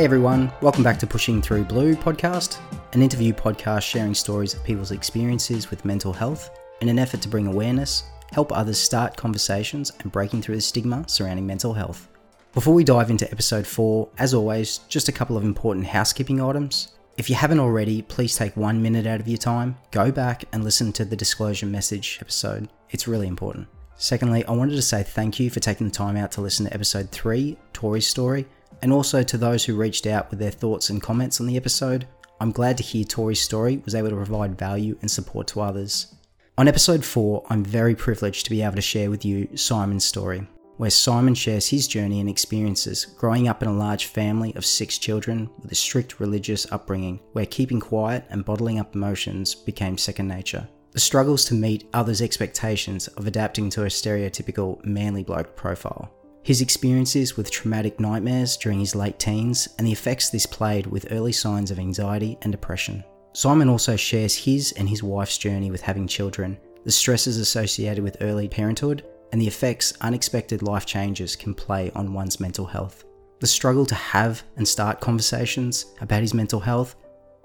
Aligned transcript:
Hey 0.00 0.06
everyone, 0.06 0.50
welcome 0.62 0.82
back 0.82 0.98
to 1.00 1.06
Pushing 1.06 1.42
Through 1.42 1.64
Blue 1.64 1.94
podcast, 1.94 2.58
an 2.94 3.02
interview 3.02 3.34
podcast 3.34 3.82
sharing 3.82 4.14
stories 4.14 4.54
of 4.54 4.64
people's 4.64 4.92
experiences 4.92 5.68
with 5.68 5.84
mental 5.84 6.14
health 6.14 6.58
in 6.80 6.88
an 6.88 6.98
effort 6.98 7.20
to 7.20 7.28
bring 7.28 7.46
awareness, 7.46 8.04
help 8.32 8.50
others 8.50 8.78
start 8.78 9.14
conversations, 9.14 9.92
and 10.00 10.10
breaking 10.10 10.40
through 10.40 10.54
the 10.54 10.62
stigma 10.62 11.06
surrounding 11.06 11.46
mental 11.46 11.74
health. 11.74 12.08
Before 12.54 12.72
we 12.72 12.82
dive 12.82 13.10
into 13.10 13.30
episode 13.30 13.66
4, 13.66 14.08
as 14.16 14.32
always, 14.32 14.78
just 14.88 15.10
a 15.10 15.12
couple 15.12 15.36
of 15.36 15.44
important 15.44 15.84
housekeeping 15.84 16.40
items. 16.40 16.94
If 17.18 17.28
you 17.28 17.36
haven't 17.36 17.60
already, 17.60 18.00
please 18.00 18.34
take 18.34 18.56
one 18.56 18.80
minute 18.80 19.06
out 19.06 19.20
of 19.20 19.28
your 19.28 19.36
time, 19.36 19.76
go 19.90 20.10
back 20.10 20.44
and 20.54 20.64
listen 20.64 20.94
to 20.94 21.04
the 21.04 21.14
disclosure 21.14 21.66
message 21.66 22.16
episode. 22.22 22.70
It's 22.88 23.06
really 23.06 23.28
important. 23.28 23.68
Secondly, 23.96 24.46
I 24.46 24.52
wanted 24.52 24.76
to 24.76 24.82
say 24.82 25.02
thank 25.02 25.38
you 25.38 25.50
for 25.50 25.60
taking 25.60 25.88
the 25.88 25.92
time 25.92 26.16
out 26.16 26.32
to 26.32 26.40
listen 26.40 26.64
to 26.64 26.72
episode 26.72 27.10
3, 27.10 27.58
Tori's 27.74 28.08
story, 28.08 28.46
and 28.82 28.92
also 28.92 29.22
to 29.22 29.38
those 29.38 29.64
who 29.64 29.76
reached 29.76 30.06
out 30.06 30.30
with 30.30 30.38
their 30.38 30.50
thoughts 30.50 30.90
and 30.90 31.02
comments 31.02 31.40
on 31.40 31.46
the 31.46 31.56
episode. 31.56 32.06
I'm 32.40 32.52
glad 32.52 32.76
to 32.78 32.82
hear 32.82 33.04
Tori's 33.04 33.40
story 33.40 33.82
was 33.84 33.94
able 33.94 34.10
to 34.10 34.16
provide 34.16 34.58
value 34.58 34.96
and 35.02 35.10
support 35.10 35.46
to 35.48 35.60
others. 35.60 36.14
On 36.56 36.68
episode 36.68 37.04
4, 37.04 37.46
I'm 37.48 37.64
very 37.64 37.94
privileged 37.94 38.44
to 38.44 38.50
be 38.50 38.62
able 38.62 38.76
to 38.76 38.82
share 38.82 39.10
with 39.10 39.24
you 39.24 39.48
Simon's 39.56 40.04
story, 40.04 40.46
where 40.76 40.90
Simon 40.90 41.34
shares 41.34 41.68
his 41.68 41.86
journey 41.86 42.20
and 42.20 42.28
experiences 42.28 43.04
growing 43.04 43.48
up 43.48 43.62
in 43.62 43.68
a 43.68 43.72
large 43.72 44.06
family 44.06 44.54
of 44.56 44.64
six 44.64 44.98
children 44.98 45.48
with 45.62 45.72
a 45.72 45.74
strict 45.74 46.20
religious 46.20 46.70
upbringing, 46.72 47.20
where 47.32 47.46
keeping 47.46 47.80
quiet 47.80 48.24
and 48.30 48.44
bottling 48.44 48.78
up 48.78 48.94
emotions 48.94 49.54
became 49.54 49.96
second 49.96 50.28
nature. 50.28 50.68
The 50.92 51.00
struggles 51.00 51.44
to 51.46 51.54
meet 51.54 51.88
others' 51.92 52.20
expectations 52.20 53.08
of 53.08 53.26
adapting 53.26 53.70
to 53.70 53.84
a 53.84 53.88
stereotypical 53.88 54.84
manly 54.84 55.22
bloke 55.22 55.54
profile. 55.54 56.10
His 56.42 56.62
experiences 56.62 57.36
with 57.36 57.50
traumatic 57.50 58.00
nightmares 58.00 58.56
during 58.56 58.80
his 58.80 58.94
late 58.94 59.18
teens 59.18 59.68
and 59.78 59.86
the 59.86 59.92
effects 59.92 60.30
this 60.30 60.46
played 60.46 60.86
with 60.86 61.12
early 61.12 61.32
signs 61.32 61.70
of 61.70 61.78
anxiety 61.78 62.38
and 62.42 62.50
depression. 62.50 63.04
Simon 63.34 63.68
also 63.68 63.94
shares 63.94 64.34
his 64.34 64.72
and 64.72 64.88
his 64.88 65.02
wife's 65.02 65.38
journey 65.38 65.70
with 65.70 65.82
having 65.82 66.06
children, 66.06 66.58
the 66.84 66.90
stresses 66.90 67.36
associated 67.36 68.02
with 68.02 68.16
early 68.22 68.48
parenthood, 68.48 69.04
and 69.32 69.40
the 69.40 69.46
effects 69.46 69.92
unexpected 70.00 70.62
life 70.62 70.86
changes 70.86 71.36
can 71.36 71.54
play 71.54 71.92
on 71.94 72.14
one's 72.14 72.40
mental 72.40 72.64
health. 72.64 73.04
The 73.40 73.46
struggle 73.46 73.86
to 73.86 73.94
have 73.94 74.42
and 74.56 74.66
start 74.66 75.00
conversations 75.00 75.86
about 76.00 76.22
his 76.22 76.34
mental 76.34 76.58
health, 76.58 76.96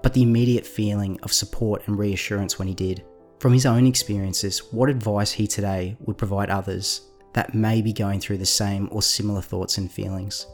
but 0.02 0.14
the 0.14 0.22
immediate 0.22 0.66
feeling 0.66 1.20
of 1.22 1.32
support 1.32 1.86
and 1.86 1.98
reassurance 1.98 2.58
when 2.58 2.66
he 2.66 2.74
did. 2.74 3.04
From 3.40 3.52
his 3.52 3.66
own 3.66 3.86
experiences, 3.86 4.72
what 4.72 4.88
advice 4.88 5.32
he 5.32 5.46
today 5.46 5.96
would 6.00 6.18
provide 6.18 6.50
others 6.50 7.02
that 7.36 7.54
may 7.54 7.82
be 7.82 7.92
going 7.92 8.18
through 8.18 8.38
the 8.38 8.46
same 8.46 8.88
or 8.90 9.02
similar 9.02 9.42
thoughts 9.42 9.76
and 9.76 9.92
feelings. 9.92 10.46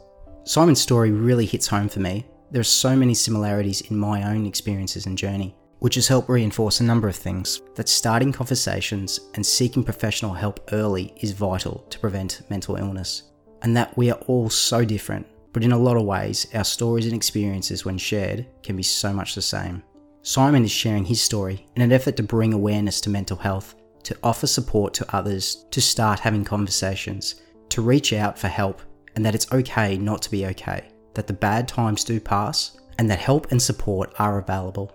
Simon's 0.43 0.81
story 0.81 1.11
really 1.11 1.45
hits 1.45 1.65
home 1.65 1.87
for 1.87 2.01
me. 2.01 2.25
There 2.51 2.59
are 2.59 2.63
so 2.63 2.93
many 2.93 3.13
similarities 3.13 3.81
in 3.89 3.97
my 3.97 4.29
own 4.29 4.45
experiences 4.45 5.05
and 5.05 5.17
journey, 5.17 5.55
which 5.79 5.95
has 5.95 6.09
helped 6.09 6.27
reinforce 6.27 6.81
a 6.81 6.83
number 6.83 7.07
of 7.07 7.15
things 7.15 7.61
that 7.75 7.87
starting 7.87 8.33
conversations 8.33 9.21
and 9.35 9.45
seeking 9.45 9.81
professional 9.81 10.33
help 10.33 10.59
early 10.73 11.13
is 11.21 11.31
vital 11.31 11.85
to 11.89 11.99
prevent 11.99 12.41
mental 12.49 12.75
illness, 12.75 13.31
and 13.61 13.75
that 13.77 13.95
we 13.95 14.11
are 14.11 14.19
all 14.27 14.49
so 14.49 14.83
different, 14.83 15.25
but 15.53 15.63
in 15.63 15.71
a 15.71 15.77
lot 15.77 15.95
of 15.95 16.03
ways, 16.03 16.47
our 16.53 16.65
stories 16.65 17.05
and 17.05 17.15
experiences, 17.15 17.85
when 17.85 17.97
shared, 17.97 18.45
can 18.61 18.75
be 18.75 18.83
so 18.83 19.13
much 19.13 19.35
the 19.35 19.41
same. 19.41 19.81
Simon 20.21 20.65
is 20.65 20.71
sharing 20.71 21.05
his 21.05 21.21
story 21.21 21.65
in 21.77 21.81
an 21.81 21.93
effort 21.93 22.17
to 22.17 22.23
bring 22.23 22.53
awareness 22.53 22.99
to 23.01 23.09
mental 23.09 23.37
health, 23.37 23.75
to 24.03 24.17
offer 24.23 24.47
support 24.47 24.93
to 24.95 25.15
others, 25.15 25.65
to 25.71 25.81
start 25.81 26.19
having 26.19 26.43
conversations, 26.43 27.41
to 27.69 27.81
reach 27.81 28.13
out 28.13 28.37
for 28.37 28.47
help, 28.47 28.81
and 29.15 29.25
that 29.25 29.35
it's 29.35 29.51
okay 29.51 29.97
not 29.97 30.21
to 30.23 30.31
be 30.31 30.45
okay, 30.47 30.89
that 31.13 31.27
the 31.27 31.33
bad 31.33 31.67
times 31.67 32.03
do 32.03 32.19
pass, 32.19 32.77
and 32.99 33.09
that 33.09 33.19
help 33.19 33.51
and 33.51 33.61
support 33.61 34.13
are 34.19 34.39
available. 34.39 34.91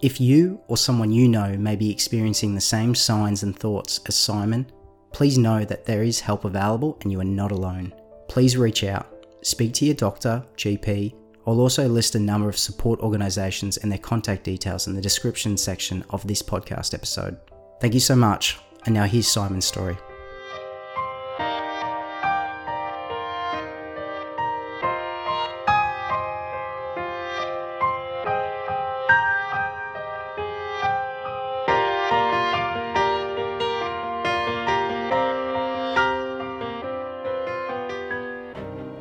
If 0.00 0.20
you 0.20 0.60
or 0.68 0.76
someone 0.76 1.12
you 1.12 1.28
know 1.28 1.56
may 1.56 1.76
be 1.76 1.90
experiencing 1.90 2.54
the 2.54 2.60
same 2.60 2.94
signs 2.94 3.42
and 3.42 3.56
thoughts 3.56 4.00
as 4.06 4.14
Simon, 4.14 4.70
please 5.12 5.36
know 5.36 5.64
that 5.64 5.84
there 5.84 6.02
is 6.02 6.20
help 6.20 6.44
available 6.44 6.98
and 7.02 7.12
you 7.12 7.20
are 7.20 7.24
not 7.24 7.52
alone. 7.52 7.92
Please 8.28 8.56
reach 8.56 8.84
out, 8.84 9.26
speak 9.42 9.74
to 9.74 9.84
your 9.84 9.94
doctor, 9.94 10.42
GP, 10.56 11.14
I'll 11.46 11.60
also 11.60 11.88
list 11.88 12.14
a 12.14 12.20
number 12.20 12.48
of 12.48 12.58
support 12.58 13.00
organisations 13.00 13.78
and 13.78 13.90
their 13.90 13.98
contact 13.98 14.44
details 14.44 14.86
in 14.86 14.94
the 14.94 15.00
description 15.00 15.56
section 15.56 16.04
of 16.10 16.26
this 16.26 16.42
podcast 16.42 16.94
episode. 16.94 17.38
Thank 17.80 17.94
you 17.94 18.00
so 18.00 18.14
much, 18.14 18.58
and 18.84 18.94
now 18.94 19.04
here's 19.04 19.26
Simon's 19.26 19.64
story. 19.64 19.96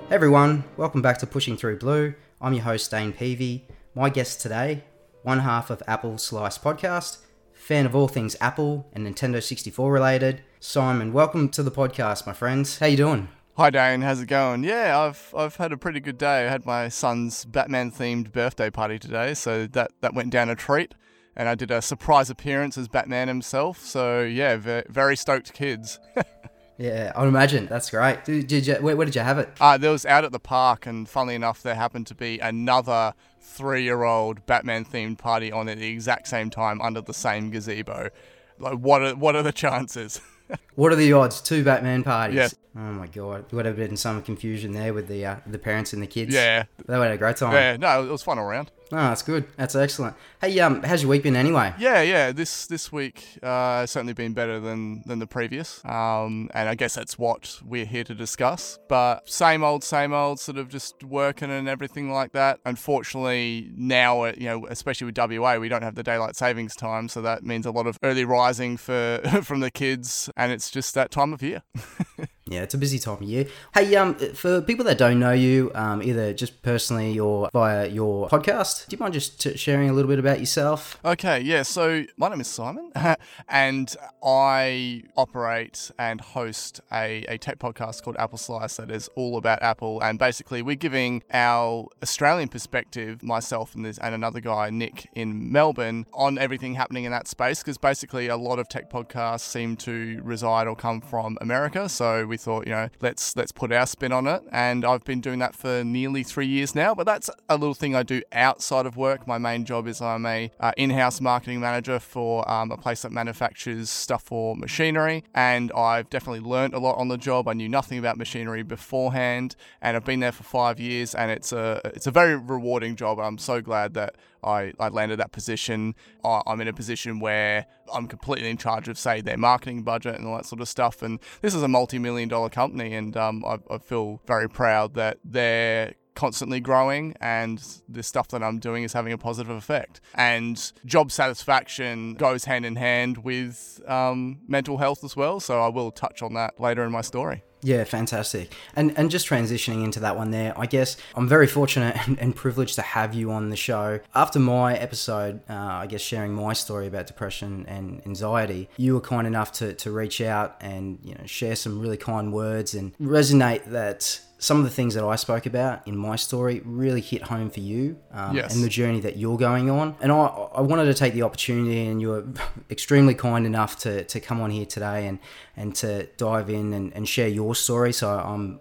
Hey 0.07 0.15
everyone, 0.15 0.63
welcome 0.77 1.01
back 1.01 1.17
to 1.17 1.27
Pushing 1.27 1.57
Through 1.57 1.79
Blue. 1.79 2.13
I'm 2.39 2.53
your 2.53 2.63
host, 2.63 2.89
Dane 2.91 3.11
Peavy. 3.11 3.67
My 3.93 4.09
guest 4.09 4.39
today, 4.39 4.83
one 5.23 5.39
half 5.39 5.69
of 5.69 5.83
Apple 5.85 6.17
Slice 6.17 6.57
Podcast, 6.57 7.17
fan 7.59 7.85
of 7.85 7.93
all 7.93 8.07
things 8.07 8.37
Apple 8.39 8.87
and 8.93 9.05
Nintendo 9.05 9.43
64 9.43 9.91
related. 9.91 10.41
Simon, 10.59 11.11
welcome 11.11 11.49
to 11.49 11.61
the 11.61 11.69
podcast, 11.69 12.25
my 12.25 12.33
friends. 12.33 12.79
How 12.79 12.87
you 12.87 12.97
doing? 12.97 13.27
Hi 13.57 13.69
Dane, 13.69 14.01
how's 14.01 14.21
it 14.21 14.27
going? 14.27 14.63
Yeah, 14.63 14.97
I've 14.97 15.33
I've 15.37 15.57
had 15.57 15.73
a 15.73 15.77
pretty 15.77 15.99
good 15.99 16.17
day. 16.17 16.47
I 16.47 16.49
had 16.49 16.65
my 16.65 16.87
son's 16.87 17.43
Batman 17.43 17.91
themed 17.91 18.31
birthday 18.31 18.69
party 18.69 18.97
today, 18.97 19.33
so 19.33 19.67
that 19.67 19.91
that 19.99 20.13
went 20.13 20.29
down 20.29 20.49
a 20.49 20.55
treat. 20.55 20.95
And 21.35 21.47
I 21.47 21.55
did 21.55 21.69
a 21.69 21.81
surprise 21.81 22.29
appearance 22.29 22.77
as 22.77 22.87
Batman 22.87 23.27
himself. 23.27 23.79
So 23.85 24.21
yeah, 24.21 24.55
very, 24.55 24.83
very 24.89 25.15
stoked 25.17 25.53
kids. 25.53 25.99
Yeah, 26.79 27.11
I 27.13 27.19
would 27.19 27.27
imagine. 27.27 27.65
That's 27.65 27.89
great. 27.89 28.23
Did, 28.23 28.47
did 28.47 28.65
you, 28.65 28.75
where, 28.75 28.95
where, 28.95 29.03
did 29.03 29.13
you 29.13 29.19
have 29.19 29.37
it? 29.37 29.49
Uh, 29.59 29.77
there 29.77 29.91
was 29.91 30.05
out 30.05 30.23
at 30.23 30.31
the 30.31 30.39
park, 30.39 30.85
and 30.85 31.09
funnily 31.09 31.35
enough, 31.35 31.61
there 31.61 31.75
happened 31.75 32.07
to 32.07 32.15
be 32.15 32.39
another 32.39 33.13
three-year-old 33.59 34.45
Batman-themed 34.45 35.17
party 35.17 35.51
on 35.51 35.67
at 35.67 35.77
the 35.77 35.87
exact 35.87 36.29
same 36.29 36.49
time 36.49 36.81
under 36.81 37.01
the 37.01 37.13
same 37.13 37.51
gazebo. 37.51 38.09
Like, 38.57 38.77
what 38.79 39.01
are 39.01 39.15
what 39.15 39.35
are 39.35 39.43
the 39.43 39.51
chances? 39.51 40.21
what 40.75 40.93
are 40.93 40.95
the 40.95 41.11
odds? 41.13 41.41
Two 41.41 41.63
Batman 41.63 42.03
parties. 42.03 42.35
Yeah. 42.37 42.47
Oh 42.75 42.93
my 42.93 43.07
god, 43.07 43.51
would 43.51 43.65
have 43.65 43.75
been 43.75 43.97
some 43.97 44.21
confusion 44.21 44.71
there 44.71 44.93
with 44.93 45.07
the 45.07 45.25
uh, 45.25 45.35
the 45.45 45.59
parents 45.59 45.91
and 45.91 46.01
the 46.01 46.07
kids. 46.07 46.33
Yeah, 46.33 46.63
they 46.85 46.97
had 46.97 47.11
a 47.11 47.17
great 47.17 47.37
time. 47.37 47.53
Yeah, 47.53 47.77
no, 47.77 48.03
it 48.03 48.09
was 48.09 48.23
fun 48.23 48.39
all 48.39 48.45
around. 48.45 48.71
Oh, 48.91 48.95
that's 48.95 49.21
good. 49.21 49.45
That's 49.55 49.75
excellent. 49.75 50.15
Hey, 50.41 50.59
um, 50.59 50.81
how's 50.81 51.03
your 51.03 51.11
week 51.11 51.21
been 51.21 51.35
anyway? 51.35 51.73
Yeah, 51.77 52.01
yeah. 52.01 52.31
This 52.31 52.65
this 52.65 52.91
week 52.91 53.23
uh, 53.43 53.81
has 53.81 53.91
certainly 53.91 54.13
been 54.13 54.33
better 54.33 54.59
than 54.59 55.03
than 55.05 55.19
the 55.19 55.27
previous. 55.27 55.83
Um, 55.85 56.49
and 56.55 56.67
I 56.67 56.73
guess 56.73 56.95
that's 56.95 57.17
what 57.17 57.59
we're 57.63 57.85
here 57.85 58.03
to 58.05 58.15
discuss. 58.15 58.79
But 58.89 59.29
same 59.29 59.63
old, 59.63 59.83
same 59.83 60.11
old, 60.11 60.39
sort 60.39 60.57
of 60.57 60.69
just 60.69 61.03
working 61.03 61.51
and 61.51 61.69
everything 61.69 62.11
like 62.11 62.31
that. 62.31 62.59
Unfortunately, 62.65 63.71
now 63.75 64.23
uh, 64.23 64.33
you 64.35 64.45
know, 64.45 64.65
especially 64.67 65.05
with 65.05 65.17
WA, 65.17 65.57
we 65.57 65.69
don't 65.69 65.83
have 65.83 65.95
the 65.95 66.03
daylight 66.03 66.35
savings 66.35 66.75
time, 66.75 67.09
so 67.09 67.21
that 67.21 67.43
means 67.43 67.67
a 67.67 67.71
lot 67.71 67.85
of 67.85 67.99
early 68.01 68.25
rising 68.25 68.75
for 68.75 69.21
from 69.43 69.59
the 69.59 69.69
kids, 69.69 70.31
and 70.35 70.51
it's 70.51 70.71
just 70.71 70.95
that 70.95 71.11
time 71.11 71.31
of 71.31 71.43
year. 71.43 71.61
Yeah, 72.49 72.63
it's 72.63 72.73
a 72.73 72.79
busy 72.79 72.97
time 72.97 73.13
of 73.13 73.21
year. 73.21 73.45
Hey, 73.75 73.95
um, 73.95 74.15
for 74.15 74.59
people 74.61 74.83
that 74.85 74.97
don't 74.97 75.19
know 75.19 75.33
you, 75.33 75.71
um, 75.75 76.01
either 76.01 76.33
just 76.33 76.63
personally 76.63 77.19
or 77.19 77.47
via 77.53 77.87
your 77.87 78.27
podcast, 78.27 78.87
do 78.87 78.95
you 78.95 78.99
mind 78.99 79.13
just 79.13 79.39
t- 79.39 79.55
sharing 79.55 79.87
a 79.87 79.93
little 79.93 80.09
bit 80.09 80.17
about 80.17 80.39
yourself? 80.39 80.97
Okay, 81.05 81.41
yeah. 81.41 81.61
So 81.61 82.05
my 82.17 82.27
name 82.27 82.41
is 82.41 82.47
Simon, 82.47 82.91
and 83.49 83.95
I 84.23 85.03
operate 85.15 85.91
and 85.99 86.19
host 86.21 86.81
a, 86.91 87.23
a 87.25 87.37
tech 87.37 87.59
podcast 87.59 88.01
called 88.01 88.17
Apple 88.17 88.39
Slice 88.39 88.77
that 88.77 88.89
is 88.89 89.09
all 89.15 89.37
about 89.37 89.61
Apple. 89.61 90.01
And 90.01 90.17
basically, 90.17 90.63
we're 90.63 90.75
giving 90.75 91.21
our 91.31 91.87
Australian 92.01 92.49
perspective, 92.49 93.21
myself 93.21 93.75
and 93.75 93.85
this 93.85 93.99
and 93.99 94.15
another 94.15 94.39
guy, 94.39 94.71
Nick, 94.71 95.07
in 95.13 95.51
Melbourne, 95.51 96.07
on 96.15 96.39
everything 96.39 96.73
happening 96.73 97.03
in 97.03 97.11
that 97.11 97.27
space. 97.27 97.59
Because 97.59 97.77
basically, 97.77 98.27
a 98.27 98.37
lot 98.37 98.57
of 98.57 98.67
tech 98.67 98.89
podcasts 98.89 99.41
seem 99.41 99.75
to 99.77 100.19
reside 100.23 100.65
or 100.65 100.75
come 100.75 100.99
from 100.99 101.37
America. 101.41 101.87
So 101.87 102.25
we 102.25 102.38
thought, 102.39 102.65
you 102.65 102.73
know, 102.73 102.89
let's 103.01 103.35
let's 103.35 103.51
put 103.51 103.71
our 103.71 103.85
spin 103.85 104.11
on 104.11 104.27
it. 104.27 104.41
And 104.51 104.85
I've 104.85 105.03
been 105.03 105.21
doing 105.21 105.39
that 105.39 105.55
for 105.55 105.83
nearly 105.83 106.23
three 106.23 106.47
years 106.47 106.73
now. 106.73 106.95
But 106.95 107.05
that's 107.05 107.29
a 107.47 107.57
little 107.57 107.73
thing 107.73 107.95
I 107.95 108.03
do 108.03 108.21
outside 108.31 108.85
of 108.85 108.97
work. 108.97 109.27
My 109.27 109.37
main 109.37 109.65
job 109.65 109.87
is 109.87 110.01
I'm 110.01 110.25
a 110.25 110.51
uh, 110.59 110.71
in-house 110.77 111.21
marketing 111.21 111.59
manager 111.59 111.99
for 111.99 112.49
um, 112.49 112.71
a 112.71 112.77
place 112.77 113.01
that 113.03 113.11
manufactures 113.11 113.89
stuff 113.89 114.23
for 114.23 114.55
machinery. 114.55 115.23
And 115.33 115.71
I've 115.73 116.09
definitely 116.09 116.47
learned 116.47 116.73
a 116.73 116.79
lot 116.79 116.97
on 116.97 117.07
the 117.07 117.17
job. 117.17 117.47
I 117.47 117.53
knew 117.53 117.69
nothing 117.69 117.99
about 117.99 118.17
machinery 118.17 118.63
beforehand, 118.63 119.55
and 119.81 119.95
I've 119.95 120.05
been 120.05 120.19
there 120.19 120.31
for 120.31 120.43
five 120.43 120.79
years. 120.79 121.13
And 121.13 121.31
it's 121.31 121.51
a 121.51 121.81
it's 121.85 122.07
a 122.07 122.11
very 122.11 122.35
rewarding 122.35 122.95
job. 122.95 123.19
I'm 123.19 123.37
so 123.37 123.61
glad 123.61 123.93
that 123.93 124.15
I, 124.43 124.73
I 124.79 124.89
landed 124.89 125.19
that 125.19 125.31
position. 125.31 125.95
I'm 126.23 126.61
in 126.61 126.67
a 126.67 126.73
position 126.73 127.19
where 127.19 127.65
I'm 127.93 128.07
completely 128.07 128.49
in 128.49 128.57
charge 128.57 128.87
of, 128.87 128.97
say, 128.97 129.21
their 129.21 129.37
marketing 129.37 129.83
budget 129.83 130.15
and 130.15 130.27
all 130.27 130.35
that 130.37 130.45
sort 130.45 130.61
of 130.61 130.67
stuff. 130.67 131.01
And 131.01 131.19
this 131.41 131.53
is 131.53 131.63
a 131.63 131.67
multi 131.67 131.99
million 131.99 132.29
dollar 132.29 132.49
company, 132.49 132.93
and 132.93 133.15
um, 133.17 133.43
I, 133.45 133.59
I 133.69 133.77
feel 133.77 134.21
very 134.25 134.49
proud 134.49 134.93
that 134.95 135.17
they're 135.23 135.93
constantly 136.19 136.59
growing 136.59 137.15
and 137.21 137.63
the 137.87 138.03
stuff 138.03 138.27
that 138.27 138.43
I'm 138.43 138.59
doing 138.59 138.83
is 138.83 138.91
having 138.91 139.13
a 139.13 139.17
positive 139.17 139.55
effect. 139.55 140.01
And 140.15 140.71
job 140.85 141.13
satisfaction 141.13 142.15
goes 142.15 142.43
hand 142.43 142.65
in 142.65 142.75
hand 142.75 143.19
with 143.19 143.81
um, 143.87 144.39
mental 144.45 144.79
health 144.79 145.05
as 145.05 145.15
well. 145.15 145.39
So 145.39 145.61
I 145.61 145.69
will 145.69 145.91
touch 145.91 146.21
on 146.21 146.33
that 146.33 146.59
later 146.59 146.83
in 146.83 146.91
my 146.91 146.99
story. 146.99 147.43
Yeah, 147.61 147.83
fantastic. 147.83 148.53
And 148.75 148.97
and 148.97 149.11
just 149.11 149.27
transitioning 149.27 149.83
into 149.83 149.99
that 150.01 150.15
one 150.15 150.31
there, 150.31 150.57
I 150.57 150.65
guess 150.65 150.95
I'm 151.15 151.27
very 151.27 151.47
fortunate 151.47 151.95
and, 152.07 152.17
and 152.19 152.35
privileged 152.35 152.75
to 152.75 152.81
have 152.81 153.13
you 153.13 153.31
on 153.31 153.49
the 153.49 153.57
show. 153.57 153.99
After 154.15 154.39
my 154.39 154.77
episode, 154.77 155.41
uh, 155.49 155.53
I 155.53 155.87
guess 155.87 156.01
sharing 156.01 156.33
my 156.33 156.53
story 156.53 156.87
about 156.87 157.07
depression 157.07 157.65
and 157.67 158.01
anxiety, 158.05 158.69
you 158.77 158.93
were 158.93 159.01
kind 159.01 159.27
enough 159.27 159.51
to, 159.53 159.73
to 159.73 159.91
reach 159.91 160.21
out 160.21 160.55
and 160.61 160.99
you 161.03 161.15
know 161.15 161.25
share 161.25 161.55
some 161.55 161.79
really 161.79 161.97
kind 161.97 162.31
words 162.31 162.73
and 162.75 162.97
resonate 162.97 163.65
that 163.65 164.21
some 164.41 164.57
of 164.57 164.63
the 164.63 164.69
things 164.69 164.93
that 164.95 165.03
I 165.03 165.15
spoke 165.17 165.45
about 165.45 165.85
in 165.87 165.97
my 165.97 166.15
story 166.15 166.61
really 166.63 167.01
hit 167.01 167.23
home 167.23 167.49
for 167.49 167.59
you 167.59 167.97
um, 168.13 168.35
Yes. 168.35 168.55
and 168.55 168.63
the 168.63 168.69
journey 168.69 169.01
that 169.01 169.17
you're 169.17 169.37
going 169.37 169.69
on. 169.69 169.95
And 170.01 170.11
I, 170.11 170.15
I 170.15 170.61
wanted 170.61 170.85
to 170.85 170.93
take 170.93 171.13
the 171.13 171.23
opportunity, 171.23 171.85
and 171.87 171.99
you 172.01 172.07
were 172.09 172.25
extremely 172.71 173.13
kind 173.15 173.45
enough 173.45 173.77
to, 173.79 174.03
to 174.05 174.19
come 174.19 174.39
on 174.41 174.49
here 174.49 174.65
today 174.65 175.07
and, 175.07 175.19
and 175.57 175.75
to 175.75 176.05
dive 176.17 176.49
in 176.49 176.71
and, 176.73 176.93
and 176.93 177.07
share 177.07 177.27
your 177.27 177.53
story. 177.53 177.91
So 177.93 178.09
I'm 178.17 178.59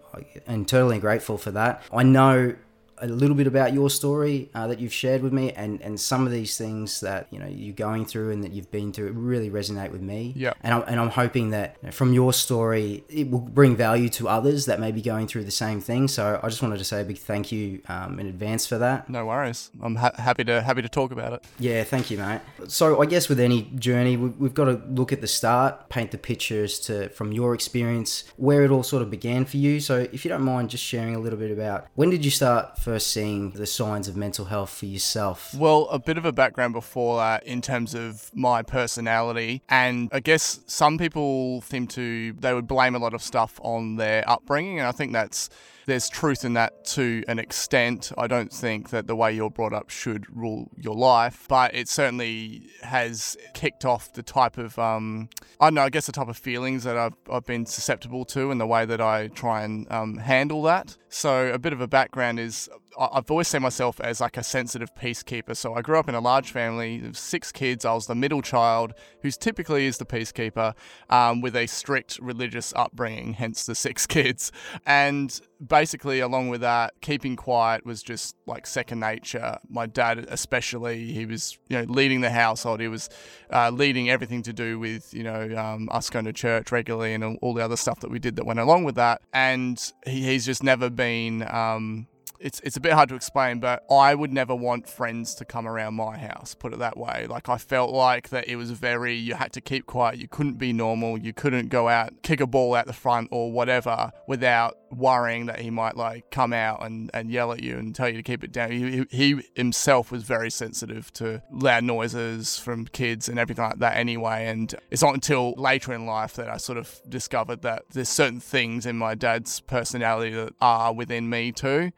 eternally 0.48 0.98
grateful 0.98 1.38
for 1.38 1.52
that. 1.52 1.82
I 1.92 2.02
know 2.02 2.54
a 3.00 3.06
little 3.06 3.36
bit 3.36 3.46
about 3.46 3.72
your 3.72 3.90
story 3.90 4.50
uh, 4.54 4.66
that 4.66 4.80
you've 4.80 4.92
shared 4.92 5.22
with 5.22 5.32
me 5.32 5.52
and, 5.52 5.80
and 5.82 5.98
some 6.00 6.26
of 6.26 6.32
these 6.32 6.56
things 6.58 7.00
that 7.00 7.26
you 7.30 7.38
know 7.38 7.46
you're 7.46 7.74
going 7.74 8.04
through 8.04 8.30
and 8.32 8.42
that 8.44 8.52
you've 8.52 8.70
been 8.70 8.92
through 8.92 9.12
really 9.12 9.50
resonate 9.50 9.90
with 9.90 10.00
me 10.02 10.32
Yeah. 10.36 10.52
and 10.62 10.74
I'm, 10.74 10.82
and 10.86 11.00
I'm 11.00 11.10
hoping 11.10 11.50
that 11.50 11.76
you 11.82 11.86
know, 11.86 11.92
from 11.92 12.12
your 12.12 12.32
story 12.32 13.04
it 13.08 13.30
will 13.30 13.40
bring 13.40 13.76
value 13.76 14.08
to 14.10 14.28
others 14.28 14.66
that 14.66 14.80
may 14.80 14.92
be 14.92 15.02
going 15.02 15.26
through 15.26 15.44
the 15.44 15.50
same 15.50 15.80
thing 15.80 16.08
so 16.08 16.40
I 16.42 16.48
just 16.48 16.62
wanted 16.62 16.78
to 16.78 16.84
say 16.84 17.00
a 17.00 17.04
big 17.04 17.18
thank 17.18 17.52
you 17.52 17.80
um, 17.88 18.18
in 18.20 18.26
advance 18.26 18.66
for 18.66 18.78
that 18.78 19.08
No 19.08 19.26
worries. 19.26 19.70
I'm 19.82 19.96
ha- 19.96 20.12
happy 20.16 20.44
to 20.44 20.62
happy 20.62 20.82
to 20.82 20.88
talk 20.88 21.10
about 21.12 21.32
it. 21.32 21.44
yeah 21.58 21.84
thank 21.84 22.10
you 22.10 22.18
mate 22.18 22.40
so 22.68 23.00
I 23.02 23.06
guess 23.06 23.28
with 23.28 23.40
any 23.40 23.62
journey 23.76 24.16
we- 24.16 24.28
we've 24.30 24.54
got 24.54 24.66
to 24.66 24.80
look 24.90 25.12
at 25.12 25.20
the 25.20 25.26
start 25.28 25.88
paint 25.88 26.10
the 26.10 26.18
pictures 26.18 26.78
to 26.80 27.08
from 27.10 27.32
your 27.32 27.54
experience 27.54 28.24
where 28.36 28.64
it 28.64 28.70
all 28.70 28.82
sort 28.82 29.02
of 29.02 29.10
began 29.10 29.44
for 29.44 29.56
you 29.58 29.80
so 29.80 30.06
if 30.12 30.24
you 30.24 30.28
don't 30.28 30.42
mind 30.42 30.70
just 30.70 30.84
sharing 30.84 31.14
a 31.14 31.18
little 31.18 31.38
bit 31.38 31.50
about 31.50 31.86
when 31.94 32.10
did 32.10 32.24
you 32.24 32.30
start 32.30 32.78
first 32.88 33.08
seeing 33.08 33.50
the 33.50 33.66
signs 33.66 34.08
of 34.08 34.16
mental 34.16 34.46
health 34.46 34.70
for 34.70 34.86
yourself 34.86 35.52
Well, 35.52 35.88
a 35.90 35.98
bit 35.98 36.16
of 36.16 36.24
a 36.24 36.32
background 36.32 36.72
before 36.72 37.18
that 37.18 37.44
in 37.44 37.60
terms 37.60 37.94
of 37.94 38.30
my 38.34 38.62
personality. 38.62 39.60
And 39.68 40.08
I 40.10 40.20
guess 40.20 40.60
some 40.66 40.96
people 40.96 41.60
seem 41.60 41.86
to, 41.88 42.32
they 42.32 42.54
would 42.54 42.66
blame 42.66 42.94
a 42.94 42.98
lot 42.98 43.12
of 43.12 43.20
stuff 43.20 43.60
on 43.62 43.96
their 43.96 44.26
upbringing. 44.26 44.78
And 44.78 44.88
I 44.88 44.92
think 44.92 45.12
that's, 45.12 45.50
there's 45.88 46.10
truth 46.10 46.44
in 46.44 46.52
that 46.52 46.84
to 46.84 47.24
an 47.28 47.38
extent. 47.38 48.12
I 48.18 48.26
don't 48.26 48.52
think 48.52 48.90
that 48.90 49.06
the 49.06 49.16
way 49.16 49.32
you're 49.32 49.48
brought 49.48 49.72
up 49.72 49.88
should 49.88 50.26
rule 50.36 50.70
your 50.76 50.94
life, 50.94 51.46
but 51.48 51.74
it 51.74 51.88
certainly 51.88 52.68
has 52.82 53.38
kicked 53.54 53.86
off 53.86 54.12
the 54.12 54.22
type 54.22 54.58
of, 54.58 54.78
um, 54.78 55.30
I 55.58 55.66
don't 55.66 55.74
know, 55.74 55.82
I 55.82 55.88
guess 55.88 56.04
the 56.04 56.12
type 56.12 56.28
of 56.28 56.36
feelings 56.36 56.84
that 56.84 56.98
I've, 56.98 57.14
I've 57.32 57.46
been 57.46 57.64
susceptible 57.64 58.26
to 58.26 58.50
and 58.50 58.60
the 58.60 58.66
way 58.66 58.84
that 58.84 59.00
I 59.00 59.28
try 59.28 59.64
and 59.64 59.90
um, 59.90 60.18
handle 60.18 60.62
that. 60.64 60.98
So, 61.08 61.50
a 61.50 61.58
bit 61.58 61.72
of 61.72 61.80
a 61.80 61.88
background 61.88 62.38
is 62.38 62.68
I've 62.98 63.30
always 63.30 63.48
seen 63.48 63.62
myself 63.62 64.00
as 64.00 64.20
like 64.20 64.36
a 64.36 64.42
sensitive 64.42 64.94
peacekeeper. 64.94 65.56
So, 65.56 65.74
I 65.74 65.82
grew 65.82 65.98
up 65.98 66.08
in 66.08 66.14
a 66.14 66.20
large 66.20 66.50
family 66.50 67.04
of 67.06 67.16
six 67.16 67.52
kids. 67.52 67.84
I 67.84 67.94
was 67.94 68.06
the 68.06 68.14
middle 68.14 68.42
child, 68.42 68.92
who's 69.22 69.36
typically 69.36 69.86
is 69.86 69.98
the 69.98 70.04
peacekeeper, 70.04 70.74
um, 71.08 71.40
with 71.40 71.54
a 71.54 71.66
strict 71.66 72.18
religious 72.20 72.72
upbringing, 72.74 73.34
hence 73.34 73.66
the 73.66 73.74
six 73.74 74.06
kids. 74.18 74.50
And 74.84 75.40
basically, 75.64 76.20
along 76.20 76.48
with 76.48 76.60
that, 76.60 76.94
keeping 77.00 77.36
quiet 77.36 77.84
was 77.84 78.02
just 78.02 78.36
like 78.46 78.66
second 78.66 79.00
nature. 79.00 79.58
My 79.68 79.86
dad, 79.86 80.26
especially, 80.28 81.12
he 81.12 81.26
was 81.26 81.58
you 81.68 81.78
know 81.78 81.92
leading 81.92 82.20
the 82.20 82.30
household. 82.30 82.80
He 82.80 82.88
was 82.88 83.08
uh, 83.52 83.70
leading 83.70 84.10
everything 84.10 84.42
to 84.42 84.52
do 84.52 84.78
with 84.78 85.12
you 85.14 85.22
know 85.22 85.56
um, 85.56 85.88
us 85.92 86.10
going 86.10 86.24
to 86.24 86.32
church 86.32 86.72
regularly 86.72 87.14
and 87.14 87.38
all- 87.42 87.54
the 87.54 87.64
other 87.64 87.76
stuff 87.76 88.00
that 88.00 88.10
we 88.10 88.18
did 88.18 88.36
that 88.36 88.44
went 88.44 88.60
along 88.60 88.84
with 88.84 88.94
that. 88.96 89.20
And 89.32 89.92
he, 90.06 90.22
he's 90.22 90.46
just 90.46 90.62
never 90.62 90.90
been. 90.90 91.42
Um, 91.48 92.06
it's 92.38 92.60
it's 92.60 92.76
a 92.76 92.80
bit 92.80 92.92
hard 92.92 93.08
to 93.10 93.14
explain, 93.14 93.60
but 93.60 93.84
I 93.90 94.14
would 94.14 94.32
never 94.32 94.54
want 94.54 94.88
friends 94.88 95.34
to 95.36 95.44
come 95.44 95.66
around 95.66 95.94
my 95.94 96.18
house. 96.18 96.54
Put 96.54 96.72
it 96.72 96.78
that 96.78 96.96
way. 96.96 97.26
Like 97.28 97.48
I 97.48 97.58
felt 97.58 97.90
like 97.90 98.30
that 98.30 98.48
it 98.48 98.56
was 98.56 98.70
very. 98.70 99.14
You 99.14 99.34
had 99.34 99.52
to 99.54 99.60
keep 99.60 99.86
quiet. 99.86 100.18
You 100.18 100.28
couldn't 100.28 100.58
be 100.58 100.72
normal. 100.72 101.18
You 101.18 101.32
couldn't 101.32 101.68
go 101.68 101.88
out 101.88 102.22
kick 102.22 102.40
a 102.40 102.46
ball 102.46 102.74
out 102.74 102.86
the 102.86 102.92
front 102.92 103.28
or 103.30 103.50
whatever 103.50 104.12
without 104.26 104.76
worrying 104.90 105.46
that 105.46 105.60
he 105.60 105.70
might 105.70 105.96
like 105.96 106.30
come 106.30 106.52
out 106.52 106.84
and, 106.84 107.10
and 107.14 107.30
yell 107.30 107.52
at 107.52 107.62
you 107.62 107.78
and 107.78 107.94
tell 107.94 108.08
you 108.08 108.16
to 108.16 108.22
keep 108.22 108.44
it 108.44 108.52
down. 108.52 108.70
He, 108.70 109.06
he 109.10 109.40
himself 109.54 110.10
was 110.10 110.22
very 110.24 110.50
sensitive 110.50 111.12
to 111.14 111.42
loud 111.50 111.84
noises 111.84 112.58
from 112.58 112.86
kids 112.86 113.28
and 113.28 113.38
everything 113.38 113.64
like 113.64 113.78
that 113.78 113.96
anyway. 113.96 114.46
And 114.46 114.74
it's 114.90 115.02
not 115.02 115.14
until 115.14 115.54
later 115.56 115.92
in 115.92 116.06
life 116.06 116.34
that 116.34 116.48
I 116.48 116.56
sort 116.56 116.78
of 116.78 117.00
discovered 117.08 117.62
that 117.62 117.84
there's 117.92 118.08
certain 118.08 118.40
things 118.40 118.86
in 118.86 118.96
my 118.96 119.14
dad's 119.14 119.60
personality 119.60 120.34
that 120.34 120.54
are 120.60 120.92
within 120.92 121.28
me 121.28 121.52
too. 121.52 121.92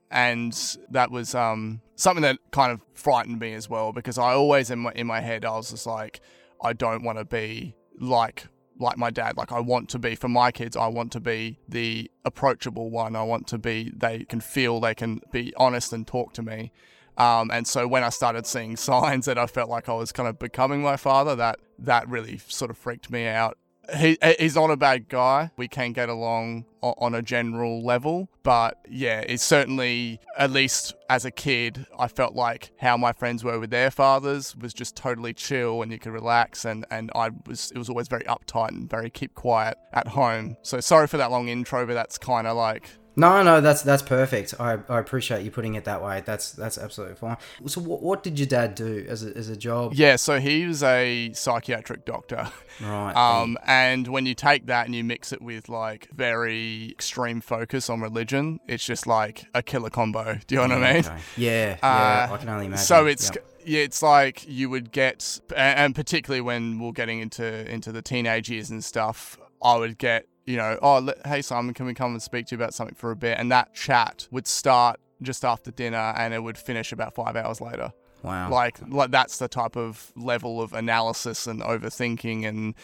That 0.90 1.10
was 1.10 1.34
um, 1.34 1.80
something 1.96 2.22
that 2.22 2.38
kind 2.50 2.72
of 2.72 2.80
frightened 2.94 3.38
me 3.40 3.52
as 3.54 3.68
well 3.68 3.92
because 3.92 4.18
I 4.18 4.32
always 4.32 4.70
in 4.70 4.80
my 4.80 4.92
in 4.94 5.06
my 5.06 5.20
head 5.20 5.44
I 5.44 5.56
was 5.56 5.70
just 5.70 5.86
like 5.86 6.20
I 6.62 6.72
don't 6.72 7.02
want 7.02 7.18
to 7.18 7.24
be 7.24 7.74
like 7.98 8.46
like 8.78 8.96
my 8.96 9.10
dad. 9.10 9.36
Like 9.36 9.52
I 9.52 9.60
want 9.60 9.88
to 9.90 9.98
be 9.98 10.14
for 10.14 10.28
my 10.28 10.50
kids 10.50 10.76
I 10.76 10.86
want 10.86 11.12
to 11.12 11.20
be 11.20 11.58
the 11.68 12.10
approachable 12.24 12.90
one. 12.90 13.16
I 13.16 13.22
want 13.22 13.46
to 13.48 13.58
be 13.58 13.92
they 13.94 14.24
can 14.24 14.40
feel 14.40 14.80
they 14.80 14.94
can 14.94 15.20
be 15.30 15.52
honest 15.56 15.92
and 15.92 16.06
talk 16.06 16.32
to 16.34 16.42
me. 16.42 16.72
Um, 17.16 17.50
and 17.50 17.66
so 17.66 17.86
when 17.86 18.02
I 18.02 18.08
started 18.08 18.46
seeing 18.46 18.76
signs 18.90 19.26
that 19.26 19.38
I 19.38 19.46
felt 19.46 19.68
like 19.68 19.88
I 19.88 19.92
was 19.92 20.12
kind 20.12 20.28
of 20.28 20.38
becoming 20.38 20.82
my 20.82 20.96
father 20.96 21.36
that 21.36 21.60
that 21.78 22.08
really 22.08 22.38
sort 22.48 22.70
of 22.70 22.78
freaked 22.78 23.10
me 23.10 23.26
out 23.26 23.58
he, 23.96 24.18
he's 24.38 24.54
not 24.54 24.70
a 24.70 24.76
bad 24.76 25.08
guy. 25.08 25.50
We 25.56 25.68
can 25.68 25.92
get 25.92 26.08
along 26.08 26.66
on 26.82 27.14
a 27.14 27.20
general 27.20 27.84
level, 27.84 28.28
but 28.42 28.78
yeah, 28.88 29.20
it's 29.20 29.42
certainly 29.42 30.18
at 30.38 30.50
least 30.50 30.94
as 31.10 31.24
a 31.24 31.30
kid, 31.30 31.86
I 31.98 32.08
felt 32.08 32.34
like 32.34 32.70
how 32.78 32.96
my 32.96 33.12
friends 33.12 33.44
were 33.44 33.58
with 33.60 33.70
their 33.70 33.90
fathers 33.90 34.56
was 34.56 34.72
just 34.72 34.96
totally 34.96 35.34
chill 35.34 35.82
and 35.82 35.92
you 35.92 35.98
could 35.98 36.12
relax, 36.12 36.64
and 36.64 36.86
and 36.90 37.10
I 37.14 37.30
was 37.46 37.70
it 37.74 37.78
was 37.78 37.88
always 37.88 38.08
very 38.08 38.24
uptight 38.24 38.70
and 38.70 38.88
very 38.88 39.10
keep 39.10 39.34
quiet 39.34 39.76
at 39.92 40.08
home. 40.08 40.56
So 40.62 40.80
sorry 40.80 41.06
for 41.06 41.18
that 41.18 41.30
long 41.30 41.48
intro, 41.48 41.86
but 41.86 41.94
that's 41.94 42.18
kind 42.18 42.46
of 42.46 42.56
like 42.56 42.88
No, 43.16 43.42
no, 43.42 43.60
that's 43.60 43.82
that's 43.82 44.02
perfect. 44.02 44.54
I, 44.60 44.78
I 44.88 44.98
appreciate 44.98 45.44
you 45.44 45.50
putting 45.50 45.74
it 45.74 45.84
that 45.84 46.02
way. 46.02 46.22
That's 46.24 46.52
that's 46.52 46.78
absolutely 46.78 47.16
fine. 47.16 47.36
So, 47.66 47.80
what, 47.80 48.02
what 48.02 48.22
did 48.22 48.38
your 48.38 48.46
dad 48.46 48.74
do 48.74 49.04
as 49.08 49.24
a, 49.24 49.36
as 49.36 49.48
a 49.48 49.56
job? 49.56 49.92
yeah. 49.94 50.16
So 50.16 50.38
he 50.40 50.64
was 50.66 50.82
a 50.82 51.32
psychiatric 51.34 52.04
doctor. 52.04 52.48
Right. 52.80 53.12
Um, 53.12 53.58
and 53.66 54.08
when 54.08 54.24
you 54.26 54.34
take 54.34 54.66
that 54.66 54.86
and 54.86 54.94
you 54.94 55.04
mix 55.04 55.32
it 55.32 55.42
with 55.42 55.68
like 55.68 56.08
very 56.14 56.88
extreme 56.90 57.40
focus 57.40 57.90
on 57.90 58.00
religion, 58.00 58.58
it's 58.66 58.84
just 58.84 59.06
like 59.06 59.44
a 59.54 59.62
killer 59.62 59.90
combo. 59.90 60.38
Do 60.46 60.54
you 60.54 60.66
know 60.66 60.78
what 60.78 60.84
I 60.84 60.92
mean? 60.94 61.04
Okay. 61.04 61.18
Yeah, 61.36 61.76
yeah. 61.82 62.26
Uh, 62.30 62.34
I 62.34 62.36
can 62.38 62.48
only 62.48 62.66
imagine. 62.66 62.84
So 62.84 63.06
it's 63.06 63.30
Yep. 63.34 63.46
yeah, 63.66 63.80
it's 63.80 64.02
like 64.02 64.48
you 64.48 64.70
would 64.70 64.92
get, 64.92 65.40
and 65.54 65.94
particularly 65.94 66.40
when 66.40 66.78
we're 66.78 66.92
getting 66.92 67.20
into 67.20 67.70
into 67.70 67.92
the 67.92 68.00
teenage 68.02 68.48
years 68.48 68.70
and 68.70 68.82
stuff, 68.82 69.38
I 69.62 69.76
would 69.76 69.98
get, 69.98 70.26
you 70.50 70.56
know, 70.56 70.78
oh, 70.82 71.12
hey 71.24 71.42
Simon, 71.42 71.74
can 71.74 71.86
we 71.86 71.94
come 71.94 72.12
and 72.12 72.22
speak 72.22 72.46
to 72.46 72.56
you 72.56 72.58
about 72.62 72.74
something 72.74 72.96
for 72.96 73.10
a 73.10 73.16
bit? 73.16 73.38
And 73.38 73.50
that 73.52 73.74
chat 73.74 74.26
would 74.30 74.46
start 74.46 75.00
just 75.22 75.44
after 75.44 75.70
dinner, 75.70 76.14
and 76.16 76.34
it 76.34 76.42
would 76.42 76.58
finish 76.58 76.92
about 76.92 77.14
five 77.14 77.36
hours 77.36 77.60
later. 77.60 77.92
wow. 78.22 78.50
Like, 78.50 78.78
like 78.88 79.10
that's 79.10 79.38
the 79.38 79.48
type 79.48 79.76
of 79.76 80.12
level 80.16 80.60
of 80.60 80.72
analysis 80.72 81.46
and 81.46 81.60
overthinking 81.60 82.46
and 82.46 82.74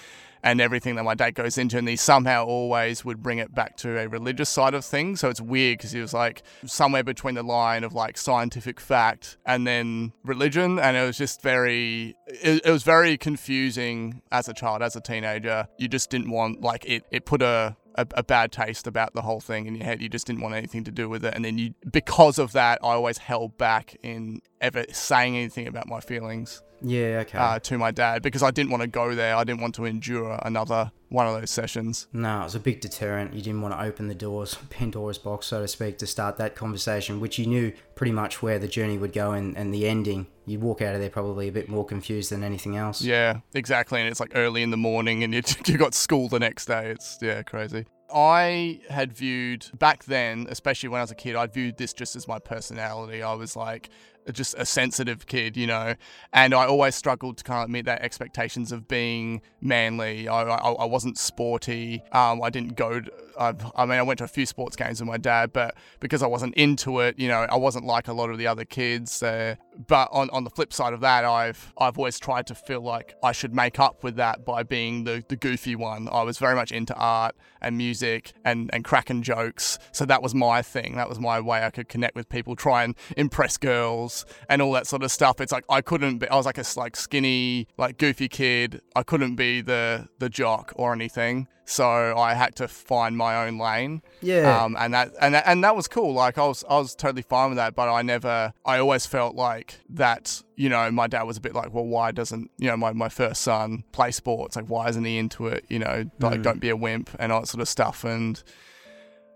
and 0.47 0.61
everything 0.61 0.95
that 0.95 1.03
my 1.03 1.17
dad 1.17 1.35
goes 1.35 1.59
into, 1.59 1.77
and 1.77 1.89
he 1.89 1.97
somehow 1.97 2.45
always 2.47 3.05
would 3.05 3.21
bring 3.21 3.39
it 3.39 3.53
back 3.53 3.77
to 3.79 3.99
a 3.99 4.07
religious 4.07 4.49
side 4.49 4.75
of 4.75 4.85
things. 4.85 5.19
So 5.19 5.29
it's 5.29 5.41
weird 5.41 5.79
because 5.79 5.91
he 5.91 6.01
was 6.01 6.15
like 6.15 6.45
somewhere 6.65 7.03
between 7.03 7.35
the 7.35 7.43
line 7.43 7.83
of 7.83 7.95
like 7.95 8.17
scientific 8.17 8.79
fact 8.79 9.39
and 9.45 9.67
then 9.67 10.13
religion, 10.25 10.79
and 10.79 10.97
it 10.97 11.05
was 11.05 11.19
just 11.19 11.43
very, 11.43 12.15
it, 12.29 12.65
it 12.65 12.71
was 12.71 12.85
very 12.85 13.19
confusing 13.19 14.23
as 14.31 14.49
a 14.49 14.55
child, 14.55 14.83
as 14.83 14.95
a 14.95 15.01
teenager. 15.01 15.67
You 15.79 15.89
just 15.89 16.11
didn't 16.11 16.31
want 16.31 16.61
like 16.61 16.85
it. 16.85 17.03
It 17.11 17.27
put 17.27 17.43
a 17.43 17.77
a, 17.97 18.07
a 18.15 18.23
bad 18.23 18.53
taste 18.53 18.87
about 18.87 19.15
the 19.15 19.23
whole 19.23 19.41
thing 19.41 19.67
in 19.67 19.75
your 19.75 19.85
head. 19.85 20.01
You 20.01 20.09
just 20.09 20.27
didn't 20.27 20.43
want 20.43 20.55
anything 20.55 20.85
to 20.85 20.91
do 20.91 21.09
with 21.09 21.25
it. 21.25 21.35
And 21.35 21.45
then 21.45 21.59
you, 21.59 21.75
because 21.91 22.39
of 22.39 22.53
that, 22.53 22.79
I 22.83 22.89
always 22.89 23.19
held 23.19 23.59
back 23.59 23.97
in 24.03 24.41
ever 24.61 24.85
saying 24.93 25.37
anything 25.37 25.67
about 25.67 25.89
my 25.89 26.01
feelings 26.01 26.63
yeah. 26.83 27.21
Okay. 27.21 27.39
uh, 27.39 27.59
to 27.61 27.79
my 27.79 27.91
dad 27.91 28.23
because 28.23 28.43
I 28.43 28.51
didn't 28.51 28.71
want 28.71 28.83
to 28.83 28.89
go 28.89 29.15
there. 29.15 29.37
I 29.37 29.45
didn't 29.45 29.61
want 29.61 29.75
to 29.77 29.85
endure 29.85 30.39
another 30.43 30.93
one 31.09 31.27
of 31.27 31.39
those 31.39 31.51
sessions. 31.51 32.09
no, 32.13 32.41
it 32.41 32.45
was 32.45 32.55
a 32.55 32.61
big 32.61 32.81
deterrent. 32.81 33.35
You 33.35 33.43
didn't 33.43 33.63
want 33.63 33.75
to 33.75 33.83
open 33.83 34.09
the 34.09 34.15
doors, 34.15 34.57
Pandora's 34.71 35.19
box, 35.19 35.47
so 35.47 35.61
to 35.61 35.69
speak, 35.69 35.99
to 35.99 36.07
start 36.07 36.37
that 36.39 36.55
conversation, 36.55 37.21
which 37.21 37.39
you 37.39 37.47
knew 37.47 37.73
pretty 37.95 38.13
much 38.13 38.43
where 38.43 38.59
the 38.59 38.69
journey 38.69 38.99
would 38.99 39.13
go 39.13 39.33
and, 39.33 39.57
and 39.57 39.73
the 39.73 39.87
ending. 39.87 40.27
You'd 40.47 40.63
walk 40.63 40.83
out 40.83 40.95
of 40.95 41.01
there 41.01 41.11
probably 41.11 41.49
a 41.49 41.53
bit 41.53 41.69
more 41.69 41.85
confused 41.85 42.31
than 42.31 42.43
anything 42.45 42.77
else. 42.77 43.03
Yeah, 43.03 43.41
exactly. 43.55 44.01
And 44.01 44.09
it's 44.09 44.21
like 44.21 44.33
early 44.35 44.63
in 44.63 44.71
the 44.71 44.77
morning 44.77 45.25
and 45.25 45.35
you, 45.35 45.43
you 45.67 45.79
got 45.79 45.95
school 45.95 46.29
the 46.29 46.39
next 46.39 46.67
day. 46.67 46.91
It's, 46.91 47.19
yeah, 47.21 47.43
crazy. 47.43 47.87
I 48.15 48.81
had 48.89 49.13
viewed 49.13 49.67
back 49.79 50.05
then, 50.05 50.47
especially 50.49 50.89
when 50.89 51.01
I 51.01 51.03
was 51.03 51.11
a 51.11 51.17
kid, 51.17 51.35
I 51.35 51.47
viewed 51.47 51.77
this 51.77 51.93
just 51.93 52.15
as 52.15 52.29
my 52.29 52.39
personality. 52.39 53.23
I 53.23 53.35
was 53.35 53.57
like, 53.57 53.91
just 54.33 54.55
a 54.59 54.67
sensitive 54.67 55.27
kid, 55.27 55.57
you 55.57 55.67
know, 55.67 55.95
and 56.33 56.55
I 56.55 56.67
always 56.67 56.95
struggled 56.95 57.39
to 57.39 57.45
kind 57.45 57.65
of 57.65 57.71
meet 57.71 57.85
that 57.85 58.03
expectations 58.03 58.73
of 58.73 58.89
being 58.89 59.43
manly. 59.61 60.29
I, 60.29 60.43
I, 60.43 60.73
I 60.73 60.85
wasn't 60.85 61.19
sporty. 61.19 62.03
Um, 62.13 62.43
I 62.43 62.51
didn't 62.51 62.77
go. 62.77 63.01
To, 63.01 63.13
I, 63.39 63.55
I 63.77 63.87
mean, 63.87 63.99
I 63.99 64.03
went 64.03 64.19
to 64.19 64.25
a 64.25 64.29
few 64.29 64.47
sports 64.47 64.77
games 64.77 65.01
with 65.01 65.09
my 65.09 65.17
dad, 65.17 65.53
but 65.53 65.77
because 66.01 66.23
I 66.23 66.27
wasn't 66.27 66.55
into 66.55 67.01
it, 67.01 67.19
you 67.19 67.29
know, 67.29 67.47
I 67.49 67.57
wasn't 67.57 67.85
like 67.87 68.09
a 68.09 68.13
lot 68.13 68.31
of 68.31 68.39
the 68.39 68.47
other 68.47 68.65
kids. 68.65 69.23
Uh, 69.23 69.57
but 69.87 70.09
on, 70.13 70.31
on 70.31 70.45
the 70.45 70.51
flip 70.51 70.73
side 70.73 70.93
of 70.93 71.01
that, 71.01 71.25
I've 71.25 71.73
I've 71.79 71.99
always 71.99 72.19
tried 72.19 72.47
to 72.49 72.55
feel 72.55 72.81
like 72.81 73.15
I 73.23 73.33
should 73.33 73.55
make 73.55 73.79
up 73.79 74.03
with 74.03 74.17
that 74.17 74.45
by 74.45 74.63
being 74.63 75.05
the, 75.05 75.25
the 75.29 75.37
goofy 75.37 75.77
one. 75.77 76.09
I 76.11 76.23
was 76.23 76.39
very 76.39 76.55
much 76.55 76.73
into 76.73 76.95
art 76.95 77.37
and 77.61 77.77
music 77.77 78.33
and, 78.45 78.71
and 78.73 78.85
cracking 78.85 79.23
jokes. 79.23 79.79
So 79.93 80.05
that 80.07 80.23
was 80.23 80.35
my 80.35 80.63
thing. 80.63 80.97
That 80.97 81.09
was 81.09 81.19
my 81.19 81.41
way 81.41 81.65
I 81.65 81.71
could 81.71 81.89
connect 81.89 82.15
with 82.15 82.29
people, 82.29 82.57
try 82.57 82.85
and 82.85 82.95
impress 83.17 83.57
girls 83.57 84.25
and 84.49 84.63
all 84.63 84.73
that 84.73 84.87
sort 84.87 85.03
of 85.03 85.11
stuff. 85.11 85.41
It's 85.41 85.53
like 85.53 85.65
I 85.69 85.81
couldn't 85.81 86.19
be 86.19 86.29
I 86.29 86.37
was 86.37 86.47
like 86.47 86.59
a 86.59 86.65
like 86.77 86.97
skinny, 86.97 87.69
like 87.77 87.99
goofy 87.99 88.29
kid. 88.29 88.81
I 88.95 89.03
couldn't 89.03 89.37
be 89.37 89.61
the 89.61 90.09
the 90.19 90.29
jock 90.29 90.73
or 90.77 90.93
anything 90.93 91.49
so 91.67 92.17
I 92.17 92.35
had 92.35 92.55
to 92.57 92.69
find 92.69 93.17
my 93.17 93.47
own 93.47 93.59
lane. 93.59 94.03
Yeah. 94.23 94.63
Um, 94.63 94.77
and 94.79 94.95
that 94.95 95.11
and 95.21 95.35
that, 95.35 95.45
and 95.47 95.63
that 95.65 95.77
was 95.77 95.89
cool. 95.89 96.15
Like 96.15 96.39
I 96.39 96.47
was 96.47 96.65
I 96.69 96.79
was 96.79 96.95
totally 96.95 97.23
fine 97.23 97.51
with 97.51 97.57
that, 97.57 97.75
but 97.75 97.93
I 97.93 98.03
never 98.03 98.53
I 98.65 98.79
always 98.79 99.05
felt 99.05 99.35
like 99.35 99.66
that. 99.91 100.43
You 100.57 100.69
know, 100.69 100.91
my 100.91 101.07
dad 101.07 101.25
was 101.25 101.37
a 101.37 101.41
bit 101.41 101.55
like, 101.55 101.73
well, 101.75 101.85
why 101.87 102.13
doesn't 102.13 102.51
you 102.59 102.69
know 102.69 102.77
my, 102.77 102.93
my 102.93 103.09
first 103.09 103.43
son 103.43 103.85
play 103.93 104.11
sports? 104.11 104.57
Like, 104.57 104.67
why 104.67 104.89
isn't 104.89 105.05
he 105.05 105.19
into 105.19 105.47
it? 105.49 105.65
You 105.69 105.79
know, 105.81 106.11
like 106.21 106.41
Mm. 106.41 106.43
don't 106.43 106.61
be 106.61 106.71
a 106.71 106.77
wimp 106.77 107.11
and 107.19 107.31
all 107.33 107.41
that 107.41 107.47
sort 107.47 107.61
of 107.61 107.69
stuff. 107.69 108.05
And 108.05 108.43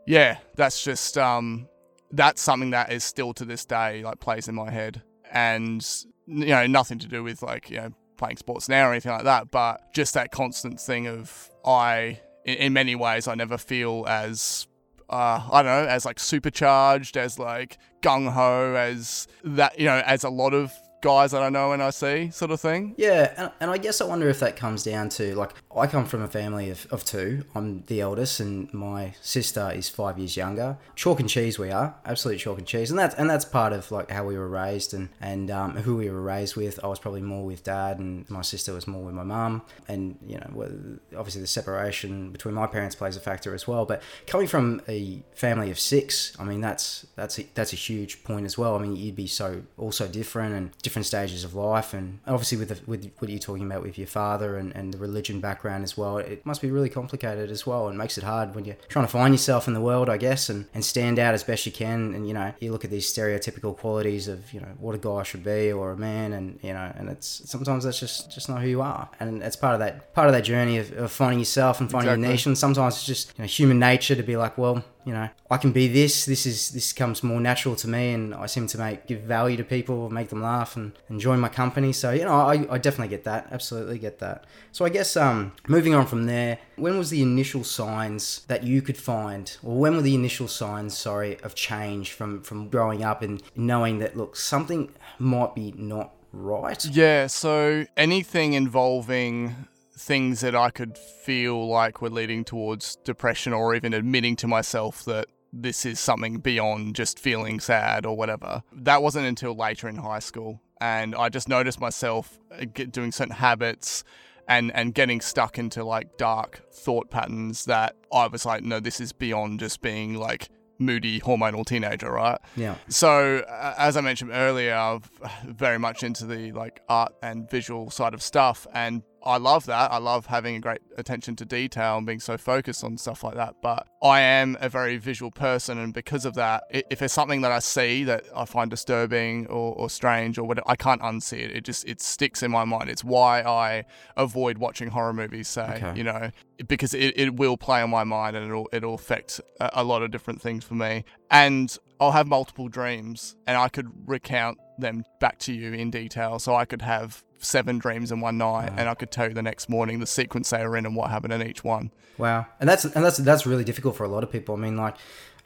yeah, 0.07 0.39
that's 0.57 0.83
just 0.83 1.17
um 1.19 1.69
that's 2.13 2.41
something 2.43 2.71
that 2.71 2.91
is 2.93 3.05
still 3.05 3.33
to 3.35 3.45
this 3.45 3.65
day 3.65 4.03
like 4.03 4.19
plays 4.19 4.49
in 4.49 4.55
my 4.55 4.71
head 4.71 5.01
and 5.31 5.87
you 6.27 6.47
know 6.47 6.67
nothing 6.67 6.99
to 6.99 7.07
do 7.07 7.23
with 7.23 7.41
like 7.43 7.71
you 7.71 7.77
know 7.77 7.91
playing 8.17 8.37
sports 8.37 8.69
now 8.69 8.89
or 8.89 8.91
anything 8.91 9.13
like 9.13 9.23
that 9.23 9.49
but 9.53 9.81
just 9.95 10.15
that 10.15 10.33
constant 10.33 10.81
thing 10.81 11.07
of 11.07 11.49
i 11.65 12.19
in, 12.45 12.55
in 12.57 12.73
many 12.73 12.97
ways 12.97 13.29
i 13.29 13.35
never 13.37 13.57
feel 13.57 14.05
as 14.09 14.67
uh, 15.11 15.43
I 15.53 15.63
don't 15.63 15.85
know, 15.85 15.89
as 15.89 16.05
like 16.05 16.19
supercharged, 16.21 17.17
as 17.17 17.39
like 17.39 17.79
gung 18.01 18.31
ho, 18.33 18.75
as 18.75 19.27
that, 19.45 19.79
you 19.79 19.87
know, 19.87 20.03
as 20.07 20.25
a 20.25 20.31
lot 20.31 20.55
of 20.55 20.73
guys 21.01 21.31
that 21.33 21.43
I 21.43 21.49
know 21.49 21.73
and 21.73 21.83
I 21.83 21.91
see, 21.91 22.31
sort 22.31 22.51
of 22.51 22.61
thing. 22.61 22.95
Yeah, 22.97 23.33
and, 23.37 23.51
and 23.61 23.71
I 23.71 23.79
guess 23.79 24.01
I 24.01 24.05
wonder 24.05 24.29
if 24.29 24.41
that 24.41 24.57
comes 24.57 24.83
down 24.83 25.09
to 25.11 25.35
like 25.35 25.53
I 25.75 25.87
come 25.87 26.05
from 26.05 26.23
a 26.23 26.29
family 26.29 26.71
of, 26.71 26.87
of 26.91 27.05
two. 27.05 27.45
I'm 27.55 27.85
the 27.87 28.01
eldest, 28.01 28.41
and 28.41 28.73
my 28.73 29.15
sister 29.21 29.71
is 29.75 29.89
five 29.89 30.19
years 30.19 30.37
younger. 30.37 30.79
Chalk 30.95 31.21
and 31.21 31.29
cheese, 31.29 31.59
we 31.59 31.71
are 31.71 31.97
absolute 32.05 32.39
chalk 32.39 32.59
and 32.59 32.67
cheese, 32.67 32.91
and 32.91 32.99
that's 32.99 33.15
and 33.15 33.29
that's 33.29 33.45
part 33.45 33.73
of 33.73 33.91
like 33.91 34.11
how 34.11 34.25
we 34.25 34.37
were 34.37 34.49
raised 34.49 34.95
and 34.95 35.09
and 35.21 35.51
um, 35.51 35.77
who 35.77 35.97
we 35.97 36.11
were 36.11 36.23
raised 36.23 36.57
with. 36.57 36.83
I 36.85 36.87
was 36.87 36.99
probably 36.99 37.23
more 37.23 37.45
with 37.45 37.65
dad, 37.65 37.99
and 37.99 38.29
my 38.31 38.43
sister 38.43 38.73
was 38.73 38.87
more 38.87 39.03
with 39.03 39.15
my 39.15 39.25
mum. 39.25 39.63
And 39.89 40.19
you 40.27 40.39
know, 40.39 40.99
obviously 41.17 41.41
the 41.41 41.47
separation 41.47 42.31
between 42.31 42.55
my 42.55 42.67
parents 42.67 42.95
plays 42.95 43.17
a 43.17 43.21
factor 43.21 43.55
as 43.55 43.67
well. 43.67 43.85
But 43.85 44.03
coming 44.27 44.47
from 44.47 44.83
a 44.89 45.23
family 45.35 45.71
of 45.71 45.79
six, 45.79 46.37
I 46.39 46.45
mean 46.45 46.61
that's 46.61 47.07
that's 47.17 47.39
a, 47.39 47.47
that's 47.55 47.73
a 47.73 47.77
huge 47.77 48.23
point 48.25 48.45
as 48.45 48.59
well. 48.59 48.77
I 48.77 48.79
mean 48.79 48.97
you'd 48.97 49.17
be 49.17 49.27
so 49.27 49.63
also 49.79 50.07
different 50.07 50.55
and 50.55 50.71
different 50.83 50.90
stages 51.05 51.45
of 51.45 51.55
life, 51.55 51.95
and 51.95 52.19
obviously 52.27 52.59
with 52.59 52.69
the, 52.69 52.79
with 52.87 53.11
what 53.19 53.31
you're 53.31 53.39
talking 53.39 53.65
about 53.67 53.83
with 53.83 53.97
your 53.99 54.07
father 54.07 54.57
and, 54.57 54.75
and 54.77 54.93
the 54.93 54.99
religion 54.99 55.41
background 55.41 55.85
as 55.85 55.97
well, 55.97 56.19
it 56.19 56.45
must 56.45 56.61
be 56.61 56.71
really 56.71 56.89
complicated 56.89 57.51
as 57.51 57.67
well, 57.67 57.89
and 57.89 57.97
makes 57.97 58.19
it 58.19 58.25
hard 58.25 58.55
when 58.55 58.65
you're 58.65 58.77
trying 58.89 59.05
to 59.07 59.11
find 59.11 59.33
yourself 59.35 59.69
in 59.69 59.75
the 59.75 59.81
world, 59.81 60.09
I 60.09 60.17
guess, 60.17 60.49
and, 60.49 60.67
and 60.75 60.85
stand 60.85 61.19
out 61.19 61.35
as 61.35 61.45
best 61.45 61.65
you 61.67 61.73
can. 61.73 62.15
And 62.15 62.27
you 62.27 62.35
know, 62.35 62.53
you 62.61 62.73
look 62.73 62.85
at 62.85 62.91
these 62.91 63.13
stereotypical 63.13 63.77
qualities 63.77 64.29
of 64.29 64.53
you 64.53 64.61
know 64.61 64.73
what 64.79 64.95
a 64.95 64.99
guy 64.99 65.23
should 65.23 65.45
be 65.45 65.73
or 65.73 65.93
a 65.93 65.97
man, 65.97 66.33
and 66.33 66.59
you 66.63 66.73
know, 66.73 66.93
and 66.97 67.09
it's 67.09 67.43
sometimes 67.49 67.85
that's 67.85 68.01
just 68.01 68.31
just 68.33 68.49
not 68.49 68.61
who 68.63 68.69
you 68.69 68.83
are, 68.83 69.09
and 69.21 69.43
it's 69.43 69.57
part 69.57 69.75
of 69.75 69.81
that 69.81 70.13
part 70.15 70.27
of 70.27 70.33
that 70.35 70.43
journey 70.45 70.79
of, 70.79 70.93
of 70.99 71.13
finding 71.13 71.39
yourself 71.39 71.81
and 71.81 71.91
finding 71.91 72.09
Exactly. 72.11 72.23
your 72.27 72.33
niche. 72.33 72.47
And 72.47 72.59
sometimes 72.59 72.95
it's 72.97 73.05
just 73.07 73.39
you 73.39 73.43
know 73.43 73.47
human 73.49 73.79
nature 73.79 74.15
to 74.17 74.23
be 74.23 74.37
like, 74.37 74.59
well, 74.59 74.85
you 75.05 75.13
know, 75.13 75.29
I 75.51 75.57
can 75.57 75.73
be 75.73 75.89
this. 75.89 76.25
This 76.25 76.47
is 76.47 76.71
this 76.71 76.93
comes 76.93 77.23
more 77.23 77.41
natural 77.41 77.75
to 77.77 77.89
me, 77.89 78.13
and 78.13 78.35
I 78.35 78.47
seem 78.47 78.67
to 78.69 78.79
make 78.79 79.07
give 79.07 79.21
value 79.21 79.57
to 79.57 79.65
people, 79.65 80.11
make 80.11 80.29
them 80.29 80.43
laugh, 80.43 80.77
and 80.77 80.93
enjoy 81.09 81.37
my 81.37 81.49
company. 81.49 81.93
So 81.93 82.11
you 82.11 82.25
know, 82.25 82.35
I, 82.35 82.67
I 82.71 82.79
definitely 82.79 83.09
get 83.09 83.25
that. 83.25 83.49
Absolutely 83.51 83.99
get 83.99 84.19
that. 84.19 84.45
So 84.73 84.85
I 84.85 84.89
guess 84.89 85.17
um, 85.17 85.53
moving 85.69 85.95
on 85.95 86.07
from 86.07 86.27
there, 86.27 86.59
when 86.77 86.99
was 86.99 87.11
the 87.11 87.23
initial 87.23 87.65
signs 87.65 88.45
that 88.47 88.65
you 88.65 88.83
could 88.83 88.99
find, 88.99 89.57
or 89.63 89.77
when 89.79 89.97
were 89.97 90.03
the 90.03 90.15
initial 90.15 90.49
signs, 90.49 90.97
sorry, 90.97 91.41
of 91.41 91.55
change 91.55 92.13
from 92.13 92.43
from 92.43 92.69
growing 92.69 93.03
up 93.03 93.23
and 93.23 93.43
knowing 93.57 93.99
that 94.01 94.17
look 94.17 94.37
something 94.37 94.91
might 95.19 95.55
be 95.55 95.73
not 95.77 96.13
right? 96.33 96.85
Yeah, 96.85 97.27
so 97.27 97.87
anything 97.97 98.53
involving 98.53 99.67
things 100.01 100.41
that 100.41 100.57
I 100.57 100.71
could 100.71 100.97
feel 100.97 101.69
like 101.69 102.01
were 102.01 102.11
leading 102.11 102.45
towards 102.45 102.97
depression 103.05 103.53
or 103.53 103.75
even 103.75 103.93
admitting 103.93 104.35
to 104.37 104.49
myself 104.49 105.05
that 105.05 105.27
this 105.53 105.85
is 105.85 106.01
something 106.01 106.39
beyond 106.39 106.97
just 106.97 107.19
feeling 107.19 107.61
sad 107.61 108.07
or 108.07 108.17
whatever. 108.17 108.63
That 108.73 109.03
wasn't 109.03 109.27
until 109.27 109.55
later 109.55 109.89
in 109.89 109.97
high 109.97 110.21
school. 110.21 110.61
And 110.81 111.15
I 111.15 111.29
just 111.29 111.49
noticed 111.49 111.81
myself 111.81 112.39
uh, 112.51 112.65
doing 112.91 113.13
certain 113.13 113.35
habits 113.35 114.03
and, 114.49 114.73
and 114.75 114.95
getting 114.95 115.21
stuck 115.21 115.59
into 115.59 115.85
like 115.85 116.17
dark 116.17 116.63
thought 116.73 117.11
patterns 117.11 117.67
that 117.67 117.97
I 118.13 118.27
was 118.27 118.47
like, 118.47 118.63
no, 118.63 118.81
this 118.81 119.01
is 119.01 119.13
beyond 119.13 119.61
just 119.61 119.83
being 119.83 120.15
like 120.15 120.49
moody 120.79 121.21
hormonal 121.21 121.67
teenager, 121.67 122.11
right? 122.11 122.39
Yeah. 122.57 122.77
So, 122.89 123.45
uh, 123.47 123.75
as 123.77 123.99
I 123.99 124.01
mentioned 124.01 124.31
earlier, 124.33 124.75
I'm 124.75 125.03
very 125.45 125.79
much 125.79 126.03
into 126.03 126.25
the 126.27 126.53
like 126.53 126.81
art 126.89 127.13
and 127.23 127.49
visual 127.51 127.91
side 127.91 128.15
of 128.15 128.23
stuff, 128.23 128.67
and 128.73 129.03
I 129.25 129.37
love 129.37 129.67
that. 129.67 129.93
I 129.93 129.99
love 129.99 130.27
having 130.27 130.57
a 130.57 130.61
great 130.61 130.81
attention 130.97 131.37
to 131.37 131.45
detail 131.45 131.99
and 131.99 132.07
being 132.07 132.21
so 132.21 132.37
focused 132.39 132.83
on 132.83 132.97
stuff 132.97 133.23
like 133.23 133.35
that. 133.35 133.57
But 133.63 133.87
I 134.03 134.21
am 134.21 134.57
a 134.61 134.69
very 134.69 134.97
visual 134.97 135.31
person, 135.31 135.79
and 135.79 135.93
because 135.93 136.25
of 136.25 136.35
that, 136.35 136.65
if 136.71 136.99
there's 136.99 137.13
something 137.13 137.41
that 137.43 137.53
I 137.53 137.59
see 137.59 138.05
that 138.05 138.25
I 138.35 138.45
find 138.45 138.71
disturbing 138.71 139.47
or, 139.49 139.75
or 139.75 139.91
strange 139.91 140.39
or 140.39 140.45
whatever, 140.45 140.69
I 140.69 140.77
can't 140.77 141.03
unsee 141.03 141.41
it. 141.41 141.51
It 141.51 141.65
just 141.65 141.87
it 141.87 142.01
sticks 142.01 142.43
in 142.43 142.51
my 142.51 142.65
mind. 142.65 142.89
It's 142.89 143.05
why 143.05 143.43
I 143.43 143.85
avoid 144.17 144.59
watching 144.59 144.89
horror 144.89 145.13
movies. 145.13 145.49
Say, 145.49 145.81
Okay. 145.83 145.93
you 145.99 146.05
know, 146.05 146.31
because 146.69 146.95
it, 146.95 147.13
it 147.19 147.37
will 147.37 147.57
play 147.57 147.81
on 147.83 147.91
my 147.91 148.05
mind 148.05 148.37
and 148.37 148.47
it'll 148.47 148.69
it'll 148.73 148.95
affect 148.95 149.41
a, 149.61 149.71
a 149.75 149.85
lot 149.85 150.03
of 150.03 150.11
different 150.11 150.41
things 150.41 150.65
for 150.65 150.75
me. 150.75 151.05
And 151.31 151.77
I'll 152.01 152.13
have 152.13 152.27
multiple 152.27 152.69
dreams, 152.69 153.37
and 153.47 153.59
I 153.59 153.69
could 153.69 153.89
recount 154.07 154.57
them 154.79 155.05
back 155.21 155.39
to 155.41 155.53
you 155.53 155.75
in 155.75 155.91
detail. 155.91 156.39
So 156.39 156.55
I 156.55 156.65
could 156.65 156.81
have 156.81 157.23
seven 157.41 157.79
dreams 157.79 158.13
in 158.13 158.21
one 158.21 158.39
night, 158.39 158.73
and 158.77 158.89
I 158.89 158.95
could 158.95 159.11
tell 159.11 159.29
you 159.29 159.35
the 159.35 159.43
next 159.43 159.69
morning 159.69 159.99
the 159.99 160.07
sequence 160.07 160.51
they 160.51 160.65
were 160.67 160.77
in 160.77 160.87
and 160.87 160.95
what 160.95 161.11
happened 161.11 161.33
in 161.33 161.43
each 161.43 161.65
one. 161.65 161.91
Wow, 162.19 162.47
and 162.61 162.69
that's 162.69 162.85
and 162.85 163.05
that's 163.05 163.17
that's 163.17 163.47
really 163.47 163.65
difficult 163.65 163.97
for 163.97 164.05
a 164.05 164.09
lot 164.09 164.23
of 164.23 164.31
people. 164.31 164.55
I 164.55 164.59
mean, 164.59 164.77
like, 164.77 164.97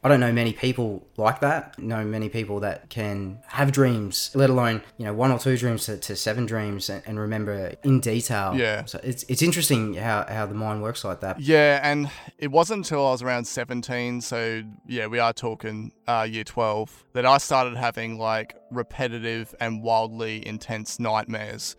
I 0.03 0.09
don't 0.09 0.21
know 0.21 0.33
many 0.33 0.53
people 0.53 1.07
like 1.17 1.41
that. 1.41 1.79
Know 1.79 2.05
many 2.05 2.29
people 2.29 2.61
that 2.61 2.91
can 2.91 3.39
have 3.47 3.73
dreams, 3.73 4.31
let 4.35 4.51
alone 4.51 4.83
you 4.99 5.07
know 5.07 5.15
one 5.15 5.31
or 5.31 5.39
two 5.39 5.57
dreams 5.57 5.87
to, 5.87 5.97
to 5.97 6.17
seven 6.17 6.47
dreams, 6.47 6.91
and, 6.91 7.03
and 7.07 7.19
remember 7.19 7.75
in 7.85 8.01
detail. 8.01 8.55
Yeah. 8.55 8.85
So 8.85 9.01
it's 9.03 9.23
it's 9.29 9.41
interesting 9.41 9.95
how 9.95 10.27
how 10.29 10.47
the 10.47 10.55
mind 10.55 10.83
works 10.83 11.05
like 11.05 11.21
that. 11.21 11.41
Yeah, 11.41 11.81
and 11.83 12.11
it 12.39 12.51
wasn't 12.51 12.79
until 12.79 13.07
I 13.07 13.13
was 13.13 13.23
around 13.23 13.47
17, 13.47 14.21
so 14.21 14.63
yeah, 14.87 15.07
we 15.07 15.21
are 15.21 15.33
talking 15.33 15.93
uh, 16.07 16.27
year 16.29 16.45
12, 16.45 17.05
that 17.15 17.25
I 17.25 17.39
started 17.39 17.77
having 17.77 18.19
like 18.19 18.57
repetitive 18.71 19.55
and 19.61 19.83
wildly 19.83 20.47
intense 20.47 20.99
nightmares. 20.99 21.77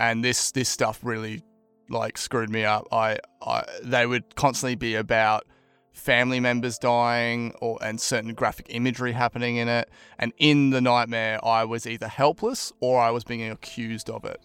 And 0.00 0.24
this 0.24 0.50
this 0.52 0.68
stuff 0.68 0.98
really 1.02 1.42
like 1.88 2.16
screwed 2.18 2.50
me 2.50 2.64
up. 2.64 2.86
I, 2.92 3.18
I 3.46 3.64
they 3.82 4.06
would 4.06 4.34
constantly 4.34 4.74
be 4.76 4.94
about 4.96 5.44
family 5.92 6.40
members 6.40 6.78
dying 6.78 7.52
or 7.60 7.78
and 7.82 8.00
certain 8.00 8.32
graphic 8.32 8.66
imagery 8.70 9.12
happening 9.12 9.56
in 9.56 9.68
it. 9.68 9.88
And 10.18 10.32
in 10.38 10.70
the 10.70 10.80
nightmare, 10.80 11.38
I 11.44 11.64
was 11.64 11.86
either 11.86 12.08
helpless 12.08 12.72
or 12.80 13.00
I 13.00 13.10
was 13.10 13.24
being 13.24 13.50
accused 13.50 14.08
of 14.08 14.24
it. 14.24 14.40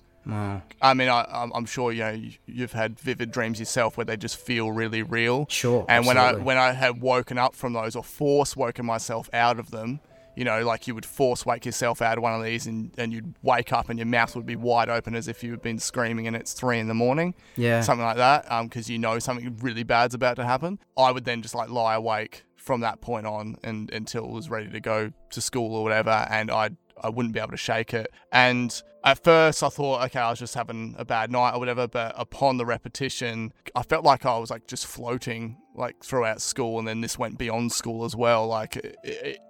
I 0.82 0.96
mean, 0.96 1.08
I, 1.08 1.24
I'm, 1.32 1.52
I'm 1.54 1.66
sure 1.68 1.92
you 1.92 2.00
know 2.04 2.10
you- 2.10 2.32
you've 2.48 2.74
had 2.74 3.00
vivid 3.00 3.32
dreams 3.32 3.60
yourself 3.60 3.96
where 3.96 4.06
they 4.06 4.18
just 4.18 4.38
feel 4.38 4.72
really 4.72 5.04
real. 5.04 5.46
Sure. 5.50 5.86
And 5.88 6.06
when 6.08 6.18
I 6.18 6.34
when 6.34 6.58
I 6.58 6.72
had 6.74 7.00
woken 7.00 7.38
up 7.38 7.54
from 7.56 7.74
those 7.74 7.96
or 7.96 8.04
force 8.04 8.58
woken 8.58 8.86
myself 8.88 9.30
out 9.34 9.60
of 9.60 9.70
them, 9.70 10.00
you 10.36 10.44
know, 10.44 10.64
like 10.64 10.88
you 10.88 10.96
would 10.96 11.06
force 11.06 11.46
wake 11.46 11.66
yourself 11.66 12.02
out 12.02 12.18
of 12.18 12.24
one 12.24 12.34
of 12.34 12.44
these 12.44 12.68
and, 12.68 12.92
and 12.98 13.14
you'd 13.14 13.34
wake 13.42 13.72
up 13.72 13.90
and 13.90 13.98
your 13.98 14.06
mouth 14.06 14.36
would 14.36 14.46
be 14.46 14.56
wide 14.56 14.90
open 14.90 15.16
as 15.16 15.28
if 15.28 15.44
you 15.44 15.52
had 15.52 15.62
been 15.62 15.80
screaming 15.80 16.28
and 16.28 16.36
it's 16.36 16.54
three 16.54 16.80
in 16.80 16.88
the 16.88 16.94
morning, 16.94 17.34
yeah. 17.56 17.82
something 17.82 18.06
like 18.06 18.18
that, 18.18 18.50
um, 18.52 18.68
because 18.68 18.90
you 18.90 19.00
know 19.00 19.20
something 19.20 19.58
really 19.62 19.84
bad's 19.84 20.14
about 20.14 20.36
to 20.36 20.46
happen. 20.46 20.80
I 20.98 21.12
would 21.12 21.26
then 21.26 21.42
just 21.42 21.56
like 21.56 21.70
lie 21.70 21.96
awake 21.96 22.44
from 22.56 22.82
that 22.82 23.00
point 23.00 23.28
on 23.28 23.58
and 23.64 23.92
until 23.92 24.26
it 24.26 24.32
was 24.32 24.50
ready 24.50 24.70
to 24.70 24.80
go 24.80 25.12
to 25.30 25.42
school 25.42 25.76
or 25.76 25.84
whatever, 25.84 26.28
and 26.30 26.50
I'd 26.52 26.76
I 27.02 27.10
wouldn't 27.10 27.34
be 27.34 27.40
able 27.40 27.52
to 27.52 27.58
shake 27.58 27.94
it. 27.94 28.08
And 28.32 28.82
at 29.04 29.24
first 29.24 29.62
I 29.64 29.70
thought, 29.70 30.04
okay, 30.06 30.20
I 30.20 30.30
was 30.30 30.40
just 30.40 30.56
having 30.56 30.96
a 30.98 31.06
bad 31.06 31.32
night 31.32 31.54
or 31.54 31.60
whatever. 31.60 31.88
But 31.88 32.14
upon 32.18 32.58
the 32.58 32.66
repetition, 32.66 33.54
I 33.76 33.84
felt 33.84 34.04
like 34.04 34.26
I 34.26 34.38
was 34.38 34.50
like 34.50 34.68
just 34.68 34.86
floating 34.86 35.58
like 35.76 36.04
throughout 36.04 36.42
school. 36.42 36.80
And 36.80 36.88
then 36.88 37.02
this 37.02 37.20
went 37.20 37.38
beyond 37.38 37.72
school 37.72 38.06
as 38.06 38.16
well. 38.16 38.48
Like 38.48 38.98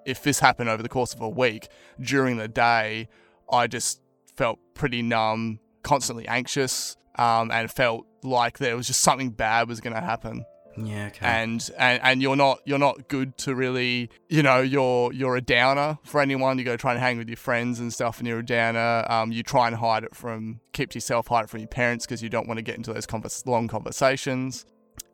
if 0.06 0.24
this 0.24 0.40
happened 0.40 0.70
over 0.70 0.84
the 0.84 0.90
course 0.90 1.14
of 1.14 1.22
a 1.22 1.30
week 1.30 1.68
during 2.00 2.38
the 2.38 2.48
day, 2.48 3.08
I 3.50 3.68
just 3.68 4.02
felt 4.36 4.60
pretty 4.74 5.02
numb, 5.02 5.60
constantly 5.84 6.28
anxious, 6.28 6.98
um, 7.18 7.52
and 7.52 7.72
felt 7.72 8.06
like 8.24 8.58
there 8.58 8.75
was 8.75 8.88
just 8.88 9.02
something 9.02 9.30
bad 9.30 9.68
was 9.68 9.80
going 9.80 9.96
to 9.96 10.02
happen. 10.02 10.44
Yeah, 10.77 11.08
okay. 11.08 11.25
And, 11.25 11.70
and 11.77 12.01
and 12.03 12.22
you're 12.22 12.36
not 12.36 12.60
you're 12.65 12.79
not 12.79 13.08
good 13.08 13.38
to 13.39 13.55
really 13.55 14.10
you 14.29 14.44
know 14.44 14.60
you're 14.60 15.13
you're 15.13 15.36
a 15.38 15.41
downer 15.41 15.98
for 16.03 16.20
anyone. 16.22 16.58
You 16.58 16.65
go 16.65 16.75
try 16.77 16.91
and 16.91 17.00
hang 17.00 17.17
with 17.17 17.29
your 17.29 17.38
friends 17.38 17.79
and 17.79 17.94
stuff, 17.94 18.20
and 18.20 18.27
you're 18.27 18.39
a 18.39 18.46
downer. 18.46 19.05
Um, 19.10 19.32
you 19.32 19.41
try 19.44 19.67
and 19.67 19.75
hide 19.77 20.03
it 20.03 20.15
from 20.15 20.60
keep 20.74 20.94
yourself 20.94 21.27
hide 21.27 21.46
it 21.46 21.50
from 21.50 21.60
your 21.62 21.70
parents 21.70 22.05
because 22.05 22.22
you 22.22 22.29
don't 22.29 22.48
want 22.48 22.58
to 22.58 22.62
get 22.62 22.75
into 22.75 22.91
those 22.94 23.05
convers- 23.05 23.46
long 23.46 23.67
conversations. 23.67 24.65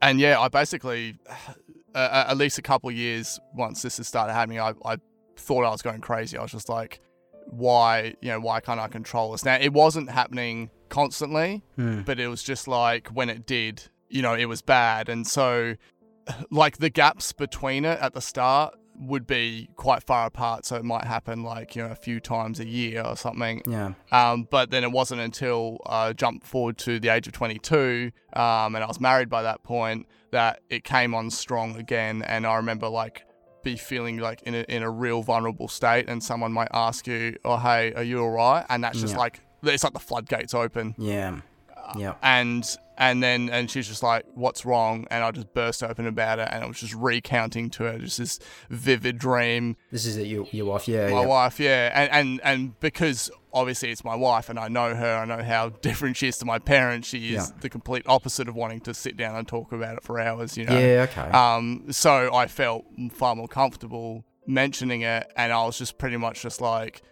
And 0.01 0.19
yeah, 0.19 0.39
I 0.39 0.47
basically 0.47 1.17
uh, 1.95 2.25
at 2.27 2.37
least 2.37 2.57
a 2.57 2.61
couple 2.61 2.89
of 2.89 2.95
years 2.95 3.39
once 3.53 3.81
this 3.81 3.97
has 3.97 4.07
started 4.07 4.33
happening, 4.33 4.59
I, 4.59 4.73
I 4.85 4.97
thought 5.37 5.63
I 5.65 5.69
was 5.69 5.81
going 5.81 6.01
crazy. 6.01 6.37
I 6.37 6.41
was 6.41 6.51
just 6.51 6.69
like, 6.69 7.01
why 7.47 8.15
you 8.21 8.29
know 8.29 8.39
why 8.39 8.59
can't 8.61 8.79
I 8.79 8.87
control 8.87 9.31
this? 9.31 9.45
Now 9.45 9.55
it 9.55 9.73
wasn't 9.73 10.09
happening 10.09 10.69
constantly, 10.89 11.63
Hmm. 11.75 12.01
but 12.01 12.19
it 12.19 12.27
was 12.27 12.43
just 12.43 12.67
like 12.67 13.07
when 13.09 13.29
it 13.29 13.45
did, 13.45 13.83
you 14.11 14.21
know, 14.21 14.33
it 14.33 14.45
was 14.45 14.61
bad. 14.61 15.09
And 15.09 15.25
so, 15.25 15.75
like, 16.49 16.77
the 16.77 16.89
gaps 16.89 17.31
between 17.33 17.85
it 17.85 17.99
at 17.99 18.13
the 18.13 18.21
start 18.21 18.75
would 18.99 19.25
be 19.25 19.67
quite 19.77 20.03
far 20.03 20.27
apart. 20.27 20.65
So 20.65 20.75
it 20.75 20.85
might 20.85 21.05
happen 21.05 21.43
like, 21.43 21.75
you 21.75 21.81
know, 21.83 21.89
a 21.89 21.95
few 21.95 22.19
times 22.19 22.59
a 22.59 22.67
year 22.67 23.01
or 23.01 23.15
something. 23.17 23.63
Yeah. 23.67 23.93
Um, 24.11 24.47
but 24.49 24.69
then 24.69 24.83
it 24.83 24.91
wasn't 24.91 25.21
until 25.21 25.79
I 25.87 26.13
jumped 26.13 26.45
forward 26.45 26.77
to 26.79 26.99
the 26.99 27.09
age 27.09 27.25
of 27.25 27.33
22 27.33 28.11
um, 28.33 28.75
and 28.75 28.83
I 28.83 28.87
was 28.87 28.99
married 28.99 29.27
by 29.29 29.41
that 29.41 29.63
point 29.63 30.05
that 30.31 30.59
it 30.69 30.83
came 30.83 31.15
on 31.15 31.31
strong 31.31 31.75
again. 31.77 32.21
And 32.21 32.45
I 32.45 32.57
remember 32.57 32.89
like, 32.89 33.23
be 33.63 33.75
feeling 33.75 34.17
like 34.17 34.41
in 34.43 34.55
a, 34.55 34.61
in 34.69 34.81
a 34.83 34.89
real 34.89 35.21
vulnerable 35.23 35.67
state 35.67 36.09
and 36.09 36.23
someone 36.23 36.51
might 36.51 36.67
ask 36.73 37.05
you 37.05 37.37
oh 37.45 37.57
hey 37.57 37.93
are 37.93 38.01
you 38.01 38.19
all 38.19 38.31
right 38.31 38.65
and 38.69 38.83
that's 38.83 38.99
just 38.99 39.13
Yeah. 39.13 39.19
like 39.19 39.39
it's 39.61 39.83
like 39.83 39.93
the 39.93 39.99
floodgates 39.99 40.55
open 40.55 40.95
Yeah. 40.97 41.41
Yeah. 41.97 42.13
and 42.21 42.65
and 42.97 43.23
then 43.23 43.49
and 43.49 43.69
she's 43.71 43.87
just 43.87 44.03
like 44.03 44.25
what's 44.35 44.63
wrong 44.65 45.07
and 45.09 45.23
i 45.23 45.31
just 45.31 45.53
burst 45.53 45.81
open 45.81 46.05
about 46.05 46.37
it 46.39 46.47
and 46.51 46.63
i 46.63 46.67
was 46.67 46.79
just 46.79 46.93
recounting 46.93 47.69
to 47.71 47.83
her 47.85 47.97
just 47.97 48.17
this 48.19 48.37
vivid 48.69 49.17
dream 49.17 49.75
This 49.91 50.05
is 50.05 50.17
it, 50.17 50.27
your, 50.27 50.45
your 50.51 50.65
wife. 50.65 50.87
Yeah. 50.87 51.09
my 51.09 51.21
yeah. 51.21 51.25
wife 51.25 51.59
yeah 51.59 51.89
and, 51.93 52.11
and 52.11 52.41
and 52.43 52.79
because 52.79 53.31
obviously 53.53 53.89
it's 53.91 54.03
my 54.03 54.13
wife 54.15 54.49
and 54.49 54.59
i 54.59 54.67
know 54.67 54.93
her 54.93 55.15
i 55.17 55.25
know 55.25 55.41
how 55.41 55.69
different 55.81 56.17
she 56.17 56.27
is 56.27 56.37
to 56.39 56.45
my 56.45 56.59
parents 56.59 57.07
she 57.07 57.33
is 57.33 57.49
Yeah. 57.49 57.57
the 57.61 57.69
complete 57.69 58.03
opposite 58.05 58.47
of 58.47 58.55
wanting 58.55 58.81
to 58.81 58.93
sit 58.93 59.17
down 59.17 59.35
and 59.35 59.47
talk 59.47 59.71
about 59.71 59.95
it 59.97 60.03
for 60.03 60.19
hours 60.19 60.57
you 60.57 60.65
know 60.65 60.77
Yeah. 60.77 61.07
Okay. 61.09 61.29
um, 61.31 61.85
so 61.91 62.33
I 62.33 62.47
felt 62.47 62.85
far 63.13 63.35
more 63.35 63.47
comfortable 63.47 64.25
mentioning 64.47 65.01
it, 65.01 65.31
and 65.37 65.53
I 65.53 65.63
was 65.65 65.77
just 65.77 65.97
pretty 65.99 66.17
much 66.17 66.41
just 66.41 66.61
like, 66.61 67.03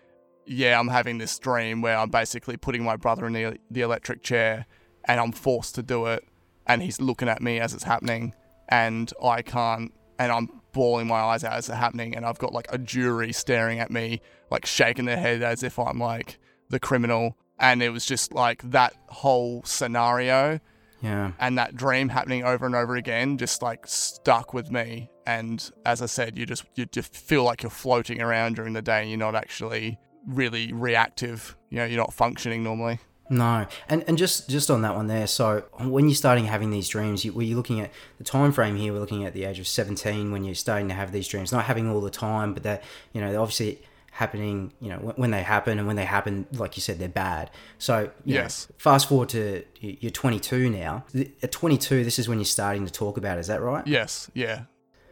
yeah, 0.50 0.80
I'm 0.80 0.88
having 0.88 1.20
this 1.20 1.38
dream 1.38 1.82
where 1.82 1.96
I'm 1.96 2.10
basically 2.10 2.58
putting 2.58 2.84
my 2.84 2.96
brother 2.96 3.28
in 3.28 3.34
the, 3.34 3.60
the 3.70 3.82
electric 3.82 4.24
chair, 4.24 4.66
and 5.06 5.20
I'm 5.20 5.32
forced 5.32 5.76
to 5.76 5.84
do 5.84 6.08
it, 6.08 6.28
and 6.66 6.82
he's 6.82 7.00
looking 7.00 7.30
at 7.30 7.42
me 7.42 7.60
as 7.60 7.74
it's 7.74 7.84
happening, 7.84 8.34
and 8.68 9.14
I 9.24 9.44
can't, 9.44 9.94
and 10.18 10.32
I'm 10.32 10.50
bawling 10.72 11.08
my 11.08 11.20
eyes 11.20 11.44
out 11.44 11.54
as 11.54 11.70
it's 11.70 11.78
happening, 11.78 12.16
and 12.16 12.26
I've 12.26 12.40
got 12.40 12.52
like 12.52 12.68
a 12.72 12.80
jury 12.80 13.32
staring 13.32 13.80
at 13.80 13.92
me, 13.92 14.22
like 14.50 14.66
shaking 14.66 15.06
their 15.06 15.18
head 15.18 15.44
as 15.44 15.62
if 15.62 15.78
I'm 15.78 16.00
like 16.00 16.40
the 16.70 16.80
criminal, 16.80 17.38
and 17.60 17.84
it 17.84 17.90
was 17.90 18.06
just 18.06 18.34
like 18.34 18.64
that 18.72 18.96
whole 19.08 19.62
scenario 19.64 20.60
yeah. 21.02 21.32
and 21.40 21.58
that 21.60 21.76
dream 21.76 22.10
happening 22.10 22.44
over 22.44 22.66
and 22.66 22.76
over 22.76 22.96
again 22.96 23.38
just 23.38 23.62
like 23.62 23.86
stuck 23.88 24.54
with 24.54 24.70
me 24.70 25.10
and 25.26 25.72
as 25.86 26.02
i 26.02 26.06
said 26.06 26.38
you 26.38 26.46
just 26.46 26.66
you 26.76 26.86
just 26.88 27.16
feel 27.16 27.44
like 27.44 27.64
you're 27.64 27.70
floating 27.70 28.22
around 28.22 28.58
during 28.58 28.74
the 28.74 28.82
day 28.82 29.02
and 29.02 29.10
you're 29.10 29.18
not 29.18 29.34
actually 29.36 29.98
really 30.26 30.72
reactive 30.74 31.56
you 31.70 31.78
know 31.78 31.86
you're 31.86 31.98
not 32.00 32.14
functioning 32.14 32.64
normally 32.64 33.00
No, 33.32 33.68
and 33.88 34.04
and 34.08 34.18
just 34.18 34.50
just 34.50 34.72
on 34.72 34.82
that 34.82 34.96
one 34.96 35.06
there. 35.08 35.28
So 35.28 35.64
when 35.78 36.06
you're 36.08 36.16
starting 36.16 36.46
having 36.46 36.72
these 36.72 36.90
dreams, 36.90 37.24
you, 37.24 37.32
were 37.32 37.44
you 37.44 37.56
looking 37.56 37.80
at 37.80 37.92
the 38.18 38.24
time 38.24 38.52
frame 38.52 38.76
here? 38.76 38.92
We're 38.92 39.00
looking 39.06 39.24
at 39.24 39.34
the 39.34 39.44
age 39.46 39.60
of 39.60 39.68
17 39.68 40.32
when 40.32 40.44
you're 40.44 40.56
starting 40.56 40.88
to 40.88 40.96
have 40.96 41.12
these 41.12 41.28
dreams, 41.28 41.52
not 41.52 41.66
having 41.66 41.88
all 41.92 42.02
the 42.02 42.10
time, 42.10 42.56
but 42.56 42.64
that 42.64 42.82
you 43.14 43.22
know 43.22 43.40
obviously 43.40 43.84
happening. 44.14 44.74
You 44.82 44.90
know 44.90 44.98
when, 44.98 45.16
when 45.16 45.32
they 45.32 45.44
happen, 45.44 45.78
and 45.78 45.86
when 45.86 45.96
they 45.96 46.06
happen, 46.06 46.48
like 46.54 46.76
you 46.76 46.82
said, 46.82 46.98
they're 46.98 47.08
bad. 47.28 47.52
So 47.78 48.10
you 48.26 48.34
know, 48.36 48.42
Yes. 48.42 48.68
fast 48.80 49.08
forward 49.08 49.30
to 49.30 49.64
you're 49.80 50.10
22 50.12 50.70
now. 50.72 51.06
At 51.44 51.52
22, 51.52 52.04
this 52.04 52.18
is 52.18 52.28
when 52.28 52.40
you're 52.40 52.46
starting 52.46 52.84
to 52.88 52.92
talk 52.92 53.18
about. 53.18 53.38
it, 53.38 53.42
Is 53.42 53.48
that 53.48 53.62
right? 53.62 53.86
yes 53.86 54.32
yeah 54.34 54.64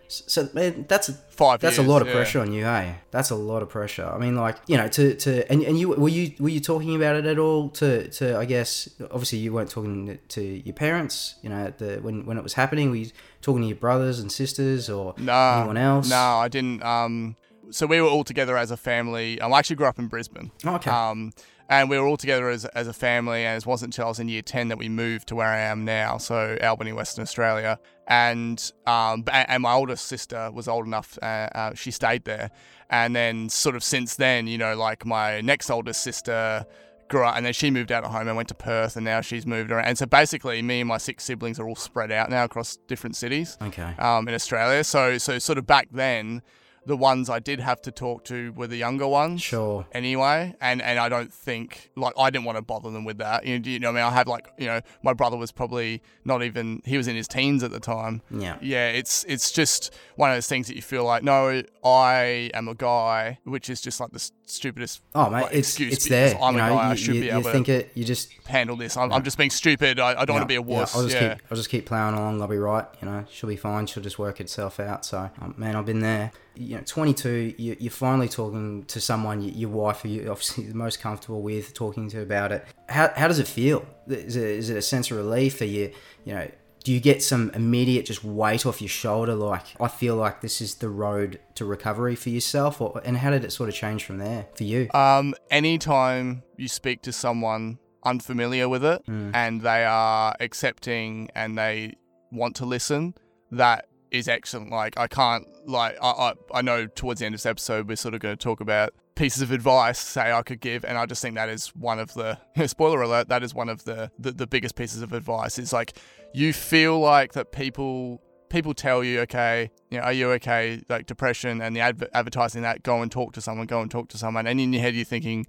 So 0.10 0.50
man, 0.54 0.86
that's 0.88 1.10
five 1.30 1.60
that's 1.60 1.78
a 1.78 1.84
lot 1.84 2.02
of 2.02 2.08
yeah. 2.08 2.14
pressure 2.14 2.40
on 2.40 2.54
you, 2.54 2.64
hey? 2.64 2.96
That's 3.12 3.30
a 3.30 3.36
lot 3.36 3.62
of 3.62 3.70
pressure. 3.70 4.06
I 4.06 4.18
mean, 4.18 4.36
like 4.36 4.58
you 4.68 4.78
know, 4.78 4.88
to, 4.88 5.16
to 5.16 5.52
and, 5.52 5.62
and 5.64 5.78
you 5.78 5.90
were 5.90 6.10
you 6.10 6.34
were 6.40 6.50
you 6.50 6.60
talking 6.60 6.96
about 6.96 7.16
it 7.16 7.26
at 7.26 7.38
all? 7.38 7.70
To 7.72 8.08
to 8.10 8.38
I 8.38 8.46
guess 8.46 8.90
obviously 9.12 9.40
you 9.40 9.54
weren't 9.54 9.70
talking 9.70 10.18
to 10.30 10.42
your 10.42 10.74
parents. 10.74 11.36
You 11.42 11.50
know, 11.50 11.66
at 11.66 11.78
the 11.78 11.98
when 12.02 12.26
when 12.26 12.38
it 12.38 12.44
was 12.44 12.54
happening, 12.54 12.90
were 12.90 12.96
you 12.98 13.10
talking 13.42 13.62
to 13.64 13.68
your 13.68 13.78
brothers 13.78 14.20
and 14.20 14.32
sisters 14.32 14.90
or 14.90 15.14
Nah, 15.18 15.60
anyone 15.60 15.78
else? 15.78 16.10
no 16.10 16.16
i 16.18 16.48
didn't 16.48 16.82
um 16.84 17.36
so 17.70 17.86
we 17.86 18.02
were 18.02 18.08
all 18.08 18.24
together 18.24 18.58
as 18.58 18.72
a 18.72 18.78
family 18.78 19.40
um, 19.42 19.54
i 19.54 19.60
actually 19.60 19.76
grew 19.76 19.86
up 19.86 20.00
in 20.00 20.08
brisbane 20.08 20.52
Oh, 20.66 20.76
okay. 20.76 20.90
Um, 20.90 21.32
and 21.70 21.90
we 21.90 22.00
were 22.00 22.08
all 22.08 22.18
together 22.18 22.50
as, 22.50 22.64
as 22.64 22.88
a 22.88 22.94
family, 22.94 23.44
and 23.44 23.62
it 23.62 23.66
wasn't 23.68 23.94
until 23.94 24.06
I 24.06 24.08
was 24.08 24.20
in 24.22 24.30
year 24.30 24.42
10 24.42 24.70
that 24.70 24.78
we 24.78 24.88
moved 24.88 25.28
to 25.28 25.36
where 25.36 25.50
I 25.50 25.60
am 25.60 25.84
now, 25.84 26.18
so 26.18 26.58
Albany, 26.64 26.94
Western 26.94 27.24
Australia. 27.24 27.78
And 28.08 28.72
um, 28.86 29.26
and 29.32 29.64
my 29.64 29.74
oldest 29.74 30.06
sister 30.06 30.50
was 30.52 30.68
old 30.68 30.86
enough, 30.86 31.20
uh, 31.22 31.50
uh, 31.54 31.74
she 31.74 31.92
stayed 31.92 32.24
there. 32.24 32.52
And 32.90 33.14
then, 33.14 33.50
sort 33.50 33.76
of 33.76 33.84
since 33.84 34.16
then, 34.16 34.48
you 34.48 34.58
know, 34.58 34.76
like 34.78 35.06
my 35.06 35.42
next 35.42 35.70
oldest 35.70 36.02
sister 36.02 36.66
grew 37.10 37.26
up, 37.26 37.36
and 37.36 37.46
then 37.46 37.54
she 37.54 37.70
moved 37.70 37.92
out 37.92 38.04
of 38.04 38.12
home 38.12 38.28
and 38.28 38.36
went 38.38 38.50
to 38.50 38.56
Perth, 38.56 38.96
and 38.96 39.04
now 39.04 39.20
she's 39.22 39.46
moved 39.46 39.72
around. 39.72 39.86
And 39.86 39.98
so 39.98 40.06
basically, 40.06 40.62
me 40.62 40.82
and 40.82 40.88
my 40.88 40.98
six 40.98 41.26
siblings 41.26 41.60
are 41.60 41.68
all 41.68 41.76
spread 41.76 42.12
out 42.12 42.30
now 42.30 42.46
across 42.46 42.78
different 42.88 43.16
cities 43.16 43.58
okay. 43.62 43.94
um, 44.00 44.28
in 44.28 44.34
Australia. 44.34 44.84
So, 44.84 45.18
so 45.18 45.38
sort 45.40 45.58
of 45.58 45.68
back 45.68 45.90
then, 45.92 46.42
the 46.88 46.98
ones 46.98 47.30
I 47.30 47.40
did 47.40 47.60
have 47.60 47.82
to 47.84 47.92
talk 47.92 48.24
to 48.26 48.52
were 48.54 48.68
the 48.68 48.78
younger 48.78 49.08
ones 49.08 49.42
Sure. 49.42 49.86
anyway, 49.92 50.56
and 50.62 50.82
and 50.82 50.98
I 50.98 51.10
don't 51.10 51.32
think 51.32 51.92
like 51.96 52.14
I 52.18 52.30
didn't 52.30 52.46
want 52.46 52.58
to 52.58 52.62
bother 52.62 52.90
them 52.90 53.04
with 53.06 53.18
that. 53.20 53.46
You 53.46 53.60
know, 53.60 53.70
you 53.70 53.80
know, 53.80 53.90
I 53.90 53.92
mean, 53.92 54.04
I 54.04 54.12
have 54.12 54.28
like 54.28 54.48
you 54.58 54.68
know, 54.68 54.82
my 55.04 55.14
brother 55.14 55.38
was 55.38 55.52
probably 55.52 56.02
not 56.24 56.44
even 56.44 56.82
he 56.86 56.98
was 56.98 57.08
in 57.08 57.16
his 57.16 57.28
teens 57.28 57.62
at 57.64 57.72
the 57.72 57.80
time. 57.80 58.22
Yeah. 58.32 58.58
Yeah, 58.62 58.88
it's 58.90 59.26
it's 59.26 59.52
just 59.52 59.94
one 60.16 60.32
of 60.32 60.36
those 60.38 60.48
things 60.48 60.68
that 60.68 60.76
you 60.76 60.82
feel 60.82 61.04
like, 61.04 61.24
no, 61.24 61.62
I 61.84 62.50
am 62.54 62.68
a 62.68 62.76
guy, 62.76 63.40
which 63.44 63.70
is 63.70 63.82
just 63.82 64.00
like 64.00 64.12
the 64.12 64.32
stupidest 64.46 65.02
Oh 65.14 65.30
mate, 65.30 65.42
like, 65.42 65.54
it's 65.54 65.70
excuse 65.70 65.94
it's 65.94 66.08
there. 66.08 66.38
I'm 66.42 66.56
you 66.56 66.62
a 66.62 66.70
know, 66.70 66.76
guy, 66.76 66.90
I 66.92 66.96
should 66.96 67.16
you, 67.16 67.22
be 67.22 67.28
you 67.28 67.34
able 67.34 67.52
think 67.52 67.66
to 67.66 67.74
it. 67.74 67.92
You 67.96 68.06
just 68.06 68.32
handle 68.48 68.78
this. 68.78 68.96
I'm, 68.96 69.12
I'm 69.12 69.24
just 69.24 69.38
being 69.38 69.50
stupid. 69.50 70.00
I, 70.00 70.22
I 70.22 70.26
don't 70.26 70.36
want 70.36 70.44
to 70.44 70.48
be 70.48 70.56
a 70.56 70.62
wuss. 70.62 70.96
I'll 70.96 71.04
just 71.04 71.16
yeah. 71.16 71.36
keep 71.36 71.44
I'll 71.52 71.58
just 71.58 71.70
keep 71.70 71.86
plowing 71.86 72.16
along. 72.16 72.42
I'll 72.42 72.48
be 72.48 72.58
right. 72.58 72.86
You 73.02 73.10
know, 73.10 73.26
she'll 73.30 73.50
be 73.50 73.56
fine. 73.58 73.88
She'll 73.88 74.04
just 74.04 74.18
work 74.18 74.40
itself 74.40 74.80
out. 74.80 75.06
So, 75.06 75.30
um, 75.42 75.54
man, 75.58 75.76
I've 75.76 75.86
been 75.86 76.00
there. 76.00 76.32
You 76.60 76.78
know, 76.78 76.84
22. 76.86 77.56
You, 77.58 77.76
you're 77.80 77.92
finally 77.92 78.28
talking 78.30 78.84
to 78.86 79.00
someone, 79.02 79.42
your 79.42 79.70
wife, 79.70 80.02
who 80.02 80.10
you're 80.10 80.32
obviously 80.32 80.66
the 80.66 80.76
most 80.86 81.00
comfortable 81.00 81.42
with, 81.42 81.74
talking 81.74 82.10
to 82.10 82.22
about 82.22 82.52
it. 82.52 82.66
How, 82.90 83.12
how 83.16 83.28
does 83.28 83.40
it 83.40 83.48
feel? 83.48 83.86
Is 84.08 84.36
it, 84.36 84.44
is 84.44 84.70
it 84.70 84.78
a 84.78 84.82
sense 84.82 85.12
of 85.12 85.18
relief? 85.18 85.62
Are 85.62 85.66
you, 85.66 85.92
you 86.26 86.34
know, 86.34 86.50
do 86.84 86.94
you 86.94 87.00
get 87.02 87.22
some 87.22 87.52
immediate 87.54 88.06
just 88.06 88.24
weight 88.24 88.66
off 88.66 88.82
your 88.82 88.88
shoulder? 88.90 89.36
Like, 89.36 89.64
I 89.80 89.88
feel 89.90 90.16
like 90.16 90.40
this 90.42 90.62
is 90.62 90.76
the 90.76 90.88
road 90.90 91.40
to 91.56 91.66
recovery 91.66 92.16
for 92.16 92.30
yourself, 92.30 92.80
or 92.80 93.02
and 93.04 93.18
how 93.18 93.30
did 93.32 93.44
it 93.44 93.52
sort 93.52 93.68
of 93.68 93.76
change 93.76 94.06
from 94.06 94.20
there 94.20 94.48
for 94.56 94.64
you? 94.64 94.88
Um, 94.94 95.36
anytime 95.52 96.44
you 96.56 96.68
speak 96.70 97.02
to 97.02 97.12
someone 97.12 97.78
unfamiliar 98.06 98.70
with 98.70 98.86
it 98.86 99.06
Mm. 99.06 99.32
and 99.34 99.62
they 99.62 99.84
are 99.84 100.34
accepting 100.40 101.30
and 101.36 101.58
they 101.58 101.96
want 102.32 102.56
to 102.58 102.66
listen, 102.66 103.16
that 103.52 103.88
is 104.12 104.28
excellent. 104.28 104.72
Like 104.72 104.98
I 104.98 105.08
can't 105.08 105.46
like 105.68 105.98
I 106.02 106.10
I, 106.10 106.34
I 106.54 106.62
know 106.62 106.88
towards 106.88 107.20
the 107.20 107.26
end 107.26 107.36
of 107.36 107.40
this 107.40 107.46
episode 107.46 107.88
we're 107.88 107.96
sort 107.96 108.14
of 108.14 108.20
going 108.22 108.36
to 108.36 108.44
talk 108.44 108.62
about 108.62 108.94
pieces 109.18 109.42
of 109.42 109.52
advice 109.52 109.98
say 109.98 110.32
I 110.32 110.44
could 110.44 110.62
give 110.62 110.86
and 110.86 110.96
I 110.96 111.08
just 111.08 111.24
think 111.24 111.36
that 111.36 111.50
is 111.50 111.70
one 111.70 111.98
of 111.98 112.14
the 112.14 112.38
spoiler 112.68 113.02
alert 113.02 113.30
that 113.30 113.42
is 113.42 113.54
one 113.54 113.68
of 113.68 113.84
the, 113.84 114.12
the 114.20 114.32
the 114.32 114.46
biggest 114.48 114.76
pieces 114.76 115.02
of 115.02 115.12
advice 115.12 115.58
is 115.58 115.74
like 115.74 115.94
you 116.34 116.54
feel 116.54 117.00
like 117.00 117.34
that 117.34 117.52
people 117.52 118.22
people 118.50 118.76
tell 118.76 119.04
you 119.04 119.22
okay 119.22 119.72
you 119.90 119.98
know 119.98 120.04
are 120.04 120.14
you 120.14 120.30
okay 120.34 120.84
like 120.88 121.08
depression 121.08 121.62
and 121.62 121.76
the 121.76 121.80
adver- 121.80 122.10
advertising 122.14 122.62
that 122.62 122.84
go 122.84 123.02
and 123.02 123.12
talk 123.12 123.34
to 123.34 123.42
someone 123.42 123.66
go 123.66 123.82
and 123.82 123.90
talk 123.90 124.08
to 124.10 124.20
someone 124.20 124.46
and 124.46 124.62
in 124.62 124.72
your 124.72 124.84
head 124.84 124.94
you're 124.94 125.04
thinking 125.04 125.48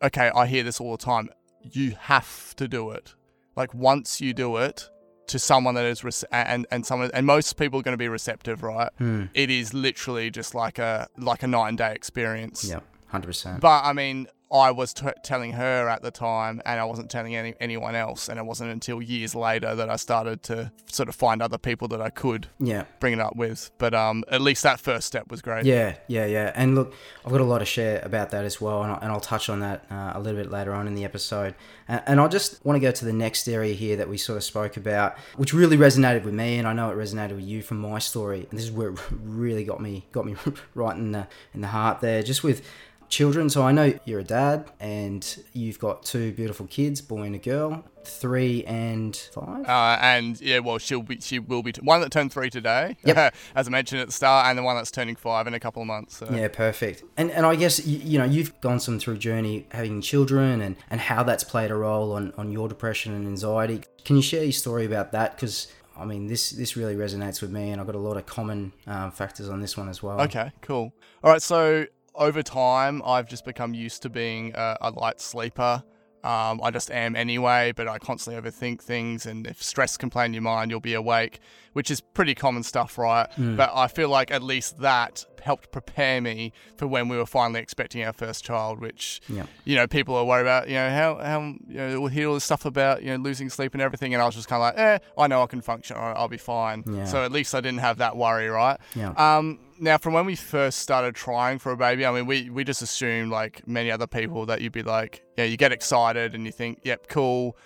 okay 0.00 0.30
I 0.34 0.46
hear 0.46 0.62
this 0.62 0.80
all 0.80 0.92
the 0.92 1.04
time 1.04 1.28
you 1.60 1.96
have 1.98 2.54
to 2.54 2.68
do 2.68 2.90
it 2.90 3.14
like 3.56 3.74
once 3.74 4.20
you 4.20 4.32
do 4.32 4.58
it 4.58 4.88
to 5.28 5.38
someone 5.38 5.74
that 5.76 5.84
is 5.84 6.00
rece- 6.02 6.24
and 6.32 6.66
and 6.70 6.84
someone 6.84 7.10
and 7.14 7.24
most 7.26 7.56
people 7.56 7.78
are 7.80 7.82
going 7.82 7.92
to 7.94 7.98
be 7.98 8.08
receptive 8.08 8.62
right 8.62 8.90
Hmm. 8.98 9.24
it 9.34 9.50
is 9.50 9.72
literally 9.72 10.30
just 10.30 10.54
like 10.54 10.78
a 10.78 11.06
like 11.16 11.42
a 11.42 11.46
nine 11.46 11.76
day 11.76 11.92
experience 11.94 12.64
Yeah. 12.64 12.80
hundred 13.08 13.28
percent. 13.28 13.60
But 13.60 13.84
I 13.84 13.92
mean, 13.92 14.26
I 14.50 14.70
was 14.70 14.94
t- 14.94 15.06
telling 15.22 15.52
her 15.52 15.88
at 15.88 16.02
the 16.02 16.10
time, 16.10 16.62
and 16.64 16.80
I 16.80 16.84
wasn't 16.84 17.10
telling 17.10 17.36
any- 17.36 17.54
anyone 17.60 17.94
else. 17.94 18.28
And 18.28 18.38
it 18.38 18.46
wasn't 18.46 18.70
until 18.70 19.02
years 19.02 19.34
later 19.34 19.74
that 19.74 19.90
I 19.90 19.96
started 19.96 20.42
to 20.44 20.72
sort 20.86 21.08
of 21.08 21.14
find 21.14 21.42
other 21.42 21.58
people 21.58 21.86
that 21.88 22.00
I 22.00 22.08
could 22.10 22.46
Yeah, 22.58 22.84
bring 22.98 23.12
it 23.12 23.20
up 23.20 23.36
with. 23.36 23.70
But 23.78 23.94
um, 23.94 24.24
at 24.30 24.40
least 24.40 24.62
that 24.62 24.80
first 24.80 25.06
step 25.06 25.30
was 25.30 25.42
great. 25.42 25.66
yeah, 25.66 25.96
yeah, 26.06 26.24
yeah. 26.24 26.52
And 26.54 26.74
look, 26.74 26.94
I've 27.26 27.32
got 27.32 27.40
a 27.42 27.44
lot 27.44 27.58
to 27.58 27.64
share 27.66 28.00
about 28.04 28.30
that 28.30 28.44
as 28.44 28.60
well, 28.60 28.82
and, 28.82 28.92
I, 28.92 28.98
and 29.02 29.12
I'll 29.12 29.20
touch 29.20 29.48
on 29.50 29.60
that 29.60 29.84
uh, 29.90 30.12
a 30.14 30.20
little 30.20 30.40
bit 30.40 30.50
later 30.50 30.72
on 30.72 30.86
in 30.86 30.94
the 30.94 31.04
episode. 31.04 31.54
And, 31.86 32.02
and 32.06 32.20
I 32.20 32.28
just 32.28 32.64
want 32.64 32.76
to 32.76 32.80
go 32.80 32.90
to 32.90 33.04
the 33.04 33.12
next 33.12 33.48
area 33.48 33.74
here 33.74 33.96
that 33.96 34.08
we 34.08 34.16
sort 34.16 34.38
of 34.38 34.44
spoke 34.44 34.76
about, 34.78 35.18
which 35.36 35.52
really 35.52 35.76
resonated 35.76 36.24
with 36.24 36.34
me, 36.34 36.58
and 36.58 36.66
I 36.66 36.72
know 36.72 36.90
it 36.90 36.96
resonated 36.96 37.32
with 37.36 37.44
you 37.44 37.62
from 37.62 37.80
my 37.80 37.98
story. 37.98 38.46
And 38.50 38.58
this 38.58 38.64
is 38.64 38.72
where 38.72 38.90
it 38.90 38.98
really 39.10 39.64
got 39.64 39.80
me 39.82 40.06
got 40.12 40.24
me 40.24 40.36
right 40.74 40.96
in 40.96 41.12
the 41.12 41.26
in 41.52 41.60
the 41.60 41.68
heart 41.68 42.00
there, 42.00 42.22
just 42.22 42.42
with 42.42 42.62
children. 43.08 43.50
So 43.50 43.62
I 43.62 43.72
know 43.72 43.98
you're 44.04 44.20
a 44.20 44.24
dad, 44.24 44.70
and 44.80 45.44
you've 45.52 45.78
got 45.78 46.04
two 46.04 46.32
beautiful 46.32 46.66
kids, 46.66 47.00
boy 47.00 47.22
and 47.22 47.34
a 47.34 47.38
girl, 47.38 47.84
three 48.04 48.64
and 48.64 49.16
five. 49.32 49.66
Uh, 49.68 49.98
and 50.00 50.40
yeah, 50.40 50.58
well, 50.60 50.78
she'll 50.78 51.02
be, 51.02 51.20
she 51.20 51.38
will 51.38 51.62
be 51.62 51.72
t- 51.72 51.80
one 51.82 52.00
that 52.00 52.10
turned 52.10 52.32
three 52.32 52.50
today, 52.50 52.96
Yep. 53.04 53.34
as 53.54 53.66
I 53.68 53.70
mentioned 53.70 54.00
at 54.00 54.08
the 54.08 54.12
start, 54.12 54.46
and 54.46 54.58
the 54.58 54.62
one 54.62 54.76
that's 54.76 54.90
turning 54.90 55.16
five 55.16 55.46
in 55.46 55.54
a 55.54 55.60
couple 55.60 55.82
of 55.82 55.88
months. 55.88 56.16
So. 56.18 56.28
Yeah, 56.32 56.48
perfect. 56.48 57.04
And 57.16 57.30
and 57.30 57.44
I 57.46 57.56
guess 57.56 57.84
you, 57.86 57.98
you 57.98 58.18
know 58.18 58.24
you've 58.24 58.58
gone 58.60 58.80
some 58.80 58.98
through 58.98 59.18
journey 59.18 59.66
having 59.72 60.00
children 60.00 60.60
and 60.60 60.76
and 60.90 61.00
how 61.00 61.22
that's 61.22 61.44
played 61.44 61.70
a 61.70 61.74
role 61.76 62.12
on 62.12 62.32
on 62.36 62.52
your 62.52 62.68
depression 62.68 63.14
and 63.14 63.26
anxiety. 63.26 63.82
Can 64.04 64.16
you 64.16 64.22
share 64.22 64.42
your 64.42 64.52
story 64.52 64.84
about 64.84 65.12
that? 65.12 65.34
Because 65.36 65.68
I 65.98 66.04
mean, 66.04 66.28
this 66.28 66.50
this 66.50 66.76
really 66.76 66.94
resonates 66.94 67.40
with 67.42 67.50
me, 67.50 67.70
and 67.70 67.80
I've 67.80 67.86
got 67.86 67.96
a 67.96 67.98
lot 68.00 68.16
of 68.16 68.24
common 68.26 68.72
um, 68.86 69.10
factors 69.10 69.48
on 69.48 69.60
this 69.60 69.76
one 69.76 69.88
as 69.88 70.02
well. 70.02 70.20
Okay, 70.22 70.52
cool. 70.60 70.92
All 71.24 71.32
right, 71.32 71.42
so 71.42 71.86
over 72.18 72.42
time, 72.42 73.02
I've 73.04 73.28
just 73.28 73.44
become 73.44 73.74
used 73.74 74.02
to 74.02 74.08
being 74.10 74.52
a, 74.54 74.76
a 74.80 74.90
light 74.90 75.20
sleeper. 75.20 75.82
Um, 76.24 76.60
I 76.64 76.72
just 76.72 76.90
am 76.90 77.14
anyway, 77.14 77.72
but 77.76 77.86
I 77.86 77.98
constantly 77.98 78.42
overthink 78.42 78.82
things, 78.82 79.24
and 79.24 79.46
if 79.46 79.62
stress 79.62 79.96
can 79.96 80.10
play 80.10 80.26
in 80.26 80.34
your 80.34 80.42
mind, 80.42 80.68
you'll 80.70 80.80
be 80.80 80.94
awake, 80.94 81.38
which 81.74 81.92
is 81.92 82.00
pretty 82.00 82.34
common 82.34 82.64
stuff, 82.64 82.98
right? 82.98 83.28
But 83.38 83.70
I 83.72 83.86
feel 83.86 84.08
like 84.08 84.32
at 84.32 84.42
least 84.42 84.80
that 84.80 85.24
helped 85.40 85.70
prepare 85.70 86.20
me 86.20 86.52
for 86.76 86.88
when 86.88 87.08
we 87.08 87.16
were 87.16 87.24
finally 87.24 87.60
expecting 87.60 88.02
our 88.02 88.12
first 88.12 88.44
child, 88.44 88.80
which 88.80 89.20
Yeah. 89.28 89.46
you 89.64 89.76
know 89.76 89.86
people 89.86 90.16
are 90.16 90.24
worried 90.24 90.42
about. 90.42 90.66
You 90.68 90.74
know 90.74 90.90
how 90.90 91.18
how 91.24 91.40
you 91.40 91.74
know 91.76 92.00
we'll 92.00 92.10
hear 92.10 92.26
all 92.28 92.34
this 92.34 92.44
stuff 92.44 92.64
about 92.64 93.04
you 93.04 93.10
know 93.16 93.22
losing 93.22 93.48
sleep 93.48 93.72
and 93.74 93.80
everything, 93.80 94.12
and 94.12 94.20
I 94.20 94.26
was 94.26 94.34
just 94.34 94.48
kind 94.48 94.60
of 94.60 94.74
like, 94.76 94.78
eh, 94.78 94.98
I 95.16 95.28
know 95.28 95.40
I 95.44 95.46
can 95.46 95.60
function, 95.60 95.96
I'll, 95.96 96.16
I'll 96.16 96.28
be 96.28 96.36
fine. 96.36 96.82
Yeah. 96.90 97.04
So 97.04 97.22
at 97.24 97.30
least 97.30 97.54
I 97.54 97.60
didn't 97.60 97.78
have 97.80 97.98
that 97.98 98.16
worry, 98.16 98.48
right? 98.48 98.76
Yeah. 98.96 99.10
Um, 99.16 99.60
now, 99.80 99.98
from 99.98 100.12
when 100.12 100.26
we 100.26 100.36
first 100.36 100.80
started 100.80 101.14
trying 101.14 101.58
for 101.58 101.72
a 101.72 101.76
baby, 101.76 102.04
I 102.04 102.12
mean, 102.12 102.26
we, 102.26 102.50
we 102.50 102.64
just 102.64 102.82
assumed, 102.82 103.30
like 103.30 103.66
many 103.66 103.90
other 103.90 104.06
people, 104.06 104.46
that 104.46 104.60
you'd 104.60 104.72
be 104.72 104.82
like, 104.82 105.24
yeah, 105.36 105.44
you 105.44 105.56
get 105.56 105.72
excited 105.72 106.34
and 106.34 106.44
you 106.44 106.52
think, 106.52 106.80
yep, 106.84 107.08
cool. 107.08 107.56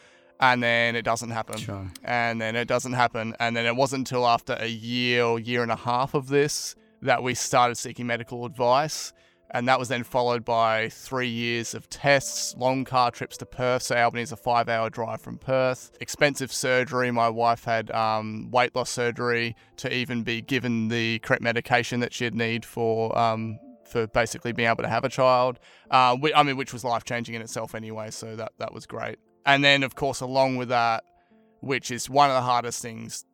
And 0.40 0.62
then 0.62 0.96
it 0.96 1.02
doesn't 1.02 1.30
happen. 1.30 1.58
Sure. 1.58 1.90
And 2.02 2.40
then 2.40 2.56
it 2.56 2.66
doesn't 2.66 2.94
happen. 2.94 3.34
And 3.38 3.56
then 3.56 3.66
it 3.66 3.76
wasn't 3.76 4.10
until 4.10 4.26
after 4.26 4.56
a 4.58 4.66
year 4.66 5.24
or 5.24 5.38
year 5.38 5.62
and 5.62 5.70
a 5.70 5.76
half 5.76 6.14
of 6.14 6.28
this 6.28 6.74
that 7.00 7.22
we 7.22 7.34
started 7.34 7.76
seeking 7.76 8.06
medical 8.06 8.44
advice. 8.44 9.12
And 9.54 9.68
that 9.68 9.78
was 9.78 9.88
then 9.88 10.02
followed 10.02 10.44
by 10.44 10.88
three 10.88 11.28
years 11.28 11.74
of 11.74 11.88
tests, 11.90 12.54
long 12.56 12.84
car 12.84 13.10
trips 13.10 13.36
to 13.38 13.46
Perth. 13.46 13.82
So 13.82 13.96
Albany 13.96 14.22
is 14.22 14.32
a 14.32 14.36
five 14.36 14.68
hour 14.68 14.88
drive 14.88 15.20
from 15.20 15.36
Perth. 15.36 15.92
Expensive 16.00 16.50
surgery. 16.50 17.10
My 17.10 17.28
wife 17.28 17.64
had 17.64 17.90
um, 17.90 18.50
weight 18.50 18.74
loss 18.74 18.90
surgery 18.90 19.54
to 19.76 19.94
even 19.94 20.22
be 20.22 20.40
given 20.40 20.88
the 20.88 21.18
correct 21.18 21.42
medication 21.42 22.00
that 22.00 22.14
she'd 22.14 22.34
need 22.34 22.64
for. 22.64 23.16
Um, 23.18 23.58
for 23.84 24.06
basically 24.06 24.52
being 24.52 24.70
able 24.70 24.82
to 24.82 24.88
have 24.88 25.04
a 25.04 25.08
child, 25.10 25.58
uh, 25.90 26.16
whi- 26.16 26.32
I 26.34 26.42
mean, 26.44 26.56
which 26.56 26.72
was 26.72 26.82
life 26.82 27.04
changing 27.04 27.34
in 27.34 27.42
itself 27.42 27.74
anyway. 27.74 28.10
So 28.10 28.36
that 28.36 28.52
that 28.56 28.72
was 28.72 28.86
great. 28.86 29.18
And 29.44 29.62
then, 29.62 29.82
of 29.82 29.94
course, 29.94 30.22
along 30.22 30.56
with 30.56 30.70
that, 30.70 31.04
which 31.60 31.90
is 31.90 32.08
one 32.08 32.30
of 32.30 32.34
the 32.34 32.40
hardest 32.40 32.80
things 32.80 33.26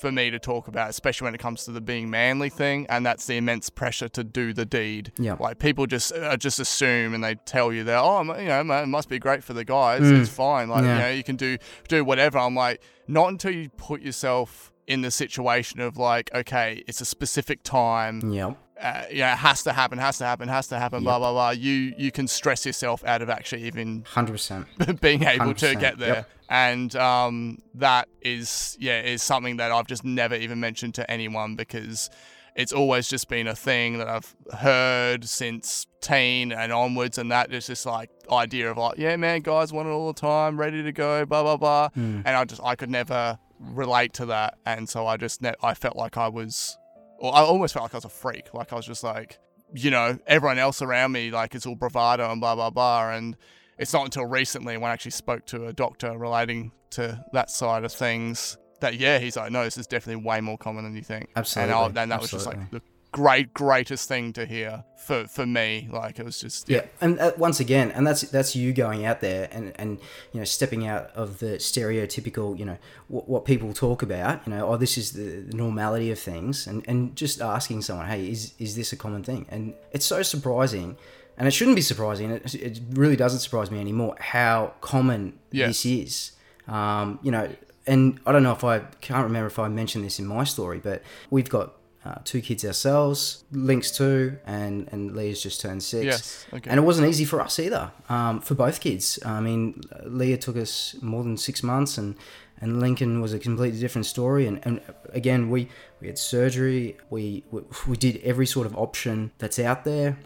for 0.00 0.10
me 0.12 0.30
to 0.30 0.38
talk 0.38 0.68
about, 0.68 0.90
especially 0.90 1.26
when 1.26 1.34
it 1.34 1.38
comes 1.40 1.64
to 1.64 1.72
the 1.72 1.80
being 1.80 2.08
manly 2.10 2.48
thing, 2.50 2.86
and 2.88 3.04
that's 3.04 3.26
the 3.26 3.36
immense 3.36 3.70
pressure 3.70 4.08
to 4.10 4.24
do 4.24 4.52
the 4.52 4.64
deed. 4.64 5.12
Yeah. 5.18 5.36
Like 5.38 5.58
people 5.58 5.86
just 5.86 6.12
uh, 6.12 6.36
just 6.36 6.58
assume 6.60 7.14
and 7.14 7.22
they 7.24 7.34
tell 7.34 7.72
you 7.72 7.84
that 7.84 7.98
oh 7.98 8.22
you 8.38 8.48
know 8.48 8.64
man, 8.64 8.84
it 8.84 8.86
must 8.86 9.08
be 9.08 9.18
great 9.18 9.42
for 9.44 9.52
the 9.54 9.64
guys. 9.64 10.02
Mm. 10.02 10.20
It's 10.20 10.30
fine. 10.30 10.68
Like 10.68 10.84
Yeah. 10.84 10.94
you 10.94 10.98
know 11.02 11.10
you 11.10 11.24
can 11.24 11.36
do 11.36 11.58
do 11.88 12.04
whatever. 12.04 12.38
I'm 12.38 12.54
like 12.54 12.82
not 13.06 13.28
until 13.28 13.52
you 13.52 13.68
put 13.70 14.00
yourself 14.02 14.72
in 14.86 15.02
the 15.02 15.10
situation 15.10 15.80
of 15.80 15.96
like 15.98 16.30
okay 16.34 16.82
it's 16.88 17.00
a 17.02 17.04
specific 17.04 17.62
time 17.62 18.32
Yeah. 18.32 18.54
Uh, 18.80 19.04
yeah, 19.10 19.32
it 19.32 19.38
has 19.38 19.62
to 19.64 19.72
happen, 19.72 19.98
has 19.98 20.18
to 20.18 20.24
happen, 20.24 20.48
has 20.48 20.68
to 20.68 20.78
happen, 20.78 21.02
blah 21.02 21.18
blah 21.18 21.32
blah. 21.32 21.50
You 21.50 21.94
you 21.98 22.10
can 22.12 22.28
stress 22.28 22.64
yourself 22.66 23.04
out 23.04 23.22
of 23.22 23.30
actually 23.30 23.64
even 23.64 24.04
Hundred 24.08 24.32
percent. 24.32 24.66
being 25.00 25.24
able 25.24 25.54
to 25.54 25.66
100%, 25.66 25.80
get 25.80 25.98
there. 25.98 26.14
yep. 26.14 26.30
And 26.48 26.94
um, 26.96 27.58
that 27.74 28.08
is 28.22 28.76
yeah 28.80 29.00
is 29.02 29.22
something 29.22 29.56
that 29.58 29.72
I've 29.72 29.86
just 29.86 30.04
never 30.04 30.34
even 30.34 30.60
mentioned 30.60 30.94
to 30.94 31.10
anyone 31.10 31.56
because 31.56 32.08
it's 32.56 32.72
always 32.72 33.08
just 33.08 33.28
been 33.28 33.46
a 33.46 33.54
thing 33.54 33.98
that 33.98 34.08
I've 34.08 34.34
heard 34.58 35.24
since 35.24 35.86
teen 36.00 36.50
and 36.52 36.72
onwards, 36.72 37.18
and 37.18 37.30
that 37.30 37.52
is 37.52 37.66
just 37.66 37.84
like 37.86 38.10
idea 38.32 38.70
of 38.70 38.78
like 38.78 38.98
yeah 38.98 39.16
man 39.16 39.40
guys 39.42 39.72
want 39.72 39.88
it 39.88 39.92
all 39.92 40.12
the 40.12 40.20
time, 40.20 40.58
ready 40.58 40.82
to 40.82 40.92
go, 40.92 41.24
blah 41.26 41.42
blah 41.42 41.56
blah. 41.56 41.88
Mm. 41.96 42.22
And 42.24 42.28
I 42.28 42.44
just 42.44 42.62
I 42.64 42.74
could 42.76 42.90
never 42.90 43.38
relate 43.60 44.12
to 44.14 44.26
that, 44.26 44.54
and 44.64 44.88
so 44.88 45.06
I 45.06 45.16
just 45.16 45.42
ne- 45.42 45.54
I 45.62 45.74
felt 45.74 45.96
like 45.96 46.16
I 46.16 46.28
was, 46.28 46.78
or 47.18 47.34
I 47.34 47.40
almost 47.40 47.74
felt 47.74 47.84
like 47.84 47.94
I 47.94 47.98
was 47.98 48.04
a 48.04 48.08
freak, 48.08 48.54
like 48.54 48.72
I 48.72 48.76
was 48.76 48.86
just 48.86 49.04
like 49.04 49.38
you 49.74 49.90
know 49.90 50.18
everyone 50.26 50.58
else 50.58 50.80
around 50.80 51.12
me 51.12 51.30
like 51.30 51.54
it's 51.54 51.66
all 51.66 51.74
bravado 51.74 52.30
and 52.30 52.40
blah 52.40 52.54
blah 52.54 52.70
blah. 52.70 53.10
And 53.10 53.36
it's 53.78 53.92
not 53.92 54.04
until 54.04 54.24
recently 54.24 54.76
when 54.76 54.90
I 54.90 54.94
actually 54.94 55.12
spoke 55.12 55.44
to 55.46 55.66
a 55.66 55.72
doctor 55.72 56.16
relating 56.16 56.72
to 56.90 57.24
that 57.32 57.50
side 57.50 57.84
of 57.84 57.92
things 57.92 58.56
that 58.80 58.98
yeah, 58.98 59.18
he's 59.18 59.36
like, 59.36 59.50
no, 59.50 59.64
this 59.64 59.76
is 59.76 59.86
definitely 59.86 60.24
way 60.24 60.40
more 60.40 60.56
common 60.56 60.84
than 60.84 60.94
you 60.94 61.02
think. 61.02 61.30
Absolutely, 61.36 61.74
And, 61.74 61.98
I, 61.98 62.02
and 62.02 62.12
that 62.12 62.20
was 62.20 62.30
just 62.30 62.46
like 62.46 62.70
the 62.70 62.80
great 63.12 63.54
greatest 63.54 64.08
thing 64.08 64.32
to 64.34 64.44
hear 64.46 64.84
for 64.96 65.26
for 65.26 65.46
me. 65.46 65.88
Like 65.90 66.18
it 66.18 66.24
was 66.24 66.40
just 66.40 66.68
Yeah, 66.68 66.82
and 67.00 67.18
uh, 67.18 67.32
once 67.38 67.60
again, 67.60 67.90
and 67.92 68.06
that's 68.06 68.22
that's 68.22 68.54
you 68.54 68.72
going 68.72 69.04
out 69.06 69.20
there 69.20 69.48
and 69.50 69.72
and 69.76 69.98
you 70.32 70.40
know 70.40 70.44
stepping 70.44 70.86
out 70.86 71.10
of 71.14 71.38
the 71.38 71.58
stereotypical, 71.58 72.58
you 72.58 72.64
know, 72.64 72.78
what, 73.08 73.28
what 73.28 73.44
people 73.44 73.72
talk 73.72 74.02
about. 74.02 74.46
You 74.46 74.54
know, 74.54 74.68
oh, 74.68 74.76
this 74.76 74.98
is 74.98 75.12
the, 75.12 75.40
the 75.40 75.56
normality 75.56 76.10
of 76.10 76.18
things, 76.18 76.66
and 76.66 76.84
and 76.88 77.16
just 77.16 77.40
asking 77.40 77.82
someone, 77.82 78.06
hey, 78.08 78.28
is 78.28 78.54
is 78.58 78.76
this 78.76 78.92
a 78.92 78.96
common 78.96 79.22
thing? 79.22 79.46
And 79.48 79.74
it's 79.92 80.06
so 80.06 80.22
surprising. 80.22 80.96
And 81.40 81.46
it 81.46 81.52
shouldn't 81.52 81.76
be 81.76 81.82
surprising. 81.82 82.32
It, 82.32 82.52
it 82.56 82.80
really 82.90 83.14
doesn't 83.14 83.38
surprise 83.38 83.70
me 83.70 83.78
anymore 83.80 84.16
how 84.18 84.72
common 84.80 85.38
Yeah. 85.52 85.68
this 85.68 85.86
is. 85.86 86.32
Um, 86.66 87.20
you 87.22 87.30
know, 87.30 87.48
and 87.86 88.18
I 88.26 88.32
don't 88.32 88.42
know 88.42 88.50
if 88.52 88.64
I 88.64 88.80
can't 89.00 89.22
remember 89.22 89.46
if 89.46 89.56
I 89.56 89.68
mentioned 89.68 90.04
this 90.04 90.18
in 90.18 90.26
my 90.26 90.42
story, 90.42 90.80
but 90.80 91.00
we've 91.30 91.48
got 91.48 91.74
uh, 92.08 92.20
two 92.24 92.40
kids 92.40 92.64
ourselves, 92.64 93.44
Link's 93.52 93.90
two, 93.90 94.38
and 94.46 94.88
and 94.92 95.14
Leah's 95.14 95.42
just 95.42 95.60
turned 95.60 95.82
six. 95.82 96.04
Yes, 96.04 96.46
okay. 96.52 96.70
And 96.70 96.78
it 96.78 96.82
wasn't 96.82 97.08
easy 97.08 97.24
for 97.24 97.40
us 97.40 97.58
either, 97.58 97.90
um, 98.08 98.40
for 98.40 98.54
both 98.54 98.80
kids. 98.80 99.18
I 99.24 99.40
mean, 99.40 99.82
Leah 100.04 100.38
took 100.38 100.56
us 100.56 100.96
more 101.02 101.22
than 101.22 101.36
six 101.36 101.62
months, 101.62 101.98
and 101.98 102.16
and 102.60 102.80
Lincoln 102.80 103.20
was 103.20 103.34
a 103.34 103.38
completely 103.38 103.78
different 103.78 104.06
story. 104.06 104.46
And, 104.46 104.60
and 104.64 104.80
again, 105.10 105.50
we 105.50 105.68
we 106.00 106.06
had 106.06 106.18
surgery. 106.18 106.96
We, 107.10 107.44
we 107.50 107.62
we 107.86 107.96
did 107.96 108.20
every 108.24 108.46
sort 108.46 108.66
of 108.66 108.76
option 108.76 109.32
that's 109.38 109.58
out 109.58 109.84
there. 109.84 110.18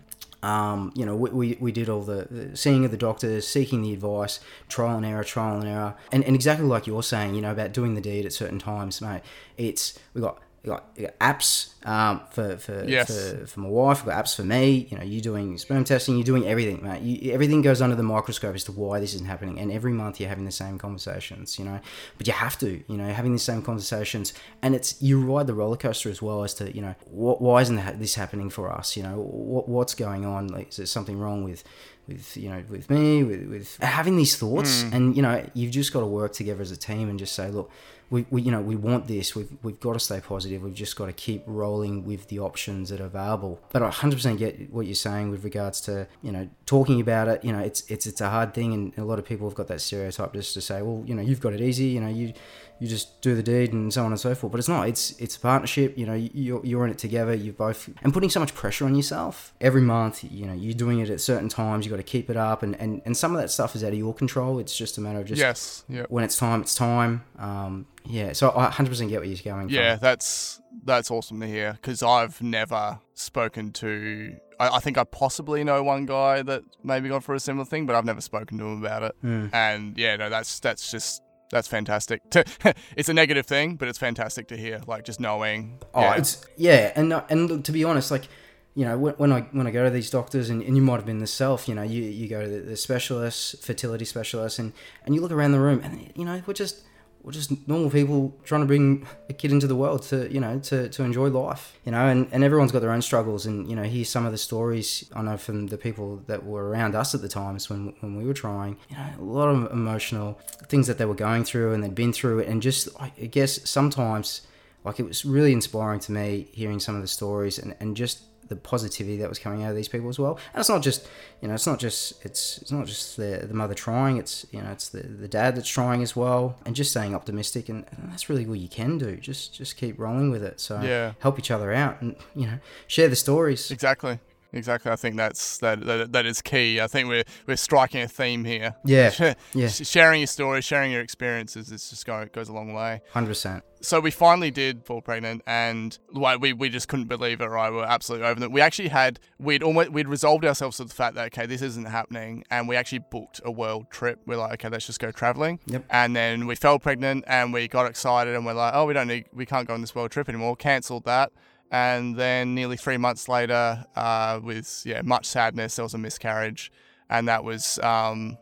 Um, 0.45 0.93
you 0.97 1.07
know, 1.07 1.15
we, 1.15 1.31
we, 1.31 1.57
we 1.61 1.71
did 1.71 1.89
all 1.89 2.03
the, 2.03 2.27
the 2.29 2.57
seeing 2.57 2.85
of 2.85 2.91
the 2.91 2.97
doctors, 2.97 3.47
seeking 3.47 3.83
the 3.83 3.93
advice, 3.93 4.41
trial 4.69 4.97
and 4.97 5.07
error, 5.07 5.23
trial 5.23 5.61
and 5.61 5.69
error, 5.69 5.95
and, 6.11 6.25
and 6.25 6.35
exactly 6.35 6.67
like 6.67 6.89
you're 6.89 7.05
saying, 7.05 7.37
you 7.37 7.41
know, 7.41 7.53
about 7.53 7.73
doing 7.73 7.95
the 7.95 8.01
deed 8.01 8.27
at 8.27 8.33
certain 8.33 8.59
times, 8.59 9.01
mate. 9.01 9.23
It's 9.57 9.99
we 10.15 10.21
got 10.21 10.43
got, 10.71 10.85
we 10.97 11.03
got 11.05 11.19
apps 11.19 11.73
um, 11.87 12.21
for 12.31 12.57
for, 12.57 12.85
Yes. 12.85 13.09
for 13.09 13.47
for 13.47 13.61
my 13.61 13.69
wife. 13.69 14.05
We've 14.05 14.15
got 14.15 14.25
apps 14.25 14.37
for 14.37 14.45
me. 14.45 14.87
You 14.91 14.99
know, 14.99 15.03
you're 15.05 15.21
doing 15.21 15.59
sperm 15.59 15.83
testing, 15.85 16.15
you're 16.17 16.25
doing 16.25 16.47
everything, 16.47 16.83
mate. 16.83 17.03
You, 17.03 17.33
everything 17.33 17.63
goes 17.63 17.83
under 17.83 17.97
the 17.97 18.03
microscope 18.03 18.55
as 18.55 18.65
to 18.65 18.73
why 18.73 19.01
this 19.01 19.15
isn't 19.15 19.27
happening. 19.27 19.59
And 19.59 19.73
every 19.73 19.93
month 19.93 20.21
you're 20.21 20.29
having 20.29 20.45
the 20.45 20.53
same 20.53 20.79
conversations, 20.79 21.59
you 21.59 21.65
know. 21.65 21.81
But 22.19 22.27
you 22.27 22.33
have 22.33 22.57
to, 22.59 22.83
you 22.87 22.97
know, 22.97 23.13
having 23.13 23.33
the 23.33 23.39
same 23.39 23.63
conversations, 23.63 24.33
and 24.63 24.75
it's 24.75 25.01
you 25.03 25.21
ride 25.21 25.47
the 25.49 25.55
roller 25.55 25.77
coaster 25.77 26.11
as 26.11 26.23
well 26.23 26.45
as 26.45 26.55
to, 26.55 26.73
you 26.75 26.81
know, 26.83 26.95
what, 27.11 27.43
why 27.43 27.61
isn't 27.63 27.99
this 27.99 28.15
happening 28.15 28.51
for 28.51 28.71
us? 28.71 28.97
You 28.97 29.03
know, 29.03 29.17
what, 29.21 29.69
what's 29.69 29.95
going 29.95 30.25
on? 30.25 30.49
Like, 30.49 30.69
is 30.69 30.77
there 30.77 30.87
something 30.87 31.19
wrong 31.19 31.43
with? 31.45 31.65
With 32.09 32.37
you 32.37 32.49
know, 32.49 32.65
with 32.69 32.91
me, 32.91 33.23
with, 33.23 33.47
with 33.49 33.77
having 33.77 34.17
these 34.17 34.37
thoughts, 34.37 34.83
and 34.83 35.15
you 35.15 35.23
know, 35.23 35.49
you've 35.55 35.71
just 35.71 35.93
got 35.93 36.01
to 36.01 36.07
work 36.07 36.33
together 36.33 36.61
as 36.61 36.73
a 36.73 36.77
team 36.77 37.09
and 37.09 37.17
just 37.17 37.33
say, 37.33 37.49
look, 37.49 37.71
we, 38.13 38.27
we 38.29 38.43
you 38.43 38.51
know 38.51 38.61
we 38.61 38.77
want 38.77 39.09
this. 39.09 39.35
We've, 39.35 39.49
we've 39.63 39.81
got 39.81 39.95
to 39.95 39.99
stay 39.99 40.21
positive. 40.21 40.63
We've 40.63 40.75
just 40.75 40.97
got 40.97 41.07
to 41.07 41.15
keep 41.15 41.43
rolling 41.47 42.05
with 42.05 42.29
the 42.29 42.41
options 42.41 42.91
that 42.91 43.01
are 43.01 43.07
available. 43.07 43.59
But 43.71 43.83
i 43.83 43.89
100% 43.89 44.37
get 44.37 44.71
what 44.71 44.85
you're 44.85 44.95
saying 44.95 45.31
with 45.31 45.45
regards 45.45 45.81
to 45.83 46.07
you 46.21 46.31
know 46.31 46.49
talking 46.67 47.01
about 47.01 47.29
it. 47.29 47.43
You 47.43 47.53
know 47.53 47.61
it's 47.61 47.91
it's 47.91 48.07
it's 48.07 48.21
a 48.21 48.29
hard 48.29 48.53
thing 48.53 48.75
and 48.75 48.99
a 48.99 49.05
lot 49.05 49.19
of 49.19 49.25
people 49.25 49.49
have 49.49 49.57
got 49.57 49.69
that 49.69 49.81
stereotype 49.81 50.35
just 50.35 50.53
to 50.55 50.61
say 50.61 50.83
well 50.83 51.03
you 51.07 51.15
know 51.15 51.23
you've 51.23 51.41
got 51.41 51.55
it 51.55 51.63
easy. 51.63 51.87
You 51.87 52.01
know 52.01 52.09
you 52.09 52.35
you 52.83 52.89
just 52.89 53.23
do 53.23 53.35
the 53.35 53.43
deed 53.43 53.73
and 53.73 53.95
so 53.95 54.05
on 54.05 54.11
and 54.11 54.21
so 54.21 54.35
forth. 54.35 54.51
But 54.51 54.59
it's 54.59 54.69
not. 54.69 54.89
It's 54.89 55.13
it's 55.13 55.37
a 55.37 55.41
partnership. 55.41 55.97
You 55.97 56.05
know 56.05 56.15
you're, 56.15 56.65
you're 56.67 56.85
in 56.85 56.91
it 56.91 56.99
together. 56.99 57.33
You 57.33 57.53
both 57.53 57.89
and 58.03 58.13
putting 58.13 58.29
so 58.29 58.41
much 58.41 58.55
pressure 58.55 58.85
on 58.85 58.95
yourself 58.95 59.55
every 59.61 59.83
month 59.83 60.25
you 60.25 60.47
know 60.47 60.53
you're 60.53 60.75
doing 60.75 60.99
it 60.99 61.09
at 61.09 61.23
certain 61.23 61.49
times. 61.49 61.87
You've 61.87 61.93
got 61.93 61.97
to 61.97 62.03
keep 62.03 62.29
it 62.29 62.37
up 62.37 62.63
and, 62.63 62.75
and 62.77 63.01
and 63.07 63.17
some 63.17 63.35
of 63.35 63.41
that 63.41 63.51
stuff 63.51 63.75
is 63.75 63.83
out 63.83 63.93
of 63.93 63.99
your 63.99 64.13
control. 64.13 64.59
It's 64.59 64.77
just 64.77 64.99
a 64.99 65.01
matter 65.01 65.21
of 65.21 65.27
just 65.27 65.41
yes. 65.41 65.85
Yeah 65.89 66.05
when 66.11 66.25
it's 66.25 66.37
time 66.37 66.61
it's 66.61 66.75
time. 66.75 67.25
Um 67.39 67.87
yeah, 68.07 68.33
so 68.33 68.51
I 68.51 68.69
100% 68.69 69.09
get 69.09 69.21
where 69.21 69.25
you're 69.25 69.39
going. 69.45 69.69
Yeah, 69.69 69.97
from. 69.97 70.01
that's 70.03 70.61
that's 70.85 71.11
awesome 71.11 71.41
to 71.41 71.47
hear 71.47 71.73
because 71.75 72.03
I've 72.03 72.41
never 72.43 72.99
spoken 73.15 73.73
to. 73.73 74.37
I, 74.59 74.77
I, 74.77 74.79
think 74.81 74.99
I 74.99 75.05
possibly 75.05 75.65
know 75.65 75.83
one 75.83 76.07
guy 76.07 76.43
that 76.43 76.63
maybe 76.83 77.09
gone 77.09 77.21
for 77.21 77.35
a 77.35 77.41
similar 77.41 77.65
thing, 77.65 77.87
but 77.87 77.97
I've 77.97 78.05
never 78.05 78.21
spoken 78.21 78.59
to 78.59 78.65
him 78.65 78.85
about 78.85 79.03
it. 79.03 79.17
Mm. 79.25 79.51
And 79.53 79.99
yeah, 79.99 80.17
no, 80.17 80.31
that's 80.31 80.61
that's 80.61 80.91
just 80.91 81.23
that's 81.51 81.69
fantastic. 81.69 82.29
To, 82.31 82.45
it's 82.97 83.09
a 83.09 83.15
negative 83.15 83.47
thing, 83.47 83.77
but 83.77 83.89
it's 83.89 83.99
fantastic 83.99 84.49
to 84.49 84.57
hear. 84.57 84.81
Like 84.87 85.05
just 85.05 85.21
knowing. 85.21 85.79
Oh, 85.95 86.01
yeah. 86.01 86.17
it's 86.17 86.47
yeah, 86.57 86.93
and 86.97 87.13
and 87.29 87.65
to 87.65 87.73
be 87.73 87.85
honest, 87.85 88.11
like 88.11 88.27
you 88.75 88.85
know, 88.87 88.97
when, 88.97 89.15
when 89.15 89.33
I 89.33 89.41
when 89.53 89.67
I 89.67 89.71
go 89.71 89.85
to 89.85 89.91
these 89.91 90.11
doctors, 90.11 90.49
and, 90.49 90.63
and 90.63 90.77
you 90.77 90.83
might 90.83 90.97
have 90.97 91.07
been 91.07 91.19
the 91.19 91.27
self, 91.27 91.69
you 91.69 91.75
know, 91.75 91.83
you, 91.83 92.03
you 92.03 92.29
go 92.29 92.43
to 92.43 92.49
the, 92.49 92.61
the 92.61 92.77
specialists, 92.77 93.55
fertility 93.65 94.05
specialists, 94.05 94.59
and, 94.59 94.73
and 95.05 95.15
you 95.15 95.21
look 95.21 95.31
around 95.31 95.53
the 95.53 95.61
room, 95.61 95.81
and 95.85 96.11
you 96.17 96.25
know, 96.25 96.43
we're 96.47 96.55
just 96.55 96.83
we're 97.23 97.33
just 97.33 97.69
normal 97.69 97.91
people 97.91 98.37
trying 98.45 98.61
to 98.63 98.67
bring 98.67 99.07
a 99.29 99.33
kid 99.33 99.53
into 99.53 99.67
the 99.67 99.77
world 99.77 100.03
to 100.03 100.33
you 100.33 100.41
know 100.41 100.59
to, 100.59 100.89
to 100.89 101.05
enjoy 101.05 101.29
life 101.29 101.79
you 101.85 101.93
know 101.93 102.07
and, 102.07 102.29
and 102.33 102.43
everyone's 102.43 102.73
got 102.73 102.81
their 102.81 102.91
own 102.91 103.03
struggles. 103.03 103.47
And 103.47 103.69
you 103.69 103.77
know 103.77 103.85
hear 103.85 104.05
some 104.05 104.27
of 104.27 104.33
the 104.33 104.39
stories 104.39 105.11
i 105.15 105.23
know 105.23 105.37
from 105.37 105.69
the 105.69 105.79
people 105.79 106.23
that 106.27 106.45
were 106.45 106.69
around 106.69 106.95
us 106.95 107.15
at 107.15 107.23
the 107.23 107.29
times 107.29 107.71
when, 107.71 107.95
when 108.01 108.17
we 108.17 108.25
were 108.25 108.35
trying 108.35 108.77
you 108.91 108.97
know 108.97 109.09
a 109.19 109.23
lot 109.23 109.49
of 109.49 109.71
emotional 109.73 110.39
things 110.67 110.87
that 110.87 110.99
they 110.99 111.05
were 111.05 111.15
going 111.15 111.45
through 111.45 111.73
and 111.73 111.83
they'd 111.83 111.95
been 111.95 112.13
through. 112.13 112.41
And 112.43 112.61
just 112.61 112.89
i 113.01 113.09
guess 113.09 113.69
sometimes 113.69 114.43
like 114.85 114.99
it 114.99 115.07
was 115.07 115.25
really 115.25 115.53
inspiring 115.53 116.01
to 116.01 116.13
me 116.13 116.49
hearing 116.53 116.81
some 116.81 116.97
of 116.97 117.03
the 117.03 117.09
stories 117.09 117.59
and, 117.59 117.77
and 117.81 117.97
just 117.97 118.23
the 118.55 118.61
positivity 118.61 119.17
that 119.19 119.29
was 119.29 119.39
coming 119.39 119.63
out 119.63 119.71
of 119.71 119.77
these 119.77 119.89
people 119.89 120.09
as 120.09 120.19
well. 120.19 120.39
And 120.53 120.61
it's 120.61 120.69
not 120.69 120.83
just, 120.83 121.09
you 121.41 121.49
know, 121.49 121.55
it's 121.55 121.67
not 121.67 121.79
just 121.79 122.25
it's 122.25 122.59
it's 122.59 122.73
not 122.73 122.87
just 122.87 123.17
the 123.17 123.45
the 123.49 123.55
mother 123.55 123.75
trying. 123.75 124.19
It's 124.19 124.47
you 124.51 124.61
know, 124.61 124.71
it's 124.71 124.89
the 124.89 125.03
the 125.03 125.29
dad 125.29 125.57
that's 125.57 125.69
trying 125.69 126.03
as 126.03 126.15
well, 126.15 126.57
and 126.65 126.77
just 126.77 126.91
staying 126.91 127.15
optimistic. 127.15 127.69
And, 127.69 127.85
and 127.91 128.13
that's 128.13 128.29
really 128.29 128.47
all 128.47 128.57
you 128.57 128.69
can 128.69 128.99
do. 128.99 129.17
Just 129.17 129.55
just 129.55 129.77
keep 129.77 129.99
rolling 129.99 130.31
with 130.31 130.45
it. 130.45 130.61
So 130.61 130.81
yeah. 130.81 131.13
help 131.21 131.39
each 131.39 131.51
other 131.51 131.73
out, 131.73 132.01
and 132.01 132.17
you 132.35 132.47
know, 132.47 132.59
share 132.87 133.09
the 133.09 133.17
stories. 133.17 133.71
Exactly. 133.71 134.19
Exactly. 134.53 134.93
I 134.93 134.97
think 134.97 135.17
that's 135.17 135.59
that, 135.59 135.85
that 135.87 136.13
that 136.13 136.27
is 136.27 136.43
key. 136.43 136.81
I 136.81 136.87
think 136.87 137.09
we're 137.09 137.25
we're 137.47 137.57
striking 137.57 138.03
a 138.03 138.09
theme 138.09 138.45
here. 138.45 138.75
Yeah. 138.85 139.35
yeah. 139.55 139.69
Sharing 139.69 140.21
your 140.21 140.27
story, 140.27 140.61
sharing 140.61 140.93
your 140.93 141.01
experiences, 141.01 141.73
it's 141.73 141.89
just 141.89 142.05
go, 142.05 142.27
goes 142.33 142.49
a 142.49 142.53
long 142.53 142.75
way. 142.75 143.01
Hundred 143.13 143.29
percent. 143.29 143.65
So 143.81 143.99
we 143.99 144.13
finally 144.13 144.53
did 144.53 144.85
fall 144.87 145.01
pregnant, 145.01 145.43
and 145.45 145.99
like 146.13 146.41
we, 146.41 146.53
we 146.53 146.69
just 146.69 146.87
couldn't 146.87 147.07
believe 147.07 147.41
it. 147.41 147.47
Right, 147.47 147.71
we 147.73 147.81
absolutely 147.81 148.29
over 148.29 148.45
it. 148.45 148.53
We 148.53 148.61
actually 148.61 148.89
had 148.89 149.19
we'd 149.39 149.63
almost 149.63 149.91
we'd 149.91 150.07
resolved 150.07 150.45
ourselves 150.45 150.77
to 150.77 150.85
the 150.85 150.95
fact 150.95 151.15
that 151.17 151.27
okay, 151.27 151.47
this 151.47 151.63
isn't 151.63 151.87
happening, 151.87 152.45
and 152.51 152.69
we 152.69 152.77
actually 152.77 153.01
booked 153.11 153.41
a 153.45 153.51
world 153.51 153.91
trip. 153.91 154.21
We're 154.27 154.37
like, 154.37 154.53
okay, 154.55 154.69
let's 154.69 154.87
just 154.87 155.01
go 155.01 155.11
traveling. 155.11 155.61
Yep. 155.67 155.85
And 155.91 156.15
then 156.15 156.47
we 156.47 156.55
fell 156.55 156.79
pregnant, 156.79 157.25
and 157.27 157.53
we 157.53 157.69
got 157.69 157.87
excited, 157.87 158.35
and 158.35 158.45
we're 158.45 158.53
like, 158.53 158.75
oh, 158.75 158.87
we 158.87 158.93
don't 158.93 159.09
need, 159.09 159.25
we 159.33 159.47
can't 159.47 159.67
go 159.67 159.75
on 159.75 159.81
this 159.81 159.95
world 159.95 160.11
trip 160.11 160.29
anymore. 160.29 160.55
Cancelled 160.57 161.05
that 161.05 161.33
and 161.73 162.15
then 162.17 162.55
nearly 162.55 162.77
three 162.77 162.99
months 162.99 163.29
later, 163.29 163.85
uh, 163.97 164.39
with 164.43 164.83
yeah 164.85 165.01
much 165.03 165.25
sadness, 165.25 165.77
there 165.77 165.83
was 165.83 165.95
a 165.95 165.99
miscarriage, 165.99 166.71
and 167.09 167.27
that 167.29 167.43
was 167.43 167.79
um, 167.81 168.37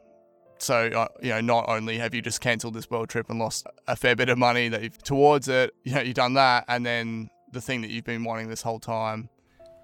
so 0.58 0.88
uh, 0.88 1.06
you 1.22 1.30
know 1.30 1.40
not 1.40 1.68
only 1.68 1.96
have 1.98 2.12
you 2.12 2.20
just 2.20 2.40
cancelled 2.40 2.74
this 2.74 2.90
world 2.90 3.08
trip 3.08 3.30
and 3.30 3.38
lost 3.38 3.66
a 3.86 3.94
fair 3.94 4.16
bit 4.16 4.28
of 4.28 4.36
money 4.36 4.68
that 4.68 4.82
you've 4.82 4.98
towards 5.02 5.48
it, 5.48 5.72
you 5.84 5.94
know 5.94 6.00
you've 6.00 6.16
done 6.16 6.34
that, 6.34 6.64
and 6.66 6.84
then 6.84 7.30
the 7.52 7.60
thing 7.60 7.82
that 7.82 7.90
you've 7.90 8.04
been 8.04 8.24
wanting 8.24 8.48
this 8.48 8.62
whole 8.62 8.80
time, 8.80 9.28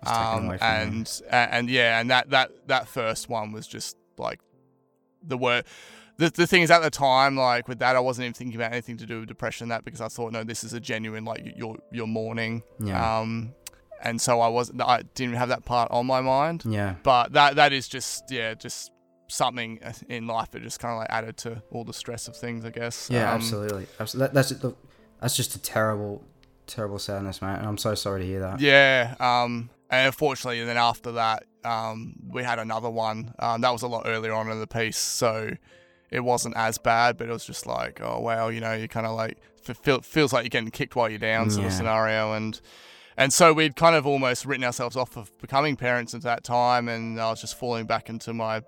um, 0.05 0.51
and, 0.51 0.61
and 0.61 1.23
and 1.31 1.71
yeah, 1.71 2.01
and 2.01 2.11
that 2.11 2.31
that 2.31 2.51
that 2.67 2.89
first 2.89 3.29
one 3.29 3.53
was 3.53 3.69
just 3.69 3.97
like 4.19 4.41
the 5.23 5.39
word 5.39 5.65
the, 6.19 6.31
the 6.31 6.47
thing 6.47 6.63
is 6.63 6.71
at 6.71 6.81
the 6.83 6.91
time 6.91 7.37
like 7.37 7.69
with 7.69 7.79
that 7.81 7.97
I 7.97 8.01
wasn't 8.01 8.25
even 8.25 8.35
thinking 8.35 8.57
about 8.57 8.73
anything 8.73 8.97
to 8.99 9.07
do 9.07 9.21
with 9.21 9.29
depression 9.29 9.69
that 9.69 9.85
because 9.85 10.01
I 10.01 10.09
thought 10.09 10.33
no 10.33 10.45
this 10.45 10.65
is 10.65 10.73
a 10.73 10.81
genuine 10.81 11.25
like 11.25 11.55
you're 11.57 11.77
you're 11.93 12.07
mourning. 12.07 12.63
Yeah. 12.81 13.19
um 13.21 13.55
and 14.03 14.21
so 14.21 14.41
I 14.41 14.49
wasn't 14.49 14.81
I 14.83 15.03
didn't 15.15 15.37
have 15.37 15.49
that 15.49 15.65
part 15.65 15.91
on 15.91 16.07
my 16.07 16.21
mind. 16.21 16.65
Yeah. 16.67 16.97
But 17.03 17.33
that 17.33 17.57
that 17.57 17.73
is 17.73 17.89
just 17.89 18.25
yeah 18.31 18.55
just 18.55 18.93
something 19.29 19.81
in 20.09 20.27
life 20.27 20.51
that 20.53 20.63
just 20.63 20.79
kind 20.79 20.93
of 20.93 20.99
like 20.99 21.09
added 21.11 21.37
to 21.39 21.61
all 21.73 21.85
the 21.85 21.93
stress 21.93 22.29
of 22.29 22.37
things 22.37 22.65
I 22.65 22.71
guess. 22.71 23.09
Yeah 23.11 23.31
um, 23.31 23.37
absolutely. 23.37 23.87
Absolutely 23.99 24.29
that, 24.29 24.35
that's 24.35 24.75
that's 25.21 25.37
just 25.37 25.55
a 25.55 25.59
terrible 25.59 26.25
terrible 26.67 26.99
sadness 26.99 27.43
mate 27.43 27.57
and 27.57 27.67
I'm 27.67 27.79
so 27.79 27.95
sorry 27.95 28.23
to 28.23 28.27
hear 28.27 28.41
that. 28.41 28.61
Yeah 28.61 29.15
um 29.21 29.71
and 29.91 30.07
unfortunately 30.07 30.65
then 30.65 30.77
after 30.77 31.13
that 31.13 31.45
um 31.65 32.15
we 32.29 32.43
had 32.43 32.59
another 32.59 32.91
one. 32.91 33.35
Um 33.39 33.61
that 33.61 33.71
was 33.73 33.83
a 33.83 33.89
lot 33.89 34.05
earlier 34.07 34.33
on 34.33 34.51
in 34.51 34.61
the 34.61 34.67
piece 34.67 34.99
so 34.99 35.51
it 36.11 36.21
wasn't 36.21 36.57
as 36.57 36.79
bad, 36.79 37.17
but 37.17 37.29
it 37.29 37.33
was 37.33 37.45
just 37.45 37.67
like, 37.67 38.01
oh 38.01 38.21
wow, 38.21 38.49
you 38.49 38.61
know, 38.61 38.73
you 38.73 38.89
kind 38.89 39.07
of 39.07 39.17
like 39.17 39.39
feel, 39.61 40.01
feels 40.01 40.33
like 40.33 40.45
you're 40.45 40.51
getting 40.51 40.71
kicked 40.71 40.97
while 40.97 41.09
you're 41.09 41.19
down, 41.19 41.51
sort 41.51 41.63
yeah. 41.63 41.69
of 41.69 41.75
scenario, 41.75 42.33
and 42.33 42.61
and 43.17 43.33
so 43.33 43.53
we'd 43.53 43.77
kind 43.77 43.97
of 43.97 44.07
almost 44.07 44.45
written 44.45 44.65
ourselves 44.65 44.97
off 44.97 45.17
of 45.17 45.37
becoming 45.39 45.77
parents 45.77 46.15
at 46.15 46.23
that 46.23 46.45
time, 46.45 46.89
and 46.89 47.21
I 47.21 47.31
was 47.31 47.41
just 47.41 47.59
falling 47.59 47.87
back 47.87 48.09
into 48.09 48.33
my 48.33 48.63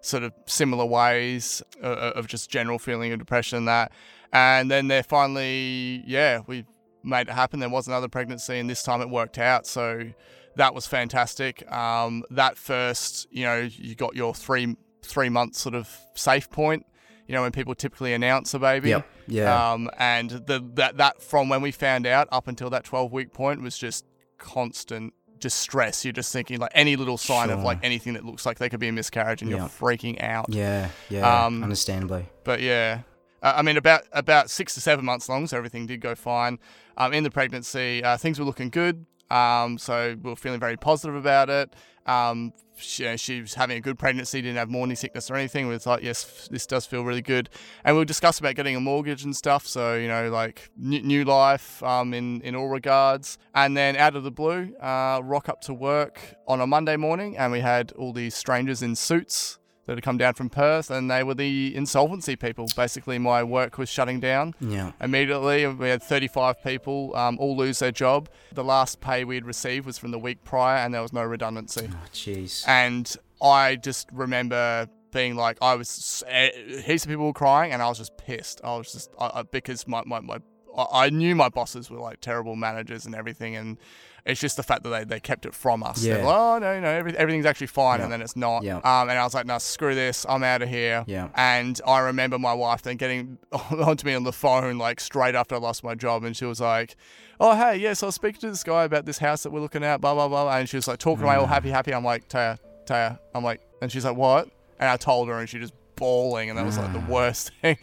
sort 0.00 0.22
of 0.22 0.32
similar 0.46 0.84
ways 0.84 1.62
of 1.82 2.26
just 2.26 2.50
general 2.50 2.78
feeling 2.78 3.12
of 3.12 3.18
depression 3.18 3.58
and 3.58 3.68
that, 3.68 3.92
and 4.32 4.70
then 4.70 4.88
there 4.88 5.02
finally, 5.02 6.02
yeah, 6.06 6.40
we 6.46 6.64
made 7.02 7.28
it 7.28 7.32
happen. 7.32 7.60
There 7.60 7.68
was 7.68 7.86
another 7.86 8.08
pregnancy, 8.08 8.58
and 8.58 8.68
this 8.68 8.82
time 8.82 9.00
it 9.00 9.08
worked 9.08 9.38
out, 9.38 9.66
so 9.66 10.10
that 10.56 10.74
was 10.74 10.86
fantastic. 10.86 11.70
Um, 11.70 12.24
that 12.30 12.56
first, 12.56 13.26
you 13.30 13.44
know, 13.44 13.68
you 13.70 13.94
got 13.94 14.16
your 14.16 14.34
three 14.34 14.76
three 15.06 15.28
month 15.28 15.54
sort 15.54 15.74
of 15.74 15.88
safe 16.14 16.50
point. 16.50 16.86
You 17.26 17.34
know, 17.34 17.42
when 17.42 17.50
people 17.50 17.74
typically 17.74 18.12
announce 18.12 18.54
a 18.54 18.58
baby. 18.60 18.90
Yep. 18.90 19.08
Yeah. 19.26 19.72
Um, 19.72 19.90
and 19.98 20.30
the 20.30 20.64
that 20.74 20.98
that 20.98 21.22
from 21.22 21.48
when 21.48 21.60
we 21.60 21.72
found 21.72 22.06
out 22.06 22.28
up 22.30 22.46
until 22.46 22.70
that 22.70 22.84
twelve 22.84 23.12
week 23.12 23.32
point 23.32 23.62
was 23.62 23.76
just 23.76 24.04
constant 24.38 25.12
just 25.38 25.58
stress. 25.58 26.04
You're 26.04 26.12
just 26.12 26.32
thinking 26.32 26.58
like 26.58 26.72
any 26.74 26.96
little 26.96 27.18
sign 27.18 27.48
sure. 27.48 27.56
of 27.56 27.62
like 27.62 27.78
anything 27.82 28.14
that 28.14 28.24
looks 28.24 28.46
like 28.46 28.58
they 28.58 28.68
could 28.68 28.80
be 28.80 28.88
a 28.88 28.92
miscarriage, 28.92 29.42
and 29.42 29.50
yep. 29.50 29.58
you're 29.58 29.68
freaking 29.68 30.22
out. 30.22 30.46
Yeah, 30.48 30.90
yeah, 31.08 31.44
um, 31.46 31.62
understandably. 31.62 32.26
But 32.44 32.60
yeah, 32.60 33.02
uh, 33.42 33.54
I 33.56 33.62
mean 33.62 33.76
about 33.76 34.02
about 34.12 34.50
six 34.50 34.74
to 34.74 34.80
seven 34.80 35.04
months 35.04 35.28
long, 35.28 35.46
so 35.46 35.56
everything 35.56 35.86
did 35.86 36.00
go 36.00 36.14
fine. 36.14 36.58
Um, 36.96 37.12
in 37.12 37.24
the 37.24 37.30
pregnancy, 37.30 38.02
uh, 38.02 38.16
things 38.16 38.38
were 38.38 38.44
looking 38.44 38.70
good. 38.70 39.04
Um, 39.30 39.78
so 39.78 40.16
we 40.22 40.32
are 40.32 40.36
feeling 40.36 40.60
very 40.60 40.76
positive 40.76 41.16
about 41.16 41.50
it. 41.50 41.74
Um, 42.06 42.52
she, 42.76 43.02
you 43.02 43.10
know, 43.10 43.16
she 43.16 43.40
was 43.40 43.54
having 43.54 43.78
a 43.78 43.80
good 43.80 43.98
pregnancy, 43.98 44.40
didn't 44.40 44.58
have 44.58 44.70
morning 44.70 44.96
sickness 44.96 45.30
or 45.30 45.34
anything. 45.34 45.66
We 45.66 45.74
was 45.74 45.86
like, 45.86 46.02
yes, 46.02 46.48
this 46.50 46.66
does 46.66 46.86
feel 46.86 47.02
really 47.04 47.22
good. 47.22 47.48
And 47.84 47.96
we 47.96 47.98
will 47.98 48.04
discuss 48.04 48.38
about 48.38 48.54
getting 48.54 48.76
a 48.76 48.80
mortgage 48.80 49.24
and 49.24 49.34
stuff. 49.34 49.66
So, 49.66 49.94
you 49.94 50.08
know, 50.08 50.30
like 50.30 50.70
new, 50.76 51.02
new 51.02 51.24
life 51.24 51.82
um, 51.82 52.14
in, 52.14 52.40
in 52.42 52.54
all 52.54 52.68
regards. 52.68 53.38
And 53.54 53.76
then 53.76 53.96
out 53.96 54.14
of 54.14 54.22
the 54.22 54.30
blue, 54.30 54.74
uh, 54.76 55.20
rock 55.24 55.48
up 55.48 55.60
to 55.62 55.74
work 55.74 56.36
on 56.46 56.60
a 56.60 56.66
Monday 56.66 56.96
morning 56.96 57.36
and 57.36 57.50
we 57.50 57.60
had 57.60 57.92
all 57.92 58.12
these 58.12 58.34
strangers 58.34 58.82
in 58.82 58.94
suits 58.94 59.58
that 59.86 59.96
had 59.96 60.02
come 60.02 60.18
down 60.18 60.34
from 60.34 60.50
Perth, 60.50 60.90
and 60.90 61.10
they 61.10 61.22
were 61.22 61.34
the 61.34 61.74
insolvency 61.74 62.36
people. 62.36 62.68
Basically, 62.76 63.18
my 63.18 63.42
work 63.42 63.78
was 63.78 63.88
shutting 63.88 64.20
down. 64.20 64.54
Yeah. 64.60 64.92
Immediately, 65.00 65.66
we 65.66 65.88
had 65.88 66.02
35 66.02 66.62
people 66.62 67.16
um, 67.16 67.38
all 67.38 67.56
lose 67.56 67.78
their 67.78 67.92
job. 67.92 68.28
The 68.52 68.64
last 68.64 69.00
pay 69.00 69.24
we'd 69.24 69.44
received 69.44 69.86
was 69.86 69.96
from 69.96 70.10
the 70.10 70.18
week 70.18 70.44
prior, 70.44 70.78
and 70.78 70.92
there 70.92 71.02
was 71.02 71.12
no 71.12 71.22
redundancy. 71.22 71.88
Oh, 71.90 71.96
jeez. 72.12 72.66
And 72.66 73.16
I 73.40 73.76
just 73.76 74.08
remember 74.12 74.88
being 75.12 75.36
like, 75.36 75.58
I 75.62 75.74
was 75.76 76.24
uh, 76.30 76.48
heaps 76.84 77.04
of 77.04 77.10
people 77.10 77.26
were 77.26 77.32
crying, 77.32 77.72
and 77.72 77.80
I 77.80 77.88
was 77.88 77.98
just 77.98 78.16
pissed. 78.16 78.60
I 78.64 78.76
was 78.76 78.92
just 78.92 79.10
I, 79.18 79.30
I, 79.34 79.42
because 79.42 79.86
my, 79.86 80.02
my 80.04 80.20
my 80.20 80.38
I 80.76 81.10
knew 81.10 81.34
my 81.34 81.48
bosses 81.48 81.90
were 81.90 81.98
like 81.98 82.20
terrible 82.20 82.54
managers 82.54 83.06
and 83.06 83.14
everything, 83.14 83.56
and 83.56 83.78
it's 84.26 84.40
just 84.40 84.56
the 84.56 84.62
fact 84.62 84.82
that 84.82 84.90
they, 84.90 85.04
they 85.04 85.20
kept 85.20 85.46
it 85.46 85.54
from 85.54 85.82
us. 85.82 86.04
Yeah. 86.04 86.16
Like, 86.16 86.24
oh 86.24 86.58
no, 86.58 86.80
no, 86.80 86.88
every, 86.88 87.16
everything's 87.16 87.46
actually 87.46 87.68
fine, 87.68 87.98
yeah. 87.98 88.04
and 88.04 88.12
then 88.12 88.20
it's 88.20 88.36
not. 88.36 88.62
Yeah. 88.62 88.76
Um, 88.78 89.08
and 89.08 89.12
I 89.12 89.24
was 89.24 89.34
like, 89.34 89.46
no, 89.46 89.56
screw 89.58 89.94
this, 89.94 90.26
I'm 90.28 90.42
out 90.42 90.62
of 90.62 90.68
here. 90.68 91.04
Yeah. 91.06 91.28
And 91.34 91.80
I 91.86 92.00
remember 92.00 92.38
my 92.38 92.52
wife 92.52 92.82
then 92.82 92.96
getting 92.96 93.38
onto 93.52 94.06
me 94.06 94.14
on 94.14 94.24
the 94.24 94.32
phone 94.32 94.78
like 94.78 95.00
straight 95.00 95.34
after 95.34 95.54
I 95.54 95.58
lost 95.58 95.82
my 95.82 95.94
job, 95.94 96.24
and 96.24 96.36
she 96.36 96.44
was 96.44 96.60
like, 96.60 96.96
oh 97.40 97.56
hey, 97.56 97.76
yes, 97.76 98.02
I 98.02 98.06
was 98.06 98.14
speaking 98.14 98.40
to 98.42 98.50
this 98.50 98.64
guy 98.64 98.84
about 98.84 99.06
this 99.06 99.18
house 99.18 99.44
that 99.44 99.50
we're 99.50 99.60
looking 99.60 99.84
at, 99.84 100.00
blah 100.00 100.14
blah 100.14 100.28
blah, 100.28 100.56
and 100.56 100.68
she 100.68 100.76
was 100.76 100.88
like 100.88 100.98
talking 100.98 101.24
away 101.24 101.36
all 101.36 101.46
happy, 101.46 101.70
happy. 101.70 101.94
I'm 101.94 102.04
like, 102.04 102.28
Taya, 102.28 102.58
Taya, 102.86 103.18
I'm 103.34 103.44
like, 103.44 103.60
and 103.80 103.90
she's 103.90 104.04
like, 104.04 104.16
what? 104.16 104.50
And 104.78 104.90
I 104.90 104.96
told 104.98 105.28
her, 105.28 105.38
and 105.38 105.48
she 105.48 105.58
just 105.58 105.72
bawling, 105.96 106.50
and 106.50 106.58
that 106.58 106.64
was 106.64 106.78
like 106.78 106.92
the 106.92 107.00
worst 107.12 107.52
thing. 107.62 107.78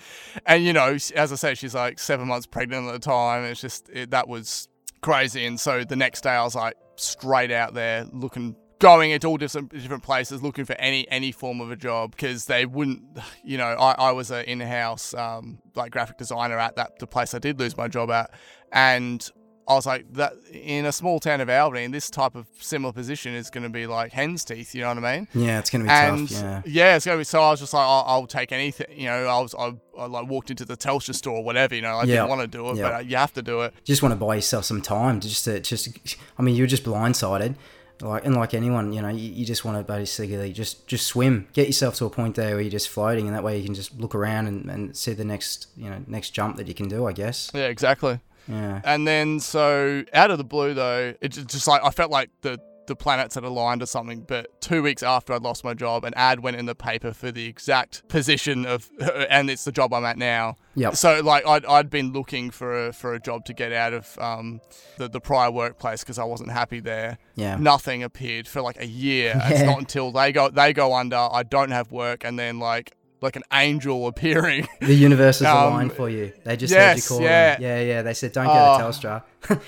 And 0.45 0.63
you 0.63 0.73
know, 0.73 0.97
as 1.15 1.31
I 1.31 1.35
said, 1.35 1.57
she's 1.57 1.75
like 1.75 1.99
seven 1.99 2.27
months 2.27 2.45
pregnant 2.45 2.87
at 2.87 2.93
the 2.93 2.99
time. 2.99 3.43
It's 3.43 3.61
just 3.61 3.89
it, 3.89 4.11
that 4.11 4.27
was 4.27 4.67
crazy. 5.01 5.45
And 5.45 5.59
so 5.59 5.83
the 5.83 5.95
next 5.95 6.21
day, 6.21 6.31
I 6.31 6.43
was 6.43 6.55
like 6.55 6.75
straight 6.95 7.51
out 7.51 7.73
there 7.73 8.05
looking 8.11 8.55
going 8.79 9.11
into 9.11 9.27
all 9.27 9.37
different 9.37 9.69
different 9.71 10.03
places 10.03 10.43
looking 10.43 10.65
for 10.65 10.73
any 10.73 11.09
any 11.09 11.31
form 11.31 11.61
of 11.61 11.71
a 11.71 11.75
job 11.75 12.11
because 12.11 12.45
they 12.45 12.65
wouldn't 12.65 13.01
you 13.43 13.57
know 13.57 13.67
I, 13.67 13.93
I 13.93 14.11
was 14.11 14.29
an 14.29 14.43
in-house 14.43 15.13
um, 15.13 15.59
like 15.75 15.91
graphic 15.91 16.17
designer 16.17 16.59
at 16.59 16.75
that 16.75 16.99
the 16.99 17.07
place 17.07 17.33
I 17.33 17.39
did 17.39 17.59
lose 17.59 17.77
my 17.77 17.87
job 17.87 18.11
at 18.11 18.31
and 18.71 19.27
I 19.67 19.75
was 19.75 19.85
like 19.85 20.11
that 20.13 20.33
in 20.51 20.85
a 20.85 20.91
small 20.91 21.19
town 21.19 21.39
of 21.39 21.49
Albany 21.49 21.85
In 21.85 21.91
this 21.91 22.09
type 22.09 22.35
of 22.35 22.47
similar 22.59 22.91
position 22.91 23.33
is 23.33 23.49
going 23.49 23.63
to 23.63 23.69
be 23.69 23.87
like 23.87 24.11
hen's 24.11 24.43
teeth 24.43 24.75
you 24.75 24.81
know 24.81 24.89
what 24.89 25.03
I 25.03 25.15
mean 25.17 25.27
Yeah, 25.33 25.59
it's 25.59 25.69
going 25.69 25.83
to 25.83 25.87
be 25.87 25.91
and 25.93 26.27
tough. 26.29 26.41
Yeah. 26.41 26.61
yeah, 26.65 26.95
it's 26.95 27.05
gonna 27.05 27.17
be. 27.19 27.23
So 27.23 27.41
I 27.41 27.51
was 27.51 27.59
just 27.61 27.73
like, 27.73 27.85
I'll, 27.85 28.03
I'll 28.07 28.27
take 28.27 28.51
anything. 28.51 28.87
You 28.95 29.05
know, 29.05 29.25
I 29.27 29.39
was, 29.39 29.55
I, 29.57 29.73
I 29.97 30.05
like 30.07 30.27
walked 30.27 30.49
into 30.49 30.65
the 30.65 30.75
Telstra 30.75 31.15
store, 31.15 31.37
or 31.37 31.43
whatever. 31.43 31.75
You 31.75 31.81
know, 31.81 31.95
I 31.95 32.03
Yeah. 32.03 32.15
didn't 32.17 32.29
want 32.29 32.41
to 32.41 32.47
do 32.47 32.69
it, 32.71 32.75
Yeah. 32.77 32.83
but 32.83 32.93
uh, 32.95 32.99
you 32.99 33.15
have 33.15 33.33
to 33.33 33.41
do 33.41 33.61
it. 33.61 33.73
just 33.85 34.01
want 34.03 34.11
to 34.11 34.17
buy 34.17 34.35
yourself 34.35 34.65
some 34.65 34.81
time 34.81 35.19
to 35.21 35.27
just 35.29 35.45
to 35.45 35.59
just 35.61 35.89
I 36.37 36.41
mean 36.41 36.55
you're 36.55 36.67
just 36.67 36.83
blindsided 36.83 37.55
like 38.01 38.25
and 38.25 38.35
like 38.35 38.53
anyone 38.53 38.91
you 38.91 39.01
know 39.01 39.07
you, 39.07 39.31
you 39.31 39.45
just 39.45 39.63
want 39.63 39.77
to 39.77 39.83
basically 39.83 40.51
just 40.51 40.87
just 40.87 41.05
swim 41.07 41.47
get 41.53 41.67
yourself 41.67 41.95
to 41.95 42.05
a 42.05 42.09
point 42.09 42.35
there 42.35 42.55
where 42.55 42.61
you're 42.61 42.71
just 42.71 42.89
floating 42.89 43.27
and 43.27 43.35
that 43.35 43.43
way 43.43 43.57
you 43.57 43.63
can 43.63 43.75
just 43.75 43.97
look 43.97 44.13
around 44.15 44.47
and, 44.47 44.69
and 44.69 44.97
see 44.97 45.13
the 45.13 45.23
next 45.23 45.67
you 45.77 45.89
know 45.89 46.03
next 46.07 46.31
jump 46.31 46.57
that 46.57 46.67
you 46.67 46.73
can 46.73 46.89
do 46.89 47.05
I 47.05 47.13
guess 47.13 47.49
Yeah, 47.53 47.67
exactly. 47.67 48.19
Yeah 48.47 48.81
And 48.83 49.07
then 49.07 49.39
so 49.39 50.03
out 50.13 50.31
of 50.31 50.37
the 50.37 50.43
blue 50.43 50.73
though, 50.73 51.13
it 51.21 51.29
just, 51.29 51.47
just 51.47 51.67
like 51.67 51.81
I 51.83 51.89
felt 51.89 52.11
like 52.11 52.29
the 52.41 52.59
the 52.85 52.95
planets 52.97 53.35
had 53.35 53.45
aligned 53.45 53.81
or 53.81 53.85
something. 53.85 54.23
But 54.27 54.59
two 54.59 54.83
weeks 54.83 55.03
after 55.03 55.31
I'd 55.31 55.41
lost 55.41 55.63
my 55.63 55.73
job, 55.73 56.03
an 56.03 56.13
ad 56.17 56.41
went 56.41 56.57
in 56.57 56.65
the 56.65 56.75
paper 56.75 57.13
for 57.13 57.31
the 57.31 57.45
exact 57.45 58.05
position 58.09 58.65
of, 58.65 58.89
and 59.29 59.49
it's 59.49 59.63
the 59.63 59.71
job 59.71 59.93
I'm 59.93 60.03
at 60.03 60.17
now. 60.17 60.57
Yep. 60.75 60.97
So 60.97 61.21
like 61.21 61.47
I'd, 61.47 61.65
I'd 61.65 61.89
been 61.89 62.11
looking 62.11 62.51
for 62.51 62.87
a 62.87 62.91
for 62.91 63.13
a 63.13 63.21
job 63.21 63.45
to 63.45 63.53
get 63.53 63.71
out 63.71 63.93
of 63.93 64.17
um 64.19 64.59
the, 64.97 65.07
the 65.07 65.21
prior 65.21 65.49
workplace 65.49 66.01
because 66.01 66.19
I 66.19 66.25
wasn't 66.25 66.51
happy 66.51 66.81
there. 66.81 67.19
yeah 67.35 67.55
Nothing 67.55 68.03
appeared 68.03 68.49
for 68.49 68.61
like 68.61 68.77
a 68.81 68.85
year. 68.87 69.31
It's 69.45 69.61
Yeah. 69.61 69.65
not 69.67 69.79
until 69.79 70.11
they 70.11 70.33
go 70.33 70.49
they 70.49 70.73
go 70.73 70.93
under. 70.93 71.15
I 71.15 71.43
don't 71.43 71.71
have 71.71 71.89
work, 71.93 72.25
and 72.25 72.37
then 72.37 72.59
like 72.59 72.91
like 73.23 73.35
an 73.35 73.43
angel 73.53 74.07
appearing. 74.07 74.67
the 74.81 74.93
universe 74.93 75.37
is 75.41 75.47
Um, 75.47 75.57
aligned 75.73 75.93
for 75.93 76.09
you 76.09 76.31
they 76.43 76.55
just 76.57 76.73
heard 76.73 76.91
you 76.91 76.95
yes, 76.95 77.07
calling 77.07 77.23
yeah. 77.23 77.57
yeah 77.59 77.79
yeah 77.81 78.01
they 78.03 78.13
said 78.13 78.31
don't 78.33 78.45
go 78.45 78.51
Oh. 78.53 78.77
to 78.77 78.83
Telstra 78.83 79.23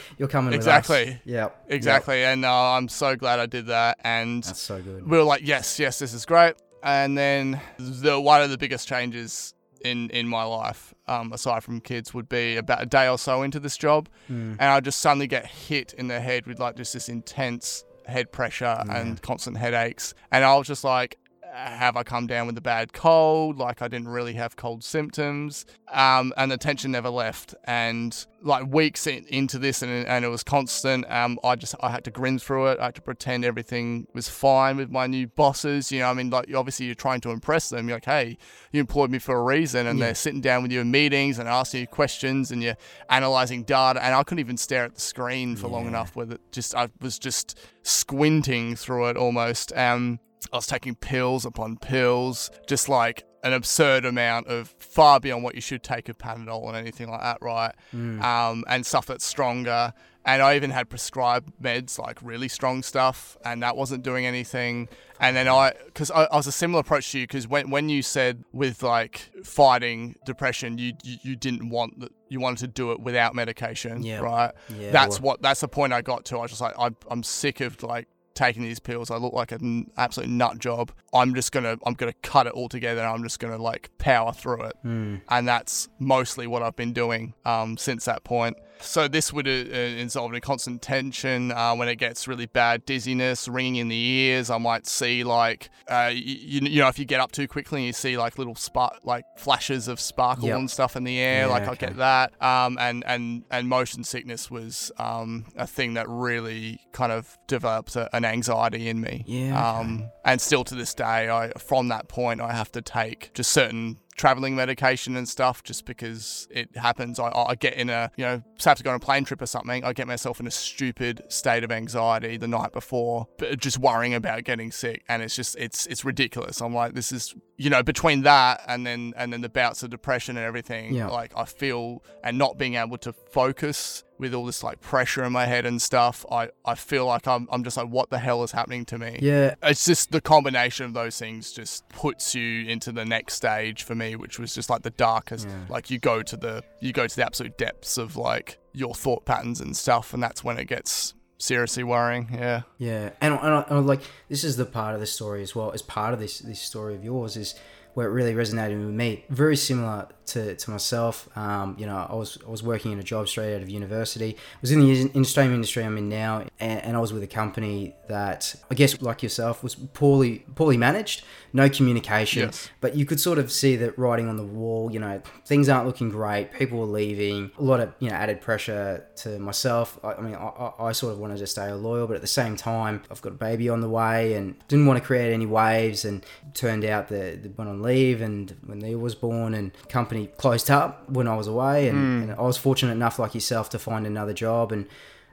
you're 0.18 0.28
coming 0.28 0.48
with 0.52 0.56
Exactly. 0.56 1.20
yeah 1.26 1.50
exactly, 1.68 2.24
and 2.24 2.46
uh, 2.46 2.72
I'm 2.76 2.88
so 2.90 3.16
glad 3.16 3.40
I 3.40 3.46
did 3.48 3.66
that. 3.68 3.98
And 4.04 4.44
that's 4.44 4.60
so 4.62 4.82
good 4.82 5.10
we 5.10 5.18
were 5.18 5.24
like, 5.24 5.42
yes, 5.44 5.80
yes, 5.80 5.98
this 6.00 6.14
is 6.14 6.26
great. 6.26 6.54
And 6.84 7.18
then 7.18 7.60
the 7.78 8.20
one 8.22 8.42
of 8.44 8.50
the 8.52 8.58
biggest 8.58 8.88
changes 8.88 9.54
in 9.84 10.10
in 10.12 10.28
my 10.28 10.44
life, 10.44 10.94
um, 11.08 11.34
aside 11.34 11.64
from 11.64 11.80
kids, 11.82 12.14
would 12.14 12.30
be 12.30 12.58
about 12.58 12.82
a 12.82 12.86
day 12.86 13.08
or 13.08 13.18
so 13.18 13.42
into 13.44 13.60
this 13.60 13.78
job, 13.78 14.08
Mm. 14.32 14.52
and 14.60 14.64
I 14.76 14.80
just 14.80 15.00
suddenly 15.00 15.28
get 15.28 15.46
hit 15.46 15.94
in 15.94 16.08
the 16.08 16.20
head 16.20 16.46
with 16.48 16.60
like 16.60 16.76
just 16.76 16.94
this 16.94 17.10
intense 17.10 17.84
head 18.08 18.32
pressure 18.32 18.78
and 18.90 19.22
constant 19.22 19.58
headaches, 19.58 20.14
and 20.32 20.44
I 20.44 20.56
was 20.58 20.68
just 20.68 20.84
like. 20.84 21.18
Have 21.58 21.96
I 21.96 22.04
come 22.04 22.28
down 22.28 22.48
with 22.48 22.58
a 22.58 22.62
bad 22.62 22.92
cold? 22.92 23.58
Like 23.58 23.82
I 23.82 23.88
didn't 23.88 24.10
really 24.10 24.34
have 24.34 24.58
cold 24.58 24.84
symptoms, 24.84 25.66
um, 25.90 26.34
and 26.36 26.52
the 26.52 26.58
tension 26.58 26.92
never 26.92 27.10
left. 27.10 27.56
And 27.64 28.26
like 28.42 28.68
weeks 28.68 29.08
in, 29.08 29.26
into 29.30 29.58
this, 29.58 29.82
and, 29.82 30.06
and 30.06 30.26
it 30.26 30.28
was 30.28 30.44
constant. 30.44 31.10
Um, 31.10 31.40
I 31.46 31.56
just 31.56 31.74
I 31.80 31.92
had 31.92 32.04
to 32.04 32.12
grin 32.12 32.40
through 32.40 32.68
it. 32.68 32.80
I 32.80 32.86
had 32.86 32.96
to 32.96 33.02
pretend 33.02 33.46
everything 33.46 34.06
was 34.14 34.28
fine 34.28 34.76
with 34.76 34.92
my 34.92 35.08
new 35.08 35.28
bosses. 35.28 35.94
You 35.94 36.00
know, 36.00 36.10
I 36.10 36.14
mean, 36.14 36.30
like 36.30 36.54
obviously 36.54 36.88
you're 36.88 36.96
trying 36.96 37.22
to 37.22 37.30
impress 37.30 37.70
them. 37.70 37.88
You're 37.88 37.98
like, 37.98 38.06
hey, 38.06 38.38
you 38.74 38.82
employed 38.82 39.10
me 39.10 39.20
for 39.20 39.38
a 39.38 39.42
reason, 39.42 39.88
and 39.88 39.98
Yeah. 39.98 40.08
they're 40.08 40.16
sitting 40.16 40.42
down 40.42 40.62
with 40.62 40.74
you 40.74 40.82
in 40.82 40.92
meetings 40.92 41.40
and 41.40 41.48
asking 41.48 41.80
you 41.82 41.88
questions, 41.88 42.52
and 42.52 42.62
you're 42.62 42.76
analyzing 43.10 43.64
data. 43.64 44.04
And 44.04 44.14
I 44.14 44.24
couldn't 44.24 44.40
even 44.42 44.58
stare 44.58 44.84
at 44.84 44.96
the 44.96 45.02
screen 45.02 45.56
for 45.56 45.70
long 45.70 45.88
enough 45.88 46.18
with 46.18 46.34
it. 46.34 46.42
Just 46.52 46.76
I 46.76 46.90
was 47.00 47.18
just 47.18 47.58
squinting 47.84 48.76
through 48.76 49.08
it 49.08 49.16
almost. 49.16 49.72
Um, 49.78 50.20
I 50.54 50.58
was 50.58 50.68
taking 50.68 50.96
pills 50.96 51.46
upon 51.46 51.78
pills, 51.78 52.50
just 52.68 52.90
like 52.90 53.24
an 53.44 53.54
absurd 53.54 54.06
amount 54.06 54.48
of 54.48 54.74
far 54.80 55.20
beyond 55.20 55.44
what 55.44 55.54
you 55.56 55.62
should 55.62 55.84
take 55.84 56.10
of 56.10 56.18
Panadol 56.18 56.68
and 56.68 56.76
anything 56.76 57.10
like 57.10 57.22
that, 57.22 57.38
right? 57.42 57.74
Mm. 57.94 58.22
Um, 58.24 58.64
and 58.68 58.86
stuff 58.86 59.06
that's 59.06 59.24
stronger. 59.26 59.94
And 60.28 60.42
I 60.42 60.56
even 60.56 60.72
had 60.72 60.90
prescribed 60.90 61.54
meds, 61.62 62.00
like 62.00 62.18
really 62.24 62.48
strong 62.48 62.82
stuff, 62.82 63.38
and 63.46 63.62
that 63.62 63.78
wasn't 63.78 64.04
doing 64.04 64.26
anything. 64.26 64.90
And 65.20 65.38
then 65.38 65.48
I, 65.48 65.74
because 65.86 66.10
I, 66.10 66.24
I 66.24 66.36
was 66.38 66.48
a 66.48 66.52
similar 66.52 66.80
approach 66.82 67.12
to 67.12 67.20
you, 67.20 67.26
because 67.28 67.48
when, 67.48 67.70
when 67.70 67.90
you 67.90 68.02
said 68.02 68.44
with 68.52 68.82
like 68.82 69.30
fighting 69.44 70.16
depression, 70.26 70.80
you 70.80 70.94
you, 71.04 71.18
you 71.22 71.36
didn't 71.36 71.70
want 71.70 72.00
that, 72.00 72.12
you 72.30 72.40
wanted 72.40 72.58
to 72.62 72.68
do 72.68 72.92
it 72.92 73.00
without 73.00 73.36
medication, 73.36 74.02
Yeah. 74.02 74.18
right? 74.22 74.52
yeah 74.76 74.90
that's 74.90 75.20
what 75.20 75.44
that's 75.44 75.62
the 75.62 75.68
point 75.68 75.94
I 75.94 76.02
got 76.02 76.26
to. 76.26 76.38
I 76.40 76.42
was 76.42 76.50
just 76.50 76.62
like, 76.62 76.74
I'm, 76.80 76.96
I'm 77.12 77.22
sick 77.22 77.62
of 77.62 77.84
like 77.84 78.08
taking 78.36 78.64
these 78.64 78.80
pills. 78.80 79.10
I 79.10 79.18
look 79.18 79.34
like 79.34 79.52
an 79.52 79.90
absolute 79.98 80.30
nut 80.30 80.60
job. 80.60 80.92
I'm 81.14 81.34
just 81.34 81.52
gonna 81.52 81.78
I'm 81.86 81.94
gonna 81.94 82.14
cut 82.22 82.46
it 82.46 82.54
all 82.54 82.70
together. 82.70 83.02
and 83.02 83.10
I'm 83.10 83.24
just 83.24 83.40
gonna 83.40 83.58
like 83.58 83.90
power 83.98 84.32
through 84.32 84.64
it, 84.64 84.76
mm. 84.86 85.22
and 85.30 85.48
that's 85.48 85.90
mostly 85.98 86.46
what 86.46 86.62
I've 86.62 86.76
been 86.76 86.94
doing 86.94 87.34
um, 87.46 87.78
since 87.78 88.06
that 88.06 88.24
point. 88.24 88.58
So 88.82 89.08
this 89.08 89.32
would 89.34 89.48
uh, 89.48 89.52
uh, 89.52 89.54
involve 89.54 90.34
a 90.34 90.42
constant 90.42 90.82
tension 90.82 91.52
uh, 91.52 91.74
when 91.76 91.88
it 91.88 91.96
gets 91.96 92.28
really 92.28 92.46
bad, 92.46 92.86
dizziness, 92.86 93.48
ringing 93.48 93.78
in 93.78 93.88
the 93.88 93.96
ears. 93.98 94.50
I 94.50 94.58
might 94.58 94.86
see 94.86 95.24
like 95.24 95.70
uh, 95.90 96.12
you, 96.14 96.60
you 96.62 96.80
know 96.82 96.88
if 96.88 97.00
you 97.00 97.06
get 97.06 97.20
up 97.20 97.32
too 97.32 97.48
quickly, 97.48 97.80
and 97.82 97.88
you 97.88 97.94
see 97.94 98.18
like 98.18 98.38
little 98.38 98.56
spark 98.56 99.00
like 99.04 99.26
flashes 99.38 99.88
of 99.88 100.00
sparkle 100.00 100.48
Yep. 100.50 100.58
and 100.58 100.72
stuff 100.72 100.96
in 100.96 101.04
the 101.04 101.20
air. 101.20 101.46
Yeah, 101.48 101.52
like 101.52 101.68
I 101.68 101.76
get 101.76 101.98
that. 101.98 102.34
Um, 102.44 102.78
and 102.80 103.04
and 103.06 103.44
and 103.50 103.68
motion 103.68 104.04
sickness 104.04 104.52
was 104.52 104.92
um, 105.00 105.46
a 105.56 105.66
thing 105.68 105.96
that 105.96 106.08
really 106.10 106.80
kind 106.92 107.12
of 107.12 107.38
developed 107.48 107.96
a, 107.96 108.14
an 108.16 108.26
anxiety 108.26 108.90
in 108.90 109.02
me. 109.02 109.24
Yeah, 109.26 109.48
okay. 109.58 109.80
Um, 109.80 110.10
and 110.24 110.40
still 110.42 110.64
to 110.66 110.76
this 110.76 110.94
day, 110.94 111.30
I 111.30 111.52
from 111.58 111.88
that 111.90 112.08
point 112.08 112.42
I 112.42 112.54
have 112.54 112.72
to 112.74 112.82
take 112.82 113.32
just 113.34 113.52
certain 113.52 113.98
traveling 114.16 114.56
medication 114.56 115.18
and 115.18 115.28
stuff 115.28 115.62
just 115.62 115.86
because 115.86 116.48
it 116.50 116.70
happens 116.78 117.20
I, 117.20 117.32
I 117.36 117.56
get 117.56 117.74
in 117.74 117.90
a 117.90 118.10
you 118.16 118.24
know 118.24 118.42
say 118.58 118.70
I 118.70 118.72
have 118.72 118.78
to 118.78 118.84
go 118.84 118.92
on 118.92 118.96
a 118.96 119.00
plane 119.00 119.26
trip 119.26 119.42
or 119.42 119.46
something 119.46 119.84
I 119.84 119.92
get 119.92 120.08
myself 120.08 120.40
in 120.40 120.48
a 120.48 120.52
stupid 120.52 121.22
state 121.28 121.66
of 121.66 121.72
anxiety 121.72 122.38
the 122.38 122.48
night 122.48 122.72
before 122.72 123.28
just 123.58 123.78
worrying 123.78 124.14
about 124.14 124.46
getting 124.46 124.72
sick 124.72 125.04
and 125.10 125.22
it's 125.22 125.36
just 125.36 125.58
it's 125.58 125.86
it's 125.88 126.06
ridiculous 126.06 126.62
I'm 126.62 126.74
like 126.74 126.94
this 126.94 127.12
is 127.12 127.36
you 127.58 127.70
know 127.70 127.84
between 127.84 128.22
that 128.22 128.62
and 128.70 128.88
then 128.88 129.14
and 129.18 129.34
then 129.34 129.42
the 129.42 129.50
bouts 129.50 129.84
of 129.84 129.90
depression 129.90 130.38
and 130.38 130.46
everything 130.46 130.94
Yeah. 130.96 131.08
like 131.10 131.34
I 131.36 131.44
feel 131.44 132.02
and 132.24 132.38
not 132.38 132.58
being 132.58 132.76
able 132.76 132.98
to 133.00 133.12
focus 133.12 134.05
with 134.18 134.34
all 134.34 134.46
this 134.46 134.64
like 134.64 134.80
pressure 134.82 135.24
in 135.24 135.32
my 135.34 135.46
head 135.46 135.66
and 135.66 135.82
stuff 135.82 136.26
I 136.32 136.50
I 136.66 136.76
feel 136.76 137.06
like 137.06 137.28
I'm 137.28 137.48
I'm 137.52 137.64
just 137.64 137.76
like 137.78 137.88
what 137.90 138.10
the 138.10 138.20
hell 138.20 138.44
is 138.44 138.52
happening 138.52 138.86
to 138.86 138.98
me 138.98 139.20
yeah 139.22 139.56
it's 139.64 139.86
just 139.86 140.12
the 140.12 140.22
combination 140.22 140.86
of 140.86 140.94
those 140.94 141.18
things 141.20 141.52
just 141.52 141.88
puts 141.90 142.34
you 142.34 142.66
into 142.68 142.92
the 142.92 143.04
next 143.06 143.34
stage 143.36 143.84
for 143.84 143.94
me 143.96 144.16
which 144.16 144.40
was 144.40 144.56
just 144.56 144.70
like 144.70 144.84
the 144.84 144.92
darkest 144.92 145.48
Yeah. 145.48 145.56
like 145.70 145.90
you 145.92 146.00
go 146.00 146.22
to 146.24 146.38
the 146.38 146.64
you 146.80 146.94
go 146.94 147.08
to 147.08 147.16
the 147.16 147.26
absolute 147.26 147.58
depths 147.58 147.98
of 147.98 148.16
like 148.16 148.58
your 148.74 148.94
thought 148.96 149.26
patterns 149.26 149.60
and 149.62 149.76
stuff 149.76 150.14
and 150.14 150.24
that's 150.24 150.44
when 150.44 150.58
it 150.58 150.66
gets 150.66 151.14
seriously 151.38 151.84
worrying 151.84 152.30
yeah 152.34 152.62
Yeah, 152.78 153.10
and, 153.20 153.34
and, 153.34 153.54
I- 153.54 153.66
and 153.70 153.86
like 153.86 154.02
this 154.30 154.44
is 154.46 154.56
the 154.56 154.66
part 154.66 154.94
of 154.96 155.02
the 155.02 155.06
story 155.08 155.42
as 155.44 155.54
well. 155.54 155.72
As 155.74 155.82
part 155.82 156.14
of 156.14 156.20
this 156.22 156.40
this 156.40 156.62
story 156.62 156.96
of 156.96 157.04
yours 157.04 157.36
is 157.36 157.54
where 157.94 158.08
it 158.08 158.12
really 158.12 158.34
resonated 158.34 158.78
with 158.86 158.94
me. 158.96 159.26
Very 159.30 159.56
similar 159.58 160.08
to, 160.28 160.56
to 160.56 160.72
myself. 160.72 161.30
Um, 161.38 161.76
you 161.80 161.86
know, 161.86 162.08
I 162.10 162.16
was 162.16 162.38
I 162.46 162.50
was 162.50 162.64
working 162.64 162.92
in 162.92 163.00
a 163.00 163.04
job 163.04 163.28
straight 163.28 163.56
out 163.56 163.62
of 163.62 163.70
university. 163.70 164.36
I 164.36 164.58
was 164.62 164.72
in 164.72 164.80
the 164.80 165.10
in- 165.14 165.26
same 165.26 165.54
industry 165.54 165.84
I'm 165.84 165.98
in 165.98 166.10
now, 166.10 166.46
and, 166.60 166.82
and 166.84 166.98
I 166.98 167.00
was 167.00 167.12
with 167.14 167.24
a 167.24 167.28
company 167.28 167.96
that 168.08 168.56
I 168.72 168.76
guess 168.76 169.02
like 169.02 169.24
yourself 169.24 169.64
was 169.64 169.76
poorly 169.76 170.46
poorly 170.56 170.78
managed, 170.78 171.24
no 171.54 171.70
communication. 171.70 172.44
Yes. 172.44 172.70
But 172.82 172.96
you 172.96 173.06
could 173.06 173.20
sort 173.20 173.38
of 173.40 173.52
see 173.52 173.76
that 173.78 173.98
writing 173.98 174.28
on 174.30 174.38
the 174.38 174.44
wall. 174.44 174.92
You 174.92 175.00
know, 175.00 175.22
things 175.46 175.70
aren't 175.70 175.86
looking 175.88 176.10
great. 176.10 176.52
People 176.54 176.82
are 176.82 176.86
leaving. 176.86 177.52
A 177.58 177.64
lot 177.64 177.80
of 177.80 177.94
you 178.00 178.10
know 178.10 178.16
added 178.16 178.42
pressure 178.42 179.06
to 179.18 179.40
myself. 179.40 180.00
I, 180.04 180.14
I 180.14 180.22
mean, 180.22 180.36
I, 180.36 180.72
I- 180.80 180.92
sort 180.96 181.12
of 181.12 181.20
wanted 181.20 181.38
to 181.40 181.48
stay 181.48 181.70
loyal, 181.74 182.08
but 182.08 182.16
at 182.16 182.22
the 182.22 182.28
same 182.28 182.56
time, 182.56 183.02
I've 183.12 183.22
got 183.22 183.34
a 183.34 183.36
baby 183.36 183.68
on 183.68 183.82
the 183.82 183.90
way 183.90 184.34
and 184.36 184.56
didn't 184.70 184.86
want 184.86 184.98
to 184.98 185.06
create 185.06 185.34
any 185.34 185.46
waves. 185.46 186.06
And 186.06 186.26
turned 186.54 186.86
out 186.86 187.10
that 187.10 187.44
they 187.44 187.50
went 187.50 187.70
on 187.70 187.82
leave, 187.82 188.22
and 188.22 188.56
when 188.66 188.80
Neil 188.80 188.98
was 188.98 189.14
born, 189.14 189.54
and 189.54 189.72
company 189.90 190.15
closed 190.38 190.72
up 190.72 191.10
when 191.10 191.28
I 191.28 191.36
was 191.36 191.48
away, 191.48 191.88
and, 191.88 191.98
hmm. 191.98 192.30
and 192.30 192.40
I 192.40 192.44
was 192.44 192.58
fortunate 192.58 192.94
enough, 192.94 193.20
like 193.20 193.36
yourself, 193.36 193.70
to 193.72 193.80
find 193.80 194.06
another 194.06 194.34
job 194.34 194.72
and. 194.72 194.88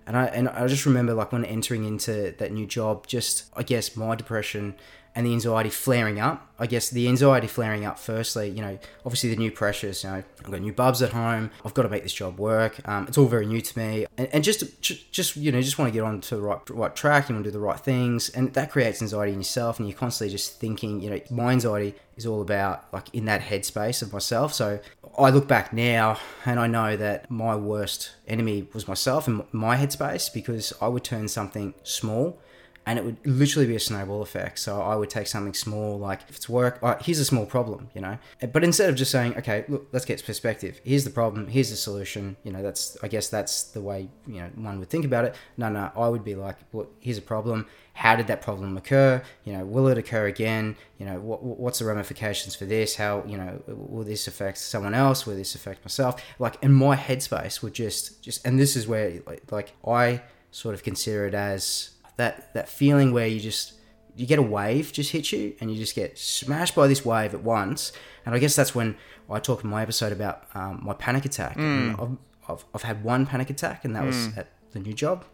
And 0.04 0.16
I, 0.16 0.24
and 0.24 0.48
I 0.48 0.66
just 0.66 0.84
remember 0.84 1.14
like 1.14 1.30
when 1.30 1.44
entering 1.44 1.84
into 1.84 2.34
that 2.38 2.50
new 2.50 2.66
job, 2.66 3.06
just 3.06 3.44
I 3.54 3.62
guess 3.62 3.96
my 3.96 4.16
depression 4.16 4.74
and 5.14 5.26
the 5.26 5.32
anxiety 5.32 5.70
flaring 5.70 6.18
up. 6.20 6.48
I 6.58 6.66
guess 6.66 6.90
the 6.90 7.08
anxiety 7.08 7.48
flaring 7.48 7.84
up 7.84 7.98
firstly, 7.98 8.48
you 8.48 8.62
know, 8.62 8.78
obviously 9.04 9.30
the 9.30 9.36
new 9.36 9.50
pressures, 9.50 10.04
you 10.04 10.10
know, 10.10 10.22
I've 10.44 10.50
got 10.50 10.60
new 10.60 10.72
bubs 10.72 11.02
at 11.02 11.12
home, 11.12 11.50
I've 11.64 11.74
got 11.74 11.82
to 11.82 11.88
make 11.88 12.04
this 12.04 12.12
job 12.12 12.38
work. 12.38 12.80
Um, 12.88 13.06
it's 13.08 13.18
all 13.18 13.26
very 13.26 13.46
new 13.46 13.60
to 13.60 13.78
me. 13.78 14.06
And, 14.16 14.28
and 14.32 14.44
just, 14.44 14.80
just, 14.80 15.36
you 15.36 15.50
know, 15.50 15.60
just 15.60 15.78
want 15.78 15.88
to 15.88 15.92
get 15.92 16.04
on 16.04 16.20
to 16.20 16.36
the 16.36 16.42
right, 16.42 16.70
right 16.70 16.94
track, 16.94 17.28
you 17.28 17.34
want 17.34 17.44
to 17.44 17.50
do 17.50 17.52
the 17.52 17.60
right 17.60 17.80
things. 17.80 18.28
And 18.30 18.54
that 18.54 18.70
creates 18.70 19.02
anxiety 19.02 19.32
in 19.32 19.40
yourself. 19.40 19.78
And 19.78 19.88
you're 19.88 19.98
constantly 19.98 20.32
just 20.32 20.60
thinking, 20.60 21.02
you 21.02 21.10
know, 21.10 21.20
my 21.30 21.52
anxiety 21.52 21.94
is 22.16 22.26
all 22.26 22.40
about 22.40 22.84
like 22.92 23.12
in 23.12 23.24
that 23.24 23.40
headspace 23.40 24.02
of 24.02 24.12
myself. 24.12 24.54
So 24.54 24.78
I 25.18 25.30
look 25.30 25.48
back 25.48 25.72
now 25.72 26.18
and 26.46 26.58
I 26.60 26.66
know 26.66 26.96
that 26.96 27.30
my 27.30 27.56
worst 27.56 28.12
enemy 28.26 28.68
was 28.72 28.88
myself 28.88 29.26
and 29.26 29.42
my 29.52 29.76
headspace 29.76 30.32
because 30.32 30.72
I 30.80 30.88
would 30.88 31.04
turn 31.04 31.28
something 31.28 31.74
small 31.82 32.38
and 32.84 32.98
it 32.98 33.04
would 33.04 33.16
literally 33.24 33.66
be 33.66 33.76
a 33.76 33.80
snowball 33.80 34.22
effect. 34.22 34.58
So 34.58 34.80
I 34.80 34.96
would 34.96 35.10
take 35.10 35.26
something 35.28 35.54
small, 35.54 35.98
like 35.98 36.22
if 36.28 36.36
it's 36.36 36.48
work, 36.48 36.78
uh, 36.82 36.96
here's 37.00 37.20
a 37.20 37.24
small 37.24 37.46
problem, 37.46 37.88
you 37.94 38.00
know. 38.00 38.18
But 38.52 38.64
instead 38.64 38.88
of 38.90 38.96
just 38.96 39.10
saying, 39.10 39.36
okay, 39.36 39.64
look, 39.68 39.88
let's 39.92 40.04
get 40.04 40.24
perspective. 40.24 40.80
Here's 40.84 41.04
the 41.04 41.10
problem. 41.10 41.46
Here's 41.46 41.70
the 41.70 41.76
solution. 41.76 42.36
You 42.42 42.52
know, 42.52 42.62
that's 42.62 42.96
I 43.02 43.08
guess 43.08 43.28
that's 43.28 43.64
the 43.64 43.80
way 43.80 44.08
you 44.26 44.40
know 44.40 44.50
one 44.54 44.78
would 44.80 44.90
think 44.90 45.04
about 45.04 45.24
it. 45.24 45.34
No, 45.56 45.68
no, 45.68 45.90
I 45.96 46.08
would 46.08 46.24
be 46.24 46.34
like, 46.34 46.56
look, 46.72 46.92
here's 47.00 47.18
a 47.18 47.22
problem. 47.22 47.66
How 47.94 48.16
did 48.16 48.26
that 48.28 48.40
problem 48.40 48.76
occur? 48.76 49.22
You 49.44 49.52
know, 49.52 49.64
will 49.64 49.86
it 49.88 49.98
occur 49.98 50.26
again? 50.26 50.76
You 50.98 51.06
know, 51.06 51.20
what, 51.20 51.42
what's 51.42 51.78
the 51.78 51.84
ramifications 51.84 52.54
for 52.56 52.64
this? 52.64 52.96
How 52.96 53.24
you 53.26 53.36
know 53.36 53.62
will 53.66 54.04
this 54.04 54.26
affect 54.26 54.58
someone 54.58 54.94
else? 54.94 55.26
Will 55.26 55.36
this 55.36 55.54
affect 55.54 55.84
myself? 55.84 56.22
Like, 56.38 56.56
and 56.62 56.74
my 56.74 56.96
headspace 56.96 57.62
would 57.62 57.74
just 57.74 58.22
just, 58.22 58.44
and 58.44 58.58
this 58.58 58.74
is 58.76 58.88
where 58.88 59.20
like 59.50 59.72
I 59.86 60.22
sort 60.50 60.74
of 60.74 60.82
consider 60.82 61.26
it 61.26 61.34
as 61.34 61.91
that 62.16 62.52
that 62.54 62.68
feeling 62.68 63.12
where 63.12 63.26
you 63.26 63.40
just 63.40 63.74
you 64.14 64.26
get 64.26 64.38
a 64.38 64.42
wave 64.42 64.92
just 64.92 65.12
hit 65.12 65.32
you 65.32 65.54
and 65.60 65.70
you 65.70 65.76
just 65.76 65.94
get 65.94 66.18
smashed 66.18 66.74
by 66.74 66.86
this 66.86 67.04
wave 67.04 67.34
at 67.34 67.42
once 67.42 67.92
and 68.26 68.34
i 68.34 68.38
guess 68.38 68.54
that's 68.54 68.74
when 68.74 68.96
i 69.30 69.38
talk 69.38 69.64
in 69.64 69.70
my 69.70 69.82
episode 69.82 70.12
about 70.12 70.44
um, 70.54 70.80
my 70.82 70.92
panic 70.94 71.24
attack 71.24 71.56
mm. 71.56 71.92
I've, 72.00 72.16
I've, 72.48 72.64
I've, 72.74 72.82
had 72.82 73.02
one 73.02 73.24
panic 73.26 73.50
attack 73.50 73.84
and 73.84 73.96
that 73.96 74.02
mm. 74.02 74.06
was 74.06 74.36
at 74.36 74.48
the 74.72 74.80
new 74.80 74.92
job 74.92 75.24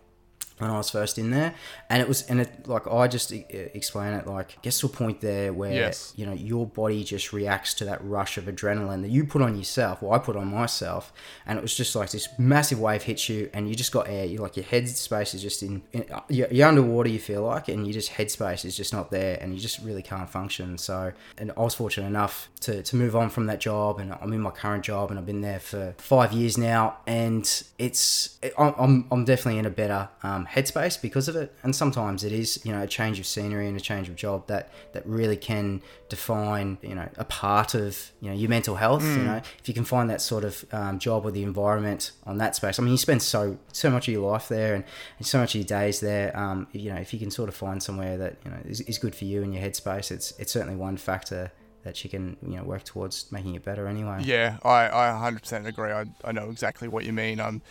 when 0.58 0.70
I 0.70 0.76
was 0.76 0.90
first 0.90 1.18
in 1.18 1.30
there, 1.30 1.54
and 1.88 2.02
it 2.02 2.08
was 2.08 2.22
and 2.22 2.40
it 2.40 2.68
like 2.68 2.86
I 2.86 3.08
just 3.08 3.32
explain 3.32 4.14
it 4.14 4.26
like 4.26 4.60
gets 4.62 4.80
to 4.80 4.86
a 4.86 4.88
point 4.88 5.20
there 5.20 5.52
where 5.52 5.72
yes. 5.72 6.12
you 6.16 6.26
know 6.26 6.32
your 6.32 6.66
body 6.66 7.04
just 7.04 7.32
reacts 7.32 7.74
to 7.74 7.84
that 7.84 8.04
rush 8.04 8.36
of 8.38 8.44
adrenaline 8.44 9.02
that 9.02 9.10
you 9.10 9.24
put 9.24 9.42
on 9.42 9.56
yourself, 9.56 10.02
or 10.02 10.14
I 10.14 10.18
put 10.18 10.36
on 10.36 10.48
myself, 10.48 11.12
and 11.46 11.58
it 11.58 11.62
was 11.62 11.74
just 11.74 11.94
like 11.94 12.10
this 12.10 12.28
massive 12.38 12.80
wave 12.80 13.02
hits 13.02 13.28
you, 13.28 13.50
and 13.52 13.68
you 13.68 13.74
just 13.74 13.92
got 13.92 14.08
air. 14.08 14.24
You 14.24 14.38
like 14.38 14.56
your 14.56 14.64
head 14.64 14.88
space 14.88 15.34
is 15.34 15.42
just 15.42 15.62
in, 15.62 15.82
in 15.92 16.04
you're, 16.28 16.48
you're 16.50 16.68
underwater. 16.68 17.08
You 17.08 17.18
feel 17.18 17.42
like, 17.42 17.68
and 17.68 17.86
you 17.86 17.92
just 17.92 18.12
headspace 18.12 18.64
is 18.64 18.76
just 18.76 18.92
not 18.92 19.10
there, 19.10 19.38
and 19.40 19.54
you 19.54 19.60
just 19.60 19.80
really 19.80 20.02
can't 20.02 20.28
function. 20.28 20.78
So, 20.78 21.12
and 21.36 21.52
I 21.56 21.60
was 21.60 21.74
fortunate 21.74 22.06
enough 22.06 22.48
to 22.60 22.82
to 22.82 22.96
move 22.96 23.14
on 23.16 23.30
from 23.30 23.46
that 23.46 23.60
job, 23.60 23.98
and 23.98 24.14
I'm 24.20 24.32
in 24.32 24.40
my 24.40 24.50
current 24.50 24.84
job, 24.84 25.10
and 25.10 25.18
I've 25.18 25.26
been 25.26 25.40
there 25.40 25.60
for 25.60 25.94
five 25.98 26.32
years 26.32 26.58
now, 26.58 26.98
and 27.06 27.62
it's 27.78 28.38
I'm 28.58 29.06
I'm 29.10 29.24
definitely 29.24 29.58
in 29.58 29.66
a 29.66 29.70
better 29.70 30.08
um, 30.22 30.46
headspace 30.50 31.00
because 31.00 31.28
of 31.28 31.36
it. 31.36 31.54
And 31.62 31.74
sometimes 31.74 32.24
it 32.24 32.32
is, 32.32 32.64
you 32.64 32.72
know, 32.72 32.82
a 32.82 32.86
change 32.86 33.18
of 33.18 33.26
scenery 33.26 33.68
and 33.68 33.76
a 33.76 33.80
change 33.80 34.08
of 34.08 34.16
job 34.16 34.46
that 34.46 34.70
that 34.92 35.06
really 35.06 35.36
can 35.36 35.82
define, 36.08 36.78
you 36.82 36.94
know, 36.94 37.08
a 37.16 37.24
part 37.24 37.74
of 37.74 38.12
you 38.20 38.30
know 38.30 38.36
your 38.36 38.48
mental 38.48 38.76
health. 38.76 39.02
Mm. 39.02 39.16
You 39.16 39.22
know, 39.24 39.36
if 39.58 39.68
you 39.68 39.74
can 39.74 39.84
find 39.84 40.08
that 40.10 40.20
sort 40.20 40.44
of 40.44 40.64
um, 40.72 40.98
job 40.98 41.24
or 41.24 41.30
the 41.30 41.42
environment 41.42 42.12
on 42.24 42.38
that 42.38 42.56
space. 42.56 42.78
I 42.78 42.82
mean, 42.82 42.92
you 42.92 42.98
spend 42.98 43.22
so 43.22 43.58
so 43.72 43.90
much 43.90 44.08
of 44.08 44.12
your 44.12 44.30
life 44.30 44.48
there 44.48 44.74
and, 44.74 44.84
and 45.18 45.26
so 45.26 45.38
much 45.38 45.54
of 45.54 45.60
your 45.60 45.66
days 45.66 46.00
there. 46.00 46.36
Um, 46.36 46.66
you 46.72 46.92
know, 46.92 46.98
if 46.98 47.12
you 47.12 47.18
can 47.18 47.30
sort 47.30 47.48
of 47.48 47.54
find 47.54 47.82
somewhere 47.82 48.16
that 48.16 48.36
you 48.44 48.50
know 48.50 48.58
is, 48.64 48.80
is 48.82 48.98
good 48.98 49.14
for 49.14 49.24
you 49.24 49.42
and 49.42 49.54
your 49.54 49.62
headspace, 49.62 50.10
it's 50.10 50.32
it's 50.38 50.52
certainly 50.52 50.76
one 50.76 50.96
factor 50.96 51.52
that 51.84 52.02
you 52.04 52.10
can 52.10 52.36
you 52.42 52.56
know 52.56 52.64
work 52.64 52.84
towards 52.84 53.30
making 53.32 53.54
it 53.54 53.64
better 53.64 53.86
anyway. 53.86 54.20
Yeah, 54.22 54.58
I, 54.62 54.86
I 54.86 55.30
100% 55.30 55.66
agree. 55.66 55.92
I, 55.92 56.06
I 56.24 56.32
know 56.32 56.50
exactly 56.50 56.88
what 56.88 57.04
you 57.04 57.12
mean. 57.12 57.40
Um, 57.40 57.62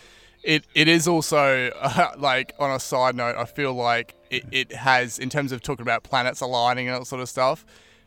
it 0.42 0.64
it 0.74 0.88
is 0.88 1.08
also 1.08 1.70
uh, 1.80 2.12
like 2.18 2.54
on 2.58 2.70
a 2.70 2.80
side 2.80 3.14
note, 3.14 3.36
I 3.36 3.44
feel 3.44 3.74
like 3.74 4.14
it, 4.30 4.44
it 4.50 4.72
has 4.72 5.18
in 5.18 5.30
terms 5.30 5.52
of 5.52 5.62
talking 5.62 5.82
about 5.82 6.02
planets 6.02 6.40
aligning 6.40 6.88
and 6.88 7.00
that 7.00 7.06
sort 7.06 7.22
of 7.22 7.28
stuff. 7.28 7.64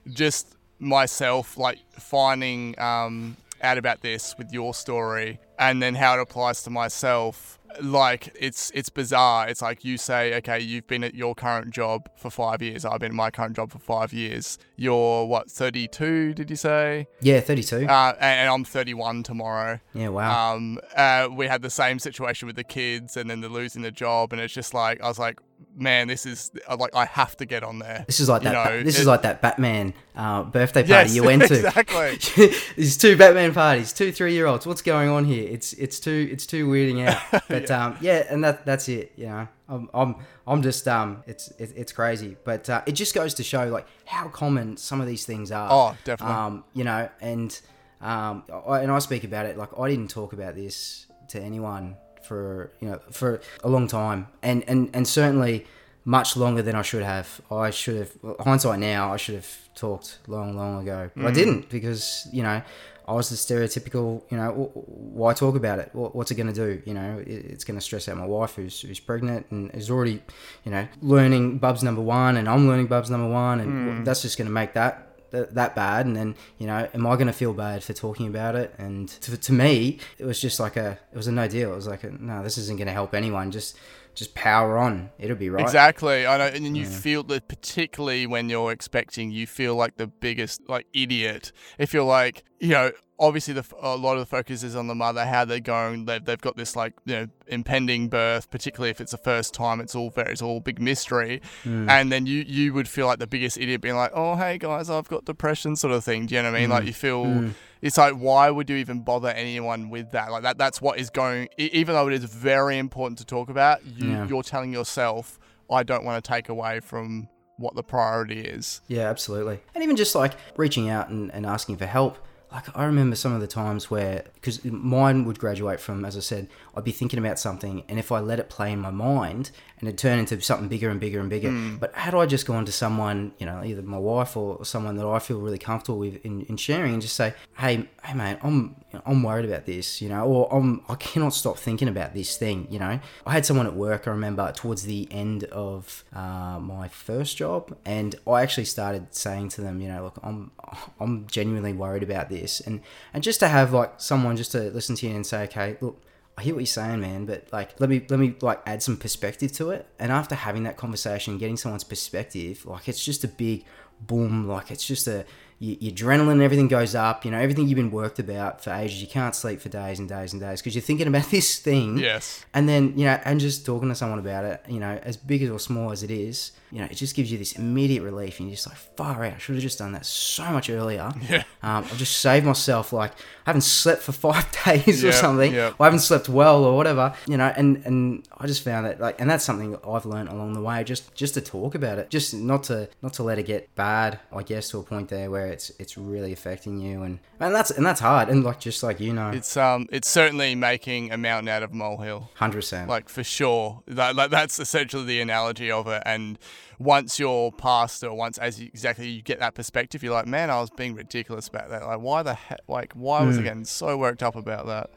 Just 0.09 0.55
myself 0.79 1.57
like 1.57 1.79
finding 1.99 2.79
um, 2.79 3.37
out 3.61 3.77
about 3.77 4.01
this 4.01 4.35
with 4.37 4.51
your 4.51 4.73
story 4.73 5.39
and 5.59 5.81
then 5.81 5.93
how 5.95 6.17
it 6.17 6.21
applies 6.21 6.63
to 6.63 6.69
myself 6.69 7.59
like 7.81 8.35
it's 8.39 8.71
it's 8.71 8.89
bizarre. 8.89 9.47
It's 9.47 9.61
like 9.61 9.83
you 9.85 9.97
say, 9.97 10.35
okay, 10.35 10.59
you've 10.59 10.87
been 10.87 11.03
at 11.03 11.15
your 11.15 11.35
current 11.35 11.71
job 11.71 12.09
for 12.15 12.29
five 12.29 12.61
years. 12.61 12.85
I've 12.85 12.99
been 12.99 13.11
at 13.11 13.15
my 13.15 13.31
current 13.31 13.55
job 13.55 13.71
for 13.71 13.79
five 13.79 14.13
years. 14.13 14.57
You're 14.75 15.25
what, 15.25 15.49
thirty 15.49 15.87
two? 15.87 16.33
Did 16.33 16.49
you 16.49 16.55
say? 16.55 17.07
Yeah, 17.21 17.39
thirty 17.39 17.63
two. 17.63 17.87
Uh, 17.87 18.13
and, 18.19 18.39
and, 18.39 18.49
I'm 18.49 18.63
thirty 18.63 18.93
one 18.93 19.23
tomorrow. 19.23 19.79
Yeah, 19.93 20.09
wow. 20.09 20.55
Um, 20.55 20.79
uh, 20.95 21.29
we 21.31 21.47
had 21.47 21.61
the 21.61 21.69
same 21.69 21.99
situation 21.99 22.47
with 22.47 22.55
the 22.55 22.63
kids, 22.63 23.17
and 23.17 23.29
then 23.29 23.41
the 23.41 23.49
losing 23.49 23.81
the 23.81 23.91
job, 23.91 24.33
and 24.33 24.41
it's 24.41 24.53
just 24.53 24.73
like 24.73 25.01
I 25.01 25.07
was 25.07 25.19
like, 25.19 25.39
man, 25.75 26.07
this 26.07 26.25
is 26.25 26.51
like 26.77 26.95
I 26.95 27.05
have 27.05 27.35
to 27.37 27.45
get 27.45 27.63
on 27.63 27.79
there. 27.79 28.03
This 28.07 28.19
is 28.19 28.29
like 28.29 28.43
that. 28.43 28.53
Know, 28.53 28.83
this 28.83 28.97
it, 28.97 29.01
is 29.01 29.07
like 29.07 29.23
that 29.23 29.41
Batman 29.41 29.93
uh, 30.15 30.43
birthday 30.43 30.81
party 30.81 31.09
yes, 31.09 31.15
you 31.15 31.23
went 31.23 31.43
to. 31.47 31.55
Exactly. 31.61 32.51
These 32.75 32.97
two 32.97 33.17
Batman 33.17 33.53
parties, 33.53 33.93
two 33.93 34.11
three 34.11 34.33
year 34.33 34.45
olds. 34.45 34.65
What's 34.65 34.81
going 34.81 35.09
on 35.09 35.25
here? 35.25 35.47
It's 35.49 35.73
it's 35.73 35.99
too 35.99 36.29
it's 36.31 36.45
too 36.45 36.67
weirding 36.67 37.07
out. 37.07 37.43
But 37.47 37.69
yeah. 37.69 37.85
um, 37.85 37.97
yeah, 38.01 38.25
and 38.29 38.43
that 38.43 38.65
that's 38.65 38.87
it. 38.87 39.13
You 39.15 39.27
know, 39.27 39.47
I'm 39.67 39.89
I'm, 39.93 40.15
I'm 40.47 40.61
just 40.61 40.87
um, 40.87 41.23
it's 41.27 41.49
it, 41.51 41.73
it's 41.75 41.91
crazy. 41.91 42.37
But 42.43 42.69
uh, 42.69 42.81
it 42.85 42.93
just 42.93 43.13
goes 43.13 43.33
to 43.35 43.43
show 43.43 43.67
like 43.67 43.87
how 44.05 44.27
common 44.29 44.77
some 44.77 45.01
of 45.01 45.07
these 45.07 45.25
things 45.25 45.51
are. 45.51 45.69
Oh, 45.71 45.97
definitely. 46.03 46.35
Um, 46.35 46.63
you 46.73 46.83
know, 46.83 47.09
and 47.19 47.59
um, 48.01 48.43
I, 48.67 48.79
and 48.79 48.91
I 48.91 48.99
speak 48.99 49.23
about 49.23 49.45
it 49.45 49.57
like 49.57 49.77
I 49.77 49.89
didn't 49.89 50.09
talk 50.09 50.33
about 50.33 50.55
this 50.55 51.07
to 51.29 51.41
anyone 51.41 51.95
for 52.23 52.71
you 52.79 52.89
know 52.89 52.99
for 53.11 53.41
a 53.63 53.69
long 53.69 53.87
time, 53.87 54.27
and 54.41 54.63
and 54.67 54.89
and 54.93 55.07
certainly 55.07 55.65
much 56.03 56.35
longer 56.35 56.61
than 56.61 56.75
I 56.75 56.81
should 56.81 57.03
have. 57.03 57.41
I 57.51 57.69
should 57.69 57.97
have 57.97 58.37
hindsight 58.39 58.79
now. 58.79 59.13
I 59.13 59.17
should 59.17 59.35
have 59.35 59.49
talked 59.75 60.19
long, 60.27 60.55
long 60.57 60.81
ago, 60.81 61.11
but 61.15 61.23
mm. 61.23 61.27
I 61.27 61.31
didn't 61.31 61.69
because 61.69 62.27
you 62.31 62.43
know 62.43 62.61
I 63.07 63.13
was 63.13 63.29
the 63.29 63.35
stereotypical. 63.35 64.23
You 64.31 64.37
know, 64.37 64.71
why 64.73 65.33
talk 65.33 65.55
about 65.55 65.79
it? 65.79 65.89
What's 65.93 66.31
it 66.31 66.35
going 66.35 66.51
to 66.51 66.53
do? 66.53 66.81
You 66.85 66.93
know, 66.93 67.23
it's 67.25 67.63
going 67.63 67.77
to 67.77 67.81
stress 67.81 68.07
out 68.07 68.17
my 68.17 68.25
wife 68.25 68.55
who's 68.55 68.81
who's 68.81 68.99
pregnant 68.99 69.47
and 69.51 69.71
is 69.75 69.89
already, 69.89 70.21
you 70.63 70.71
know, 70.71 70.87
learning 71.01 71.59
Bubs 71.59 71.83
number 71.83 72.01
one, 72.01 72.37
and 72.37 72.47
I'm 72.47 72.67
learning 72.67 72.87
Bubs 72.87 73.09
number 73.09 73.29
one, 73.29 73.59
and 73.59 73.71
mm. 73.71 74.05
that's 74.05 74.21
just 74.21 74.37
going 74.37 74.47
to 74.47 74.53
make 74.53 74.73
that 74.73 75.10
that 75.31 75.75
bad. 75.75 76.05
And 76.05 76.15
then 76.15 76.35
you 76.57 76.67
know 76.67 76.87
am 76.93 77.07
i 77.07 77.15
going 77.15 77.27
to 77.27 77.33
feel 77.33 77.53
bad 77.53 77.83
for 77.83 77.93
talking 77.93 78.27
about 78.27 78.55
it? 78.55 78.73
And 78.77 79.09
to, 79.09 79.37
to 79.37 79.53
me 79.53 79.99
it 80.17 80.25
was 80.25 80.39
just 80.39 80.59
like 80.59 80.77
a 80.77 80.99
it 81.11 81.17
was 81.17 81.27
a 81.27 81.31
no 81.31 81.47
deal. 81.47 81.71
It 81.73 81.75
was 81.75 81.87
like 81.87 82.03
a, 82.03 82.11
no 82.11 82.43
this 82.43 82.57
isn't 82.57 82.77
going 82.77 82.87
to 82.87 82.93
help 82.93 83.13
anyone. 83.13 83.51
Just 83.51 83.77
just 84.13 84.35
power 84.35 84.77
on. 84.77 85.09
It'll 85.17 85.37
be 85.37 85.49
right. 85.49 85.63
Exactly. 85.63 86.27
I 86.27 86.37
know. 86.37 86.47
And 86.47 86.65
then 86.65 86.75
you 86.75 86.83
yeah. 86.83 86.89
feel 86.89 87.23
that 87.23 87.47
particularly 87.47 88.27
when 88.27 88.49
you're 88.49 88.71
expecting 88.71 89.31
you 89.31 89.47
feel 89.47 89.75
like 89.75 89.97
the 89.97 90.07
biggest 90.07 90.67
like 90.67 90.87
idiot. 90.93 91.51
If 91.77 91.93
you're 91.93 92.03
like 92.03 92.43
you 92.59 92.69
know 92.69 92.91
obviously 93.21 93.53
the, 93.53 93.63
a 93.79 93.95
lot 93.95 94.13
of 94.13 94.19
the 94.19 94.25
focus 94.25 94.63
is 94.63 94.75
on 94.75 94.87
the 94.87 94.95
mother, 94.95 95.25
how 95.25 95.45
they're 95.45 95.59
going. 95.59 96.05
They've, 96.05 96.25
they've 96.25 96.41
got 96.41 96.57
this 96.57 96.75
like 96.75 96.93
you 97.05 97.15
know 97.15 97.27
impending 97.47 98.09
birth, 98.09 98.49
particularly 98.49 98.89
if 98.89 98.99
it's 98.99 99.11
the 99.11 99.17
first 99.17 99.53
time. 99.53 99.79
It's 99.79 99.95
all 99.95 100.09
very 100.09 100.31
it's 100.31 100.41
all 100.41 100.59
big 100.59 100.81
mystery, 100.81 101.41
mm. 101.63 101.87
and 101.87 102.11
then 102.11 102.25
you 102.25 102.43
you 102.45 102.73
would 102.73 102.89
feel 102.89 103.05
like 103.05 103.19
the 103.19 103.27
biggest 103.27 103.57
idiot, 103.57 103.79
being 103.79 103.95
like, 103.95 104.11
oh 104.13 104.35
hey 104.35 104.57
guys, 104.57 104.89
I've 104.89 105.07
got 105.07 105.23
depression, 105.23 105.75
sort 105.75 105.93
of 105.93 106.03
thing. 106.03 106.25
Do 106.25 106.35
you 106.35 106.41
know 106.41 106.51
what 106.51 106.57
I 106.57 106.61
mean? 106.61 106.69
Mm. 106.69 106.73
Like 106.73 106.85
you 106.85 106.93
feel. 106.93 107.25
Mm. 107.25 107.53
It's 107.81 107.97
like 107.97 108.13
why 108.13 108.51
would 108.51 108.69
you 108.69 108.75
even 108.75 109.01
bother 109.01 109.29
anyone 109.29 109.89
with 109.89 110.11
that? 110.11 110.31
Like 110.31 110.43
that 110.43 110.57
that's 110.57 110.81
what 110.81 110.99
is 110.99 111.09
going. 111.09 111.49
Even 111.57 111.95
though 111.95 112.07
it 112.07 112.13
is 112.13 112.25
very 112.25 112.77
important 112.77 113.17
to 113.19 113.25
talk 113.25 113.49
about, 113.49 113.85
you 113.85 114.09
yeah. 114.09 114.27
you're 114.27 114.43
telling 114.43 114.71
yourself, 114.71 115.39
I 115.69 115.83
don't 115.83 116.03
want 116.03 116.23
to 116.23 116.27
take 116.27 116.49
away 116.49 116.79
from 116.79 117.27
what 117.57 117.73
the 117.75 117.81
priority 117.81 118.41
is. 118.41 118.81
Yeah, 118.87 119.09
absolutely. 119.09 119.61
And 119.73 119.83
even 119.83 119.95
just 119.95 120.13
like 120.13 120.33
reaching 120.57 120.89
out 120.89 121.09
and, 121.09 121.31
and 121.31 121.45
asking 121.45 121.77
for 121.77 121.87
help 121.87 122.19
like 122.51 122.75
I 122.75 122.85
remember 122.85 123.15
some 123.15 123.33
of 123.33 123.41
the 123.41 123.47
times 123.47 123.89
where 123.89 124.25
because 124.35 124.63
mine 124.65 125.25
would 125.25 125.39
graduate 125.39 125.79
from 125.79 126.03
as 126.03 126.17
I 126.17 126.19
said 126.19 126.47
I'd 126.75 126.83
be 126.83 126.91
thinking 126.91 127.19
about 127.19 127.39
something 127.39 127.83
and 127.87 127.97
if 127.97 128.11
I 128.11 128.19
let 128.19 128.39
it 128.39 128.49
play 128.49 128.71
in 128.71 128.79
my 128.79 128.91
mind 128.91 129.51
and 129.81 129.89
it 129.89 129.97
turn 129.97 130.19
into 130.19 130.39
something 130.41 130.67
bigger 130.67 130.89
and 130.89 130.99
bigger 130.99 131.19
and 131.19 131.29
bigger 131.29 131.49
mm. 131.49 131.79
but 131.79 131.93
had 131.95 132.13
I 132.13 132.25
just 132.25 132.45
gone 132.45 132.65
to 132.65 132.71
someone 132.71 133.33
you 133.39 133.45
know 133.45 133.63
either 133.63 133.81
my 133.81 133.97
wife 133.97 134.37
or 134.37 134.63
someone 134.63 134.95
that 134.95 135.05
I 135.05 135.19
feel 135.19 135.39
really 135.39 135.57
comfortable 135.57 135.99
with 135.99 136.23
in, 136.23 136.43
in 136.43 136.55
sharing 136.57 136.93
and 136.93 137.01
just 137.01 137.15
say 137.15 137.33
hey 137.57 137.89
hey 138.03 138.13
man 138.13 138.37
I'm 138.43 138.75
you 138.91 138.99
know, 138.99 139.01
I'm 139.05 139.23
worried 139.23 139.45
about 139.45 139.65
this 139.65 140.01
you 140.01 140.09
know 140.09 140.25
or 140.25 140.53
I'm 140.53 140.81
I 140.87 140.95
cannot 140.95 141.33
stop 141.33 141.57
thinking 141.57 141.87
about 141.87 142.13
this 142.13 142.37
thing 142.37 142.67
you 142.69 142.79
know 142.79 142.99
I 143.25 143.31
had 143.31 143.45
someone 143.45 143.67
at 143.67 143.75
work 143.75 144.07
I 144.07 144.11
remember 144.11 144.51
towards 144.51 144.83
the 144.83 145.07
end 145.11 145.43
of 145.45 146.03
uh, 146.13 146.59
my 146.61 146.87
first 146.87 147.37
job 147.37 147.75
and 147.83 148.15
I 148.27 148.43
actually 148.43 148.65
started 148.65 149.13
saying 149.13 149.49
to 149.49 149.61
them 149.61 149.81
you 149.81 149.87
know 149.87 150.03
look 150.03 150.19
I'm 150.23 150.51
I'm 150.99 151.27
genuinely 151.27 151.73
worried 151.73 152.03
about 152.03 152.29
this 152.29 152.61
and 152.61 152.81
and 153.13 153.23
just 153.23 153.39
to 153.39 153.47
have 153.47 153.73
like 153.73 153.99
someone 153.99 154.37
just 154.37 154.51
to 154.51 154.69
listen 154.71 154.95
to 154.97 155.07
you 155.07 155.15
and 155.15 155.25
say 155.25 155.43
okay 155.43 155.77
look 155.81 156.01
I 156.37 156.43
hear 156.43 156.53
what 156.53 156.61
you're 156.61 156.65
saying, 156.65 157.01
man, 157.01 157.25
but 157.25 157.47
like 157.51 157.79
let 157.79 157.89
me 157.89 158.05
let 158.09 158.19
me 158.19 158.35
like 158.41 158.61
add 158.65 158.81
some 158.81 158.97
perspective 158.97 159.51
to 159.53 159.71
it. 159.71 159.85
And 159.99 160.11
after 160.11 160.35
having 160.35 160.63
that 160.63 160.77
conversation, 160.77 161.37
getting 161.37 161.57
someone's 161.57 161.83
perspective, 161.83 162.65
like 162.65 162.87
it's 162.87 163.03
just 163.03 163.23
a 163.23 163.27
big 163.27 163.65
boom, 163.99 164.47
like 164.47 164.71
it's 164.71 164.85
just 164.85 165.07
a 165.07 165.25
your, 165.61 165.77
your 165.79 165.93
adrenaline 165.93 166.31
and 166.31 166.41
everything 166.41 166.67
goes 166.67 166.95
up. 166.95 167.23
You 167.23 167.31
know, 167.31 167.37
everything 167.37 167.67
you've 167.67 167.75
been 167.77 167.91
worked 167.91 168.17
about 168.17 168.63
for 168.63 168.71
ages. 168.71 168.99
You 168.99 169.07
can't 169.07 169.35
sleep 169.35 169.61
for 169.61 169.69
days 169.69 169.99
and 169.99 170.09
days 170.09 170.33
and 170.33 170.41
days 170.41 170.59
because 170.59 170.73
you're 170.73 170.81
thinking 170.81 171.07
about 171.07 171.25
this 171.29 171.59
thing. 171.59 171.99
Yes. 171.99 172.43
And 172.53 172.67
then, 172.67 172.97
you 172.97 173.05
know, 173.05 173.19
and 173.23 173.39
just 173.39 173.65
talking 173.65 173.87
to 173.89 173.95
someone 173.95 174.19
about 174.19 174.43
it, 174.43 174.65
you 174.67 174.79
know, 174.79 174.99
as 175.03 175.15
big 175.15 175.43
as 175.43 175.51
or 175.51 175.59
small 175.59 175.91
as 175.91 176.01
it 176.01 176.09
is, 176.09 176.51
you 176.71 176.79
know, 176.79 176.85
it 176.85 176.95
just 176.95 177.15
gives 177.15 177.31
you 177.31 177.37
this 177.37 177.53
immediate 177.53 178.01
relief. 178.01 178.39
And 178.39 178.47
you're 178.47 178.55
just 178.55 178.67
like, 178.67 178.77
far 178.77 179.23
out. 179.23 179.33
I 179.33 179.37
should 179.37 179.55
have 179.55 179.61
just 179.61 179.77
done 179.77 179.91
that 179.91 180.05
so 180.05 180.45
much 180.45 180.69
earlier. 180.69 181.11
Yeah. 181.31 181.43
Um, 181.63 181.85
I've 181.85 181.97
just 181.97 182.17
saved 182.17 182.45
myself, 182.45 182.91
like, 182.91 183.11
I 183.11 183.51
haven't 183.51 183.61
slept 183.61 184.01
for 184.01 184.11
five 184.11 184.45
days 184.65 185.05
or 185.05 185.11
something. 185.11 185.53
yeah. 185.53 185.69
Or 185.69 185.75
I 185.81 185.85
haven't 185.85 185.99
slept 185.99 186.27
well 186.27 186.65
or 186.65 186.75
whatever, 186.75 187.13
you 187.27 187.37
know, 187.37 187.53
and, 187.55 187.85
and 187.85 188.27
I 188.37 188.47
just 188.47 188.63
found 188.63 188.87
that, 188.87 188.99
like, 188.99 189.21
and 189.21 189.29
that's 189.29 189.45
something 189.45 189.77
I've 189.87 190.05
learned 190.05 190.29
along 190.29 190.53
the 190.53 190.61
way, 190.61 190.83
just, 190.83 191.13
just 191.13 191.35
to 191.35 191.41
talk 191.41 191.75
about 191.75 191.99
it, 191.99 192.09
just 192.09 192.33
not 192.33 192.63
to, 192.63 192.89
not 193.01 193.13
to 193.13 193.23
let 193.23 193.37
it 193.37 193.43
get 193.43 193.73
bad, 193.75 194.19
I 194.35 194.41
guess, 194.43 194.69
to 194.69 194.79
a 194.79 194.83
point 194.83 195.09
there 195.09 195.29
where 195.29 195.50
it's, 195.51 195.71
it's 195.79 195.97
really 195.97 196.33
affecting 196.33 196.79
you. 196.79 197.03
And, 197.03 197.19
and 197.39 197.53
that's, 197.53 197.71
and 197.71 197.85
that's 197.85 197.99
hard. 197.99 198.29
And 198.29 198.43
like, 198.43 198.59
just 198.59 198.81
like, 198.83 198.99
you 198.99 199.13
know, 199.13 199.29
It's 199.29 199.55
um, 199.57 199.87
it's 199.91 200.09
certainly 200.09 200.55
making 200.55 201.11
a 201.11 201.17
mountain 201.17 201.47
out 201.49 201.63
of 201.63 201.71
a 201.71 201.75
molehill. 201.75 202.31
100%. 202.39 202.87
like 202.87 203.09
for 203.09 203.23
sure 203.23 203.83
that, 203.87 204.15
like, 204.15 204.31
that's 204.31 204.59
essentially 204.59 205.05
the 205.05 205.21
analogy 205.21 205.69
of 205.69 205.87
it 205.87 206.01
and 206.05 206.39
once 206.79 207.19
you're 207.19 207.51
past 207.51 208.03
or 208.03 208.13
once 208.15 208.39
as 208.39 208.59
you, 208.59 208.65
exactly 208.67 209.07
you 209.07 209.21
get 209.21 209.39
that 209.39 209.53
perspective 209.53 210.01
you're 210.01 210.13
like 210.13 210.25
man 210.25 210.49
i 210.49 210.59
was 210.59 210.71
being 210.71 210.95
ridiculous 210.95 211.47
about 211.47 211.69
that 211.69 211.85
like 211.85 211.99
why 211.99 212.23
the 212.23 212.33
heck 212.33 212.59
like 212.67 212.91
why 212.93 213.21
was 213.23 213.37
i 213.37 213.41
getting 213.43 213.63
so 213.63 213.95
worked 213.95 214.23
up 214.23 214.35
about 214.35 214.65
that 214.65 214.89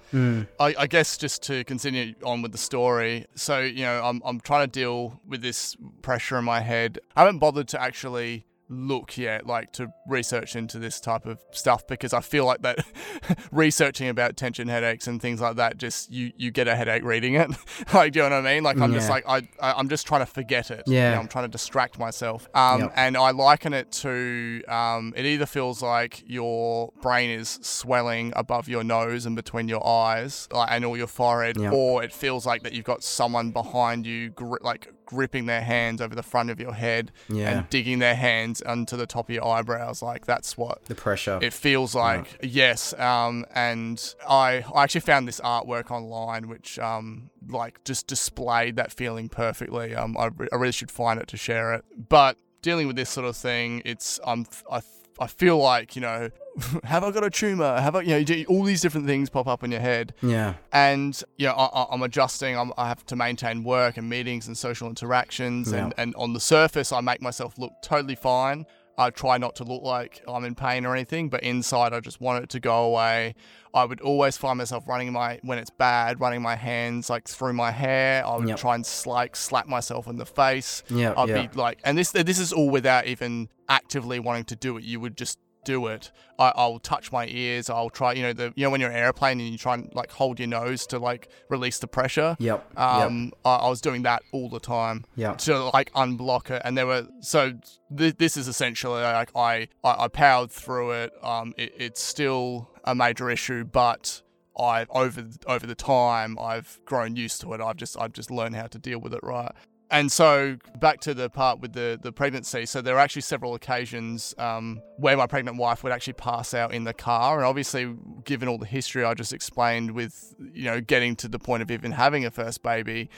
I, 0.59 0.74
I 0.78 0.86
guess 0.86 1.18
just 1.18 1.42
to 1.42 1.62
continue 1.64 2.14
on 2.24 2.40
with 2.40 2.52
the 2.52 2.59
story 2.59 3.26
so 3.34 3.61
you 3.61 3.82
know 3.82 4.02
I'm, 4.02 4.22
I'm 4.24 4.40
trying 4.40 4.66
to 4.66 4.70
deal 4.70 5.20
with 5.28 5.42
this 5.42 5.76
pressure 6.00 6.38
in 6.38 6.44
my 6.46 6.61
head 6.61 6.98
i 7.16 7.20
haven't 7.20 7.38
bothered 7.38 7.68
to 7.68 7.80
actually 7.80 8.46
look 8.70 9.18
yet 9.18 9.46
like 9.46 9.70
to 9.72 9.88
research 10.08 10.56
into 10.56 10.78
this 10.78 10.98
type 11.00 11.26
of 11.26 11.38
stuff 11.50 11.86
because 11.86 12.12
i 12.14 12.20
feel 12.20 12.46
like 12.46 12.62
that 12.62 12.78
researching 13.52 14.08
about 14.08 14.36
tension 14.36 14.68
headaches 14.68 15.06
and 15.06 15.20
things 15.20 15.40
like 15.40 15.56
that 15.56 15.76
just 15.76 16.10
you 16.10 16.32
you 16.36 16.50
get 16.50 16.66
a 16.66 16.74
headache 16.74 17.04
reading 17.04 17.34
it 17.34 17.50
like 17.94 18.12
do 18.12 18.20
you 18.20 18.28
know 18.28 18.36
what 18.36 18.46
i 18.46 18.54
mean 18.54 18.62
like 18.62 18.78
i'm 18.80 18.92
just 18.92 19.10
like 19.10 19.24
I, 19.28 19.42
i'm 19.60 19.88
just 19.88 20.06
trying 20.06 20.20
to 20.22 20.26
forget 20.26 20.70
it 20.70 20.84
You 20.86 20.94
Yeah. 20.94 21.14
know, 21.14 21.20
i'm 21.20 21.28
trying 21.28 21.44
to 21.44 21.50
distract 21.50 21.98
myself 21.98 22.48
um 22.54 22.80
Yep. 22.80 22.92
and 22.96 23.16
i 23.16 23.30
liken 23.30 23.72
it 23.74 23.92
to 23.92 24.62
um 24.68 25.12
it 25.16 25.24
either 25.26 25.46
feels 25.46 25.82
like 25.82 26.22
your 26.26 26.92
brain 27.02 27.30
is 27.30 27.58
swelling 27.62 28.32
above 28.36 28.68
your 28.68 28.82
nose 28.84 29.26
and 29.26 29.36
between 29.36 29.68
your 29.68 29.86
eyes 29.86 30.48
like, 30.52 30.68
and 30.70 30.84
all 30.84 30.96
your 30.96 31.06
forehead 31.06 31.56
Yep. 31.58 31.72
or 31.72 32.02
it 32.02 32.12
feels 32.12 32.46
like 32.46 32.62
that 32.62 32.72
you've 32.72 32.84
got 32.84 33.04
someone 33.04 33.50
behind 33.50 34.06
you 34.06 34.30
gri- 34.30 34.58
like 34.62 34.90
gripping 35.07 35.46
their 35.46 35.61
hands 35.61 36.00
over 36.00 36.14
the 36.14 36.22
front 36.22 36.50
of 36.50 36.59
your 36.61 36.72
head 36.74 37.12
Yeah. 37.28 37.50
and 37.59 37.70
digging 37.70 37.98
their 37.98 38.14
hands 38.14 38.62
onto 38.62 38.96
the 38.96 39.07
top 39.07 39.28
of 39.28 39.34
your 39.34 39.46
eyebrows. 39.46 40.02
Like 40.02 40.26
that's 40.26 40.57
what 40.57 40.84
the 40.86 40.94
pressure. 40.94 41.38
it 41.42 41.52
feels 41.52 41.94
like. 41.94 42.38
Yes 42.42 42.92
um, 42.98 43.44
and 43.55 44.14
I, 44.28 44.64
I 44.74 44.84
actually 44.84 45.02
found 45.02 45.28
this 45.28 45.40
artwork 45.40 45.90
online 45.90 46.48
which 46.48 46.78
um, 46.78 47.30
like 47.48 47.82
just 47.84 48.07
displayed 48.07 48.76
that 48.76 48.92
feeling 48.92 49.28
perfectly. 49.28 49.94
Um, 49.94 50.16
I, 50.16 50.30
I 50.52 50.57
really 50.57 50.72
should 50.72 50.90
find 50.90 51.20
it 51.20 51.28
to 51.28 51.36
share 51.36 51.74
it. 51.74 51.84
But 52.09 52.36
dealing 52.62 52.86
with 52.86 52.96
this 52.96 53.11
sort 53.11 53.26
of 53.26 53.36
thing 53.36 53.82
it's 53.84 54.18
um, 54.24 54.46
I, 54.70 54.80
I 55.20 55.26
feel 55.26 55.59
like 55.59 55.94
you 55.96 56.02
know 56.02 56.30
have 56.84 57.02
I 57.02 57.11
got 57.11 57.24
a 57.24 57.30
tumor 57.30 57.80
have 57.80 57.96
I 57.96 58.02
you 58.02 58.09
know 58.11 58.16
you 58.18 58.24
do- 58.24 58.44
all 58.48 58.62
these 58.64 58.80
different 58.80 59.07
things 59.07 59.28
pop 59.30 59.46
up 59.46 59.64
in 59.64 59.70
your 59.72 59.80
head 59.80 60.14
yeah. 60.22 60.55
and 60.72 61.20
you 61.36 61.46
know 61.46 61.52
I, 61.55 61.86
I'm 61.90 62.02
adjusting. 62.02 62.57
I'm, 62.57 62.72
I 62.78 62.88
have 62.88 63.05
to 63.07 63.16
maintain 63.16 63.64
work 63.64 63.96
and 63.96 64.09
meetings 64.09 64.46
and 64.46 64.57
social 64.57 64.88
interactions, 64.88 65.72
and, 65.72 65.92
Yeah. 65.96 66.02
and 66.02 66.14
on 66.16 66.32
the 66.32 66.40
surface, 66.40 66.92
I 66.92 67.00
make 67.00 67.20
myself 67.20 67.59
look 67.59 67.72
totally 67.82 68.14
fine. 68.14 68.66
I 68.96 69.11
try 69.11 69.38
not 69.38 69.57
to 69.57 69.64
look 69.64 69.82
like 69.82 70.22
I'm 70.28 70.44
in 70.44 70.55
pain 70.55 70.86
or 70.86 70.94
anything, 70.94 71.28
but 71.28 71.42
inside, 71.42 71.92
I 71.92 71.98
just 71.98 72.20
want 72.20 72.44
it 72.44 72.50
to 72.50 72.61
go 72.61 72.84
away. 72.84 73.34
I 73.74 73.84
would 73.84 74.00
always 74.00 74.36
find 74.36 74.57
myself 74.59 74.86
running 74.86 75.12
my 75.12 75.40
when 75.42 75.59
it's 75.59 75.70
bad, 75.70 76.20
running 76.20 76.40
my 76.42 76.55
hands 76.55 77.11
like 77.11 77.26
through 77.26 77.55
my 77.55 77.72
hair. 77.72 78.24
I 78.24 78.36
would 78.36 78.48
Yep. 78.48 78.59
try 78.59 78.76
and 78.76 78.88
like 79.07 79.34
slap 79.34 79.66
myself 79.66 80.07
in 80.07 80.16
the 80.16 80.26
face. 80.26 80.84
Yeah, 80.88 81.12
I'd 81.16 81.28
yeah. 81.28 81.46
be 81.48 81.57
like, 81.59 81.80
and 81.82 81.98
this 81.98 82.12
this 82.12 82.38
is 82.38 82.52
all 82.52 82.70
without 82.70 83.07
even 83.09 83.48
actively 83.68 84.20
wanting 84.20 84.44
to 84.44 84.55
do 84.57 84.76
it. 84.76 84.84
You 84.84 85.00
would 85.00 85.16
just 85.16 85.40
do 85.64 85.86
it. 85.86 86.10
I, 86.38 86.52
I'll 86.56 86.78
touch 86.78 87.12
my 87.12 87.26
ears. 87.26 87.70
I'll 87.70 87.90
try, 87.90 88.12
you 88.12 88.22
know, 88.22 88.32
the 88.32 88.52
you 88.56 88.64
know 88.64 88.70
when 88.70 88.80
you're 88.80 88.90
in 88.90 88.96
an 88.96 89.02
airplane 89.02 89.40
and 89.40 89.48
you 89.48 89.58
try 89.58 89.74
and 89.74 89.90
like 89.94 90.10
hold 90.10 90.38
your 90.38 90.48
nose 90.48 90.86
to 90.88 90.98
like 90.98 91.28
release 91.48 91.78
the 91.78 91.86
pressure. 91.86 92.36
Yep. 92.38 92.64
yep. 92.70 92.80
Um, 92.80 93.32
I, 93.44 93.56
I 93.56 93.68
was 93.68 93.80
doing 93.80 94.02
that 94.02 94.22
all 94.32 94.48
the 94.48 94.60
time 94.60 95.04
Yep. 95.16 95.38
to 95.38 95.64
like 95.70 95.92
unblock 95.92 96.50
it, 96.50 96.62
and 96.64 96.76
there 96.76 96.86
were 96.86 97.06
so 97.20 97.52
th- 97.96 98.16
this 98.18 98.36
is 98.36 98.48
essentially 98.48 99.02
like 99.02 99.30
I 99.36 99.68
I, 99.82 100.04
I 100.04 100.08
powered 100.08 100.50
through 100.50 100.92
it. 100.92 101.12
Um, 101.22 101.54
it, 101.56 101.74
it's 101.76 102.02
still 102.02 102.70
a 102.84 102.94
major 102.94 103.30
issue, 103.30 103.64
but. 103.64 104.20
I've 104.56 104.88
over 104.90 105.24
over 105.48 105.66
the 105.66 105.74
time 105.74 106.38
I've 106.38 106.78
grown 106.84 107.16
used 107.16 107.40
to 107.40 107.54
it. 107.54 107.60
I've 107.60 107.76
just 107.76 107.98
I've 107.98 108.12
just 108.12 108.30
learned 108.30 108.54
how 108.54 108.68
to 108.68 108.78
deal 108.78 109.00
with 109.00 109.12
it 109.12 109.18
right. 109.24 109.50
And 109.91 110.11
so 110.11 110.57
back 110.80 111.01
to 111.01 111.14
the 111.14 111.28
part 111.28 111.61
with 111.61 111.72
the, 111.72 111.99
the 112.03 112.11
pregnancy. 112.11 112.66
So 112.66 112.80
there 112.80 112.97
are 112.97 112.99
actually 112.99 113.22
several 113.22 113.55
occasions 113.55 114.35
um, 114.39 114.82
where 114.97 115.16
my 115.16 115.26
pregnant 115.26 115.57
wife 115.57 115.85
would 115.85 115.93
actually 115.93 116.14
pass 116.14 116.55
out 116.55 116.72
in 116.72 116.85
the 116.85 116.95
car. 116.95 117.37
And 117.37 117.47
obviously, 117.47 117.95
given 118.24 118.49
all 118.49 118.59
the 118.59 118.66
history 118.66 119.05
I 119.05 119.14
just 119.14 119.32
explained 119.32 119.93
with, 119.93 120.35
you 120.53 120.64
know, 120.64 120.80
getting 120.80 121.16
to 121.16 121.28
the 121.28 121.39
point 121.39 121.62
of 121.62 121.70
even 121.70 121.93
having 121.93 122.24
a 122.24 122.30
first 122.30 122.62
baby, 122.62 123.11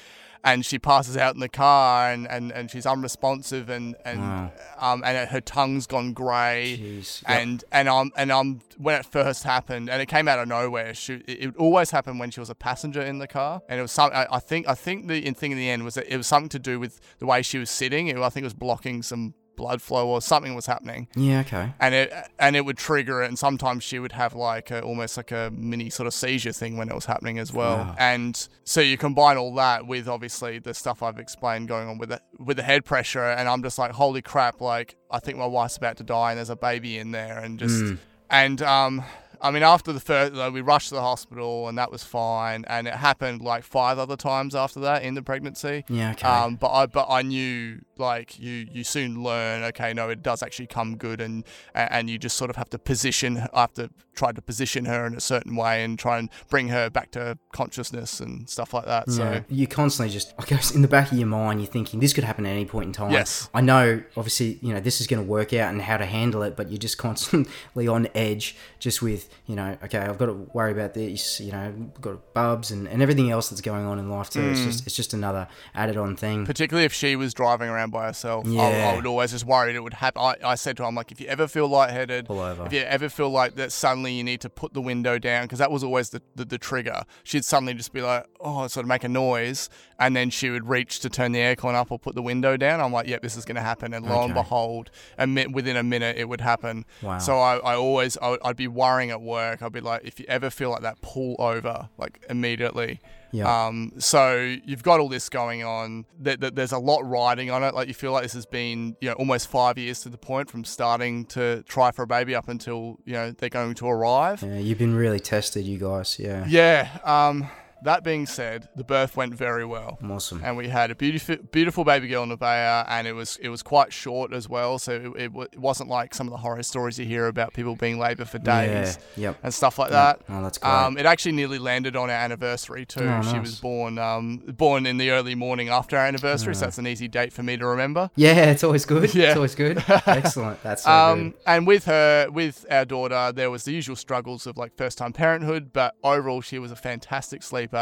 and 0.44 0.64
she 0.64 0.78
passes 0.78 1.16
out 1.16 1.34
in 1.34 1.40
the 1.40 1.48
car 1.48 2.10
and, 2.10 2.26
and, 2.28 2.52
and 2.52 2.70
she's 2.70 2.86
unresponsive 2.86 3.68
and 3.68 3.96
and 4.04 4.20
Wow. 4.20 4.52
um, 4.78 5.02
and 5.04 5.28
her 5.30 5.40
tongue's 5.40 5.86
gone 5.86 6.12
grey. 6.12 6.74
Yep. 6.74 7.04
and 7.26 7.64
and 7.72 7.88
I'm 7.88 8.10
and 8.16 8.32
I'm 8.32 8.60
when 8.78 8.94
it 9.00 9.06
first 9.06 9.44
happened, 9.44 9.88
and 9.90 10.00
it 10.02 10.06
came 10.06 10.28
out 10.28 10.38
of 10.38 10.48
nowhere. 10.48 10.94
She, 10.94 11.14
it, 11.14 11.44
it 11.44 11.56
always 11.56 11.90
happened 11.90 12.18
when 12.20 12.30
she 12.30 12.40
was 12.40 12.50
a 12.50 12.54
passenger 12.54 13.00
in 13.02 13.18
the 13.18 13.26
car, 13.28 13.62
and 13.68 13.78
it 13.78 13.82
was 13.82 13.92
some. 13.92 14.10
I, 14.12 14.26
I 14.30 14.38
think 14.38 14.68
I 14.68 14.74
think 14.74 15.08
the 15.08 15.20
thing 15.32 15.52
in 15.52 15.58
the 15.58 15.70
end 15.70 15.84
was 15.84 15.94
that 15.94 16.12
it 16.12 16.16
was 16.16 16.26
something 16.26 16.48
to 16.50 16.58
do 16.58 16.78
with 16.80 17.00
the 17.18 17.26
way 17.26 17.42
she 17.42 17.58
was 17.58 17.70
sitting. 17.70 18.08
It, 18.08 18.16
I 18.18 18.28
think 18.28 18.42
it 18.42 18.46
was 18.46 18.54
blocking 18.54 19.02
some 19.02 19.34
blood 19.56 19.80
flow 19.82 20.08
or 20.08 20.20
something 20.20 20.54
was 20.54 20.66
happening, 20.66 21.08
yeah. 21.16 21.40
Okay. 21.40 21.72
and 21.80 21.94
it 21.94 22.12
and 22.38 22.54
it 22.56 22.64
would 22.64 22.76
trigger 22.78 23.22
it. 23.22 23.28
And 23.28 23.38
sometimes 23.38 23.82
she 23.82 23.98
would 23.98 24.12
have 24.12 24.34
like 24.34 24.70
a, 24.70 24.82
almost 24.82 25.16
like 25.16 25.32
a 25.32 25.50
mini 25.54 25.90
sort 25.90 26.06
of 26.06 26.14
seizure 26.14 26.52
thing 26.52 26.76
when 26.76 26.88
it 26.88 26.94
was 26.94 27.06
happening 27.06 27.38
as 27.38 27.52
well. 27.52 27.78
Wow. 27.78 27.94
And 27.98 28.48
so 28.64 28.80
you 28.80 28.96
combine 28.96 29.36
all 29.36 29.54
that 29.54 29.86
with 29.86 30.08
obviously 30.08 30.58
the 30.58 30.74
stuff 30.74 31.02
I've 31.02 31.18
explained 31.18 31.68
going 31.68 31.88
on 31.88 31.98
with 31.98 32.10
the 32.10 32.20
with 32.38 32.56
the 32.58 32.62
head 32.62 32.84
pressure, 32.84 33.24
and 33.24 33.48
I'm 33.48 33.62
just 33.62 33.78
like, 33.78 33.92
holy 33.92 34.22
crap! 34.22 34.60
Like 34.60 34.96
I 35.10 35.18
think 35.18 35.38
my 35.38 35.46
wife's 35.46 35.76
about 35.76 35.96
to 35.98 36.04
die, 36.04 36.30
and 36.32 36.38
there's 36.38 36.50
a 36.50 36.56
baby 36.56 36.98
in 36.98 37.10
there, 37.12 37.38
and 37.38 37.58
just 37.58 37.82
Mm. 37.82 37.98
and 38.30 38.62
um. 38.62 39.04
I 39.46 39.50
mean, 39.52 39.62
after 39.62 39.92
the 39.92 40.00
first, 40.00 40.34
like, 40.34 40.52
we 40.52 40.60
rushed 40.60 40.88
to 40.88 40.96
the 40.96 41.02
hospital 41.02 41.68
and 41.68 41.78
that 41.78 41.92
was 41.92 42.02
fine. 42.02 42.64
And 42.68 42.88
it 42.88 42.94
happened 42.94 43.42
like 43.42 43.62
five 43.64 43.98
other 43.98 44.16
times 44.16 44.54
after 44.54 44.80
that 44.80 45.02
in 45.02 45.14
the 45.14 45.22
pregnancy. 45.22 45.84
Yeah. 45.88 46.10
Okay. 46.12 46.26
Um, 46.26 46.56
but 46.56 46.72
I 46.72 46.86
but 46.86 47.06
I 47.08 47.22
knew 47.22 47.80
like 47.96 48.38
you 48.38 48.66
you 48.70 48.84
soon 48.84 49.22
learn 49.22 49.62
okay 49.62 49.94
no 49.94 50.10
it 50.10 50.22
does 50.22 50.42
actually 50.42 50.66
come 50.66 50.96
good 50.96 51.18
and 51.18 51.44
and 51.74 52.10
you 52.10 52.18
just 52.18 52.36
sort 52.36 52.50
of 52.50 52.56
have 52.56 52.68
to 52.68 52.78
position 52.78 53.48
I 53.54 53.62
have 53.62 53.72
to 53.74 53.88
try 54.16 54.32
to 54.32 54.42
position 54.42 54.86
her 54.86 55.06
in 55.06 55.14
a 55.14 55.20
certain 55.20 55.54
way 55.54 55.84
and 55.84 55.98
try 55.98 56.18
and 56.18 56.30
bring 56.48 56.68
her 56.68 56.90
back 56.90 57.12
to 57.12 57.38
consciousness 57.52 58.18
and 58.18 58.48
stuff 58.48 58.74
like 58.74 58.86
that. 58.86 59.04
yeah. 59.06 59.14
So 59.14 59.44
you 59.48 59.66
constantly 59.66 60.12
just, 60.12 60.34
I 60.38 60.44
guess, 60.44 60.72
in 60.74 60.82
the 60.82 60.88
back 60.88 61.12
of 61.12 61.18
your 61.18 61.28
mind, 61.28 61.60
you're 61.60 61.70
thinking 61.70 62.00
this 62.00 62.12
could 62.12 62.24
happen 62.24 62.46
at 62.46 62.50
any 62.50 62.64
point 62.64 62.86
in 62.86 62.92
time. 62.92 63.12
Yes. 63.12 63.48
I 63.54 63.60
know, 63.60 64.02
obviously, 64.16 64.58
you 64.62 64.72
know, 64.72 64.80
this 64.80 65.00
is 65.00 65.06
going 65.06 65.22
to 65.22 65.30
work 65.30 65.52
out 65.52 65.72
and 65.72 65.82
how 65.82 65.98
to 65.98 66.06
handle 66.06 66.42
it, 66.42 66.56
but 66.56 66.70
you're 66.70 66.78
just 66.78 66.98
constantly 66.98 67.86
on 67.96 68.08
edge, 68.14 68.56
just 68.78 69.02
with, 69.02 69.28
you 69.44 69.54
know, 69.56 69.76
okay, 69.84 69.98
I've 69.98 70.18
got 70.18 70.26
to 70.26 70.32
worry 70.54 70.72
about 70.72 70.94
this, 70.94 71.40
you 71.40 71.52
know, 71.52 71.72
got 72.00 72.32
bubs 72.34 72.70
and, 72.70 72.88
and 72.88 73.02
everything 73.02 73.30
else 73.30 73.48
that's 73.50 73.60
going 73.60 73.84
on 73.86 73.98
in 73.98 74.08
life 74.10 74.30
too. 74.30 74.40
Mm. 74.40 74.52
It's 74.52 74.64
just, 74.64 74.86
it's 74.86 74.96
just 74.96 75.12
another 75.14 75.46
added 75.74 75.96
on 75.96 76.16
thing. 76.16 76.46
particularly 76.46 76.84
if 76.86 76.92
she 76.92 77.16
was 77.16 77.34
driving 77.34 77.68
around 77.68 77.90
by 77.90 78.06
herself, 78.06 78.46
I, 78.46 78.50
Yeah. 78.50 78.90
I 78.92 78.96
would 78.96 79.06
always 79.06 79.32
just 79.32 79.44
worried 79.44 79.76
it 79.76 79.80
would 79.80 79.94
happen. 79.94 80.22
I, 80.22 80.36
I 80.44 80.54
said 80.54 80.76
to 80.78 80.82
her, 80.82 80.88
I'm 80.88 80.94
like, 80.94 81.12
if 81.12 81.20
you 81.20 81.26
ever 81.26 81.46
feel 81.46 81.68
lightheaded, 81.68 82.26
Pull 82.26 82.40
over. 82.40 82.66
if 82.66 82.72
you 82.72 82.80
ever 82.80 83.08
feel 83.08 83.30
like 83.30 83.56
that 83.56 83.72
suddenly 83.72 84.12
you 84.14 84.24
need 84.24 84.40
to 84.40 84.48
put 84.50 84.72
the 84.74 84.80
window 84.80 85.18
down, 85.18 85.44
because 85.44 85.58
that 85.58 85.70
was 85.70 85.84
always 85.84 86.10
the, 86.10 86.22
the, 86.34 86.44
the 86.44 86.58
trigger. 86.58 87.02
She'd 87.24 87.44
suddenly 87.44 87.74
just 87.74 87.92
be 87.92 88.00
like, 88.02 88.24
oh, 88.40 88.66
sort 88.68 88.84
of 88.84 88.88
make 88.88 89.04
a 89.04 89.08
noise, 89.08 89.68
and 89.98 90.14
then 90.16 90.30
she 90.30 90.50
would 90.50 90.68
reach 90.68 91.00
to 91.00 91.10
turn 91.10 91.32
the 91.32 91.40
aircon 91.40 91.74
up 91.74 91.90
or 91.90 91.98
put 91.98 92.14
the 92.14 92.22
window 92.22 92.56
down. 92.56 92.80
I'm 92.80 92.92
like, 92.92 93.06
yep, 93.06 93.22
this 93.22 93.36
is 93.36 93.44
going 93.44 93.56
to 93.56 93.62
happen. 93.62 93.94
And 93.94 94.06
lo 94.06 94.24
and 94.24 94.34
behold, 94.34 94.90
a 95.18 95.26
mi- 95.26 95.46
within 95.46 95.76
a 95.76 95.82
minute, 95.82 96.16
it 96.16 96.28
would 96.28 96.40
happen. 96.40 96.84
Wow. 97.02 97.18
So 97.18 97.38
I, 97.38 97.56
I 97.58 97.74
always, 97.76 98.16
I 98.18 98.30
would, 98.30 98.40
I'd 98.44 98.56
be 98.56 98.68
worrying 98.68 99.10
at 99.16 99.22
work. 99.22 99.62
I'd 99.62 99.72
be 99.72 99.80
like, 99.80 100.02
if 100.04 100.20
you 100.20 100.26
ever 100.28 100.50
feel 100.50 100.70
like 100.70 100.82
that, 100.82 101.00
pull 101.00 101.36
over, 101.38 101.88
like 101.98 102.24
immediately. 102.30 103.00
Yeah. 103.32 103.66
Um, 103.66 103.92
so 103.98 104.36
you've 104.64 104.82
got 104.82 105.00
all 105.00 105.08
this 105.08 105.28
going 105.28 105.64
on. 105.64 106.06
That 106.20 106.40
that 106.40 106.54
there's 106.54 106.72
a 106.72 106.78
lot 106.78 107.06
riding 107.06 107.50
on 107.50 107.62
it. 107.64 107.74
Like 107.74 107.88
you 107.88 107.94
feel 107.94 108.12
like 108.12 108.22
this 108.22 108.32
has 108.34 108.46
been, 108.46 108.96
you 109.00 109.08
know, 109.08 109.14
almost 109.14 109.48
five 109.48 109.78
years 109.78 110.00
to 110.02 110.08
the 110.08 110.18
point 110.18 110.50
from 110.50 110.64
starting 110.64 111.24
to 111.26 111.62
try 111.64 111.90
for 111.90 112.02
a 112.02 112.06
baby 112.06 112.34
up 112.34 112.48
until 112.48 112.98
you 113.04 113.12
know 113.14 113.32
they're 113.32 113.48
going 113.48 113.74
to 113.74 113.88
arrive. 113.88 114.42
yeah, 114.42 114.58
you've 114.58 114.78
been 114.78 114.94
really 114.94 115.20
tested, 115.20 115.64
you 115.66 115.78
guys. 115.78 116.18
Yeah. 116.18 116.46
Yeah. 116.48 116.88
Um, 117.04 117.48
that 117.86 118.04
being 118.04 118.26
said, 118.26 118.68
the 118.76 118.84
birth 118.84 119.16
went 119.16 119.34
very 119.34 119.64
well. 119.64 119.98
Awesome. 120.04 120.40
And 120.44 120.56
we 120.56 120.68
had 120.68 120.90
a 120.90 120.94
beautiful, 120.94 121.36
beautiful 121.50 121.84
baby 121.84 122.08
girl 122.08 122.26
Nevaeh, 122.26 122.84
and 122.88 123.06
it 123.06 123.12
was 123.14 123.38
it 123.40 123.48
was 123.48 123.62
quite 123.62 123.92
short 123.92 124.32
as 124.32 124.48
well. 124.48 124.78
So 124.78 124.92
it, 124.92 125.06
it, 125.24 125.28
w- 125.28 125.48
it 125.50 125.58
wasn't 125.58 125.88
like 125.88 126.14
some 126.14 126.26
of 126.26 126.30
the 126.32 126.36
horror 126.38 126.62
stories 126.62 126.98
you 126.98 127.06
hear 127.06 127.26
about 127.26 127.54
people 127.54 127.74
being 127.76 127.98
labour 127.98 128.24
for 128.26 128.38
days 128.38 128.98
Yeah. 129.16 129.28
Yep. 129.28 129.38
and 129.44 129.54
stuff 129.54 129.78
like 129.78 129.90
Yeah. 129.90 129.96
that. 130.14 130.20
Oh, 130.28 130.42
that's 130.42 130.58
great. 130.58 130.70
Um, 130.70 130.98
it 130.98 131.06
actually 131.06 131.32
nearly 131.32 131.58
landed 131.58 131.96
on 131.96 132.10
our 132.10 132.16
anniversary 132.16 132.84
too. 132.86 133.00
Oh, 133.08 133.22
She 133.22 133.32
nice. 133.32 133.40
was 133.40 133.60
born 133.60 133.98
um, 133.98 134.38
born 134.64 134.84
in 134.86 134.96
the 134.98 135.10
early 135.10 135.34
morning 135.34 135.68
after 135.68 135.96
our 135.96 136.04
anniversary, 136.06 136.54
so 136.54 136.66
that's 136.66 136.78
an 136.78 136.86
easy 136.86 137.08
date 137.08 137.32
for 137.32 137.42
me 137.42 137.56
to 137.56 137.66
remember. 137.66 138.10
yeah, 138.16 138.50
it's 138.50 138.64
always 138.64 138.84
good. 138.84 139.14
Yeah. 139.14 139.28
It's 139.28 139.36
always 139.36 139.54
good. 139.54 139.82
Excellent. 140.06 140.62
That's 140.62 140.82
so 140.84 140.90
Um, 140.90 141.30
good. 141.30 141.34
and 141.46 141.66
with 141.66 141.84
her, 141.86 142.28
with 142.30 142.66
our 142.70 142.84
daughter, 142.84 143.32
there 143.32 143.50
was 143.50 143.64
the 143.64 143.72
usual 143.72 143.96
struggles 143.96 144.46
of 144.46 144.56
like 144.56 144.76
first 144.76 144.98
time 144.98 145.12
parenthood, 145.12 145.72
but 145.72 145.94
overall, 146.02 146.40
she 146.40 146.58
was 146.58 146.70
a 146.72 146.76
fantastic 146.76 147.42
sleeper, 147.42 147.75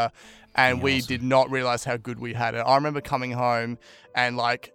and 0.55 0.77
Yeah, 0.77 0.83
we 0.83 0.97
awesome. 0.97 1.07
did 1.07 1.23
not 1.23 1.49
realize 1.51 1.83
how 1.83 1.97
good 1.97 2.19
we 2.19 2.33
had 2.33 2.55
it. 2.55 2.59
I 2.59 2.75
remember 2.75 3.01
coming 3.01 3.31
home 3.31 3.77
and 4.15 4.37
like. 4.37 4.71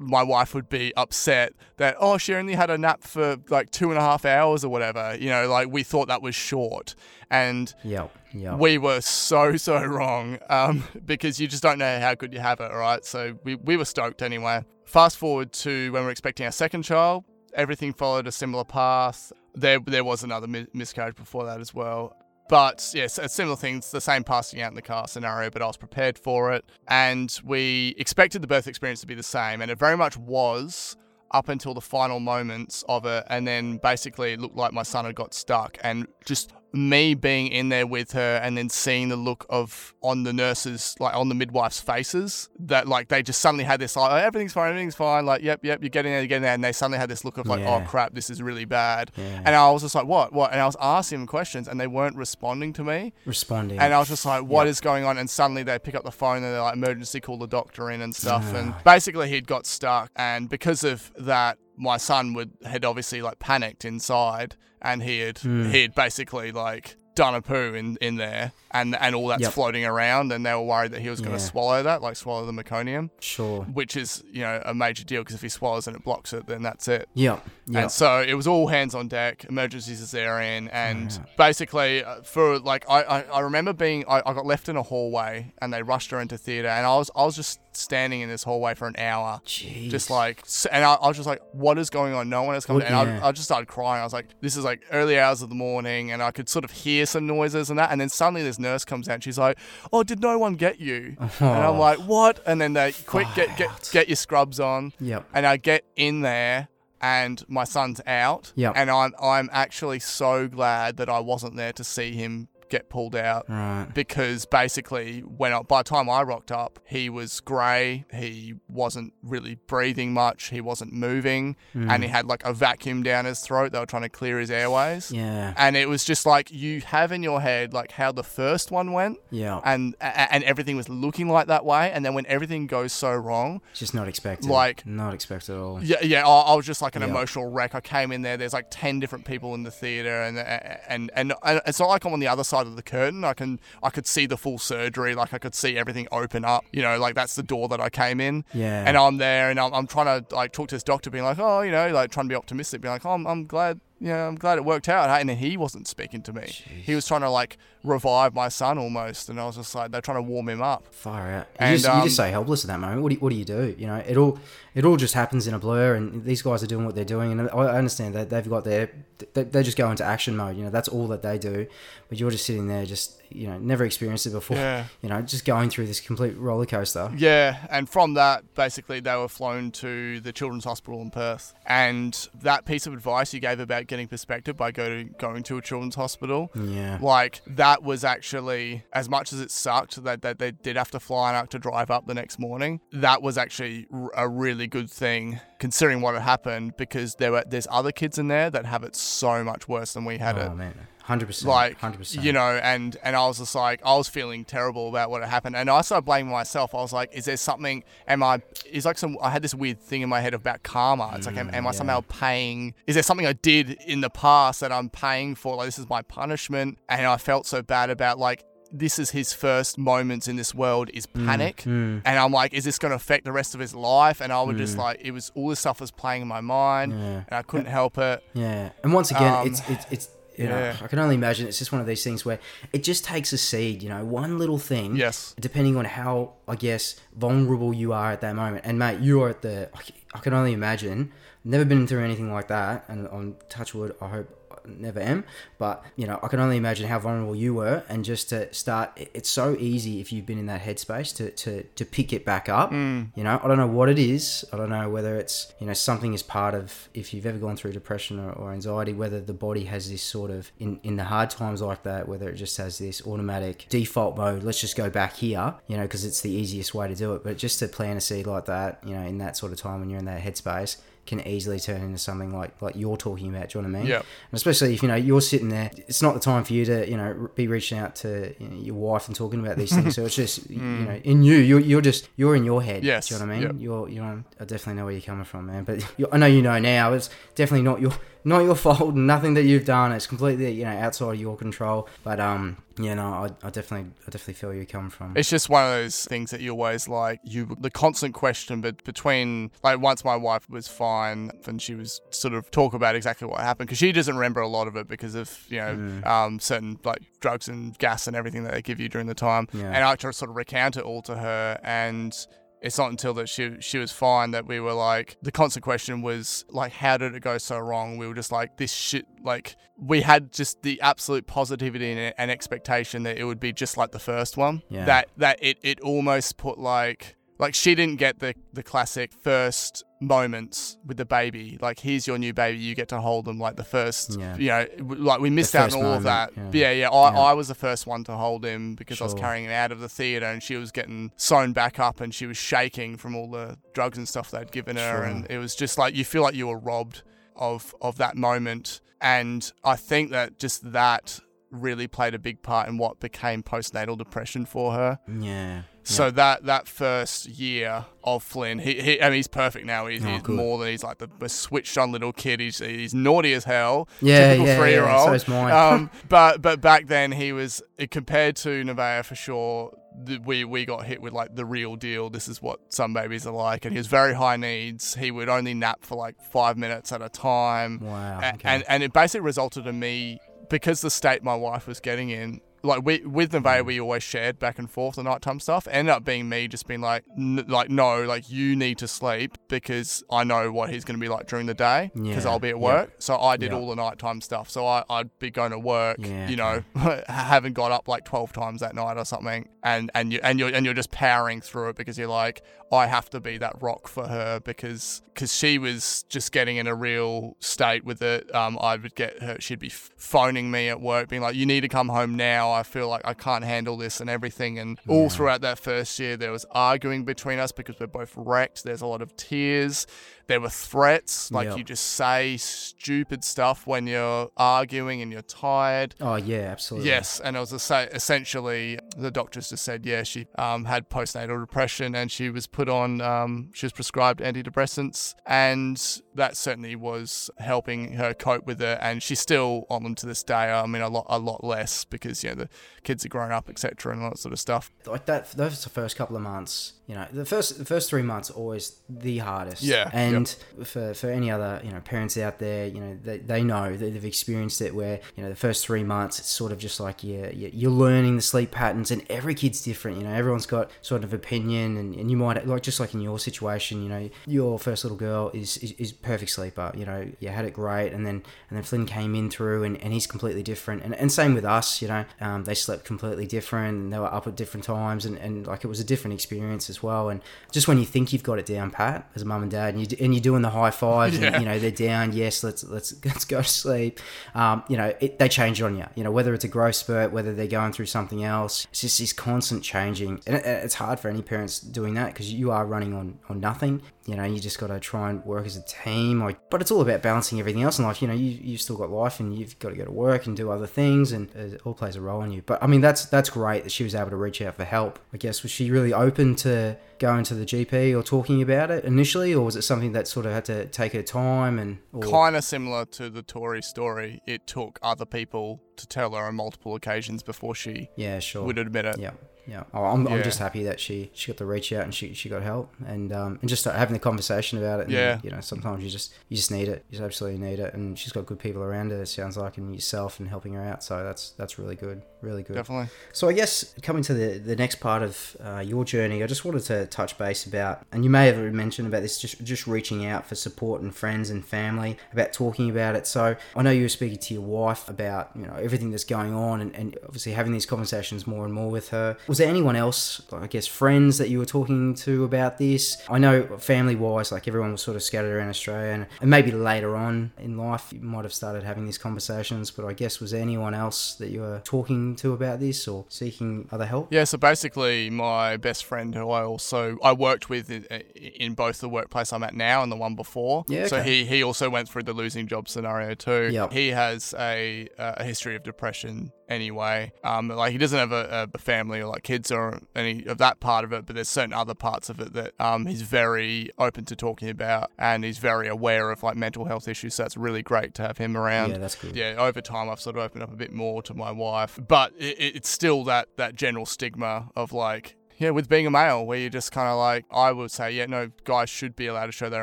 My 0.00 0.22
wife 0.22 0.54
would 0.54 0.68
be 0.68 0.92
upset 0.96 1.54
that 1.78 1.96
oh 1.98 2.18
she 2.18 2.32
only 2.32 2.54
had 2.54 2.70
a 2.70 2.78
nap 2.78 3.02
for 3.02 3.36
like 3.48 3.70
two 3.72 3.90
and 3.90 3.98
a 3.98 4.00
half 4.00 4.24
hours 4.24 4.64
or 4.64 4.68
whatever 4.68 5.16
you 5.18 5.28
know 5.28 5.48
like 5.48 5.72
we 5.72 5.82
thought 5.82 6.06
that 6.06 6.22
was 6.22 6.36
short 6.36 6.94
and 7.32 7.74
Yep. 7.82 8.16
Yep. 8.32 8.58
we 8.60 8.78
were 8.78 9.00
so 9.00 9.56
so 9.56 9.82
wrong 9.82 10.38
um, 10.50 10.84
because 11.04 11.40
you 11.40 11.48
just 11.48 11.64
don't 11.64 11.80
know 11.80 11.98
how 11.98 12.14
good 12.14 12.32
you 12.32 12.38
have 12.38 12.60
it 12.60 12.70
right 12.72 13.04
so 13.04 13.36
we, 13.42 13.56
we 13.56 13.76
were 13.76 13.84
stoked 13.84 14.22
anyway 14.22 14.62
fast 14.84 15.16
forward 15.16 15.52
to 15.64 15.90
when 15.90 16.02
we 16.02 16.06
we're 16.06 16.12
expecting 16.12 16.46
our 16.46 16.52
second 16.52 16.82
child 16.84 17.24
everything 17.54 17.92
followed 17.92 18.28
a 18.28 18.32
similar 18.32 18.62
path 18.62 19.32
there 19.56 19.80
there 19.80 20.04
was 20.04 20.22
another 20.22 20.46
mi- 20.46 20.68
miscarriage 20.74 21.16
before 21.16 21.44
that 21.44 21.58
as 21.60 21.74
well 21.74 22.16
but 22.48 22.90
yes, 22.94 23.18
a 23.18 23.28
similar 23.28 23.56
things, 23.56 23.90
the 23.90 24.00
same 24.00 24.24
passing 24.24 24.60
out 24.60 24.70
in 24.70 24.74
the 24.74 24.82
car 24.82 25.06
scenario, 25.06 25.50
but 25.50 25.62
I 25.62 25.66
was 25.66 25.76
prepared 25.76 26.18
for 26.18 26.52
it. 26.52 26.64
And 26.88 27.36
we 27.44 27.94
expected 27.98 28.42
the 28.42 28.48
birth 28.48 28.66
experience 28.66 29.00
to 29.02 29.06
be 29.06 29.14
the 29.14 29.22
same, 29.22 29.60
and 29.62 29.70
it 29.70 29.78
very 29.78 29.96
much 29.96 30.16
was 30.16 30.96
up 31.30 31.48
until 31.48 31.74
the 31.74 31.80
final 31.80 32.20
moments 32.20 32.84
of 32.88 33.04
it. 33.04 33.24
And 33.28 33.46
then 33.46 33.78
basically 33.78 34.32
it 34.32 34.40
looked 34.40 34.56
like 34.56 34.72
my 34.72 34.82
son 34.82 35.04
had 35.04 35.14
got 35.14 35.34
stuck. 35.34 35.78
And 35.82 36.06
just 36.24 36.52
me 36.72 37.14
being 37.14 37.48
in 37.48 37.68
there 37.70 37.86
with 37.86 38.12
her 38.12 38.36
and 38.42 38.56
then 38.56 38.68
seeing 38.68 39.08
the 39.08 39.16
look 39.16 39.46
of 39.48 39.94
on 40.02 40.24
the 40.24 40.32
nurses, 40.32 40.94
like 41.00 41.14
on 41.14 41.28
the 41.28 41.34
midwife's 41.34 41.80
faces, 41.80 42.48
that 42.58 42.86
like 42.86 43.08
they 43.08 43.22
just 43.22 43.40
suddenly 43.40 43.64
had 43.64 43.80
this 43.80 43.96
like, 43.96 44.10
oh, 44.10 44.16
everything's 44.16 44.52
fine, 44.52 44.68
everything's 44.68 44.94
fine. 44.94 45.24
Like, 45.24 45.42
yep, 45.42 45.64
yep, 45.64 45.82
you're 45.82 45.88
getting 45.88 46.12
there, 46.12 46.20
you're 46.20 46.28
getting 46.28 46.42
there. 46.42 46.52
And 46.54 46.62
they 46.62 46.72
suddenly 46.72 46.98
had 46.98 47.08
this 47.08 47.24
look 47.24 47.38
of 47.38 47.46
like, 47.46 47.60
oh, 47.60 47.62
Yeah. 47.62 47.82
oh 47.84 47.88
crap, 47.88 48.14
this 48.14 48.30
is 48.30 48.42
really 48.42 48.64
bad. 48.66 49.10
Yeah. 49.16 49.42
And 49.44 49.54
I 49.54 49.70
was 49.70 49.82
just 49.82 49.94
like, 49.94 50.06
what, 50.06 50.32
what? 50.32 50.52
And 50.52 50.60
I 50.60 50.66
was 50.66 50.76
asking 50.80 51.20
them 51.20 51.26
questions 51.26 51.68
and 51.68 51.80
they 51.80 51.86
weren't 51.86 52.16
responding 52.16 52.72
to 52.74 52.84
me. 52.84 53.12
Responding. 53.24 53.78
And 53.78 53.94
I 53.94 53.98
was 53.98 54.08
just 54.08 54.26
like, 54.26 54.44
what 54.44 54.64
Yeah. 54.64 54.70
is 54.70 54.80
going 54.80 55.04
on? 55.04 55.18
And 55.18 55.28
suddenly 55.30 55.62
they 55.62 55.78
pick 55.78 55.94
up 55.94 56.04
the 56.04 56.10
phone 56.12 56.36
and 56.38 56.44
they're 56.46 56.60
like, 56.60 56.74
emergency, 56.74 57.20
call 57.20 57.38
the 57.38 57.46
doctor 57.46 57.90
in 57.90 58.02
and 58.02 58.14
stuff. 58.14 58.52
and 58.54 58.72
ah. 58.74 58.80
basically 58.84 59.28
he'd 59.28 59.46
got 59.46 59.66
stuck. 59.66 60.10
And 60.16 60.48
because 60.48 60.84
of 60.84 61.12
that, 61.18 61.58
my 61.78 61.96
son 61.96 62.34
would 62.34 62.50
had 62.64 62.84
obviously 62.84 63.22
like 63.22 63.38
panicked 63.38 63.84
inside 63.84 64.56
and 64.82 65.02
he 65.02 65.20
had 65.20 65.38
Hmm. 65.38 65.70
he 65.70 65.82
had 65.82 65.94
basically 65.94 66.52
like 66.52 66.96
done 67.14 67.34
a 67.34 67.42
poo 67.42 67.74
in, 67.74 67.96
in 68.00 68.14
there 68.14 68.52
and 68.70 68.94
and 68.94 69.12
all 69.12 69.26
that's 69.26 69.42
Yep. 69.42 69.52
floating 69.52 69.84
around 69.84 70.30
and 70.30 70.46
they 70.46 70.52
were 70.54 70.62
worried 70.62 70.92
that 70.92 71.00
he 71.00 71.10
was 71.10 71.20
going 71.20 71.32
Yeah. 71.32 71.38
to 71.38 71.44
swallow 71.44 71.82
that, 71.82 72.00
like 72.00 72.14
swallow 72.14 72.46
the 72.46 72.52
meconium, 72.52 73.10
sure. 73.18 73.62
which 73.64 73.96
is, 73.96 74.22
you 74.30 74.42
know, 74.42 74.62
a 74.64 74.72
major 74.72 75.02
deal 75.02 75.22
because 75.22 75.34
if 75.34 75.42
he 75.42 75.48
swallows 75.48 75.88
and 75.88 75.96
it 75.96 76.04
blocks 76.04 76.32
it, 76.32 76.46
then 76.46 76.62
that's 76.62 76.86
it. 76.86 77.08
Yep. 77.14 77.44
Yep. 77.66 77.82
And 77.82 77.90
so 77.90 78.22
it 78.22 78.34
was 78.34 78.46
all 78.46 78.68
hands 78.68 78.94
on 78.94 79.08
deck, 79.08 79.44
emergency 79.48 79.94
cesarean, 79.94 80.68
and 80.72 81.18
basically 81.36 82.04
uh, 82.04 82.22
for 82.22 82.60
like 82.60 82.84
I, 82.88 83.02
I, 83.02 83.20
I 83.22 83.40
remember 83.40 83.72
being 83.72 84.04
I, 84.08 84.22
I 84.24 84.32
got 84.32 84.46
left 84.46 84.68
in 84.68 84.76
a 84.76 84.82
hallway 84.84 85.52
and 85.60 85.72
they 85.72 85.82
rushed 85.82 86.12
her 86.12 86.20
into 86.20 86.38
theatre 86.38 86.68
and 86.68 86.86
I 86.86 86.94
was 86.96 87.10
I 87.16 87.24
was 87.24 87.34
just 87.34 87.58
standing 87.78 88.20
in 88.20 88.28
this 88.28 88.42
hallway 88.42 88.74
for 88.74 88.86
an 88.88 88.96
hour. 88.98 89.40
Jeez. 89.46 89.90
Just 89.90 90.10
like, 90.10 90.42
and 90.72 90.84
I, 90.84 90.94
I 90.94 91.08
was 91.08 91.16
just 91.16 91.26
like, 91.28 91.40
"What 91.52 91.78
is 91.78 91.90
going 91.90 92.14
on?" 92.14 92.28
No 92.28 92.42
one 92.42 92.54
has 92.54 92.66
come, 92.66 92.74
What- 92.76 92.84
and 92.84 92.94
yeah. 92.94 93.20
I, 93.24 93.28
I 93.28 93.32
just 93.32 93.44
started 93.46 93.66
crying. 93.68 94.00
I 94.00 94.04
was 94.04 94.12
like, 94.12 94.26
"This 94.40 94.56
is 94.56 94.64
like 94.64 94.82
early 94.92 95.18
hours 95.18 95.42
of 95.42 95.48
the 95.48 95.54
morning," 95.54 96.10
and 96.12 96.22
I 96.22 96.30
could 96.30 96.48
sort 96.48 96.64
of 96.64 96.70
hear 96.70 97.06
some 97.06 97.26
noises 97.26 97.70
and 97.70 97.78
that. 97.78 97.90
And 97.90 98.00
then 98.00 98.08
suddenly 98.08 98.42
this 98.42 98.58
nurse 98.58 98.84
comes 98.84 99.08
out, 99.08 99.14
and 99.14 99.24
she's 99.24 99.38
like, 99.38 99.58
"Oh, 99.92 100.02
did 100.02 100.20
no 100.20 100.38
one 100.38 100.54
get 100.54 100.80
you?" 100.80 101.16
And 101.18 101.30
I'm 101.40 101.74
Oh. 101.76 101.78
like, 101.78 101.98
"What?" 102.00 102.40
And 102.46 102.60
then 102.60 102.72
they 102.74 102.92
quick 102.92 103.28
get 103.34 103.56
get 103.56 103.88
get 103.92 104.08
your 104.08 104.16
scrubs 104.16 104.58
on 104.60 104.92
Yep. 105.00 105.24
and 105.34 105.46
I 105.46 105.56
get 105.56 105.84
in 105.96 106.20
there 106.22 106.68
and 107.00 107.44
my 107.48 107.64
son's 107.64 108.00
out. 108.06 108.52
Yep. 108.56 108.72
And 108.76 108.90
I'm 108.90 109.14
I'm 109.22 109.48
actually 109.52 110.00
so 110.00 110.48
glad 110.48 110.96
that 110.96 111.08
I 111.08 111.20
wasn't 111.20 111.56
there 111.56 111.72
to 111.74 111.84
see 111.84 112.12
him 112.12 112.48
get 112.68 112.88
pulled 112.88 113.14
out. 113.16 113.46
Right. 113.48 113.86
Because 113.94 114.44
basically, 114.44 115.20
when 115.20 115.52
I, 115.52 115.62
by 115.62 115.80
the 115.80 115.88
time 115.88 116.08
I 116.10 116.22
rocked 116.22 116.52
up, 116.52 116.78
he 116.84 117.08
was 117.10 117.40
grey. 117.40 118.04
He 118.12 118.54
wasn't 118.68 119.12
really 119.22 119.56
breathing 119.66 120.12
much. 120.12 120.50
He 120.50 120.60
wasn't 120.60 120.92
moving, 120.92 121.56
hmm. 121.72 121.90
and 121.90 122.02
he 122.02 122.08
had 122.08 122.26
like 122.26 122.44
a 122.44 122.52
vacuum 122.52 123.02
down 123.02 123.24
his 123.24 123.40
throat. 123.40 123.72
They 123.72 123.78
were 123.78 123.86
trying 123.86 124.02
to 124.02 124.08
clear 124.08 124.38
his 124.38 124.50
airways, 124.50 125.10
Yeah. 125.10 125.54
and 125.56 125.76
it 125.76 125.88
was 125.88 126.04
just 126.04 126.26
like 126.26 126.50
you 126.50 126.80
have 126.82 127.12
in 127.12 127.22
your 127.22 127.40
head 127.40 127.72
like 127.72 127.92
how 127.92 128.12
the 128.12 128.22
first 128.24 128.70
one 128.70 128.92
went, 128.92 129.18
Yeah. 129.30 129.60
and 129.64 129.94
and 130.00 130.44
everything 130.44 130.76
was 130.76 130.88
looking 130.88 131.28
like 131.28 131.46
that 131.48 131.64
way, 131.64 131.90
and 131.92 132.04
then 132.04 132.14
when 132.14 132.26
everything 132.26 132.66
goes 132.66 132.92
so 132.92 133.14
wrong, 133.14 133.60
it's 133.70 133.80
Just 133.80 133.94
not 133.94 134.08
expected. 134.08 134.48
like- 134.48 134.84
not 134.86 135.14
expected 135.14 135.54
at 135.54 135.58
all. 135.60 135.82
yeah, 135.82 135.96
yeah. 136.02 136.26
I, 136.26 136.52
I 136.52 136.54
was 136.54 136.66
just 136.66 136.82
like 136.82 136.96
an 136.96 137.02
Yeah. 137.02 137.08
emotional 137.08 137.50
wreck. 137.50 137.74
I 137.74 137.80
came 137.80 138.12
in 138.12 138.22
there. 138.22 138.36
There's 138.36 138.52
like 138.52 138.66
ten 138.70 139.00
different 139.00 139.24
people 139.24 139.54
in 139.54 139.62
the 139.62 139.70
theater, 139.70 140.22
and 140.22 140.38
and 140.38 141.10
and, 141.14 141.32
and 141.42 141.60
it's 141.66 141.78
not 141.80 141.88
like 141.88 142.04
I'm 142.04 142.12
on 142.12 142.20
the 142.20 142.28
other 142.28 142.44
side 142.44 142.57
of 142.66 142.76
the 142.76 142.82
curtain. 142.82 143.24
I 143.24 143.34
can 143.34 143.60
I 143.82 143.90
could 143.90 144.06
see 144.06 144.26
the 144.26 144.36
full 144.36 144.58
surgery. 144.58 145.14
Like 145.14 145.32
I 145.34 145.38
could 145.38 145.54
see 145.54 145.76
everything 145.78 146.08
open 146.12 146.44
up. 146.44 146.64
You 146.72 146.82
know, 146.82 146.98
like 146.98 147.14
that's 147.14 147.34
the 147.34 147.42
door 147.42 147.68
that 147.68 147.80
I 147.80 147.88
came 147.90 148.20
in. 148.20 148.44
Yeah. 148.52 148.84
And 148.86 148.96
I'm 148.96 149.18
there, 149.18 149.50
and 149.50 149.58
I'm, 149.58 149.72
I'm 149.72 149.86
trying 149.86 150.24
to 150.24 150.34
like 150.34 150.52
talk 150.52 150.68
to 150.68 150.74
this 150.74 150.82
doctor, 150.82 151.10
being 151.10 151.24
like, 151.24 151.38
oh, 151.38 151.62
you 151.62 151.70
know, 151.70 151.90
like 151.90 152.10
trying 152.10 152.26
to 152.26 152.32
be 152.32 152.36
optimistic, 152.36 152.80
being 152.80 152.92
like, 152.92 153.06
oh, 153.06 153.12
I'm, 153.12 153.26
I'm 153.26 153.46
glad. 153.46 153.80
Yeah, 154.00 154.28
I'm 154.28 154.36
glad 154.36 154.58
it 154.58 154.64
worked 154.64 154.88
out. 154.88 155.10
And 155.10 155.28
then 155.28 155.38
he 155.38 155.56
wasn't 155.56 155.88
speaking 155.88 156.22
to 156.22 156.32
me. 156.32 156.42
He 156.84 156.94
was 156.94 157.04
trying 157.04 157.22
to 157.22 157.30
like 157.30 157.58
revive 157.82 158.32
my 158.32 158.48
son 158.48 158.78
almost, 158.78 159.28
and 159.28 159.40
I 159.40 159.46
was 159.46 159.56
just 159.56 159.74
like, 159.74 159.90
they're 159.90 160.00
trying 160.00 160.18
to 160.18 160.22
warm 160.22 160.48
him 160.48 160.62
up. 160.62 160.94
Far 160.94 161.32
out. 161.32 161.46
You, 161.52 161.56
And, 161.66 161.74
just, 161.74 161.84
you 161.86 161.92
um, 161.92 162.04
just 162.04 162.16
so 162.16 162.30
helpless 162.30 162.64
at 162.64 162.68
that 162.68 162.78
moment. 162.78 163.02
What 163.02 163.08
do 163.08 163.14
you, 163.16 163.20
what 163.20 163.30
do 163.30 163.36
you 163.36 163.44
do? 163.44 163.74
You 163.76 163.88
know, 163.88 163.96
it 163.96 164.16
all 164.16 164.38
it 164.76 164.84
all 164.84 164.96
just 164.96 165.14
happens 165.14 165.48
in 165.48 165.54
a 165.54 165.58
blur, 165.58 165.94
and 165.96 166.24
these 166.24 166.42
guys 166.42 166.62
are 166.62 166.68
doing 166.68 166.86
what 166.86 166.94
they're 166.94 167.04
doing, 167.04 167.32
and 167.32 167.50
I 167.50 167.52
I 167.52 167.76
understand 167.76 168.14
that 168.14 168.30
they've 168.30 168.48
got 168.48 168.64
their 168.64 168.88
they, 169.34 169.44
they 169.44 169.62
just 169.62 169.76
go 169.76 169.90
into 169.90 170.04
action 170.04 170.36
mode. 170.36 170.56
You 170.56 170.64
know, 170.64 170.70
that's 170.70 170.88
all 170.88 171.08
that 171.08 171.22
they 171.22 171.38
do. 171.38 171.66
But 172.08 172.18
you're 172.18 172.30
just 172.30 172.46
sitting 172.46 172.68
there, 172.68 172.86
just 172.86 173.20
you 173.30 173.46
know, 173.46 173.58
never 173.58 173.84
experienced 173.84 174.26
it 174.26 174.30
before. 174.32 174.56
Yeah. 174.56 174.84
You 175.02 175.08
know, 175.10 175.20
just 175.22 175.44
going 175.44 175.70
through 175.70 175.86
this 175.86 176.00
complete 176.00 176.36
roller 176.36 176.66
coaster. 176.66 177.10
Yeah, 177.16 177.66
and 177.70 177.88
from 177.88 178.14
that, 178.14 178.54
basically, 178.54 179.00
they 179.00 179.14
were 179.14 179.28
flown 179.28 179.70
to 179.72 180.18
the 180.20 180.32
Children's 180.32 180.64
Hospital 180.64 181.00
in 181.02 181.10
Perth. 181.10 181.54
And 181.66 182.28
that 182.42 182.64
piece 182.64 182.86
of 182.86 182.92
advice 182.94 183.32
you 183.32 183.38
gave 183.40 183.60
about 183.60 183.86
getting 183.86 184.08
perspective 184.08 184.56
by 184.56 184.72
go 184.72 184.88
to, 184.88 185.04
going 185.04 185.42
to 185.44 185.58
a 185.58 185.62
children's 185.62 185.94
hospital, 185.94 186.50
Yeah. 186.54 186.98
like 187.00 187.42
that 187.46 187.82
was 187.84 188.02
actually, 188.02 188.82
as 188.92 189.08
much 189.08 189.32
as 189.32 189.40
it 189.40 189.50
sucked 189.50 190.02
that, 190.04 190.22
that 190.22 190.38
they 190.38 190.50
did 190.50 190.76
have 190.76 190.90
to 190.90 191.00
fly 191.00 191.34
out 191.34 191.50
to 191.52 191.58
drive 191.58 191.90
up 191.90 192.06
the 192.06 192.14
next 192.14 192.38
morning, 192.40 192.80
that 192.92 193.22
was 193.22 193.38
actually 193.38 193.86
a 194.16 194.28
really 194.28 194.66
good 194.66 194.90
thing 194.90 195.40
considering 195.60 196.00
what 196.00 196.14
had 196.14 196.22
happened 196.22 196.76
because 196.76 197.16
there 197.16 197.32
were 197.32 197.42
there's 197.48 197.66
other 197.68 197.90
kids 197.90 198.16
in 198.16 198.28
there 198.28 198.48
that 198.48 198.64
have 198.64 198.84
it 198.84 198.94
so 198.94 199.07
much 199.44 199.68
worse 199.68 199.92
than 199.94 200.04
we 200.04 200.18
had 200.18 200.36
it. 200.38 200.48
Oh 200.50 200.54
man, 200.54 200.74
hundred 201.02 201.26
percent. 201.26 201.48
like 201.48 201.78
hundred 201.80 201.98
percent. 201.98 202.24
you 202.24 202.32
know 202.34 202.60
and 202.62 202.98
and 203.02 203.16
i 203.16 203.26
was 203.26 203.38
just 203.38 203.54
like 203.54 203.80
i 203.82 203.96
was 203.96 204.08
feeling 204.08 204.44
terrible 204.44 204.90
about 204.90 205.10
what 205.10 205.22
had 205.22 205.30
happened. 205.30 205.56
And 205.56 205.70
i 205.70 205.80
started 205.80 206.04
blaming 206.04 206.30
myself. 206.30 206.74
I 206.74 206.78
was 206.78 206.92
like 206.92 207.10
is 207.14 207.24
there 207.24 207.36
something 207.38 207.82
am 208.06 208.22
i 208.22 208.42
is 208.70 208.84
like 208.84 208.98
some 208.98 209.16
i 209.22 209.30
had 209.30 209.40
this 209.40 209.54
weird 209.54 209.80
thing 209.80 210.02
in 210.02 210.08
my 210.10 210.20
head 210.20 210.34
about 210.34 210.62
karma. 210.62 211.12
It's 211.16 211.26
like 211.26 211.36
am, 211.38 211.48
am 211.54 211.66
i 211.66 211.70
Mm, 211.70 211.74
somehow 211.74 212.00
paying 212.08 212.74
is 212.86 212.94
there 212.94 213.02
something 213.02 213.26
i 213.26 213.32
did 213.32 213.70
in 213.86 214.02
the 214.02 214.10
past 214.10 214.60
that 214.60 214.70
i'm 214.70 214.90
paying 214.90 215.34
for? 215.34 215.56
Like 215.56 215.66
this 215.66 215.78
is 215.78 215.88
my 215.88 216.02
punishment. 216.02 216.78
And 216.90 217.06
i 217.06 217.16
felt 217.16 217.46
so 217.46 217.62
bad 217.62 217.88
about 217.88 218.18
like 218.18 218.44
this 218.70 218.98
is 218.98 219.10
his 219.10 219.32
first 219.32 219.78
moments 219.78 220.28
in 220.28 220.36
this 220.36 220.54
world 220.54 220.90
is 220.92 221.06
panic 221.06 221.58
mm. 221.58 222.02
and 222.04 222.18
i'm 222.18 222.32
like 222.32 222.52
is 222.52 222.64
this 222.64 222.78
going 222.78 222.90
to 222.90 222.96
affect 222.96 223.24
the 223.24 223.32
rest 223.32 223.54
of 223.54 223.60
his 223.60 223.74
life 223.74 224.20
and 224.20 224.32
i 224.32 224.42
would 224.42 224.56
just 224.58 224.76
like 224.76 225.00
it 225.02 225.10
was 225.10 225.32
all 225.34 225.48
this 225.48 225.60
stuff 225.60 225.80
was 225.80 225.90
playing 225.90 226.22
in 226.22 226.28
my 226.28 226.40
mind 226.40 226.92
Yeah. 226.92 227.24
and 227.28 227.32
i 227.32 227.42
couldn't 227.42 227.66
help 227.66 227.96
it 227.98 228.22
Yeah, 228.34 228.70
and 228.82 228.92
once 228.92 229.10
again, 229.10 229.32
Um, 229.32 229.46
it's 229.46 229.60
it's 229.68 229.86
it's 229.90 230.08
you 230.36 230.44
know 230.48 230.58
yeah. 230.58 230.76
I 230.82 230.86
can 230.86 230.98
only 231.00 231.14
imagine 231.16 231.48
it's 231.48 231.58
just 231.58 231.72
one 231.72 231.80
of 231.80 231.86
these 231.86 232.04
things 232.04 232.24
where 232.24 232.38
it 232.72 232.84
just 232.84 233.04
takes 233.04 233.32
a 233.32 233.38
seed, 233.38 233.82
you 233.82 233.88
know, 233.88 234.04
one 234.04 234.38
little 234.38 234.58
thing. 234.58 234.94
Yes. 234.94 235.34
Depending 235.40 235.76
on 235.76 235.84
how 235.84 236.34
I 236.46 236.54
guess 236.54 236.94
vulnerable 237.16 237.74
you 237.74 237.92
are 237.92 238.12
at 238.12 238.20
that 238.20 238.36
moment, 238.36 238.64
and 238.64 238.78
mate, 238.78 239.00
you 239.00 239.20
are 239.22 239.30
at 239.30 239.42
the 239.42 239.68
I 240.14 240.18
can 240.20 240.32
only 240.34 240.52
imagine 240.52 241.10
never 241.42 241.64
been 241.64 241.86
through 241.88 242.04
anything 242.04 242.32
like 242.32 242.46
that, 242.48 242.84
and 242.88 243.08
on 243.08 243.34
touch 243.48 243.74
wood, 243.74 243.96
I 244.00 244.08
hope 244.08 244.37
never 244.68 245.00
am. 245.00 245.24
But 245.58 245.84
you 245.96 246.06
know, 246.06 246.18
I 246.22 246.28
can 246.28 246.40
only 246.40 246.56
imagine 246.56 246.88
how 246.88 246.98
vulnerable 246.98 247.36
you 247.36 247.54
were, 247.54 247.82
and 247.88 248.04
just 248.04 248.28
to 248.30 248.52
start, 248.52 248.92
it's 249.14 249.28
so 249.28 249.56
easy 249.58 250.00
if 250.00 250.12
you've 250.12 250.26
been 250.26 250.38
in 250.38 250.46
that 250.46 250.62
headspace 250.62 251.14
to 251.16 251.30
to 251.30 251.62
to 251.62 251.84
pick 251.84 252.12
it 252.12 252.24
back 252.24 252.48
up. 252.48 252.70
Mm. 252.70 253.08
You 253.14 253.24
know, 253.24 253.40
I 253.42 253.48
don't 253.48 253.58
know 253.58 253.66
what 253.66 253.88
it 253.88 253.98
is. 253.98 254.44
I 254.52 254.56
don't 254.56 254.70
know 254.70 254.88
whether 254.88 255.16
it's 255.16 255.52
you 255.60 255.66
know 255.66 255.72
something 255.72 256.14
is 256.14 256.22
part 256.22 256.54
of 256.54 256.88
if 256.94 257.12
you've 257.12 257.26
ever 257.26 257.38
gone 257.38 257.56
through 257.56 257.72
depression 257.72 258.18
or, 258.18 258.32
or 258.32 258.52
anxiety, 258.52 258.92
whether 258.92 259.20
the 259.20 259.32
body 259.32 259.64
has 259.64 259.90
this 259.90 260.02
sort 260.02 260.30
of 260.30 260.50
in 260.58 260.80
in 260.82 260.96
the 260.96 261.04
hard 261.04 261.30
times 261.30 261.62
like 261.62 261.82
that, 261.82 262.08
whether 262.08 262.28
it 262.28 262.36
just 262.36 262.56
has 262.56 262.78
this 262.78 263.06
automatic 263.06 263.66
default 263.68 264.16
mode. 264.16 264.42
Let's 264.42 264.60
just 264.60 264.76
go 264.76 264.90
back 264.90 265.16
here, 265.16 265.54
you 265.66 265.76
know, 265.76 265.82
because 265.82 266.04
it's 266.04 266.20
the 266.20 266.30
easiest 266.30 266.74
way 266.74 266.88
to 266.88 266.94
do 266.94 267.14
it. 267.14 267.24
But 267.24 267.38
just 267.38 267.58
to 267.60 267.68
plant 267.68 267.98
a 267.98 268.00
seed 268.00 268.26
like 268.26 268.46
that, 268.46 268.80
you 268.84 268.94
know, 268.94 269.02
in 269.02 269.18
that 269.18 269.36
sort 269.36 269.52
of 269.52 269.58
time 269.58 269.80
when 269.80 269.90
you're 269.90 269.98
in 269.98 270.04
that 270.06 270.20
headspace 270.20 270.76
can 271.08 271.26
easily 271.26 271.58
turn 271.58 271.80
into 271.80 271.98
something 271.98 272.36
like 272.36 272.60
like 272.62 272.76
you're 272.76 272.96
talking 272.96 273.34
about. 273.34 273.48
Do 273.48 273.58
you 273.58 273.62
know 273.62 273.70
what 273.70 273.78
I 273.78 273.80
mean? 273.80 273.90
Yeah. 273.90 273.96
And 273.96 274.34
especially 274.34 274.74
if 274.74 274.82
you 274.82 274.88
know 274.88 274.94
you're 274.94 275.20
sitting 275.20 275.48
there, 275.48 275.70
it's 275.76 276.02
not 276.02 276.14
the 276.14 276.20
time 276.20 276.44
for 276.44 276.52
you 276.52 276.64
to 276.66 276.88
you 276.88 276.96
know 276.96 277.30
be 277.34 277.48
reaching 277.48 277.78
out 277.78 277.96
to 277.96 278.34
you 278.38 278.48
know, 278.48 278.56
your 278.56 278.74
wife 278.74 279.08
and 279.08 279.16
talking 279.16 279.40
about 279.40 279.56
these 279.56 279.74
things. 279.74 279.94
So 279.96 280.04
it's 280.04 280.14
just 280.14 280.48
you 280.50 280.60
mm. 280.60 280.86
know 280.86 281.00
in 281.02 281.22
you, 281.22 281.36
you're, 281.36 281.60
you're 281.60 281.80
just 281.80 282.08
you're 282.16 282.36
in 282.36 282.44
your 282.44 282.62
head. 282.62 282.84
Yes, 282.84 283.08
Do 283.08 283.14
you 283.14 283.20
know 283.20 283.26
what 283.26 283.32
I 283.32 283.38
mean? 283.38 283.46
yep. 283.48 283.56
You're 283.58 283.88
you 283.88 284.00
know 284.00 284.22
I 284.38 284.44
definitely 284.44 284.74
know 284.74 284.84
where 284.84 284.92
you're 284.92 285.02
coming 285.02 285.24
from, 285.24 285.46
man. 285.46 285.64
But 285.64 285.84
I 286.12 286.18
know 286.18 286.26
you 286.26 286.42
know 286.42 286.58
now. 286.58 286.92
It's 286.92 287.10
definitely 287.34 287.64
not 287.64 287.80
your 287.80 287.92
not 288.24 288.40
your 288.40 288.54
fault. 288.66 288.94
Nothing 288.94 289.34
that 289.34 289.44
you've 289.44 289.64
done. 289.64 289.92
It's 289.92 290.06
completely 290.06 290.50
you 290.52 290.64
know 290.64 290.70
outside 290.76 291.14
of 291.14 291.20
your 291.20 291.36
control. 291.36 291.88
But 292.04 292.20
um 292.20 292.56
you 292.80 292.94
know, 292.94 293.08
I, 293.42 293.46
I 293.46 293.50
definitely 293.50 293.90
I 294.06 294.10
definitely 294.10 294.34
feel 294.34 294.54
you 294.54 294.64
come 294.64 294.88
from. 294.88 295.16
It's 295.16 295.28
just 295.28 295.48
one 295.48 295.64
of 295.64 295.70
those 295.72 296.04
things 296.04 296.30
that 296.30 296.40
you 296.40 296.52
always 296.52 296.86
like 296.88 297.18
you 297.24 297.56
the 297.58 297.70
constant 297.70 298.14
question 298.14 298.60
but 298.60 298.84
between 298.84 299.50
like 299.64 299.80
once 299.80 300.04
my 300.04 300.14
wife 300.14 300.48
was 300.48 300.68
fine 300.68 301.30
and 301.46 301.60
she 301.60 301.74
was 301.74 302.00
sort 302.10 302.34
of 302.34 302.48
talk 302.52 302.74
about 302.74 302.94
exactly 302.94 303.26
what 303.26 303.40
happened 303.40 303.66
because 303.66 303.78
she 303.78 303.90
doesn't 303.90 304.14
remember 304.14 304.40
a 304.40 304.46
lot 304.48 304.68
of 304.68 304.76
it 304.76 304.86
because 304.88 305.14
of 305.16 305.44
you 305.48 305.58
know 305.58 305.74
Mm. 305.76 306.06
um, 306.06 306.38
certain 306.40 306.78
like 306.84 307.02
drugs 307.20 307.48
and 307.48 307.76
gas 307.78 308.06
and 308.06 308.14
everything 308.16 308.44
that 308.44 308.52
they 308.52 308.62
give 308.62 308.78
you 308.80 308.88
during 308.88 309.06
the 309.08 309.14
time 309.14 309.48
Yeah. 309.52 309.66
and 309.72 309.84
I 309.84 309.96
sort 309.96 310.30
of 310.30 310.36
recount 310.36 310.76
it 310.76 310.84
all 310.84 311.02
to 311.02 311.16
her 311.16 311.58
and 311.64 312.14
it's 312.60 312.78
not 312.78 312.90
until 312.90 313.14
that 313.14 313.28
she 313.28 313.56
she 313.60 313.78
was 313.78 313.92
fine 313.92 314.32
that 314.32 314.46
we 314.46 314.58
were 314.60 314.72
like 314.72 315.16
the 315.22 315.30
constant 315.32 315.62
question 315.64 316.02
was 316.02 316.44
like 316.50 316.72
how 316.72 316.96
did 316.96 317.14
it 317.14 317.20
go 317.20 317.38
so 317.38 317.58
wrong 317.58 317.98
we 317.98 318.06
were 318.06 318.14
just 318.14 318.32
like 318.32 318.56
this 318.56 318.72
shit 318.72 319.06
like 319.22 319.56
we 319.76 320.00
had 320.00 320.32
just 320.32 320.62
the 320.62 320.80
absolute 320.80 321.26
positivity 321.26 322.12
and, 322.16 322.30
expectation 322.30 323.04
that 323.04 323.16
it 323.16 323.24
would 323.24 323.38
be 323.40 323.52
just 323.52 323.76
like 323.76 323.92
the 323.92 323.98
first 323.98 324.36
one 324.36 324.62
Yeah. 324.68 324.84
that 324.86 325.08
that 325.18 325.38
it 325.42 325.58
it 325.62 325.80
almost 325.80 326.36
put 326.36 326.58
like 326.58 327.14
like 327.38 327.54
she 327.54 327.74
didn't 327.74 327.96
get 327.96 328.18
the 328.18 328.34
the 328.52 328.62
classic 328.62 329.12
first 329.12 329.84
moments 330.00 330.78
with 330.86 330.96
the 330.96 331.04
baby 331.04 331.58
like 331.60 331.80
here's 331.80 332.06
your 332.06 332.18
new 332.18 332.32
baby 332.32 332.58
you 332.58 332.74
get 332.74 332.88
to 332.88 333.00
hold 333.00 333.24
them 333.24 333.38
like 333.38 333.56
the 333.56 333.64
first 333.64 334.16
Yeah. 334.18 334.36
you 334.36 334.48
know 334.48 334.66
like 334.96 335.20
we 335.20 335.28
missed 335.30 335.54
out 335.56 335.74
on 335.74 335.84
all 335.84 335.92
of 335.94 336.04
that 336.04 336.30
yeah. 336.36 336.50
yeah 336.52 336.70
yeah, 336.72 336.88
I, 336.90 337.12
Yeah. 337.12 337.18
I 337.20 337.32
was 337.34 337.48
the 337.48 337.54
first 337.54 337.86
one 337.86 338.04
to 338.04 338.12
hold 338.12 338.44
him 338.44 338.74
because 338.74 339.00
I 339.00 339.04
was 339.04 339.14
carrying 339.14 339.44
him 339.46 339.50
out 339.50 339.72
of 339.72 339.80
the 339.80 339.88
theater 339.88 340.26
and 340.26 340.42
she 340.42 340.56
was 340.56 340.70
getting 340.72 341.12
sewn 341.16 341.52
back 341.52 341.78
up 341.78 342.00
and 342.00 342.14
she 342.14 342.26
was 342.26 342.36
shaking 342.36 342.96
from 342.96 343.14
all 343.16 343.30
the 343.30 343.58
drugs 343.74 343.98
and 343.98 344.08
stuff 344.08 344.30
they'd 344.30 344.52
given 344.52 344.76
her 344.76 344.96
Sure. 344.98 345.02
and 345.04 345.26
it 345.30 345.38
was 345.38 345.54
just 345.54 345.78
like 345.78 345.94
you 345.96 346.04
feel 346.04 346.22
like 346.22 346.34
you 346.34 346.46
were 346.48 346.58
robbed 346.58 347.02
of 347.36 347.74
of 347.80 347.98
that 347.98 348.16
moment 348.16 348.80
and 349.00 349.52
I 349.64 349.76
think 349.76 350.10
that 350.10 350.38
just 350.38 350.72
that 350.72 351.20
really 351.50 351.86
played 351.88 352.14
a 352.14 352.18
big 352.18 352.42
part 352.42 352.68
in 352.68 352.78
what 352.78 353.00
became 353.00 353.42
postnatal 353.42 353.96
depression 353.96 354.44
for 354.44 354.72
her. 354.72 354.98
yeah. 355.08 355.62
So 355.94 356.10
that 356.10 356.44
that 356.44 356.68
first 356.68 357.26
year 357.26 357.86
of 358.04 358.22
Flynn, 358.22 358.58
he, 358.58 358.80
he 358.80 359.00
I 359.02 359.06
mean 359.08 359.16
he's 359.16 359.28
perfect 359.28 359.64
now. 359.66 359.86
He's, 359.86 360.04
Oh, 360.04 360.08
he's 360.08 360.22
good. 360.22 360.34
more 360.36 360.58
than 360.58 360.68
he's 360.68 360.84
like 360.84 360.98
the, 360.98 361.08
the 361.18 361.28
switched 361.28 361.76
on 361.78 361.92
little 361.92 362.12
kid. 362.12 362.40
He's 362.40 362.58
he's 362.58 362.92
naughty 362.94 363.32
as 363.34 363.44
hell. 363.44 363.88
Yeah, 364.00 364.28
typical 364.28 364.46
yeah, 364.46 364.56
three 364.58 364.70
year 364.70 364.82
yeah. 364.84 364.98
So 364.98 365.06
old. 365.06 365.14
is 365.16 365.28
mine. 365.28 365.52
Um, 365.52 365.90
but 366.08 366.42
but 366.42 366.60
back 366.60 366.86
then 366.88 367.12
he 367.12 367.32
was 367.32 367.62
compared 367.90 368.36
to 368.36 368.48
Nevaeh 368.64 369.04
for 369.04 369.14
sure. 369.14 369.76
th- 370.06 370.20
We 370.24 370.44
we 370.44 370.64
got 370.66 370.84
hit 370.84 371.00
with 371.00 371.12
like 371.12 371.34
the 371.34 371.44
real 371.44 371.76
deal. 371.76 372.10
This 372.10 372.28
is 372.28 372.42
what 372.42 372.60
some 372.68 372.92
babies 372.92 373.26
are 373.26 373.32
like, 373.34 373.64
and 373.64 373.72
he 373.72 373.78
was 373.78 373.86
very 373.86 374.14
high 374.14 374.36
needs. 374.36 374.94
He 374.94 375.10
would 375.10 375.28
only 375.28 375.54
nap 375.54 375.78
for 375.84 375.94
like 375.96 376.20
five 376.20 376.56
minutes 376.58 376.92
at 376.92 377.02
a 377.02 377.08
time. 377.08 377.80
wow. 377.80 378.20
A- 378.22 378.34
okay. 378.34 378.48
and 378.48 378.64
and 378.68 378.82
it 378.82 378.92
basically 378.92 379.24
resulted 379.24 379.66
in 379.66 379.78
me 379.78 380.20
because 380.50 380.80
the 380.80 380.90
state 380.90 381.22
my 381.22 381.34
wife 381.34 381.66
was 381.66 381.78
getting 381.80 382.10
in 382.10 382.40
like 382.62 382.84
we 382.84 382.98
with. 383.06 383.28
Nevaeh 383.32 383.64
we 383.64 383.78
always 383.78 384.02
shared 384.02 384.38
back 384.38 384.58
and 384.58 384.70
forth 384.70 384.96
the 384.96 385.02
nighttime 385.02 385.38
stuff 385.38 385.68
ended 385.70 385.92
up 385.94 386.04
being 386.04 386.28
me 386.28 386.48
just 386.48 386.66
being 386.66 386.80
like 386.80 387.04
n- 387.16 387.44
like 387.46 387.68
no 387.68 388.02
like 388.04 388.30
you 388.30 388.56
need 388.56 388.78
to 388.78 388.88
sleep 388.88 389.36
because 389.48 390.02
I 390.10 390.24
know 390.24 390.50
what 390.50 390.70
he's 390.70 390.84
going 390.84 390.98
to 390.98 391.00
be 391.00 391.08
like 391.08 391.26
during 391.28 391.46
the 391.46 391.54
day 391.54 391.90
because 391.94 392.24
Yeah, 392.24 392.30
I'll 392.30 392.38
be 392.38 392.48
at 392.48 392.58
work 392.58 392.92
so 392.98 393.18
I 393.18 393.36
did 393.36 393.52
all 393.52 393.68
the 393.68 393.76
nighttime 393.76 394.20
stuff 394.22 394.48
so 394.48 394.66
I, 394.66 394.82
I'd 394.88 395.16
be 395.18 395.30
going 395.30 395.50
to 395.50 395.58
work 395.58 395.98
Yeah, 396.00 396.28
you 396.28 396.36
know 396.36 396.64
having 397.08 397.52
got 397.52 397.70
up 397.70 397.86
like 397.86 398.04
12 398.04 398.32
times 398.32 398.60
that 398.60 398.74
night 398.74 398.96
or 398.96 399.04
something 399.04 399.48
and 399.62 399.90
and 399.94 400.12
you 400.12 400.20
and 400.22 400.38
you're 400.38 400.48
and 400.48 400.64
you're 400.64 400.74
just 400.74 400.90
powering 400.90 401.40
through 401.40 401.68
it 401.70 401.76
because 401.76 401.98
you're 401.98 402.08
like 402.08 402.42
I 402.70 402.86
have 402.86 403.08
to 403.10 403.20
be 403.20 403.38
that 403.38 403.60
rock 403.62 403.88
for 403.88 404.06
her 404.06 404.40
because 404.40 405.02
because 405.14 405.34
she 405.34 405.58
was 405.58 406.04
just 406.08 406.32
getting 406.32 406.58
in 406.58 406.66
a 406.66 406.74
real 406.74 407.36
state 407.40 407.82
with 407.84 408.02
it. 408.02 408.32
Um, 408.34 408.58
I 408.60 408.76
would 408.76 408.94
get 408.94 409.22
her. 409.22 409.36
She'd 409.40 409.58
be 409.58 409.70
phoning 409.70 410.50
me 410.50 410.68
at 410.68 410.80
work, 410.80 411.08
being 411.08 411.22
like, 411.22 411.34
"You 411.34 411.46
need 411.46 411.62
to 411.62 411.68
come 411.68 411.88
home 411.88 412.14
now. 412.14 412.47
I 412.52 412.62
feel 412.62 412.88
like 412.88 413.02
I 413.04 413.14
can't 413.14 413.44
handle 413.44 413.76
this 413.76 414.00
and 414.00 414.10
everything." 414.10 414.58
And 414.58 414.78
all 414.88 415.08
throughout 415.08 415.40
that 415.42 415.58
first 415.58 415.98
year, 415.98 416.16
there 416.16 416.32
was 416.32 416.44
arguing 416.50 417.04
between 417.04 417.38
us 417.38 417.52
because 417.52 417.78
we're 417.80 417.86
both 417.86 418.12
wrecked. 418.16 418.64
There's 418.64 418.82
a 418.82 418.86
lot 418.86 419.02
of 419.02 419.16
tears. 419.16 419.86
There 420.28 420.40
were 420.40 420.48
threats, 420.50 421.32
like 421.32 421.48
Yep. 421.48 421.58
you 421.58 421.64
just 421.64 421.84
say 421.94 422.36
stupid 422.36 423.24
stuff 423.24 423.66
when 423.66 423.86
you're 423.86 424.30
arguing 424.36 425.02
and 425.02 425.10
you're 425.10 425.22
tired. 425.22 425.94
oh 426.00 426.16
yeah, 426.16 426.50
absolutely. 426.52 426.88
Yes, 426.90 427.18
and 427.20 427.36
it 427.36 427.40
was 427.40 427.52
essentially 427.52 428.78
the 428.96 429.10
doctors 429.10 429.48
just 429.48 429.64
said, 429.64 429.84
yeah, 429.86 430.02
she 430.02 430.26
um, 430.38 430.64
had 430.66 430.88
postnatal 430.88 431.40
depression 431.40 431.94
and 431.94 432.10
she 432.10 432.30
was 432.30 432.46
put 432.46 432.68
on, 432.68 433.00
um, 433.00 433.50
she 433.54 433.66
was 433.66 433.72
prescribed 433.72 434.20
antidepressants, 434.20 435.14
and 435.26 436.00
that 436.14 436.36
certainly 436.36 436.76
was 436.76 437.30
helping 437.38 437.92
her 437.94 438.14
cope 438.14 438.46
with 438.46 438.60
it. 438.60 438.78
And 438.80 439.02
she's 439.02 439.20
still 439.20 439.66
on 439.70 439.82
them 439.82 439.94
to 439.96 440.06
this 440.06 440.22
day. 440.22 440.34
I 440.52 440.66
mean, 440.66 440.82
a 440.82 440.88
lot, 440.88 441.06
a 441.08 441.18
lot 441.18 441.42
less 441.44 441.84
because 441.84 442.22
you 442.22 442.30
know 442.30 442.36
the 442.36 442.48
kids 442.84 443.04
are 443.04 443.08
grown 443.08 443.32
up, 443.32 443.48
etc., 443.48 443.92
and 443.92 444.02
all 444.02 444.10
that 444.10 444.18
sort 444.18 444.32
of 444.32 444.40
stuff. 444.40 444.70
like 444.86 445.06
that 445.06 445.30
those 445.32 445.64
first 445.66 445.96
couple 445.96 446.16
of 446.16 446.22
months 446.22 446.74
you 446.88 446.94
know 446.94 447.06
the 447.12 447.26
first 447.26 447.58
the 447.58 447.66
first 447.66 447.90
three 447.90 448.02
months 448.02 448.30
are 448.30 448.34
always 448.34 448.78
the 448.88 449.18
hardest. 449.18 449.62
Yeah, 449.62 449.90
and 449.92 450.34
for 450.64 450.94
for 450.94 451.10
any 451.10 451.30
other 451.30 451.60
you 451.62 451.70
know 451.70 451.80
parents 451.80 452.16
out 452.16 452.38
there 452.38 452.66
you 452.66 452.80
know 452.80 452.98
they, 453.04 453.18
they 453.18 453.44
know 453.44 453.76
that 453.76 453.92
they've 453.92 454.04
experienced 454.04 454.62
it 454.62 454.74
where 454.74 454.98
you 455.14 455.22
know 455.22 455.28
the 455.28 455.36
first 455.36 455.66
three 455.66 455.84
months 455.84 456.18
it's 456.18 456.30
sort 456.30 456.50
of 456.50 456.58
just 456.58 456.80
like 456.80 457.04
you're, 457.04 457.30
you're 457.30 457.50
you're 457.50 457.70
learning 457.70 458.16
the 458.16 458.22
sleep 458.22 458.50
patterns 458.50 458.90
and 458.90 459.04
every 459.10 459.34
kid's 459.34 459.62
different 459.62 459.98
you 459.98 460.02
know 460.02 460.12
everyone's 460.14 460.46
got 460.46 460.70
sort 460.80 461.04
of 461.04 461.12
opinion 461.12 461.76
and, 461.76 461.94
and 461.94 462.10
you 462.10 462.16
might 462.16 462.46
like 462.46 462.62
just 462.62 462.80
like 462.80 462.94
in 462.94 463.02
your 463.02 463.18
situation 463.18 463.82
you 463.82 463.88
know 463.90 464.08
your 464.26 464.58
first 464.58 464.82
little 464.82 464.96
girl 464.96 465.30
is, 465.34 465.58
is 465.58 465.72
is 465.72 465.92
perfect 465.92 466.30
sleeper 466.30 466.72
you 466.74 466.86
know 466.86 467.06
you 467.20 467.28
had 467.28 467.44
it 467.44 467.52
great 467.52 467.92
and 467.92 468.06
then 468.06 468.22
and 468.48 468.56
then 468.56 468.62
Flynn 468.62 468.86
came 468.86 469.14
in 469.14 469.28
through 469.28 469.62
and, 469.62 469.76
and 469.82 469.92
he's 469.92 470.06
completely 470.06 470.42
different. 470.42 470.82
And, 470.82 470.94
and 470.94 471.12
same 471.12 471.34
with 471.34 471.44
us 471.44 471.82
you 471.82 471.88
know 471.88 472.06
um, 472.22 472.44
they 472.44 472.54
slept 472.54 472.86
completely 472.86 473.26
different 473.26 473.76
and 473.76 473.92
they 473.92 473.98
were 473.98 474.06
up 474.12 474.26
at 474.26 474.36
different 474.36 474.64
times 474.64 475.04
and, 475.04 475.18
and 475.18 475.46
like 475.46 475.64
it 475.64 475.68
was 475.68 475.80
a 475.80 475.84
different 475.84 476.14
experience 476.14 476.70
as 476.70 476.77
well. 476.82 477.08
And 477.08 477.20
just 477.52 477.68
when 477.68 477.78
you 477.78 477.84
think 477.84 478.12
you've 478.12 478.22
got 478.22 478.38
it 478.38 478.46
down 478.46 478.70
pat 478.70 479.08
as 479.14 479.22
a 479.22 479.24
mum 479.24 479.42
and 479.42 479.50
dad 479.50 479.74
and, 479.74 479.90
you, 479.90 479.96
and 480.04 480.14
you're 480.14 480.22
doing 480.22 480.42
the 480.42 480.50
high 480.50 480.70
fives 480.70 481.18
Yeah. 481.18 481.28
and 481.28 481.42
you 481.42 481.48
know 481.48 481.58
they're 481.58 481.70
down 481.70 482.12
yes 482.12 482.44
let's 482.44 482.62
let's 482.64 482.94
let's 483.04 483.24
go 483.24 483.42
to 483.42 483.48
sleep. 483.48 484.00
Um, 484.34 484.62
you 484.68 484.76
know 484.76 484.94
it, 485.00 485.18
they 485.18 485.28
change 485.28 485.60
on 485.62 485.76
you. 485.76 485.86
You 485.94 486.04
know 486.04 486.10
whether 486.10 486.34
it's 486.34 486.44
a 486.44 486.48
growth 486.48 486.76
spurt 486.76 487.12
whether 487.12 487.34
they're 487.34 487.46
going 487.46 487.72
through 487.72 487.86
something 487.86 488.22
else 488.24 488.66
it's 488.70 488.80
just 488.82 488.98
this 488.98 489.12
constant 489.12 489.62
changing. 489.64 490.20
And 490.26 490.36
it, 490.36 490.44
it's 490.46 490.74
hard 490.74 491.00
for 491.00 491.08
any 491.08 491.22
parents 491.22 491.60
doing 491.60 491.94
that 491.94 492.06
because 492.12 492.32
you 492.32 492.50
are 492.50 492.66
running 492.66 492.94
on 492.94 493.18
on 493.28 493.40
nothing. 493.40 493.82
You 494.06 494.16
know 494.16 494.24
you 494.24 494.38
just 494.40 494.58
got 494.58 494.68
to 494.68 494.80
try 494.80 495.10
and 495.10 495.24
work 495.24 495.46
as 495.46 495.56
a 495.56 495.62
team. 495.64 496.20
Like 496.22 496.50
but 496.50 496.60
it's 496.60 496.70
all 496.70 496.80
about 496.80 497.02
balancing 497.02 497.40
everything 497.40 497.62
else 497.62 497.78
in 497.78 497.84
life. 497.84 498.00
You 498.02 498.08
know 498.08 498.14
you 498.14 498.38
you've 498.42 498.60
still 498.60 498.76
got 498.76 498.90
life 498.90 499.20
and 499.20 499.36
you've 499.36 499.58
got 499.58 499.70
to 499.70 499.76
go 499.76 499.84
to 499.84 499.90
work 499.90 500.26
and 500.26 500.36
do 500.36 500.50
other 500.50 500.66
things 500.66 501.12
and 501.12 501.30
it 501.34 501.60
all 501.64 501.74
plays 501.74 501.96
a 501.96 502.00
role 502.00 502.22
in 502.22 502.32
you. 502.32 502.42
But 502.42 502.62
i 502.62 502.66
mean 502.66 502.80
that's 502.80 503.06
that's 503.06 503.30
great 503.30 503.62
that 503.64 503.70
she 503.72 503.84
was 503.84 503.94
able 503.94 504.10
to 504.10 504.16
reach 504.16 504.40
out 504.42 504.54
for 504.56 504.64
help. 504.64 504.98
I 505.12 505.16
guess 505.16 505.42
was 505.42 505.50
she 505.52 505.70
really 505.70 505.92
open 505.92 506.34
to 506.36 506.67
going 506.98 507.24
to 507.24 507.34
the 507.34 507.44
gp 507.44 507.96
or 507.96 508.02
talking 508.02 508.42
about 508.42 508.70
it 508.70 508.84
initially 508.84 509.32
or 509.34 509.44
was 509.44 509.56
it 509.56 509.62
something 509.62 509.92
that 509.92 510.08
sort 510.08 510.26
of 510.26 510.32
had 510.32 510.44
to 510.44 510.66
take 510.66 510.92
her 510.92 511.02
time 511.02 511.58
and 511.58 511.78
Kind 512.10 512.36
of 512.36 512.44
similar 512.44 512.84
to 512.86 513.08
the 513.10 513.22
Tory 513.22 513.62
story. 513.62 514.20
It 514.26 514.46
took 514.46 514.78
other 514.82 515.04
people 515.04 515.60
to 515.76 515.86
tell 515.86 516.10
her 516.14 516.24
on 516.24 516.34
multiple 516.34 516.74
occasions 516.74 517.22
before 517.22 517.54
she 517.54 517.88
yeah 517.96 518.18
sure 518.18 518.44
would 518.44 518.58
admit 518.58 518.84
it. 518.84 518.98
yeah 518.98 519.12
Yeah. 519.48 519.64
Oh, 519.72 519.84
I'm, 519.84 520.06
I'm 520.06 520.22
just 520.22 520.38
happy 520.38 520.62
that 520.64 520.78
she 520.78 521.10
she 521.14 521.32
got 521.32 521.38
to 521.38 521.46
reach 521.46 521.72
out 521.72 521.84
and 521.84 521.94
she, 521.94 522.12
she 522.12 522.28
got 522.28 522.42
help 522.42 522.72
and 522.86 523.12
um 523.12 523.38
and 523.40 523.48
just 523.48 523.62
start 523.62 523.76
having 523.76 523.94
the 523.94 523.98
conversation 523.98 524.58
about 524.58 524.80
it. 524.80 524.84
And, 524.84 524.92
Yeah. 524.92 525.20
You 525.22 525.30
know, 525.30 525.40
sometimes 525.40 525.82
you 525.82 525.90
just 525.90 526.12
you 526.28 526.36
just 526.36 526.50
need 526.50 526.68
it. 526.68 526.84
You 526.90 526.98
just 526.98 527.04
absolutely 527.04 527.40
need 527.40 527.58
it. 527.58 527.72
And 527.74 527.98
she's 527.98 528.12
got 528.12 528.26
good 528.26 528.38
people 528.38 528.62
around 528.62 528.90
her. 528.90 529.02
It 529.02 529.06
sounds 529.08 529.36
like, 529.36 529.56
and 529.56 529.74
yourself 529.74 530.20
and 530.20 530.28
helping 530.28 530.52
her 530.54 530.62
out. 530.62 530.82
So 530.84 531.02
that's 531.02 531.30
that's 531.30 531.58
really 531.58 531.76
good. 531.76 532.02
Really 532.20 532.42
good. 532.42 532.54
Definitely. 532.54 532.88
So 533.12 533.28
I 533.28 533.32
guess 533.32 533.74
coming 533.82 534.02
to 534.02 534.14
the 534.14 534.38
the 534.38 534.56
next 534.56 534.76
part 534.76 535.02
of 535.02 535.36
uh, 535.42 535.60
your 535.60 535.84
journey, 535.84 536.22
I 536.22 536.26
just 536.26 536.44
wanted 536.44 536.64
to 536.64 536.86
touch 536.86 537.16
base 537.16 537.46
about, 537.46 537.86
and 537.92 538.04
you 538.04 538.10
may 538.10 538.26
have 538.26 538.36
mentioned 538.52 538.88
about 538.88 539.02
this, 539.02 539.18
just 539.18 539.42
just 539.44 539.66
reaching 539.66 540.04
out 540.04 540.26
for 540.26 540.34
support 540.34 540.82
and 540.82 540.94
friends 540.94 541.30
and 541.30 541.44
family 541.44 541.96
about 542.12 542.32
talking 542.32 542.68
about 542.70 542.96
it. 542.96 543.06
So 543.06 543.36
I 543.56 543.62
know 543.62 543.70
you 543.70 543.82
were 543.82 543.88
speaking 543.88 544.18
to 544.18 544.34
your 544.34 544.42
wife 544.42 544.88
about 544.88 545.30
you 545.34 545.46
know 545.46 545.54
everything 545.54 545.90
that's 545.90 546.04
going 546.04 546.34
on, 546.34 546.60
and, 546.60 546.74
and 546.74 546.98
obviously 547.06 547.32
having 547.32 547.52
these 547.52 547.66
conversations 547.66 548.26
more 548.26 548.44
and 548.44 548.52
more 548.52 548.70
with 548.70 548.88
her. 548.90 549.16
Was 549.28 549.37
there 549.38 549.48
anyone 549.48 549.76
else, 549.76 550.22
I 550.32 550.46
guess, 550.46 550.66
friends 550.66 551.18
that 551.18 551.28
you 551.28 551.38
were 551.38 551.46
talking 551.46 551.94
to 551.94 552.24
about 552.24 552.58
this? 552.58 552.96
I 553.08 553.18
know 553.18 553.58
family 553.58 553.96
wise, 553.96 554.30
like 554.30 554.46
everyone 554.48 554.72
was 554.72 554.82
sort 554.82 554.96
of 554.96 555.02
scattered 555.02 555.34
around 555.34 555.48
Australia, 555.48 556.06
and, 556.20 556.30
maybe 556.30 556.52
later 556.52 556.94
on 556.94 557.32
in 557.38 557.56
life 557.56 557.92
you 557.92 558.00
might 558.00 558.24
have 558.24 558.34
started 558.34 558.62
having 558.62 558.84
these 558.84 558.98
conversations. 558.98 559.70
But 559.70 559.86
I 559.86 559.92
guess 559.94 560.20
was 560.20 560.32
there 560.32 560.42
anyone 560.42 560.74
else 560.74 561.14
that 561.14 561.30
you 561.30 561.40
were 561.40 561.60
talking 561.64 562.16
to 562.16 562.32
about 562.32 562.60
this 562.60 562.86
or 562.86 563.06
seeking 563.08 563.68
other 563.72 563.86
help? 563.86 564.12
Yeah, 564.12 564.24
so 564.24 564.38
basically, 564.38 565.10
my 565.10 565.56
best 565.56 565.84
friend, 565.84 566.14
who 566.14 566.30
I 566.30 566.44
also 566.44 566.98
I 567.02 567.12
worked 567.12 567.48
with 567.48 567.70
in, 567.70 567.84
in 567.84 568.54
both 568.54 568.80
the 568.80 568.88
workplace 568.88 569.32
I'm 569.32 569.42
at 569.42 569.54
now 569.54 569.82
and 569.82 569.90
the 569.90 569.96
one 569.96 570.14
before. 570.14 570.64
Yeah, 570.68 570.86
So 570.86 571.02
he 571.02 571.24
he 571.24 571.42
also 571.42 571.70
went 571.70 571.88
through 571.88 572.04
the 572.04 572.12
losing 572.12 572.46
job 572.46 572.68
scenario 572.68 573.14
too. 573.14 573.50
Yep. 573.52 573.72
He 573.72 573.88
has 573.88 574.34
a 574.38 574.88
a 574.98 575.24
history 575.24 575.56
of 575.56 575.62
depression 575.62 576.32
anyway. 576.48 577.12
Um, 577.22 577.48
like 577.48 577.72
he 577.72 577.78
doesn't 577.78 577.98
have 577.98 578.12
a, 578.12 578.48
a 578.54 578.58
family 578.58 579.00
or 579.00 579.06
like 579.06 579.22
kids 579.22 579.50
or 579.52 579.80
any 579.94 580.24
of 580.26 580.38
that 580.38 580.60
part 580.60 580.84
of 580.84 580.92
it, 580.92 581.06
but 581.06 581.14
there's 581.14 581.28
certain 581.28 581.52
other 581.52 581.74
parts 581.74 582.08
of 582.08 582.20
it 582.20 582.32
that 582.32 582.52
um 582.58 582.86
he's 582.86 583.02
very 583.02 583.70
open 583.78 584.04
to 584.06 584.16
talking 584.16 584.48
about, 584.48 584.90
and 584.98 585.24
he's 585.24 585.38
very 585.38 585.68
aware 585.68 586.10
of 586.10 586.22
like 586.22 586.36
mental 586.36 586.64
health 586.64 586.88
issues. 586.88 587.14
So 587.14 587.24
that's 587.24 587.36
really 587.36 587.62
great 587.62 587.94
to 587.94 588.02
have 588.02 588.18
him 588.18 588.36
around 588.36 588.70
Yeah, 588.70 588.78
that's 588.78 588.94
good. 588.94 589.14
yeah, 589.14 589.34
over 589.38 589.60
time 589.60 589.90
I've 589.90 590.00
sort 590.00 590.16
of 590.16 590.22
opened 590.22 590.42
up 590.42 590.52
a 590.52 590.56
bit 590.56 590.72
more 590.72 591.02
to 591.02 591.14
my 591.14 591.30
wife, 591.30 591.78
but 591.86 592.12
it- 592.18 592.36
it's 592.56 592.68
still 592.68 593.04
that 593.04 593.28
that 593.36 593.54
general 593.54 593.86
stigma 593.86 594.48
of 594.56 594.72
like. 594.72 595.16
Yeah, 595.38 595.50
with 595.50 595.68
being 595.68 595.86
a 595.86 595.90
male, 595.90 596.26
where 596.26 596.38
you're 596.38 596.50
just 596.50 596.72
kind 596.72 596.88
of 596.88 596.98
like, 596.98 597.24
I 597.30 597.52
would 597.52 597.70
say, 597.70 597.92
yeah, 597.92 598.06
no, 598.06 598.30
guys 598.44 598.68
should 598.68 598.96
be 598.96 599.06
allowed 599.06 599.26
to 599.26 599.32
show 599.32 599.48
their 599.48 599.62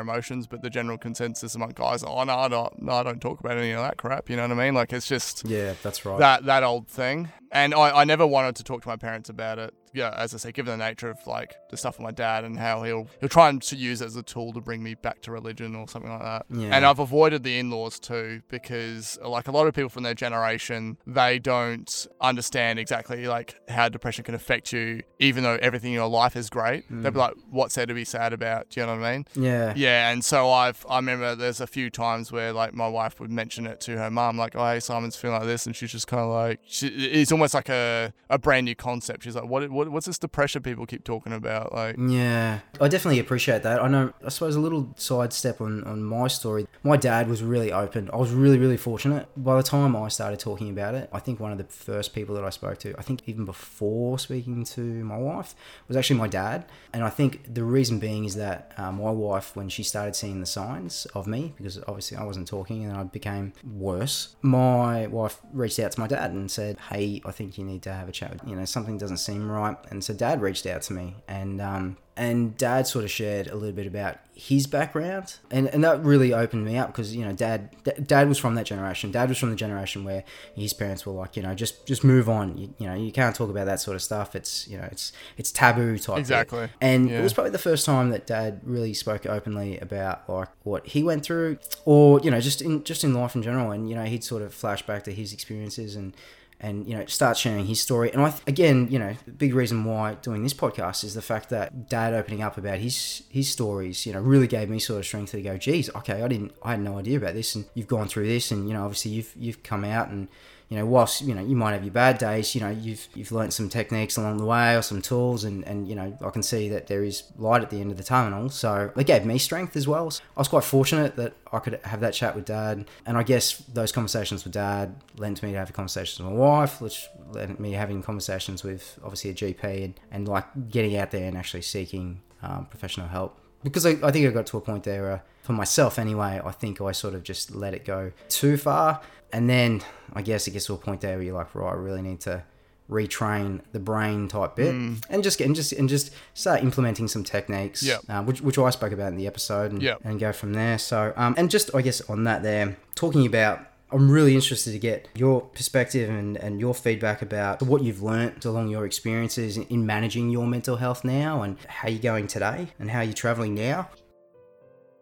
emotions, 0.00 0.46
but 0.46 0.62
the 0.62 0.70
general 0.70 0.96
consensus 0.96 1.54
among 1.54 1.72
guys, 1.74 2.02
oh 2.02 2.24
no, 2.24 2.34
I 2.34 2.48
don't, 2.48 2.82
no, 2.82 2.92
I 2.92 3.02
don't 3.02 3.20
talk 3.20 3.40
about 3.40 3.58
any 3.58 3.72
of 3.72 3.82
that 3.82 3.98
crap. 3.98 4.30
You 4.30 4.36
know 4.36 4.42
what 4.42 4.52
I 4.52 4.64
mean? 4.64 4.74
Like 4.74 4.92
it's 4.92 5.06
just 5.06 5.44
Yeah, 5.46 5.74
that's 5.82 6.04
right. 6.06 6.18
that 6.18 6.46
that 6.46 6.62
old 6.62 6.88
thing. 6.88 7.28
And 7.56 7.72
I, 7.74 8.02
I 8.02 8.04
never 8.04 8.26
wanted 8.26 8.54
to 8.56 8.64
talk 8.64 8.82
to 8.82 8.88
my 8.88 8.96
parents 8.96 9.30
about 9.30 9.58
it. 9.58 9.72
Yeah, 9.94 10.12
as 10.14 10.34
I 10.34 10.36
say, 10.36 10.52
given 10.52 10.78
the 10.78 10.84
nature 10.84 11.08
of 11.08 11.26
like 11.26 11.56
the 11.70 11.76
stuff 11.78 11.96
with 11.96 12.04
my 12.04 12.10
dad 12.10 12.44
and 12.44 12.58
how 12.58 12.82
he'll 12.82 13.08
he'll 13.18 13.30
try 13.30 13.48
and 13.48 13.62
to 13.62 13.76
use 13.76 14.02
it 14.02 14.06
as 14.06 14.16
a 14.16 14.22
tool 14.22 14.52
to 14.52 14.60
bring 14.60 14.82
me 14.82 14.94
back 14.94 15.22
to 15.22 15.32
religion 15.32 15.74
or 15.74 15.88
something 15.88 16.10
like 16.10 16.20
that. 16.20 16.44
Yeah. 16.50 16.68
And 16.76 16.84
I've 16.84 16.98
avoided 16.98 17.44
the 17.44 17.58
in-laws 17.58 17.98
too 17.98 18.42
because 18.50 19.18
like 19.24 19.48
a 19.48 19.52
lot 19.52 19.66
of 19.66 19.72
people 19.74 19.88
from 19.88 20.02
their 20.02 20.12
generation, 20.12 20.98
they 21.06 21.38
don't 21.38 22.06
understand 22.20 22.78
exactly 22.78 23.26
like 23.26 23.54
how 23.70 23.88
depression 23.88 24.22
can 24.24 24.34
affect 24.34 24.70
you, 24.70 25.02
even 25.18 25.42
though 25.42 25.56
everything 25.62 25.92
in 25.92 25.94
your 25.94 26.08
life 26.08 26.36
is 26.36 26.50
great. 26.50 26.84
Hmm. 26.84 27.00
They'll 27.00 27.12
be 27.12 27.18
like, 27.18 27.34
"What's 27.48 27.74
there 27.76 27.86
to 27.86 27.94
be 27.94 28.04
sad 28.04 28.34
about?" 28.34 28.68
Do 28.68 28.80
you 28.80 28.86
know 28.86 28.96
what 28.96 29.04
I 29.04 29.12
mean? 29.12 29.24
yeah. 29.34 29.72
Yeah, 29.74 30.10
and 30.10 30.22
so 30.22 30.50
I've 30.50 30.84
I 30.90 30.96
remember 30.96 31.34
there's 31.34 31.62
a 31.62 31.66
few 31.66 31.88
times 31.88 32.30
where 32.30 32.52
like 32.52 32.74
my 32.74 32.88
wife 32.88 33.18
would 33.18 33.30
mention 33.30 33.66
it 33.66 33.80
to 33.82 33.96
her 33.96 34.10
mom, 34.10 34.36
like, 34.36 34.54
"Oh, 34.56 34.66
hey, 34.66 34.80
Simon's 34.80 35.16
feeling 35.16 35.38
like 35.38 35.46
this," 35.46 35.64
and 35.64 35.74
she's 35.74 35.92
just 35.92 36.06
kind 36.06 36.22
of 36.22 36.28
like, 36.28 36.60
she, 36.66 36.88
it's 36.88 37.32
almost 37.32 37.45
like 37.54 37.68
a, 37.68 38.12
a 38.30 38.38
brand 38.38 38.64
new 38.66 38.74
concept. 38.74 39.24
She's 39.24 39.34
like, 39.34 39.46
"What 39.46 39.70
what 39.70 39.88
what's 39.88 40.06
this 40.06 40.18
depression 40.18 40.62
people 40.62 40.86
keep 40.86 41.04
talking 41.04 41.32
about?" 41.32 41.72
Like, 41.72 41.96
Yeah, 41.98 42.60
I 42.80 42.88
definitely 42.88 43.20
appreciate 43.20 43.62
that. 43.62 43.82
I 43.82 43.88
know, 43.88 44.12
I 44.24 44.28
suppose 44.28 44.56
a 44.56 44.60
little 44.60 44.92
sidestep 44.96 45.60
on, 45.60 45.84
on 45.84 46.02
my 46.02 46.28
story. 46.28 46.66
My 46.82 46.96
dad 46.96 47.28
was 47.28 47.42
really 47.42 47.72
open. 47.72 48.10
I 48.12 48.16
was 48.16 48.32
really, 48.32 48.58
really 48.58 48.76
fortunate. 48.76 49.28
By 49.36 49.56
the 49.56 49.62
time 49.62 49.96
I 49.96 50.08
started 50.08 50.38
talking 50.40 50.70
about 50.70 50.94
it, 50.94 51.08
I 51.12 51.18
think 51.18 51.40
one 51.40 51.52
of 51.52 51.58
the 51.58 51.64
first 51.64 52.14
people 52.14 52.34
that 52.36 52.44
I 52.44 52.50
spoke 52.50 52.78
to, 52.78 52.94
I 52.98 53.02
think 53.02 53.22
even 53.26 53.44
before 53.44 54.18
speaking 54.18 54.64
to 54.64 54.80
my 54.80 55.16
wife, 55.16 55.54
was 55.88 55.96
actually 55.96 56.18
my 56.18 56.28
dad. 56.28 56.66
And 56.92 57.04
I 57.04 57.10
think 57.10 57.54
the 57.54 57.64
reason 57.64 57.98
being 57.98 58.24
is 58.24 58.36
that 58.36 58.72
uh, 58.76 58.92
my 58.92 59.10
wife, 59.10 59.54
when 59.56 59.68
she 59.68 59.82
started 59.82 60.16
seeing 60.16 60.40
the 60.40 60.46
signs 60.46 61.06
of 61.14 61.26
me, 61.26 61.54
because 61.56 61.78
obviously 61.86 62.16
I 62.16 62.24
wasn't 62.24 62.48
talking 62.48 62.84
and 62.84 62.96
I 62.96 63.04
became 63.04 63.52
worse, 63.64 64.36
my 64.42 65.06
wife 65.06 65.40
reached 65.52 65.78
out 65.78 65.92
to 65.92 66.00
my 66.00 66.06
dad 66.06 66.30
and 66.30 66.50
said, 66.50 66.78
Hey, 66.90 67.20
I 67.26 67.32
think 67.32 67.58
you 67.58 67.64
need 67.64 67.82
to 67.82 67.92
have 67.92 68.08
a 68.08 68.12
chat. 68.12 68.40
You 68.46 68.56
know, 68.56 68.64
something 68.64 68.98
doesn't 68.98 69.18
seem 69.18 69.50
right. 69.50 69.76
And 69.90 70.02
so 70.04 70.14
dad 70.14 70.40
reached 70.40 70.66
out 70.66 70.82
to 70.82 70.92
me 70.92 71.16
and, 71.28 71.60
um, 71.60 71.96
and 72.18 72.56
dad 72.56 72.86
sort 72.86 73.04
of 73.04 73.10
shared 73.10 73.46
a 73.48 73.54
little 73.54 73.74
bit 73.76 73.86
about 73.86 74.16
his 74.32 74.66
background 74.66 75.36
and, 75.50 75.66
and 75.68 75.84
that 75.84 76.02
really 76.02 76.32
opened 76.32 76.64
me 76.64 76.76
up 76.78 76.88
because 76.88 77.14
you 77.14 77.22
know 77.24 77.32
dad 77.32 77.70
d- 77.84 77.92
dad 78.06 78.26
was 78.28 78.38
from 78.38 78.54
that 78.54 78.64
generation 78.66 79.10
dad 79.10 79.28
was 79.30 79.36
from 79.38 79.48
the 79.50 79.56
generation 79.56 80.02
where 80.04 80.24
his 80.54 80.72
parents 80.74 81.04
were 81.06 81.12
like 81.12 81.36
you 81.36 81.42
know 81.42 81.54
just 81.54 81.86
just 81.86 82.04
move 82.04 82.28
on 82.28 82.56
you, 82.56 82.74
you 82.78 82.86
know 82.86 82.94
you 82.94 83.10
can't 83.12 83.34
talk 83.36 83.48
about 83.50 83.64
that 83.66 83.80
sort 83.80 83.94
of 83.94 84.02
stuff 84.02 84.34
it's 84.34 84.66
you 84.68 84.76
know 84.78 84.86
it's 84.92 85.12
it's 85.38 85.50
taboo 85.50 85.98
type. 85.98 86.18
Exactly. 86.18 86.68
and 86.80 87.08
Yeah. 87.10 87.20
it 87.20 87.22
was 87.22 87.32
probably 87.34 87.50
the 87.50 87.58
first 87.58 87.84
time 87.86 88.08
that 88.10 88.26
dad 88.26 88.60
really 88.64 88.92
spoke 88.94 89.24
openly 89.26 89.78
about 89.78 90.26
like 90.28 90.48
what 90.64 90.86
he 90.86 91.02
went 91.02 91.22
through 91.22 91.58
or 91.86 92.20
you 92.20 92.30
know 92.30 92.40
just 92.40 92.60
in 92.62 92.82
just 92.84 93.04
in 93.04 93.12
life 93.14 93.34
in 93.34 93.42
general 93.42 93.70
and 93.72 93.88
you 93.90 93.94
know 93.94 94.04
he'd 94.04 94.24
sort 94.24 94.40
of 94.42 94.52
flash 94.54 94.80
back 94.86 95.02
to 95.04 95.12
his 95.12 95.32
experiences 95.34 95.96
and 95.96 96.14
and 96.60 96.86
you 96.88 96.96
know 96.96 97.04
start 97.06 97.36
sharing 97.36 97.66
his 97.66 97.80
story. 97.80 98.10
And 98.12 98.22
i 98.22 98.30
th- 98.30 98.42
again 98.46 98.88
you 98.90 98.98
know 98.98 99.14
the 99.26 99.32
big 99.32 99.54
reason 99.54 99.84
why 99.84 100.14
doing 100.14 100.42
this 100.42 100.54
podcast 100.54 101.04
is 101.04 101.14
the 101.14 101.22
fact 101.22 101.50
that 101.50 101.88
dad 101.88 102.14
opening 102.14 102.42
up 102.42 102.56
about 102.56 102.78
his 102.78 103.22
his 103.28 103.50
stories 103.50 104.06
you 104.06 104.12
know 104.12 104.20
really 104.20 104.46
gave 104.46 104.68
me 104.68 104.78
sort 104.78 105.00
of 105.00 105.06
strength 105.06 105.32
to 105.32 105.42
go 105.42 105.56
geez 105.58 105.90
okay 105.94 106.22
i 106.22 106.28
didn't 106.28 106.52
i 106.62 106.70
had 106.72 106.80
no 106.80 106.98
idea 106.98 107.16
about 107.16 107.34
this 107.34 107.54
and 107.54 107.66
you've 107.74 107.86
gone 107.86 108.08
through 108.08 108.26
this 108.26 108.50
and 108.50 108.68
you 108.68 108.74
know 108.74 108.84
obviously 108.84 109.10
you've 109.10 109.32
you've 109.36 109.62
come 109.62 109.84
out 109.84 110.08
and 110.08 110.28
you 110.68 110.76
know, 110.76 110.84
whilst 110.84 111.22
you 111.22 111.32
know 111.32 111.42
you 111.42 111.54
might 111.54 111.72
have 111.72 111.84
your 111.84 111.92
bad 111.92 112.18
days, 112.18 112.54
you 112.54 112.60
know 112.60 112.70
you've 112.70 113.06
you've 113.14 113.30
learnt 113.30 113.52
some 113.52 113.68
techniques 113.68 114.16
along 114.16 114.38
the 114.38 114.44
way 114.44 114.76
or 114.76 114.82
some 114.82 115.00
tools, 115.00 115.44
and 115.44 115.64
and 115.64 115.88
you 115.88 115.94
know 115.94 116.16
I 116.20 116.30
can 116.30 116.42
see 116.42 116.68
that 116.70 116.88
there 116.88 117.04
is 117.04 117.22
light 117.38 117.62
at 117.62 117.70
the 117.70 117.80
end 117.80 117.92
of 117.92 117.96
the 117.96 118.02
tunnel. 118.02 118.48
So 118.50 118.90
it 118.96 119.06
gave 119.06 119.24
me 119.24 119.38
strength 119.38 119.76
as 119.76 119.86
well. 119.86 120.10
So 120.10 120.22
I 120.36 120.40
was 120.40 120.48
quite 120.48 120.64
fortunate 120.64 121.14
that 121.16 121.34
I 121.52 121.60
could 121.60 121.78
have 121.84 122.00
that 122.00 122.14
chat 122.14 122.34
with 122.34 122.46
dad, 122.46 122.84
and 123.06 123.16
I 123.16 123.22
guess 123.22 123.58
those 123.72 123.92
conversations 123.92 124.42
with 124.42 124.54
dad 124.54 124.96
lent 125.16 125.40
me 125.42 125.52
to 125.52 125.58
have 125.58 125.72
conversations 125.72 126.18
with 126.18 126.32
my 126.32 126.38
wife, 126.38 126.80
which 126.80 127.06
led 127.30 127.60
me 127.60 127.72
having 127.72 128.02
conversations 128.02 128.64
with 128.64 128.98
obviously 129.04 129.30
a 129.30 129.34
GP 129.34 129.84
and, 129.84 130.00
and 130.10 130.26
like 130.26 130.68
getting 130.68 130.96
out 130.96 131.12
there 131.12 131.28
and 131.28 131.36
actually 131.36 131.62
seeking 131.62 132.22
um, 132.42 132.66
professional 132.66 133.06
help 133.06 133.38
because 133.66 133.84
I, 133.86 133.90
I 134.02 134.10
think 134.12 134.26
I 134.26 134.30
got 134.30 134.46
to 134.46 134.56
a 134.56 134.60
point 134.60 134.84
there 134.84 135.02
where, 135.02 135.22
for 135.42 135.52
myself 135.52 135.98
anyway, 135.98 136.40
I 136.44 136.52
think 136.52 136.80
I 136.80 136.92
sort 136.92 137.14
of 137.14 137.22
just 137.22 137.54
let 137.54 137.74
it 137.74 137.84
go 137.84 138.12
too 138.28 138.56
far. 138.56 139.00
And 139.32 139.48
then 139.50 139.82
I 140.12 140.22
guess 140.22 140.46
it 140.46 140.52
gets 140.52 140.66
to 140.66 140.74
a 140.74 140.76
point 140.78 141.00
there 141.00 141.16
where 141.16 141.22
you're 141.26 141.34
like, 141.34 141.54
right, 141.54 141.70
I 141.72 141.74
really 141.74 142.02
need 142.02 142.20
to 142.20 142.42
retrain 142.90 143.60
the 143.72 143.80
brain 143.80 144.28
type 144.28 144.54
bit 144.56 144.72
and 145.10 145.22
just 145.24 145.38
get 145.38 145.46
and 145.46 145.56
just 145.56 145.72
and 145.72 145.88
just 145.88 146.12
start 146.34 146.62
implementing 146.62 147.08
some 147.08 147.24
techniques 147.24 147.82
Yep. 147.82 148.00
uh, 148.08 148.22
which, 148.22 148.40
which 148.40 148.58
I 148.58 148.70
spoke 148.70 148.92
about 148.92 149.08
in 149.08 149.16
the 149.16 149.26
episode 149.26 149.72
and, 149.72 149.82
Yep. 149.82 150.02
and 150.04 150.20
go 150.20 150.32
from 150.32 150.52
there 150.52 150.78
so 150.78 151.12
um, 151.16 151.34
and 151.36 151.50
just 151.50 151.74
I 151.74 151.82
guess 151.82 152.00
on 152.02 152.22
that 152.24 152.44
there 152.44 152.76
talking 152.94 153.26
about 153.26 153.58
I'm 153.92 154.10
really 154.10 154.34
interested 154.34 154.72
to 154.72 154.78
get 154.78 155.08
your 155.14 155.42
perspective 155.42 156.10
and, 156.10 156.36
and 156.36 156.58
your 156.58 156.74
feedback 156.74 157.22
about 157.22 157.62
what 157.62 157.82
you've 157.82 158.02
learnt 158.02 158.44
along 158.44 158.68
your 158.68 158.84
experiences 158.84 159.56
in, 159.56 159.62
in 159.64 159.86
managing 159.86 160.30
your 160.30 160.46
mental 160.46 160.76
health 160.76 161.04
now 161.04 161.42
and 161.42 161.56
how 161.68 161.88
you're 161.88 162.00
going 162.00 162.26
today 162.26 162.68
and 162.80 162.90
how 162.90 163.02
you're 163.02 163.14
traveling 163.14 163.54
now. 163.54 163.88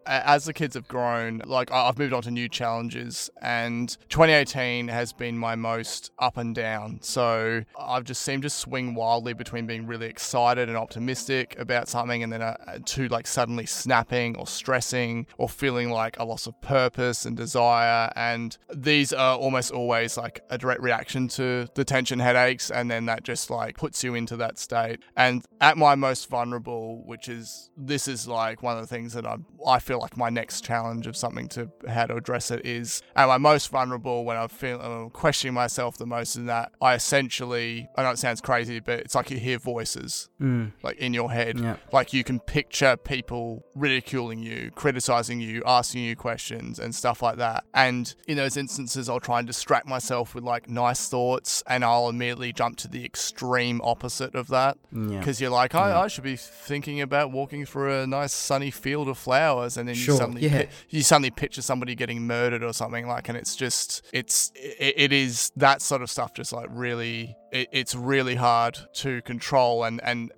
As 0.05 0.45
the 0.45 0.53
kids 0.53 0.75
have 0.75 0.87
grown, 0.87 1.41
like 1.45 1.71
I've 1.71 1.97
moved 1.97 2.13
on 2.13 2.21
to 2.23 2.31
new 2.31 2.47
challenges, 2.49 3.29
and 3.41 3.89
2018 4.09 4.87
has 4.87 5.13
been 5.13 5.37
my 5.37 5.55
most 5.55 6.11
up 6.19 6.37
and 6.37 6.53
down. 6.53 6.99
So 7.01 7.63
I've 7.79 8.03
just 8.03 8.21
seemed 8.21 8.43
to 8.43 8.49
swing 8.49 8.95
wildly 8.95 9.33
between 9.33 9.65
being 9.65 9.87
really 9.87 10.07
excited 10.07 10.69
and 10.69 10.77
optimistic 10.77 11.55
about 11.59 11.87
something, 11.87 12.23
and 12.23 12.31
then 12.31 12.41
uh, 12.41 12.79
to 12.85 13.07
like 13.07 13.27
suddenly 13.27 13.65
snapping 13.65 14.37
or 14.37 14.47
stressing 14.47 15.27
or 15.37 15.49
feeling 15.49 15.89
like 15.89 16.19
a 16.19 16.23
loss 16.23 16.47
of 16.47 16.59
purpose 16.61 17.25
and 17.25 17.35
desire. 17.37 18.11
And 18.15 18.57
these 18.73 19.13
are 19.13 19.37
almost 19.37 19.71
always 19.71 20.17
like 20.17 20.41
a 20.49 20.57
direct 20.57 20.81
reaction 20.81 21.27
to 21.29 21.67
the 21.75 21.85
tension 21.85 22.19
headaches, 22.19 22.69
and 22.69 22.89
then 22.89 23.05
that 23.05 23.23
just 23.23 23.49
like 23.49 23.77
puts 23.77 24.03
you 24.03 24.15
into 24.15 24.37
that 24.37 24.57
state. 24.57 24.99
And 25.15 25.45
at 25.61 25.77
my 25.77 25.95
most 25.95 26.29
vulnerable, 26.29 27.03
which 27.05 27.27
is 27.29 27.69
this 27.77 28.07
is 28.07 28.27
like 28.27 28.63
one 28.63 28.77
of 28.77 28.81
the 28.81 28.87
things 28.87 29.13
that 29.13 29.25
I 29.25 29.37
I 29.65 29.79
feel 29.79 29.94
feel 29.95 30.01
like 30.01 30.17
my 30.17 30.29
next 30.29 30.63
challenge 30.65 31.07
of 31.07 31.15
something 31.15 31.47
to 31.47 31.69
how 31.87 32.05
to 32.05 32.15
address 32.15 32.51
it 32.51 32.65
is 32.65 33.01
am 33.15 33.29
I 33.29 33.37
most 33.37 33.69
vulnerable 33.69 34.25
when 34.25 34.35
I 34.35 34.47
feel 34.47 34.81
I'm 34.81 35.09
questioning 35.09 35.53
myself 35.53 35.97
the 35.97 36.05
most 36.05 36.35
in 36.35 36.47
that 36.47 36.71
I 36.81 36.95
essentially 36.95 37.87
I 37.95 38.03
know 38.03 38.09
it 38.11 38.19
sounds 38.19 38.41
crazy 38.41 38.79
but 38.81 38.99
it's 38.99 39.15
like 39.15 39.31
you 39.31 39.37
hear 39.37 39.57
voices 39.57 40.29
Mm. 40.41 40.73
like 40.83 40.97
in 40.97 41.13
your 41.13 41.31
head 41.31 41.57
Yeah. 41.59 41.77
like 41.93 42.11
you 42.11 42.23
can 42.25 42.41
picture 42.41 42.97
people 42.97 43.63
ridiculing 43.73 44.39
you 44.39 44.69
criticizing 44.75 45.39
you 45.39 45.63
asking 45.65 46.03
you 46.03 46.15
questions 46.17 46.77
and 46.77 46.93
stuff 46.93 47.21
like 47.21 47.37
that 47.37 47.63
and 47.73 48.13
in 48.27 48.35
those 48.35 48.57
instances 48.57 49.07
I'll 49.07 49.21
try 49.21 49.39
and 49.39 49.47
distract 49.47 49.87
myself 49.87 50.35
with 50.35 50.43
like 50.43 50.67
nice 50.69 51.07
thoughts 51.07 51.63
and 51.67 51.85
I'll 51.85 52.09
immediately 52.09 52.51
jump 52.51 52.75
to 52.79 52.89
the 52.89 53.05
extreme 53.05 53.79
opposite 53.83 54.35
of 54.35 54.47
that 54.49 54.77
Yeah. 54.91 55.19
because 55.19 55.39
you're 55.39 55.51
like, 55.51 55.73
I, 55.73 56.01
I 56.03 56.07
should 56.07 56.23
be 56.25 56.35
thinking 56.35 56.99
about 56.99 57.31
walking 57.31 57.65
through 57.65 58.01
a 58.01 58.07
nice 58.07 58.33
sunny 58.33 58.71
field 58.71 59.07
of 59.07 59.17
flowers, 59.17 59.77
and 59.77 59.84
then 59.87 59.95
Sure, 59.95 60.13
you 60.13 60.17
suddenly 60.19 60.41
yeah. 60.43 60.63
pi- 60.63 60.69
you 60.89 61.01
suddenly 61.01 61.31
picture 61.31 61.61
somebody 61.61 61.95
getting 61.95 62.25
murdered 62.27 62.63
or 62.63 62.73
something 62.73 63.07
like, 63.07 63.29
and 63.29 63.37
it's 63.37 63.55
just 63.55 64.05
it's 64.13 64.51
it, 64.55 64.93
it 64.97 65.13
is 65.13 65.51
that 65.55 65.81
sort 65.81 66.01
of 66.01 66.09
stuff. 66.09 66.33
Just 66.33 66.53
like 66.53 66.67
really, 66.71 67.35
it, 67.51 67.69
it's 67.71 67.95
really 67.95 68.35
hard 68.35 68.77
to 68.95 69.21
control, 69.23 69.83
and 69.83 70.01
and 70.03 70.31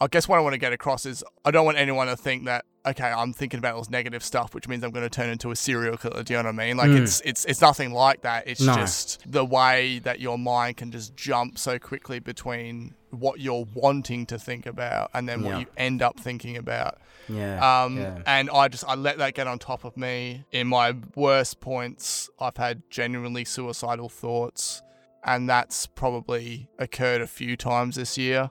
I 0.00 0.06
guess 0.06 0.28
what 0.28 0.38
I 0.38 0.42
want 0.42 0.54
to 0.54 0.58
get 0.58 0.72
across 0.72 1.06
is 1.06 1.24
I 1.44 1.50
don't 1.50 1.64
want 1.64 1.78
anyone 1.78 2.06
to 2.06 2.16
think 2.16 2.44
that 2.46 2.64
okay, 2.88 3.08
I'm 3.08 3.32
thinking 3.32 3.58
about 3.58 3.74
all 3.74 3.80
this 3.80 3.90
negative 3.90 4.22
stuff, 4.24 4.54
which 4.54 4.68
means 4.68 4.82
I'm 4.84 4.90
going 4.90 5.04
to 5.04 5.10
turn 5.10 5.30
into 5.30 5.50
a 5.50 5.56
serial 5.56 5.96
killer. 5.96 6.22
Do 6.22 6.34
you 6.34 6.38
know 6.42 6.48
what 6.48 6.60
I 6.60 6.66
mean? 6.66 6.76
Like 6.76 6.90
Mm. 6.90 7.02
it's 7.02 7.20
it's 7.24 7.44
it's 7.44 7.60
nothing 7.60 7.92
like 7.92 8.22
that. 8.22 8.46
It's 8.46 8.60
No. 8.60 8.74
just 8.74 9.22
the 9.30 9.44
way 9.44 9.98
that 10.00 10.20
your 10.20 10.38
mind 10.38 10.76
can 10.78 10.90
just 10.90 11.14
jump 11.16 11.58
so 11.58 11.78
quickly 11.78 12.18
between 12.18 12.94
what 13.10 13.40
you're 13.40 13.64
wanting 13.74 14.26
to 14.26 14.38
think 14.38 14.66
about 14.66 15.10
and 15.14 15.28
then 15.28 15.42
Yeah. 15.42 15.48
what 15.50 15.60
you 15.60 15.66
end 15.76 16.02
up 16.02 16.20
thinking 16.20 16.56
about. 16.56 16.98
Yeah. 17.28 17.82
Um, 17.84 17.98
yeah. 17.98 18.18
And 18.26 18.50
I 18.50 18.68
just 18.68 18.84
I 18.86 18.94
let 18.94 19.18
that 19.18 19.34
get 19.34 19.46
on 19.46 19.58
top 19.58 19.84
of 19.84 19.96
me. 19.96 20.44
In 20.52 20.66
my 20.66 20.94
worst 21.14 21.60
points, 21.60 22.30
I've 22.40 22.56
had 22.56 22.82
genuinely 22.90 23.44
suicidal 23.44 24.08
thoughts, 24.08 24.82
and 25.24 25.48
that's 25.48 25.86
probably 25.86 26.68
occurred 26.78 27.20
a 27.20 27.26
few 27.26 27.56
times 27.56 27.96
this 27.96 28.16
year. 28.16 28.50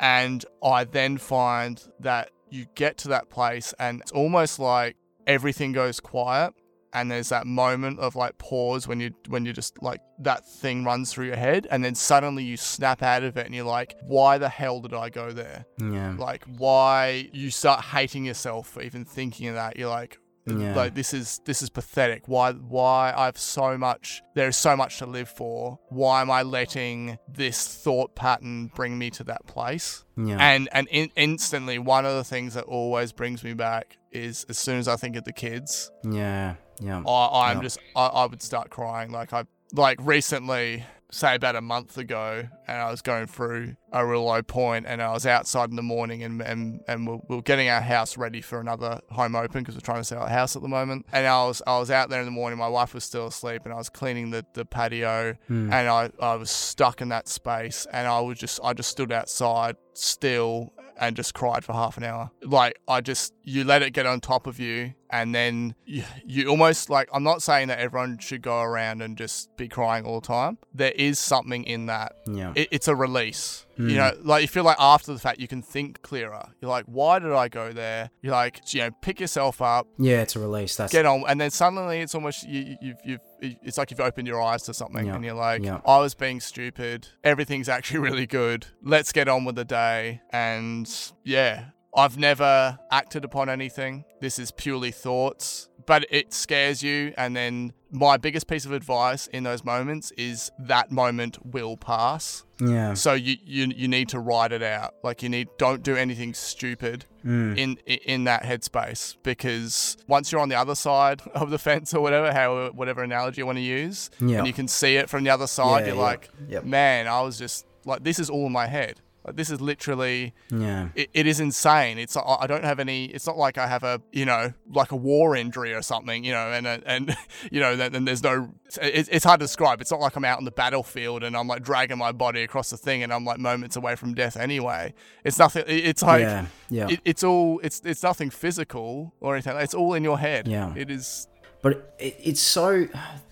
And 0.00 0.44
I 0.62 0.84
then 0.84 1.18
find 1.18 1.80
that 2.00 2.30
you 2.54 2.66
get 2.74 2.96
to 2.98 3.08
that 3.08 3.28
place, 3.28 3.74
and 3.78 4.00
it's 4.00 4.12
almost 4.12 4.58
like 4.58 4.96
everything 5.26 5.72
goes 5.72 6.00
quiet. 6.00 6.54
And 6.96 7.10
there's 7.10 7.30
that 7.30 7.44
moment 7.44 7.98
of 7.98 8.14
like 8.14 8.38
pause 8.38 8.86
when 8.86 9.00
you 9.00 9.10
when 9.26 9.44
you 9.44 9.52
just 9.52 9.82
like 9.82 10.00
that 10.20 10.46
thing 10.46 10.84
runs 10.84 11.12
through 11.12 11.26
your 11.26 11.36
head, 11.36 11.66
and 11.68 11.84
then 11.84 11.96
suddenly 11.96 12.44
you 12.44 12.56
snap 12.56 13.02
out 13.02 13.24
of 13.24 13.36
it, 13.36 13.46
and 13.46 13.52
you're 13.52 13.64
like, 13.64 13.96
"Why 14.06 14.38
the 14.38 14.48
hell 14.48 14.78
did 14.80 14.94
I 14.94 15.10
go 15.10 15.32
there?" 15.32 15.64
yeah. 15.80 16.14
like 16.16 16.44
why 16.44 17.28
you 17.32 17.50
start 17.50 17.86
hating 17.86 18.24
yourself 18.24 18.68
for 18.68 18.80
even 18.80 19.04
thinking 19.04 19.48
of 19.48 19.56
that 19.56 19.76
you're 19.76 19.88
like 19.88 20.20
Yeah. 20.46 20.74
like 20.76 20.94
this 20.94 21.14
is 21.14 21.40
this 21.46 21.62
is 21.62 21.70
pathetic 21.70 22.28
why 22.28 22.52
why 22.52 23.14
i've 23.16 23.38
so 23.38 23.78
much 23.78 24.22
there 24.34 24.46
is 24.48 24.56
so 24.58 24.76
much 24.76 24.98
to 24.98 25.06
live 25.06 25.28
for 25.30 25.78
why 25.88 26.20
am 26.20 26.30
i 26.30 26.42
letting 26.42 27.18
this 27.26 27.66
thought 27.66 28.14
pattern 28.14 28.70
bring 28.74 28.98
me 28.98 29.08
to 29.12 29.24
that 29.24 29.46
place 29.46 30.04
yeah. 30.18 30.36
and 30.38 30.68
and 30.72 30.86
in, 30.90 31.10
instantly 31.16 31.78
one 31.78 32.04
of 32.04 32.14
the 32.14 32.24
things 32.24 32.52
that 32.54 32.64
always 32.64 33.10
brings 33.10 33.42
me 33.42 33.54
back 33.54 33.96
is 34.12 34.44
as 34.50 34.58
soon 34.58 34.76
as 34.78 34.86
i 34.86 34.96
think 34.96 35.16
of 35.16 35.24
the 35.24 35.32
kids 35.32 35.90
yeah. 36.04 36.56
Yeah. 36.80 37.02
I, 37.06 37.50
I'm 37.50 37.58
Yeah. 37.58 37.62
just 37.62 37.78
I, 37.94 38.06
I 38.06 38.26
would 38.26 38.42
start 38.42 38.68
crying. 38.68 39.12
Like 39.12 39.32
I 39.32 39.44
like 39.72 39.96
recently, 40.02 40.84
say 41.10 41.34
about 41.36 41.54
a 41.56 41.60
month 41.60 41.96
ago, 41.98 42.44
and 42.66 42.78
I 42.78 42.90
was 42.90 43.02
going 43.02 43.26
through 43.26 43.76
a 43.92 44.04
real 44.04 44.24
low 44.24 44.42
point, 44.42 44.86
and 44.88 45.00
I 45.00 45.12
was 45.12 45.26
outside 45.26 45.70
in 45.70 45.76
the 45.76 45.82
morning, 45.82 46.22
and 46.24 46.40
and, 46.42 46.80
and 46.88 47.06
we're, 47.06 47.18
we're 47.28 47.40
getting 47.42 47.68
our 47.68 47.80
house 47.80 48.16
ready 48.16 48.40
for 48.40 48.58
another 48.60 49.00
home 49.10 49.36
open 49.36 49.62
because 49.62 49.74
we're 49.76 49.80
trying 49.80 50.00
to 50.00 50.04
sell 50.04 50.22
our 50.22 50.28
house 50.28 50.56
at 50.56 50.62
the 50.62 50.68
moment. 50.68 51.06
And 51.12 51.26
I 51.26 51.44
was 51.44 51.62
I 51.66 51.78
was 51.78 51.90
out 51.90 52.10
there 52.10 52.20
in 52.20 52.24
the 52.26 52.32
morning. 52.32 52.58
My 52.58 52.68
wife 52.68 52.94
was 52.94 53.04
still 53.04 53.26
asleep, 53.28 53.62
and 53.64 53.72
I 53.72 53.76
was 53.76 53.88
cleaning 53.88 54.30
the, 54.30 54.44
the 54.54 54.64
patio, 54.64 55.34
Mm. 55.50 55.72
and 55.72 55.88
I, 55.88 56.10
I 56.20 56.34
was 56.36 56.50
stuck 56.50 57.00
in 57.00 57.08
that 57.10 57.28
space, 57.28 57.86
and 57.92 58.06
I 58.08 58.20
was 58.20 58.38
just 58.38 58.58
I 58.64 58.72
just 58.72 58.90
stood 58.90 59.12
outside 59.12 59.76
still 59.92 60.72
and 61.00 61.16
just 61.16 61.34
cried 61.34 61.64
for 61.64 61.72
half 61.72 61.96
an 61.96 62.04
hour. 62.04 62.30
Like 62.42 62.78
I 62.88 63.00
just 63.00 63.34
you 63.44 63.62
let 63.64 63.82
it 63.82 63.90
get 63.92 64.06
on 64.06 64.20
top 64.20 64.46
of 64.46 64.58
you 64.58 64.94
and 65.10 65.34
then 65.34 65.74
you, 65.84 66.02
you 66.24 66.48
almost 66.48 66.88
like 66.90 67.08
I'm 67.12 67.22
not 67.22 67.42
saying 67.42 67.68
that 67.68 67.78
everyone 67.78 68.18
should 68.18 68.42
go 68.42 68.60
around 68.62 69.02
and 69.02 69.16
just 69.18 69.54
be 69.56 69.68
crying 69.68 70.04
all 70.04 70.20
the 70.20 70.26
time. 70.26 70.58
There 70.72 70.92
is 70.92 71.18
something 71.18 71.62
in 71.64 71.86
that. 71.86 72.16
yeah. 72.26 72.52
It, 72.56 72.68
it's 72.72 72.88
a 72.88 72.96
release. 72.96 73.66
Mm. 73.78 73.90
You 73.90 73.96
know, 73.96 74.12
like 74.22 74.42
you 74.42 74.48
feel 74.48 74.64
like 74.64 74.76
after 74.80 75.12
the 75.12 75.18
fact 75.18 75.40
you 75.40 75.48
can 75.48 75.60
think 75.60 76.00
clearer. 76.02 76.48
You're 76.60 76.70
like, 76.70 76.84
why 76.86 77.18
did 77.18 77.32
I 77.32 77.48
go 77.48 77.72
there? 77.72 78.10
You're 78.22 78.32
like, 78.32 78.72
you 78.72 78.80
know, 78.82 78.90
pick 79.02 79.20
yourself 79.20 79.60
up, 79.60 79.88
yeah. 79.98 80.22
It's 80.22 80.36
a 80.36 80.40
release. 80.40 80.76
That's 80.76 80.92
get 80.92 81.06
on, 81.06 81.24
and 81.28 81.40
then 81.40 81.50
suddenly 81.50 81.98
it's 82.00 82.14
almost 82.14 82.48
you, 82.48 82.60
you- 82.60 82.76
you've 83.04 83.20
you've 83.40 83.56
it's 83.62 83.76
like 83.76 83.90
you've 83.90 84.00
opened 84.00 84.26
your 84.26 84.40
eyes 84.40 84.62
to 84.64 84.74
something, 84.74 85.06
Yeah. 85.06 85.16
and 85.16 85.24
you're 85.24 85.34
like, 85.34 85.62
Yeah. 85.64 85.80
I 85.84 85.98
was 85.98 86.14
being 86.14 86.40
stupid. 86.40 87.08
Everything's 87.24 87.68
actually 87.76 87.98
really 88.00 88.26
good. 88.26 88.66
Let's 88.82 89.12
get 89.12 89.28
on 89.28 89.44
with 89.44 89.56
the 89.56 89.64
day, 89.66 90.22
and 90.30 90.88
yeah. 91.24 91.66
I've 91.96 92.18
never 92.18 92.78
acted 92.90 93.24
upon 93.24 93.48
anything. 93.48 94.04
This 94.20 94.38
is 94.38 94.50
purely 94.50 94.90
thoughts, 94.90 95.68
but 95.86 96.04
it 96.10 96.32
scares 96.32 96.82
you. 96.82 97.12
And 97.16 97.36
then 97.36 97.72
my 97.90 98.16
biggest 98.16 98.48
piece 98.48 98.64
of 98.64 98.72
advice 98.72 99.28
in 99.28 99.44
those 99.44 99.64
moments 99.64 100.10
is 100.16 100.50
that 100.58 100.90
moment 100.90 101.38
will 101.46 101.76
pass. 101.76 102.44
yeah. 102.60 102.94
So 102.94 103.12
you, 103.14 103.36
you 103.44 103.66
you 103.76 103.86
need 103.88 104.08
to 104.08 104.18
write 104.18 104.50
it 104.52 104.62
out. 104.62 104.94
Like 105.04 105.22
you 105.22 105.28
need 105.28 105.48
don't 105.58 105.82
do 105.82 105.94
anything 105.96 106.34
stupid 106.34 107.04
Mm. 107.24 107.56
in 107.56 107.76
in 107.86 108.24
that 108.24 108.42
headspace 108.42 109.16
because 109.22 109.96
once 110.06 110.30
you're 110.30 110.42
on 110.42 110.50
the 110.50 110.56
other 110.58 110.74
side 110.74 111.22
of 111.34 111.50
the 111.50 111.58
fence 111.58 111.94
or 111.94 112.00
whatever, 112.02 112.32
how 112.32 112.68
whatever 112.72 113.02
analogy 113.02 113.40
you 113.40 113.46
want 113.46 113.56
to 113.58 113.62
use, 113.62 114.10
Yeah. 114.20 114.38
and 114.38 114.46
you 114.46 114.52
can 114.52 114.68
see 114.68 114.96
it 114.96 115.08
from 115.08 115.24
the 115.24 115.30
other 115.30 115.46
side, 115.46 115.80
Yeah, 115.80 115.86
you're 115.86 115.96
yeah. 115.96 116.02
like, 116.02 116.28
Yep. 116.48 116.64
man, 116.64 117.06
I 117.08 117.20
was 117.22 117.38
just 117.38 117.66
like, 117.86 118.02
this 118.04 118.18
is 118.18 118.28
all 118.30 118.46
in 118.46 118.52
my 118.52 118.66
head. 118.66 119.00
Like 119.24 119.36
this 119.36 119.50
is 119.50 119.60
literally 119.60 120.34
Yeah. 120.50 120.88
it, 120.94 121.08
it 121.14 121.26
is 121.26 121.40
insane. 121.40 121.98
It's 121.98 122.16
I 122.16 122.46
don't 122.46 122.64
have 122.64 122.78
any. 122.78 123.06
It's 123.06 123.26
not 123.26 123.36
like 123.38 123.56
I 123.58 123.66
have 123.66 123.82
a 123.82 124.00
you 124.12 124.24
know 124.24 124.52
like 124.70 124.92
a 124.92 124.96
war 124.96 125.34
injury 125.34 125.72
or 125.72 125.82
something. 125.82 126.24
You 126.24 126.32
know, 126.32 126.50
and 126.52 126.66
and 126.66 127.16
you 127.50 127.60
know 127.60 127.74
then, 127.76 127.92
then 127.92 128.04
there's 128.04 128.22
no. 128.22 128.50
It's, 128.82 129.08
it's 129.08 129.24
hard 129.24 129.40
to 129.40 129.44
describe. 129.44 129.80
It's 129.80 129.90
not 129.90 130.00
like 130.00 130.16
I'm 130.16 130.24
out 130.24 130.38
on 130.38 130.44
the 130.44 130.50
battlefield 130.50 131.22
and 131.22 131.36
I'm 131.36 131.46
like 131.46 131.62
dragging 131.62 131.96
my 131.98 132.12
body 132.12 132.42
across 132.42 132.70
the 132.70 132.76
thing 132.76 133.02
and 133.02 133.12
I'm 133.12 133.24
like 133.24 133.38
moments 133.38 133.76
away 133.76 133.94
from 133.96 134.14
death 134.14 134.36
anyway. 134.36 134.94
It's 135.24 135.38
nothing. 135.38 135.64
It's 135.66 136.02
like 136.02 136.22
yeah. 136.22 136.46
Yeah. 136.70 136.88
it, 136.90 137.00
it's 137.04 137.22
all. 137.24 137.60
It's 137.62 137.80
it's 137.84 138.02
nothing 138.02 138.30
physical 138.30 139.14
or 139.20 139.34
anything. 139.34 139.56
It's 139.58 139.74
all 139.74 139.94
in 139.94 140.04
your 140.04 140.18
head. 140.18 140.48
Yeah. 140.48 140.74
It 140.76 140.90
is. 140.90 141.28
but 141.62 141.94
it, 141.98 142.16
it's 142.22 142.40
so 142.40 142.88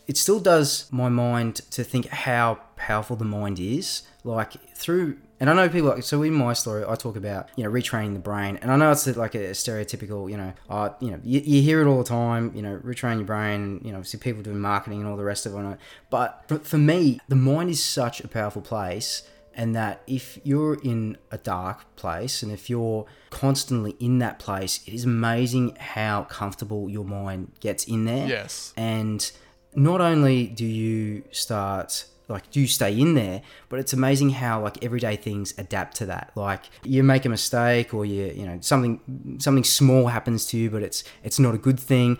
it 0.06 0.16
still 0.16 0.40
does 0.40 0.88
my 0.90 1.08
mind 1.08 1.56
to 1.70 1.84
think 1.84 2.06
how 2.08 2.58
powerful 2.76 3.14
the 3.16 3.24
mind 3.24 3.58
is 3.60 4.02
like 4.24 4.52
through 4.76 5.16
and 5.42 5.50
i 5.50 5.54
know 5.54 5.68
people 5.68 5.90
like 5.90 6.02
so 6.04 6.22
in 6.22 6.32
my 6.32 6.52
story 6.52 6.84
i 6.88 6.94
talk 6.94 7.16
about 7.16 7.50
you 7.56 7.64
know 7.64 7.70
retraining 7.70 8.14
the 8.14 8.20
brain. 8.20 8.58
And 8.62 8.70
i 8.70 8.76
know 8.76 8.92
it's 8.92 9.06
like 9.08 9.34
a 9.34 9.50
stereotypical 9.50 10.30
you 10.30 10.36
know 10.36 10.52
uh, 10.70 10.90
you 11.00 11.10
know 11.10 11.20
you, 11.22 11.40
you 11.40 11.60
hear 11.60 11.82
it 11.82 11.86
all 11.86 11.98
the 11.98 12.04
time 12.04 12.52
you 12.54 12.62
know 12.62 12.80
retrain 12.82 13.16
your 13.16 13.26
brain 13.26 13.80
you 13.84 13.92
know 13.92 14.02
see 14.02 14.16
people 14.16 14.42
doing 14.42 14.60
marketing 14.60 15.00
and 15.00 15.08
all 15.08 15.16
the 15.16 15.24
rest 15.24 15.44
of 15.44 15.54
it 15.54 15.78
but 16.08 16.44
for, 16.46 16.58
for 16.60 16.78
me 16.78 17.20
the 17.28 17.36
mind 17.36 17.68
is 17.68 17.82
such 17.82 18.20
a 18.20 18.28
powerful 18.28 18.62
place 18.62 19.24
and 19.54 19.76
that 19.76 20.00
if 20.06 20.38
you're 20.44 20.76
in 20.82 21.18
a 21.30 21.36
dark 21.36 21.94
place 21.96 22.42
and 22.42 22.50
if 22.50 22.70
you're 22.70 23.04
constantly 23.30 23.96
in 23.98 24.18
that 24.20 24.38
place 24.38 24.80
it 24.86 24.94
is 24.94 25.04
amazing 25.04 25.74
how 25.76 26.22
comfortable 26.24 26.88
your 26.88 27.04
mind 27.04 27.50
gets 27.60 27.84
in 27.84 28.04
there. 28.04 28.28
Yes. 28.28 28.72
and 28.76 29.32
not 29.74 30.00
only 30.00 30.46
do 30.46 30.66
you 30.66 31.24
start 31.30 32.04
like 32.28 32.50
do 32.50 32.60
you 32.60 32.66
stay 32.66 32.98
in 32.98 33.14
there 33.14 33.42
but 33.68 33.78
it's 33.78 33.92
amazing 33.92 34.30
how 34.30 34.62
like 34.62 34.82
everyday 34.84 35.16
things 35.16 35.54
adapt 35.58 35.96
to 35.96 36.06
that. 36.06 36.32
Like 36.34 36.64
you 36.84 37.02
make 37.02 37.24
a 37.24 37.28
mistake 37.28 37.92
or 37.94 38.04
you 38.04 38.32
you 38.34 38.46
know 38.46 38.58
something 38.60 39.38
something 39.38 39.64
small 39.64 40.08
happens 40.08 40.46
to 40.46 40.56
you 40.56 40.70
but 40.70 40.82
it's 40.82 41.04
it's 41.22 41.38
not 41.38 41.54
a 41.54 41.58
good 41.58 41.78
thing. 41.78 42.18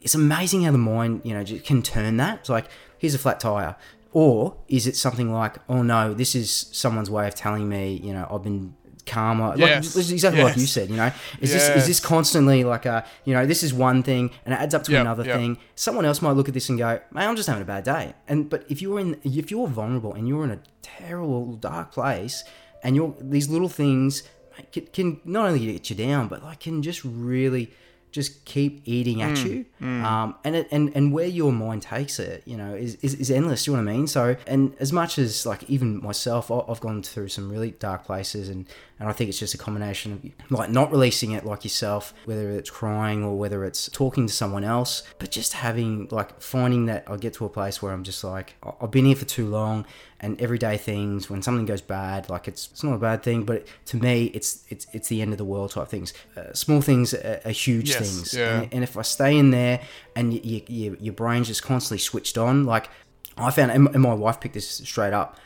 It's 0.00 0.14
amazing 0.14 0.64
how 0.64 0.72
the 0.72 0.78
mind 0.78 1.22
you 1.24 1.34
know 1.34 1.44
can 1.64 1.82
turn 1.82 2.16
that. 2.18 2.40
It's 2.40 2.48
like 2.48 2.66
here's 2.98 3.14
a 3.14 3.18
flat 3.18 3.40
tire. 3.40 3.76
Or 4.12 4.56
is 4.68 4.86
it 4.86 4.96
something 4.96 5.32
like 5.32 5.56
oh 5.68 5.82
no 5.82 6.14
this 6.14 6.34
is 6.34 6.68
someone's 6.72 7.10
way 7.10 7.26
of 7.26 7.34
telling 7.34 7.68
me 7.68 8.00
you 8.02 8.12
know 8.12 8.28
i've 8.30 8.44
been 8.44 8.76
karma 9.06 9.48
like, 9.50 9.58
Yes. 9.58 9.96
it's 9.96 10.10
exactly 10.10 10.42
like 10.42 10.56
you 10.56 10.66
said 10.66 10.88
you 10.88 10.96
know 10.96 11.10
is 11.40 11.52
this 11.52 11.68
is 11.68 11.86
this 11.86 12.00
constantly 12.00 12.64
like 12.64 12.86
a 12.86 13.04
you 13.24 13.34
know 13.34 13.44
this 13.46 13.62
is 13.62 13.74
one 13.74 14.02
thing 14.02 14.30
and 14.44 14.54
it 14.54 14.60
adds 14.60 14.74
up 14.74 14.82
to 14.84 14.92
Yep, 14.92 15.00
another 15.02 15.24
yep. 15.24 15.36
thing 15.36 15.58
someone 15.74 16.04
else 16.04 16.22
might 16.22 16.32
look 16.32 16.48
at 16.48 16.54
this 16.54 16.68
and 16.70 16.78
go 16.78 16.98
man 17.10 17.28
i'm 17.28 17.36
just 17.36 17.48
having 17.48 17.62
a 17.62 17.66
bad 17.66 17.84
day 17.84 18.14
and 18.28 18.48
but 18.48 18.64
if 18.70 18.80
you're 18.80 18.98
in 18.98 19.20
if 19.24 19.50
you're 19.50 19.68
vulnerable 19.68 20.14
and 20.14 20.26
you're 20.26 20.44
in 20.44 20.50
a 20.50 20.60
terrible 20.82 21.54
dark 21.56 21.92
place 21.92 22.44
and 22.82 22.96
you're 22.96 23.14
these 23.20 23.48
little 23.48 23.68
things 23.68 24.22
mate, 24.56 24.72
can, 24.72 24.86
can 24.86 25.20
not 25.24 25.46
only 25.48 25.60
get 25.72 25.90
you 25.90 25.96
down 25.96 26.28
but 26.28 26.42
like 26.42 26.60
can 26.60 26.82
just 26.82 27.04
really 27.04 27.70
just 28.10 28.44
keep 28.44 28.80
eating 28.84 29.22
at 29.22 29.36
Mm, 29.38 29.44
you. 29.44 29.64
Um, 30.06 30.36
and, 30.44 30.54
it, 30.54 30.68
and 30.70 30.92
and 30.94 31.12
where 31.12 31.26
your 31.26 31.50
mind 31.50 31.82
takes 31.82 32.20
it, 32.20 32.44
you 32.46 32.56
know, 32.56 32.72
is, 32.72 32.94
is, 33.02 33.14
is 33.14 33.28
endless. 33.28 33.64
Do 33.64 33.72
you 33.72 33.76
know 33.76 33.82
what 33.82 33.90
I 33.90 33.96
mean? 33.96 34.06
So, 34.06 34.36
and 34.46 34.72
as 34.78 34.92
much 34.92 35.18
as 35.18 35.44
like 35.44 35.64
even 35.68 36.00
myself, 36.00 36.48
I've 36.48 36.78
gone 36.78 37.02
through 37.02 37.30
some 37.30 37.50
really 37.50 37.72
dark 37.72 38.04
places, 38.04 38.48
and 38.48 38.66
and 39.04 39.10
I 39.10 39.12
think 39.12 39.28
it's 39.28 39.38
just 39.38 39.52
a 39.52 39.58
combination 39.58 40.14
of 40.14 40.50
like 40.50 40.70
not 40.70 40.90
releasing 40.90 41.32
it 41.32 41.44
like 41.44 41.62
yourself, 41.62 42.14
whether 42.24 42.50
it's 42.52 42.70
crying 42.70 43.22
or 43.22 43.36
whether 43.36 43.62
it's 43.62 43.90
talking 43.90 44.26
to 44.26 44.32
someone 44.32 44.64
else, 44.64 45.02
but 45.18 45.30
just 45.30 45.52
having 45.52 46.08
like 46.10 46.40
finding 46.40 46.86
that 46.86 47.04
I 47.06 47.18
get 47.18 47.34
to 47.34 47.44
a 47.44 47.50
place 47.50 47.82
where 47.82 47.92
I'm 47.92 48.02
just 48.02 48.24
like 48.24 48.54
I've 48.80 48.90
been 48.90 49.04
here 49.04 49.14
for 49.14 49.26
too 49.26 49.46
long, 49.46 49.84
and 50.20 50.40
everyday 50.40 50.78
things 50.78 51.28
when 51.28 51.42
something 51.42 51.66
goes 51.66 51.82
bad, 51.82 52.30
like 52.30 52.48
it's 52.48 52.70
it's 52.72 52.82
not 52.82 52.94
a 52.94 52.98
bad 52.98 53.22
thing, 53.22 53.44
but 53.44 53.66
to 53.86 53.98
me 53.98 54.30
it's 54.32 54.64
it's 54.70 54.86
it's 54.94 55.08
the 55.08 55.20
end 55.20 55.32
of 55.32 55.38
the 55.38 55.44
world 55.44 55.72
type 55.72 55.88
things. 55.88 56.14
Uh, 56.34 56.54
small 56.54 56.80
things 56.80 57.12
are, 57.12 57.42
are 57.44 57.50
huge 57.50 57.90
Yes, 57.90 57.98
things, 57.98 58.32
yeah. 58.32 58.62
and, 58.62 58.72
and 58.72 58.82
if 58.82 58.96
I 58.96 59.02
stay 59.02 59.36
in 59.36 59.50
there 59.50 59.82
and 60.16 60.32
y 60.32 60.40
y 60.42 60.62
y 60.66 60.96
your 60.98 61.12
brain's 61.12 61.48
just 61.48 61.62
constantly 61.62 61.98
switched 61.98 62.38
on, 62.38 62.64
like 62.64 62.88
I 63.36 63.50
found, 63.50 63.70
and 63.70 64.00
my 64.00 64.14
wife 64.14 64.40
picked 64.40 64.54
this 64.54 64.66
straight 64.66 65.12
up. 65.12 65.36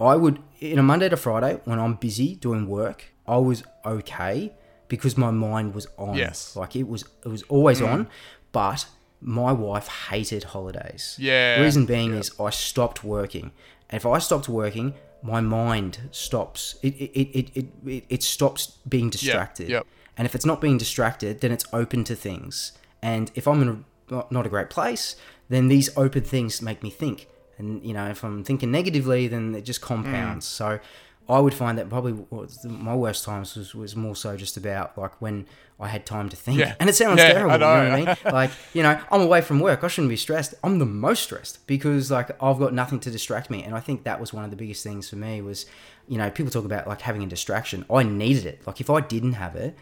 I 0.00 0.16
would 0.16 0.40
in 0.60 0.78
a 0.78 0.82
Monday 0.82 1.08
to 1.08 1.16
Friday 1.16 1.60
when 1.64 1.78
I'm 1.78 1.94
busy 1.94 2.34
doing 2.34 2.66
work, 2.66 3.06
I 3.26 3.36
was 3.36 3.62
okay 3.84 4.52
because 4.88 5.16
my 5.16 5.30
mind 5.30 5.74
was 5.74 5.86
on. 5.98 6.16
Yes. 6.16 6.56
like 6.56 6.74
it 6.76 6.88
was 6.88 7.04
it 7.24 7.28
was 7.28 7.42
always 7.44 7.80
mm. 7.80 7.92
on, 7.92 8.08
but 8.52 8.86
my 9.20 9.52
wife 9.52 9.88
hated 10.08 10.44
holidays. 10.44 11.16
Yeah, 11.18 11.60
reason 11.60 11.86
being 11.86 12.14
is 12.14 12.32
I 12.40 12.50
stopped 12.50 13.04
working, 13.04 13.52
and 13.88 13.96
if 13.96 14.06
I 14.06 14.18
stopped 14.18 14.48
working, 14.48 14.94
my 15.22 15.40
mind 15.40 15.98
stops. 16.10 16.76
It 16.82 16.94
it 16.94 17.10
it 17.18 17.50
it 17.54 17.66
it, 17.86 18.04
it, 18.08 18.22
stops 18.22 18.78
being 18.88 19.10
distracted. 19.10 19.68
yep. 19.68 19.86
And 20.16 20.26
if 20.26 20.34
it's 20.34 20.44
not 20.44 20.60
being 20.60 20.76
distracted, 20.76 21.40
then 21.40 21.52
it's 21.52 21.64
open 21.72 22.04
to 22.04 22.14
things. 22.14 22.72
And 23.00 23.30
if 23.34 23.48
I'm 23.48 23.62
in 23.62 23.84
a, 24.10 24.24
not 24.30 24.44
a 24.44 24.50
great 24.50 24.68
place, 24.68 25.16
then 25.48 25.68
these 25.68 25.96
open 25.96 26.22
things 26.22 26.60
make 26.60 26.82
me 26.82 26.90
think. 26.90 27.26
And 27.60 27.84
you 27.84 27.94
know, 27.94 28.06
if 28.08 28.24
I'm 28.24 28.42
thinking 28.44 28.70
negatively, 28.72 29.28
then 29.28 29.54
it 29.54 29.62
just 29.62 29.80
compounds. 29.80 30.44
Mm. 30.46 30.48
So 30.48 30.80
I 31.28 31.38
would 31.38 31.54
find 31.54 31.78
that 31.78 31.88
probably 31.88 32.12
what 32.12 32.42
was 32.46 32.56
the- 32.62 32.68
my 32.70 32.94
worst 32.94 33.24
times 33.24 33.54
was, 33.54 33.72
was 33.74 33.94
more 33.94 34.16
so 34.16 34.36
just 34.36 34.56
about 34.56 34.98
like 34.98 35.14
when 35.22 35.46
I 35.78 35.88
had 35.88 36.04
time 36.04 36.28
to 36.28 36.36
think. 36.36 36.58
Yeah. 36.58 36.74
And 36.80 36.90
it 36.90 36.94
sounds 36.94 37.18
Yeah, 37.20 37.28
I 37.28 37.32
terrible, 37.32 37.52
you 37.54 37.58
know 37.60 37.66
what 37.68 37.76
I 37.78 37.88
know. 38.00 38.04
mean? 38.06 38.16
Like, 38.40 38.50
you 38.74 38.82
know, 38.82 39.00
I'm 39.12 39.20
away 39.22 39.40
from 39.40 39.60
work. 39.60 39.84
I 39.84 39.88
shouldn't 39.88 40.10
be 40.10 40.16
stressed. 40.16 40.54
I'm 40.64 40.78
the 40.78 40.86
most 41.06 41.22
stressed 41.22 41.64
because 41.68 42.10
like 42.10 42.30
I've 42.42 42.58
got 42.58 42.74
nothing 42.74 42.98
to 43.00 43.10
distract 43.10 43.48
me. 43.48 43.62
And 43.62 43.74
I 43.76 43.80
think 43.80 44.02
that 44.04 44.20
was 44.20 44.32
one 44.32 44.44
of 44.44 44.50
the 44.50 44.56
biggest 44.56 44.82
things 44.82 45.08
for 45.08 45.16
me 45.16 45.40
was, 45.40 45.66
you 46.08 46.18
know, 46.18 46.28
people 46.30 46.50
talk 46.50 46.64
about 46.64 46.88
like 46.88 47.00
having 47.02 47.22
a 47.22 47.26
distraction. 47.26 47.84
I 47.90 48.02
needed 48.02 48.44
it. 48.44 48.66
Like 48.66 48.80
if 48.80 48.90
I 48.90 49.00
didn't 49.00 49.34
have 49.34 49.54
it, 49.56 49.76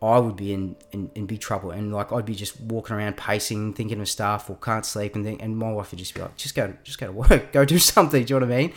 I 0.00 0.18
would 0.18 0.36
be 0.36 0.52
in, 0.52 0.76
in, 0.92 1.10
in 1.14 1.26
big 1.26 1.40
trouble. 1.40 1.70
And 1.70 1.92
like 1.92 2.12
I'd 2.12 2.24
be 2.24 2.34
just 2.34 2.60
walking 2.60 2.96
around 2.96 3.16
pacing, 3.16 3.74
thinking 3.74 4.00
of 4.00 4.08
stuff 4.08 4.48
or 4.48 4.56
can't 4.56 4.86
sleep 4.86 5.16
and 5.16 5.24
think, 5.24 5.42
and 5.42 5.56
my 5.56 5.72
wife 5.72 5.90
would 5.90 5.98
just 5.98 6.14
be 6.14 6.20
like, 6.20 6.36
just 6.36 6.54
go 6.54 6.72
just 6.84 6.98
go 6.98 7.06
to 7.06 7.12
work, 7.30 7.52
go 7.52 7.64
do 7.64 7.78
something. 7.78 8.24
Do 8.24 8.34
you 8.34 8.40
know 8.40 8.46
what 8.46 8.54
I 8.54 8.58
mean? 8.58 8.72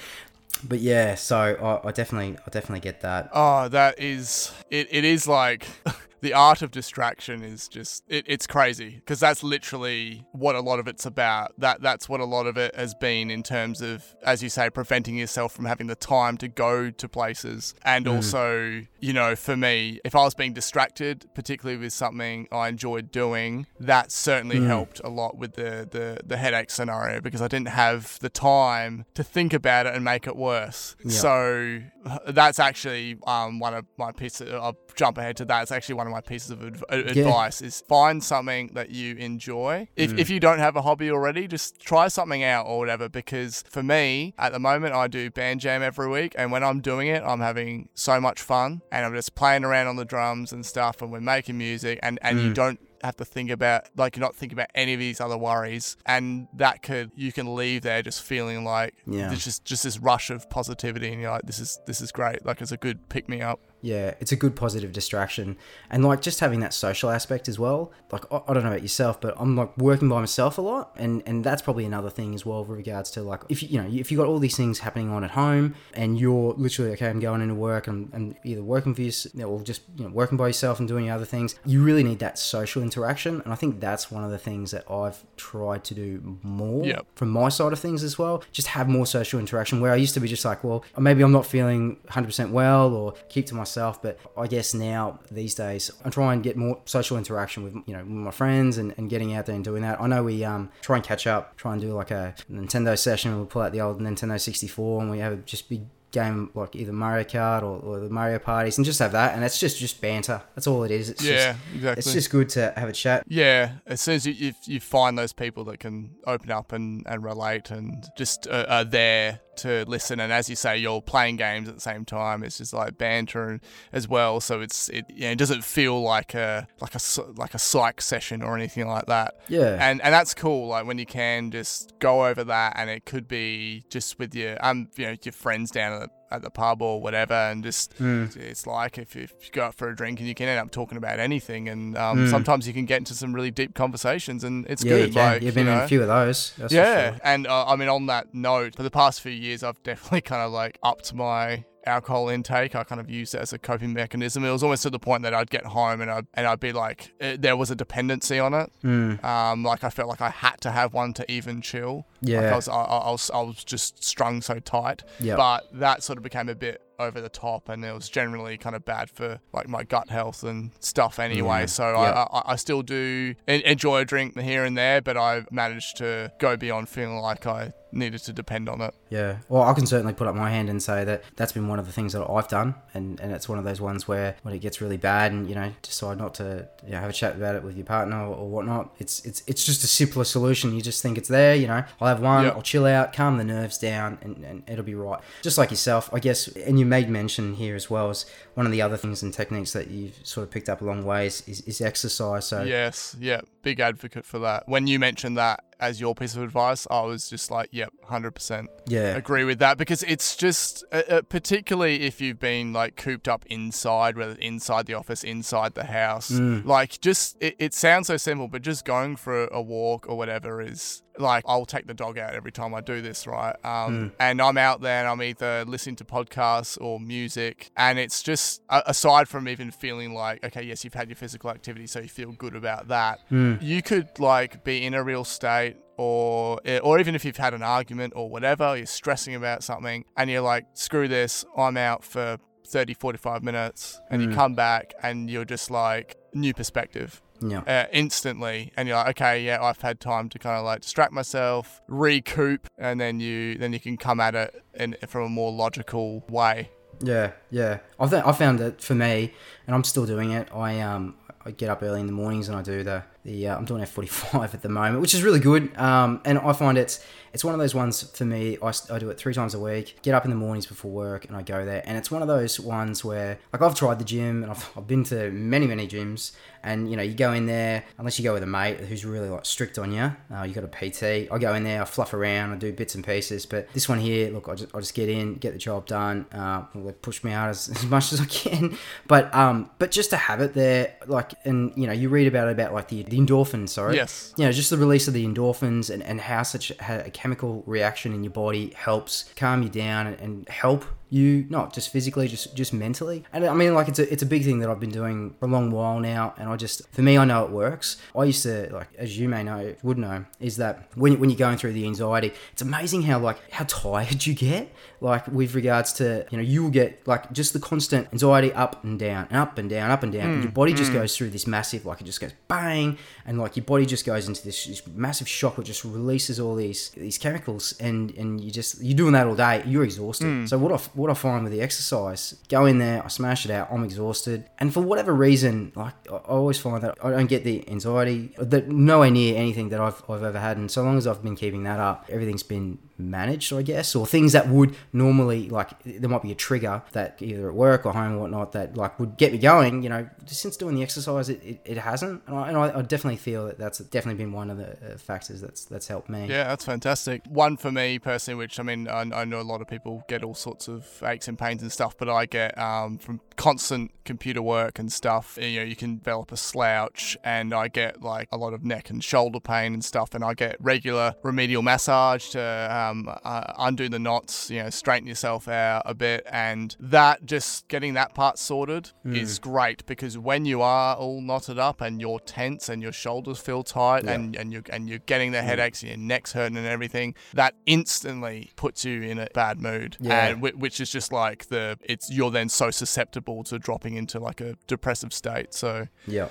But 0.63 0.79
yeah, 0.79 1.15
so 1.15 1.37
I, 1.37 1.87
I 1.87 1.91
definitely 1.91 2.37
I 2.45 2.49
definitely 2.49 2.81
get 2.81 3.01
that. 3.01 3.29
Oh, 3.33 3.67
that 3.69 3.99
is 3.99 4.51
it. 4.69 4.87
It 4.91 5.05
is 5.05 5.27
like 5.27 5.67
the 6.21 6.33
art 6.33 6.61
of 6.61 6.71
distraction 6.71 7.43
is 7.43 7.67
just 7.67 8.03
it, 8.07 8.25
it's 8.27 8.47
crazy 8.47 8.95
because 8.95 9.19
that's 9.19 9.43
literally 9.43 10.25
what 10.31 10.55
a 10.55 10.61
lot 10.61 10.79
of 10.79 10.87
it's 10.87 11.05
about. 11.05 11.53
That 11.57 11.81
that's 11.81 12.07
what 12.07 12.19
a 12.19 12.25
lot 12.25 12.47
of 12.47 12.57
it 12.57 12.75
has 12.75 12.93
been 12.93 13.31
in 13.31 13.43
terms 13.43 13.81
of, 13.81 14.15
as 14.23 14.41
you 14.41 14.49
say, 14.49 14.69
preventing 14.69 15.17
yourself 15.17 15.51
from 15.51 15.65
having 15.65 15.87
the 15.87 15.95
time 15.95 16.37
to 16.37 16.47
go 16.47 16.91
to 16.91 17.09
places, 17.09 17.73
and 17.83 18.05
mm. 18.05 18.15
also, 18.15 18.83
you 18.99 19.13
know, 19.13 19.35
for 19.35 19.57
me, 19.57 19.99
if 20.05 20.15
I 20.15 20.23
was 20.23 20.35
being 20.35 20.53
distracted, 20.53 21.25
particularly 21.33 21.79
with 21.79 21.93
something 21.93 22.47
I 22.51 22.69
enjoyed 22.69 23.11
doing, 23.11 23.65
that 23.79 24.11
certainly 24.11 24.59
mm. 24.59 24.67
helped 24.67 25.01
a 25.03 25.09
lot 25.09 25.37
with 25.37 25.53
the 25.53 25.87
the 25.89 26.21
the 26.25 26.37
headache 26.37 26.69
scenario 26.69 27.19
because 27.19 27.41
I 27.41 27.47
didn't 27.47 27.69
have 27.69 28.19
the 28.19 28.29
time 28.29 29.05
to 29.15 29.23
think 29.23 29.53
about 29.53 29.87
it 29.87 29.95
and 29.95 30.05
make 30.05 30.27
it 30.27 30.35
worse. 30.35 30.95
So 31.07 31.81
that's 32.27 32.59
actually 32.59 33.17
um, 33.27 33.59
one 33.59 33.73
of 33.73 33.85
my 33.97 34.11
pieces. 34.11 34.51
I'll 34.51 34.77
jump 34.95 35.17
ahead 35.17 35.37
to 35.37 35.45
that. 35.45 35.63
It's 35.63 35.71
actually 35.71 35.95
one 35.95 36.07
of 36.07 36.13
my 36.13 36.21
pieces 36.21 36.51
of 36.51 36.63
adv- 36.63 36.83
uh, 36.91 36.95
advice: 36.95 37.61
is 37.61 37.83
find 37.87 38.23
something 38.23 38.71
that 38.73 38.89
you 38.89 39.15
enjoy. 39.15 39.87
If 39.95 40.11
mm. 40.11 40.19
if 40.19 40.29
you 40.29 40.39
don't 40.39 40.59
have 40.59 40.75
a 40.75 40.81
hobby 40.81 41.11
already, 41.11 41.47
just 41.47 41.79
try 41.79 42.07
something 42.07 42.43
out 42.43 42.65
or 42.65 42.79
whatever. 42.79 43.09
Because 43.09 43.63
for 43.69 43.83
me, 43.83 44.33
at 44.37 44.51
the 44.51 44.59
moment, 44.59 44.95
I 44.95 45.07
do 45.07 45.29
band 45.29 45.59
jam 45.61 45.81
every 45.83 46.09
week, 46.09 46.33
and 46.37 46.51
when 46.51 46.63
I'm 46.63 46.81
doing 46.81 47.07
it, 47.07 47.23
I'm 47.23 47.39
having 47.39 47.89
so 47.93 48.19
much 48.19 48.41
fun, 48.41 48.81
and 48.91 49.05
I'm 49.05 49.13
just 49.13 49.35
playing 49.35 49.63
around 49.63 49.87
on 49.87 49.95
the 49.95 50.05
drums 50.05 50.51
and 50.51 50.65
stuff, 50.65 51.01
and 51.01 51.11
we're 51.11 51.21
making 51.21 51.57
music, 51.57 51.99
and 52.01 52.17
and 52.21 52.39
you 52.39 52.51
mm. 52.51 52.55
don't 52.55 52.79
have 53.03 53.15
to 53.17 53.25
think 53.25 53.49
about 53.49 53.87
like 53.95 54.15
you're 54.15 54.21
not 54.21 54.35
thinking 54.35 54.57
about 54.57 54.69
any 54.75 54.93
of 54.93 54.99
these 54.99 55.19
other 55.21 55.37
worries. 55.37 55.97
And 56.05 56.47
that 56.53 56.81
could 56.83 57.11
you 57.15 57.31
can 57.31 57.55
leave 57.55 57.81
there 57.83 58.01
just 58.01 58.21
feeling 58.23 58.63
like 58.63 58.95
Yeah. 59.05 59.27
there's 59.29 59.43
just 59.43 59.65
just 59.65 59.83
this 59.83 59.99
rush 59.99 60.29
of 60.29 60.49
positivity 60.49 61.11
and 61.11 61.21
you're 61.21 61.31
like 61.31 61.43
this 61.43 61.59
is 61.59 61.79
this 61.87 62.01
is 62.01 62.11
great. 62.11 62.45
Like 62.45 62.61
it's 62.61 62.71
a 62.71 62.77
good 62.77 63.09
pick 63.09 63.27
me 63.29 63.41
up 63.41 63.59
Yeah, 63.81 64.13
it's 64.19 64.31
a 64.31 64.35
good 64.35 64.55
positive 64.55 64.91
distraction. 64.91 65.57
And 65.89 66.03
like 66.03 66.21
just 66.21 66.39
having 66.39 66.59
that 66.61 66.73
social 66.73 67.09
aspect 67.09 67.47
as 67.47 67.57
well. 67.59 67.91
Like 68.11 68.25
I, 68.31 68.53
don't 68.53 68.63
know 68.63 68.69
about 68.69 68.81
yourself, 68.81 69.19
but 69.21 69.33
I'm 69.37 69.55
like 69.55 69.75
working 69.77 70.09
by 70.09 70.19
myself 70.19 70.57
a 70.57 70.61
lot 70.61 70.91
and 70.97 71.23
and 71.25 71.43
that's 71.43 71.61
probably 71.61 71.85
another 71.85 72.09
thing 72.09 72.33
as 72.35 72.45
well 72.45 72.63
with 72.65 72.77
regards 72.77 73.11
to 73.11 73.21
like 73.23 73.41
if 73.49 73.63
you 73.63 73.69
you 73.69 73.81
know, 73.81 73.89
if 73.91 74.11
you 74.11 74.17
got 74.17 74.27
all 74.27 74.39
these 74.39 74.57
things 74.57 74.79
happening 74.79 75.09
on 75.09 75.23
at 75.23 75.31
home 75.31 75.75
and 75.93 76.19
you're 76.19 76.53
literally 76.53 76.91
okay, 76.91 77.07
I'm 77.09 77.19
going 77.19 77.41
into 77.41 77.55
work 77.55 77.87
and, 77.87 78.09
and 78.13 78.35
either 78.43 78.63
working 78.63 78.93
for 78.93 79.01
you 79.01 79.11
or 79.43 79.61
just 79.61 79.81
you 79.97 80.03
know 80.05 80.09
working 80.11 80.37
by 80.37 80.47
yourself 80.47 80.79
and 80.79 80.87
doing 80.87 81.09
other 81.09 81.25
things, 81.25 81.55
you 81.65 81.83
really 81.83 82.03
need 82.03 82.19
that 82.19 82.37
social 82.37 82.81
interaction. 82.83 83.41
And 83.43 83.51
I 83.53 83.55
think 83.55 83.79
that's 83.79 84.11
one 84.11 84.23
of 84.23 84.31
the 84.31 84.37
things 84.37 84.71
that 84.71 84.89
I've 84.91 85.23
tried 85.37 85.83
to 85.85 85.93
do 85.93 86.37
more 86.43 86.85
Yep. 86.85 87.05
from 87.15 87.29
my 87.29 87.49
side 87.49 87.73
of 87.73 87.79
things 87.79 88.03
as 88.03 88.17
well. 88.19 88.43
Just 88.51 88.67
have 88.69 88.87
more 88.89 89.05
social 89.05 89.39
interaction 89.39 89.79
where 89.81 89.91
I 89.91 89.95
used 89.95 90.13
to 90.15 90.19
be 90.19 90.27
just 90.27 90.45
like, 90.45 90.63
well, 90.63 90.83
maybe 90.97 91.23
I'm 91.23 91.31
not 91.31 91.45
feeling 91.45 91.97
100% 92.09 92.51
well 92.51 92.93
or 92.93 93.13
keep 93.29 93.45
to 93.47 93.55
myself. 93.55 93.70
But 94.01 94.19
I 94.37 94.47
guess 94.47 94.73
now 94.73 95.19
these 95.31 95.55
days 95.55 95.91
I 96.03 96.09
try 96.09 96.33
and 96.33 96.43
get 96.43 96.57
more 96.57 96.79
social 96.85 97.17
interaction 97.17 97.63
with, 97.63 97.75
you 97.85 97.93
know, 97.93 97.99
with 97.99 98.07
my 98.07 98.31
friends 98.31 98.77
and, 98.77 98.93
and 98.97 99.09
getting 99.09 99.33
out 99.33 99.45
there 99.45 99.55
and 99.55 99.63
doing 99.63 99.81
that. 99.83 100.01
I 100.01 100.07
know 100.07 100.23
we 100.23 100.43
um, 100.43 100.69
try 100.81 100.97
and 100.97 101.05
catch 101.05 101.27
up, 101.27 101.57
try 101.57 101.73
and 101.73 101.81
do 101.81 101.93
like 101.93 102.11
a 102.11 102.35
Nintendo 102.51 102.97
session. 102.97 103.35
We'll 103.35 103.45
pull 103.45 103.61
out 103.61 103.71
the 103.71 103.81
old 103.81 103.99
Nintendo 103.99 104.39
64 104.39 105.01
and 105.01 105.11
we 105.11 105.19
have 105.19 105.33
a 105.33 105.37
just 105.37 105.69
big 105.69 105.85
game 106.11 106.51
like 106.53 106.75
either 106.75 106.91
Mario 106.91 107.23
Kart 107.23 107.63
or, 107.63 107.79
or 107.79 107.99
the 107.99 108.09
Mario 108.09 108.37
parties 108.37 108.77
and 108.77 108.85
just 108.85 108.99
have 108.99 109.13
that. 109.13 109.33
And 109.33 109.43
it's 109.43 109.59
just, 109.59 109.79
just 109.79 110.01
banter. 110.01 110.41
That's 110.55 110.67
all 110.67 110.83
it 110.83 110.91
is. 110.91 111.09
It's 111.09 111.23
yeah 111.23 111.53
just, 111.53 111.75
exactly 111.75 111.99
it's 111.99 112.13
just 112.13 112.29
good 112.29 112.49
to 112.49 112.73
have 112.75 112.89
a 112.89 112.93
chat. 112.93 113.23
yeah 113.27 113.73
as 113.85 114.01
soon 114.01 114.15
as 114.15 114.27
you, 114.27 114.33
you, 114.33 114.53
you 114.65 114.79
find 114.79 115.17
those 115.17 115.33
people 115.33 115.63
that 115.65 115.79
can 115.79 116.11
open 116.27 116.51
up 116.51 116.71
and, 116.73 117.03
and 117.07 117.23
relate 117.23 117.71
and 117.71 118.05
just 118.17 118.47
uh, 118.47 118.65
are 118.67 118.83
there 118.83 119.39
to 119.61 119.83
listen 119.87 120.19
and 120.19 120.31
as 120.31 120.49
you 120.49 120.55
say 120.55 120.77
you're 120.77 121.01
playing 121.01 121.35
games 121.37 121.67
at 121.69 121.75
the 121.75 121.81
same 121.81 122.03
time 122.05 122.43
it's 122.43 122.57
just 122.57 122.73
like 122.73 122.97
banter 122.97 123.49
and, 123.49 123.61
as 123.93 124.07
well 124.07 124.39
so 124.39 124.61
it's 124.61 124.89
it, 124.89 125.05
you 125.09 125.21
know, 125.25 125.31
it 125.31 125.37
doesn't 125.37 125.63
feel 125.63 126.01
like 126.01 126.33
a 126.33 126.67
like 126.79 126.95
a 126.95 126.99
like 127.37 127.53
a 127.53 127.59
psych 127.59 128.01
session 128.01 128.41
or 128.41 128.55
anything 128.55 128.87
like 128.87 129.05
that 129.07 129.35
Yeah. 129.47 129.77
and 129.79 130.01
and 130.01 130.13
that's 130.13 130.33
cool 130.33 130.67
like 130.67 130.85
when 130.85 130.97
you 130.97 131.05
can 131.05 131.51
just 131.51 131.93
go 131.99 132.25
over 132.27 132.43
that 132.43 132.73
and 132.77 132.89
it 132.89 133.05
could 133.05 133.27
be 133.27 133.83
just 133.89 134.19
with 134.19 134.35
your 134.35 134.57
um 134.65 134.87
you 134.95 135.05
know 135.07 135.15
your 135.23 135.33
friends 135.33 135.71
down 135.71 135.93
at 135.93 135.99
the, 136.01 136.09
at 136.31 136.41
the 136.41 136.49
pub 136.49 136.81
or 136.81 137.01
whatever 137.01 137.33
and 137.33 137.63
just 137.63 137.97
Mm. 137.99 138.35
it's 138.37 138.65
like 138.65 138.97
if, 138.97 139.15
if 139.15 139.33
you 139.43 139.51
go 139.51 139.63
out 139.65 139.75
for 139.75 139.89
a 139.89 139.95
drink 139.95 140.19
and 140.19 140.27
you 140.27 140.33
can 140.35 140.47
end 140.47 140.59
up 140.59 140.71
talking 140.71 140.97
about 140.97 141.19
anything 141.19 141.67
and 141.69 141.97
um, 141.97 142.17
Mm. 142.19 142.29
sometimes 142.29 142.67
you 142.67 142.73
can 142.73 142.85
get 142.85 142.97
into 142.99 143.13
some 143.13 143.33
really 143.33 143.51
deep 143.51 143.73
conversations 143.75 144.43
and 144.43 144.65
it's 144.67 144.83
yeah, 144.83 144.89
good 144.97 145.13
You 145.15 145.21
like, 145.21 145.41
You've 145.41 145.55
been 145.55 145.67
you 145.67 145.73
in 145.73 145.77
a 145.79 145.87
few 145.87 146.01
of 146.01 146.07
those. 146.07 146.53
That's 146.57 146.73
for 146.73 146.77
yeah 146.79 147.09
sure. 147.11 147.19
and 147.23 147.47
uh, 147.47 147.65
i 147.67 147.75
mean 147.75 147.89
on 147.89 148.05
that 148.07 148.33
note 148.33 148.75
for 148.75 148.83
the 148.83 148.91
past 148.91 149.21
few 149.21 149.31
years 149.31 149.63
i've 149.63 149.81
definitely 149.83 150.21
kind 150.31 150.41
of 150.41 150.51
like 150.51 150.77
upped 150.83 151.13
my 151.13 151.63
alcohol 151.85 152.29
intake 152.29 152.75
i 152.75 152.83
kind 152.83 153.01
of 153.01 153.09
used 153.09 153.33
it 153.33 153.39
as 153.41 153.51
a 153.53 153.57
coping 153.57 153.91
mechanism 153.93 154.45
it 154.45 154.51
was 154.51 154.61
almost 154.63 154.83
to 154.83 154.89
the 154.89 154.99
point 154.99 155.23
that 155.23 155.33
i'd 155.33 155.49
get 155.49 155.65
home 155.65 155.99
and 156.01 156.11
i'd, 156.11 156.27
and 156.35 156.45
I'd 156.45 156.59
be 156.59 156.71
like 156.73 157.11
uh 157.21 157.37
there 157.39 157.57
was 157.57 157.71
a 157.71 157.75
dependency 157.75 158.37
on 158.39 158.53
it 158.53 158.71
Mm. 158.83 159.23
um, 159.23 159.63
like 159.63 159.83
I 159.83 159.89
felt 159.89 160.09
like 160.09 160.21
I 160.21 160.29
had 160.29 160.59
to 160.61 160.71
have 160.71 160.93
one 160.93 161.13
to 161.13 161.31
even 161.31 161.61
chill. 161.61 162.05
Like 162.21 162.31
Yeah. 162.31 162.53
I 162.53 162.55
was, 162.55 162.67
I, 162.67 162.73
I 162.81 163.11
was, 163.11 163.29
I 163.31 163.41
was 163.41 163.63
just 163.63 164.03
strung 164.03 164.41
so 164.41 164.59
tight. 164.59 165.03
Yep. 165.19 165.37
But 165.37 165.79
that 165.79 166.01
sort 166.03 166.17
of 166.17 166.23
became 166.23 166.49
a 166.49 166.55
bit 166.55 166.81
over 166.99 167.21
the 167.21 167.29
top, 167.29 167.69
and 167.69 167.83
it 167.85 167.93
was 167.93 168.09
generally 168.09 168.57
kind 168.57 168.75
of 168.75 168.83
bad 168.85 169.09
for 169.11 169.39
like 169.53 169.67
my 169.67 169.83
gut 169.83 170.09
health 170.09 170.43
and 170.43 170.71
stuff 170.79 171.19
anyway. 171.19 171.61
Yeah. 171.61 171.65
So 171.67 171.83
Yep. 171.89 172.15
I, 172.15 172.21
I, 172.37 172.41
I 172.53 172.55
still 172.55 172.81
do 172.81 173.35
enjoy 173.47 174.01
a 174.01 174.05
drink 174.05 174.39
here 174.39 174.63
and 174.65 174.75
there, 174.77 175.01
but 175.01 175.15
I've 175.17 175.51
managed 175.51 175.97
to 175.97 176.31
go 176.39 176.57
beyond 176.57 176.89
feeling 176.89 177.17
like 177.17 177.45
I 177.45 177.73
needed 177.91 178.19
to 178.23 178.33
depend 178.33 178.69
on 178.69 178.81
it. 178.81 178.93
Yeah. 179.09 179.37
Well, 179.49 179.63
I 179.63 179.73
can 179.73 179.85
certainly 179.85 180.13
put 180.13 180.27
up 180.27 180.35
my 180.35 180.49
hand 180.49 180.69
and 180.69 180.81
say 180.81 181.03
that 181.03 181.23
that's 181.35 181.51
been 181.51 181.67
one 181.67 181.79
of 181.79 181.85
the 181.85 181.91
things 181.91 182.13
that 182.13 182.27
I've 182.29 182.47
done, 182.47 182.75
and, 182.93 183.19
and 183.19 183.31
it's 183.31 183.49
one 183.49 183.57
of 183.57 183.63
those 183.63 183.81
ones 183.81 184.07
where 184.07 184.35
when 184.43 184.53
it 184.53 184.59
gets 184.59 184.81
really 184.81 184.97
bad, 184.97 185.31
and 185.31 185.49
you 185.49 185.55
know, 185.55 185.71
decide 185.81 186.17
not 186.17 186.33
to 186.35 186.67
you 186.85 186.91
know, 186.91 186.99
have 186.99 187.09
a 187.09 187.13
chat 187.13 187.35
about 187.35 187.55
it 187.55 187.63
with 187.63 187.75
your 187.75 187.85
partner 187.85 188.21
or, 188.21 188.35
or 188.35 188.49
whatnot. 188.49 188.95
It's 188.99 189.25
it's 189.25 189.43
it's 189.47 189.65
just 189.65 189.83
a 189.83 189.87
simpler 189.87 190.23
solution. 190.23 190.73
You 190.73 190.81
just 190.81 191.01
think 191.01 191.17
it's 191.17 191.29
there. 191.29 191.55
You 191.55 191.67
know, 191.67 191.83
I'll 191.99 192.07
have 192.07 192.21
one. 192.21 192.45
Yep. 192.45 192.55
I'll 192.55 192.61
chill 192.61 192.85
out, 192.85 193.13
calm 193.13 193.37
the 193.37 193.43
nerves 193.43 193.77
down, 193.77 194.17
and, 194.21 194.43
and 194.43 194.63
it'll 194.67 194.85
be 194.85 194.95
right. 194.95 195.19
Just 195.41 195.57
like 195.57 195.71
yourself, 195.71 196.09
I 196.13 196.19
guess. 196.19 196.47
And 196.47 196.79
you 196.79 196.85
made 196.85 197.09
mention 197.09 197.55
here 197.55 197.75
as 197.75 197.89
well 197.89 198.09
as 198.09 198.25
one 198.53 198.65
of 198.65 198.71
the 198.71 198.81
other 198.81 198.97
things 198.97 199.23
and 199.23 199.33
techniques 199.33 199.73
that 199.73 199.89
you've 199.89 200.19
sort 200.23 200.45
of 200.45 200.51
picked 200.51 200.69
up 200.69 200.81
along 200.81 201.03
ways 201.03 201.43
is, 201.47 201.61
is 201.61 201.81
exercise. 201.81 202.47
So 202.47 202.63
Yes, 202.63 203.15
yeah, 203.19 203.41
big 203.61 203.79
advocate 203.79 204.25
for 204.25 204.39
that. 204.39 204.63
When 204.67 204.87
you 204.87 204.99
mentioned 204.99 205.37
that 205.37 205.63
as 205.79 205.99
your 205.99 206.13
piece 206.13 206.35
of 206.35 206.43
advice, 206.43 206.85
I 206.91 207.01
was 207.01 207.27
just 207.29 207.49
like, 207.49 207.69
yep, 207.71 207.91
100% 208.07 208.67
yeah, 208.87 209.15
agree 209.15 209.43
with 209.43 209.57
that 209.59 209.77
because 209.79 210.03
it's 210.03 210.35
just, 210.35 210.83
uh, 210.91 211.01
uh, 211.09 211.21
particularly 211.23 212.03
if 212.03 212.21
you've 212.21 212.39
been 212.39 212.71
like 212.71 212.95
cooped 212.95 213.27
up 213.27 213.45
inside, 213.47 214.15
whether 214.15 214.33
inside 214.35 214.85
the 214.85 214.93
office, 214.93 215.23
inside 215.23 215.73
the 215.73 215.85
house, 215.85 216.29
Mm. 216.31 216.65
like 216.65 217.01
just, 217.01 217.35
it, 217.41 217.55
it 217.57 217.73
sounds 217.73 218.07
so 218.07 218.17
simple, 218.17 218.47
but 218.47 218.61
just 218.61 218.85
going 218.85 219.15
for 219.15 219.45
a 219.47 219.61
walk 219.61 220.07
or 220.07 220.15
whatever 220.17 220.61
is 220.61 221.01
like, 221.21 221.43
I'll 221.47 221.65
take 221.65 221.87
the 221.87 221.93
dog 221.93 222.17
out 222.17 222.33
every 222.33 222.51
time 222.51 222.73
I 222.73 222.81
do 222.81 223.01
this, 223.01 223.25
right? 223.25 223.55
Um, 223.63 224.11
And 224.19 224.41
I'm 224.41 224.57
out 224.57 224.81
there 224.81 224.99
and 224.99 225.07
I'm 225.07 225.21
either 225.21 225.63
listening 225.65 225.95
to 225.97 226.05
podcasts 226.05 226.77
or 226.81 226.99
music. 226.99 227.71
And 227.77 227.97
it's 227.99 228.21
just, 228.23 228.61
aside 228.69 229.27
from 229.29 229.47
even 229.47 229.71
feeling 229.71 230.13
like, 230.13 230.43
okay, 230.43 230.63
yes, 230.63 230.83
you've 230.83 230.93
had 230.93 231.07
your 231.09 231.15
physical 231.15 231.49
activity, 231.49 231.87
so 231.87 231.99
you 231.99 232.07
feel 232.09 232.31
good 232.31 232.55
about 232.55 232.87
that, 232.89 233.19
you 233.61 233.81
could 233.81 234.19
like 234.19 234.63
be 234.63 234.85
in 234.85 234.93
a 234.93 235.03
real 235.03 235.23
state 235.23 235.77
or 235.97 236.59
eh, 236.65 236.79
or 236.79 236.99
even 236.99 237.15
if 237.15 237.23
you've 237.25 237.37
had 237.37 237.53
an 237.53 237.61
argument 237.61 238.13
or 238.15 238.29
whatever 238.29 238.75
you're 238.75 238.85
stressing 238.85 239.35
about 239.35 239.63
something 239.63 240.03
and 240.17 240.29
you're 240.29 240.41
like 240.41 240.65
screw 240.73 241.07
this 241.07 241.43
i'm 241.57 241.77
out 241.77 242.03
for 242.03 242.37
30 242.67 242.93
45 242.93 243.43
minutes 243.43 243.99
and 244.09 244.21
you 244.21 244.29
come 244.33 244.55
back 244.55 244.93
and 245.03 245.29
you're 245.29 245.45
just 245.45 245.69
like 245.69 246.15
new 246.33 246.53
perspective 246.53 247.21
yeah, 247.41 247.61
uh, 247.61 247.85
instantly 247.91 248.71
and 248.77 248.87
you're 248.87 248.97
like 248.97 249.19
okay 249.19 249.43
yeah 249.43 249.61
i've 249.61 249.81
had 249.81 249.99
time 249.99 250.29
to 250.29 250.37
kind 250.39 250.57
of 250.57 250.63
like 250.63 250.81
distract 250.81 251.11
myself 251.11 251.81
recoup 251.87 252.67
and 252.77 252.99
then 252.99 253.19
you 253.19 253.55
then 253.57 253.73
you 253.73 253.79
can 253.79 253.97
come 253.97 254.19
at 254.19 254.35
it 254.35 254.63
in 254.75 254.95
from 255.07 255.23
a 255.23 255.29
more 255.29 255.51
logical 255.51 256.23
way 256.29 256.69
yeah, 257.03 257.31
yeah. 257.49 257.79
I 257.99 258.07
th- 258.07 258.23
I 258.25 258.31
found 258.31 258.59
that 258.59 258.81
for 258.81 258.95
me, 258.95 259.33
and 259.65 259.75
I'm 259.75 259.83
still 259.83 260.05
doing 260.05 260.31
it. 260.31 260.49
I 260.53 260.79
um 260.81 261.15
I 261.45 261.51
get 261.51 261.69
up 261.69 261.81
early 261.81 261.99
in 261.99 262.07
the 262.07 262.13
mornings 262.13 262.47
and 262.47 262.57
I 262.57 262.61
do 262.61 262.83
the 262.83 263.03
the 263.23 263.47
uh, 263.47 263.57
I'm 263.57 263.65
doing 263.65 263.83
F45 263.83 264.53
at 264.53 264.61
the 264.61 264.69
moment, 264.69 265.01
which 265.01 265.13
is 265.13 265.23
really 265.23 265.39
good. 265.39 265.75
Um, 265.77 266.21
and 266.25 266.39
I 266.39 266.53
find 266.53 266.77
it's 266.77 267.03
it's 267.33 267.43
one 267.43 267.53
of 267.53 267.59
those 267.59 267.73
ones 267.73 268.01
for 268.01 268.25
me. 268.25 268.57
I, 268.61 268.73
I 268.89 268.99
do 268.99 269.09
it 269.09 269.17
three 269.17 269.33
times 269.33 269.53
a 269.53 269.59
week. 269.59 269.97
Get 270.01 270.13
up 270.13 270.25
in 270.25 270.31
the 270.31 270.37
mornings 270.37 270.65
before 270.65 270.91
work 270.91 271.25
and 271.25 271.35
I 271.35 271.41
go 271.41 271.65
there, 271.65 271.81
and 271.85 271.97
it's 271.97 272.11
one 272.11 272.21
of 272.21 272.27
those 272.27 272.59
ones 272.59 273.03
where 273.05 273.39
like 273.53 273.61
I've 273.61 273.75
tried 273.75 273.99
the 273.99 274.05
gym 274.05 274.43
and 274.43 274.51
I've, 274.51 274.69
I've 274.77 274.87
been 274.87 275.03
to 275.05 275.31
many 275.31 275.67
many 275.67 275.87
gyms, 275.87 276.31
and 276.63 276.89
you 276.89 276.97
know 276.97 277.03
you 277.03 277.13
go 277.13 277.33
in 277.33 277.45
there 277.45 277.83
unless 277.97 278.19
you 278.19 278.23
go 278.23 278.33
with 278.33 278.43
a 278.43 278.47
mate 278.47 278.79
who's 278.81 279.05
really 279.05 279.29
like 279.29 279.45
strict 279.45 279.79
on 279.79 279.91
you. 279.91 280.11
Uh, 280.33 280.43
you 280.43 280.53
got 280.53 280.63
a 280.63 280.67
PT. 280.67 281.31
I 281.31 281.37
go 281.39 281.53
in 281.53 281.63
there, 281.63 281.81
I 281.81 281.85
fluff 281.85 282.13
around, 282.13 282.51
I 282.53 282.55
do 282.55 282.71
bits 282.73 282.95
and 282.95 283.05
pieces. 283.05 283.45
But 283.45 283.71
this 283.73 283.87
one 283.89 283.99
here, 283.99 284.29
look, 284.31 284.49
I 284.49 284.55
just 284.55 284.73
I 284.75 284.79
just 284.79 284.93
get 284.93 285.09
in, 285.09 285.35
get 285.35 285.53
the 285.53 285.59
job 285.59 285.85
done. 285.87 286.25
Uh, 286.33 286.63
they 286.75 286.91
push 286.91 287.23
me 287.23 287.31
out 287.31 287.49
as, 287.49 287.69
as 287.75 287.85
much 287.85 288.11
as 288.13 288.19
I 288.21 288.25
can, 288.25 288.77
but 289.07 289.33
um, 289.33 289.69
but 289.79 289.91
just 289.91 290.09
to 290.11 290.17
have 290.17 290.41
it 290.41 290.53
there, 290.53 290.95
like, 291.07 291.33
and 291.45 291.71
you 291.75 291.87
know, 291.87 291.93
you 291.93 292.09
read 292.09 292.27
about 292.27 292.47
it 292.47 292.51
about 292.51 292.73
like 292.73 292.89
the, 292.89 293.03
the 293.03 293.17
endorphins, 293.17 293.69
sorry, 293.69 293.95
Yes. 293.95 294.33
you 294.37 294.45
know, 294.45 294.51
just 294.51 294.69
the 294.69 294.77
release 294.77 295.07
of 295.07 295.13
the 295.13 295.25
endorphins 295.25 295.89
and, 295.89 296.03
and 296.03 296.19
how 296.21 296.43
such 296.43 296.71
a 296.71 297.09
chemical 297.21 297.61
reaction 297.67 298.13
in 298.13 298.23
your 298.23 298.31
body 298.31 298.73
helps 298.75 299.31
calm 299.35 299.61
you 299.61 299.69
down 299.69 300.07
and, 300.07 300.49
help 300.49 300.83
you 301.11 301.45
not 301.49 301.73
just 301.73 301.91
physically 301.91 302.27
just 302.27 302.55
just 302.55 302.71
mentally. 302.73 303.23
And 303.33 303.45
i 303.45 303.53
mean 303.53 303.75
like 303.75 303.89
it's 303.89 303.99
a, 303.99 304.11
it's 304.11 304.23
a 304.23 304.25
big 304.25 304.43
thing 304.45 304.59
that 304.59 304.69
i've 304.69 304.79
been 304.79 304.91
doing 304.91 305.35
for 305.39 305.45
a 305.45 305.49
long 305.49 305.69
while 305.69 305.99
now. 305.99 306.33
And 306.37 306.49
i 306.49 306.55
just 306.55 306.87
for 306.89 307.01
me 307.01 307.17
i 307.17 307.25
know 307.25 307.43
it 307.43 307.51
works. 307.51 307.97
I 308.15 308.23
used 308.23 308.43
to 308.43 308.69
like 308.71 308.87
as 308.97 309.19
you 309.19 309.27
may 309.27 309.43
know 309.43 309.75
would 309.83 309.97
know 309.97 310.25
is 310.39 310.55
that 310.57 310.89
when, 310.95 311.19
when 311.19 311.29
you're 311.29 311.37
going 311.37 311.57
through 311.57 311.73
the 311.73 311.85
anxiety 311.85 312.31
it's 312.53 312.61
amazing 312.61 313.03
how 313.03 313.19
like 313.19 313.37
how 313.51 313.65
tired 313.65 314.25
you 314.25 314.33
get. 314.33 314.73
Like 315.01 315.27
with 315.27 315.53
regards 315.53 315.91
to 315.93 316.25
you 316.31 316.37
know 316.37 316.43
you 316.43 316.63
will 316.63 316.69
get 316.69 317.05
like 317.05 317.31
just 317.33 317.51
the 317.51 317.59
constant 317.59 318.07
anxiety 318.13 318.53
up 318.53 318.83
and 318.83 318.97
down 318.97 319.27
and 319.29 319.37
up 319.37 319.57
and 319.57 319.69
down 319.69 319.91
up 319.91 320.03
and 320.03 320.13
down. 320.13 320.29
And 320.31 320.43
your 320.43 320.51
mm, 320.51 320.55
body 320.55 320.73
just 320.73 320.91
mm. 320.91 320.95
goes 320.95 321.17
through 321.17 321.31
this 321.31 321.45
massive 321.45 321.85
like 321.85 321.99
it 321.99 322.05
just 322.05 322.21
goes 322.21 322.31
bang. 322.47 322.97
And 323.25 323.37
like 323.37 323.57
your 323.57 323.65
body 323.65 323.85
just 323.85 324.05
goes 324.05 324.29
into 324.29 324.43
this, 324.43 324.65
this 324.65 324.87
massive 324.87 325.27
shock 325.27 325.57
which 325.57 325.67
just 325.67 325.83
releases 325.83 326.39
all 326.39 326.55
these 326.55 326.91
these 326.91 327.17
chemicals. 327.17 327.73
And 327.81 328.11
and 328.11 328.39
you 328.39 328.49
just 328.49 328.81
you're 328.81 328.95
doing 328.95 329.11
that 329.13 329.27
all 329.27 329.35
day. 329.35 329.63
You're 329.65 329.83
exhausted. 329.83 330.27
Mm. 330.27 330.47
So 330.47 330.57
what 330.57 330.71
I, 330.71 330.77
what 331.01 331.11
I 331.11 331.13
find 331.13 331.43
with 331.43 331.51
the 331.51 331.61
exercise 331.61 332.35
go 332.47 332.65
in 332.65 332.77
there 332.77 333.03
I 333.03 333.07
smash 333.07 333.45
it 333.45 333.51
out 333.51 333.69
I'm 333.71 333.83
exhausted. 333.83 334.49
And 334.59 334.73
for 334.73 334.81
whatever 334.81 335.13
reason 335.13 335.71
like 335.75 335.93
I 336.09 336.17
always 336.17 336.59
find 336.59 336.81
that 336.83 336.97
I 337.03 337.09
don't 337.09 337.27
get 337.27 337.43
the 337.43 337.67
anxiety 337.69 338.33
that 338.37 338.69
nowhere 338.69 339.11
near 339.11 339.35
anything 339.35 339.69
that 339.69 339.81
I've, 339.81 340.01
I've 340.09 340.23
ever 340.23 340.39
had. 340.39 340.57
And 340.57 340.69
so 340.69 340.83
long 340.83 340.97
as 340.97 341.07
I've 341.07 341.23
been 341.23 341.35
keeping 341.35 341.63
that 341.63 341.79
up 341.79 342.05
everything's 342.09 342.43
been 342.43 342.77
managed 343.09 343.51
I 343.53 343.61
guess 343.61 343.95
or 343.95 344.05
things 344.05 344.33
that 344.33 344.47
would 344.47 344.75
normally 344.93 345.49
like 345.49 345.81
there 345.83 346.09
might 346.09 346.21
be 346.21 346.31
a 346.31 346.35
trigger 346.35 346.81
that 346.91 347.17
either 347.19 347.49
at 347.49 347.55
work 347.55 347.85
or 347.85 347.93
home 347.93 348.15
or 348.15 348.19
whatnot 348.19 348.51
that 348.53 348.77
like 348.77 348.99
would 348.99 349.17
get 349.17 349.31
me 349.31 349.37
going 349.37 349.83
you 349.83 349.89
know 349.89 350.07
since 350.25 350.57
doing 350.57 350.75
the 350.75 350.83
exercise 350.83 351.29
it, 351.29 351.43
it, 351.43 351.61
it 351.65 351.77
hasn't 351.77 352.21
and, 352.27 352.35
I, 352.37 352.49
and 352.49 352.57
I, 352.57 352.81
definitely 352.81 353.17
feel 353.17 353.47
that 353.47 353.57
that's 353.57 353.79
definitely 353.79 354.23
been 354.23 354.33
one 354.33 354.49
of 354.49 354.57
the 354.57 354.71
uh, 354.71 354.97
factors 354.97 355.41
that's 355.41 355.65
that's 355.65 355.87
helped 355.87 356.09
me 356.09 356.27
Yeah, 356.27 356.45
that's 356.45 356.65
fantastic. 356.65 357.23
One 357.27 357.57
for 357.57 357.71
me 357.71 357.99
personally, 357.99 358.37
which 358.37 358.59
I 358.59 358.63
mean, 358.63 358.87
I, 358.87 359.01
I 359.01 359.25
know 359.25 359.41
a 359.41 359.43
lot 359.43 359.61
of 359.61 359.67
people 359.67 360.03
get 360.07 360.23
all 360.23 360.33
sorts 360.33 360.67
of 360.67 361.03
aches 361.03 361.27
and 361.27 361.37
pains 361.37 361.61
and 361.61 361.71
stuff, 361.71 361.97
but 361.97 362.09
I 362.09 362.25
get 362.25 362.57
um, 362.57 362.97
from 362.97 363.21
constant 363.35 363.91
computer 364.05 364.41
work 364.41 364.79
and 364.79 364.91
stuff. 364.91 365.37
You 365.41 365.59
know, 365.59 365.65
you 365.65 365.75
can 365.75 365.97
develop 365.97 366.31
a 366.31 366.37
slouch, 366.37 367.17
and 367.23 367.53
I 367.53 367.67
get 367.67 368.01
like 368.01 368.27
a 368.31 368.37
lot 368.37 368.53
of 368.53 368.63
neck 368.63 368.89
and 368.89 369.03
shoulder 369.03 369.39
pain 369.39 369.73
and 369.73 369.83
stuff, 369.83 370.13
and 370.13 370.23
I 370.23 370.33
get 370.33 370.57
regular 370.59 371.15
remedial 371.23 371.61
massage 371.61 372.29
to 372.29 372.41
um, 372.41 372.90
Um, 372.91 373.09
uh, 373.23 373.53
undo 373.57 373.89
the 373.89 373.99
knots, 373.99 374.49
you 374.49 374.61
know, 374.61 374.69
straighten 374.69 375.07
yourself 375.07 375.47
out 375.47 375.83
a 375.85 375.93
bit, 375.93 376.25
and 376.29 376.75
that 376.79 377.25
just 377.25 377.67
getting 377.67 377.93
that 377.93 378.13
part 378.13 378.37
sorted 378.37 378.91
hmm. 379.03 379.15
is 379.15 379.39
great 379.39 379.85
because 379.85 380.17
when 380.17 380.45
you 380.45 380.61
are 380.61 380.95
all 380.95 381.21
knotted 381.21 381.57
up 381.57 381.81
and 381.81 382.01
you're 382.01 382.19
tense 382.19 382.69
and 382.69 382.81
your 382.81 382.91
shoulders 382.91 383.39
feel 383.39 383.63
tight 383.63 384.03
and 384.03 384.35
and 384.35 384.51
you're 384.51 384.63
and 384.69 384.89
you're 384.89 384.99
getting 384.99 385.31
the 385.31 385.41
hmm. 385.41 385.47
headaches 385.47 385.81
and 385.81 385.89
your 385.89 385.97
neck's 385.97 386.33
hurting 386.33 386.57
and 386.57 386.67
everything, 386.67 387.15
that 387.33 387.55
instantly 387.65 388.51
puts 388.55 388.85
you 388.85 389.01
in 389.01 389.19
a 389.19 389.27
bad 389.33 389.59
mood, 389.59 389.97
Yeah. 389.99 390.27
and 390.27 390.41
whi- 390.41 390.55
which 390.55 390.79
is 390.79 390.89
just 390.89 391.11
like 391.11 391.47
the 391.47 391.77
it's 391.81 392.11
you're 392.11 392.31
then 392.31 392.49
so 392.49 392.71
susceptible 392.71 393.43
to 393.45 393.59
dropping 393.59 393.95
into 393.95 394.19
like 394.19 394.41
a 394.41 394.55
depressive 394.67 395.13
state. 395.13 395.53
So 395.53 395.87
yeah 396.07 396.29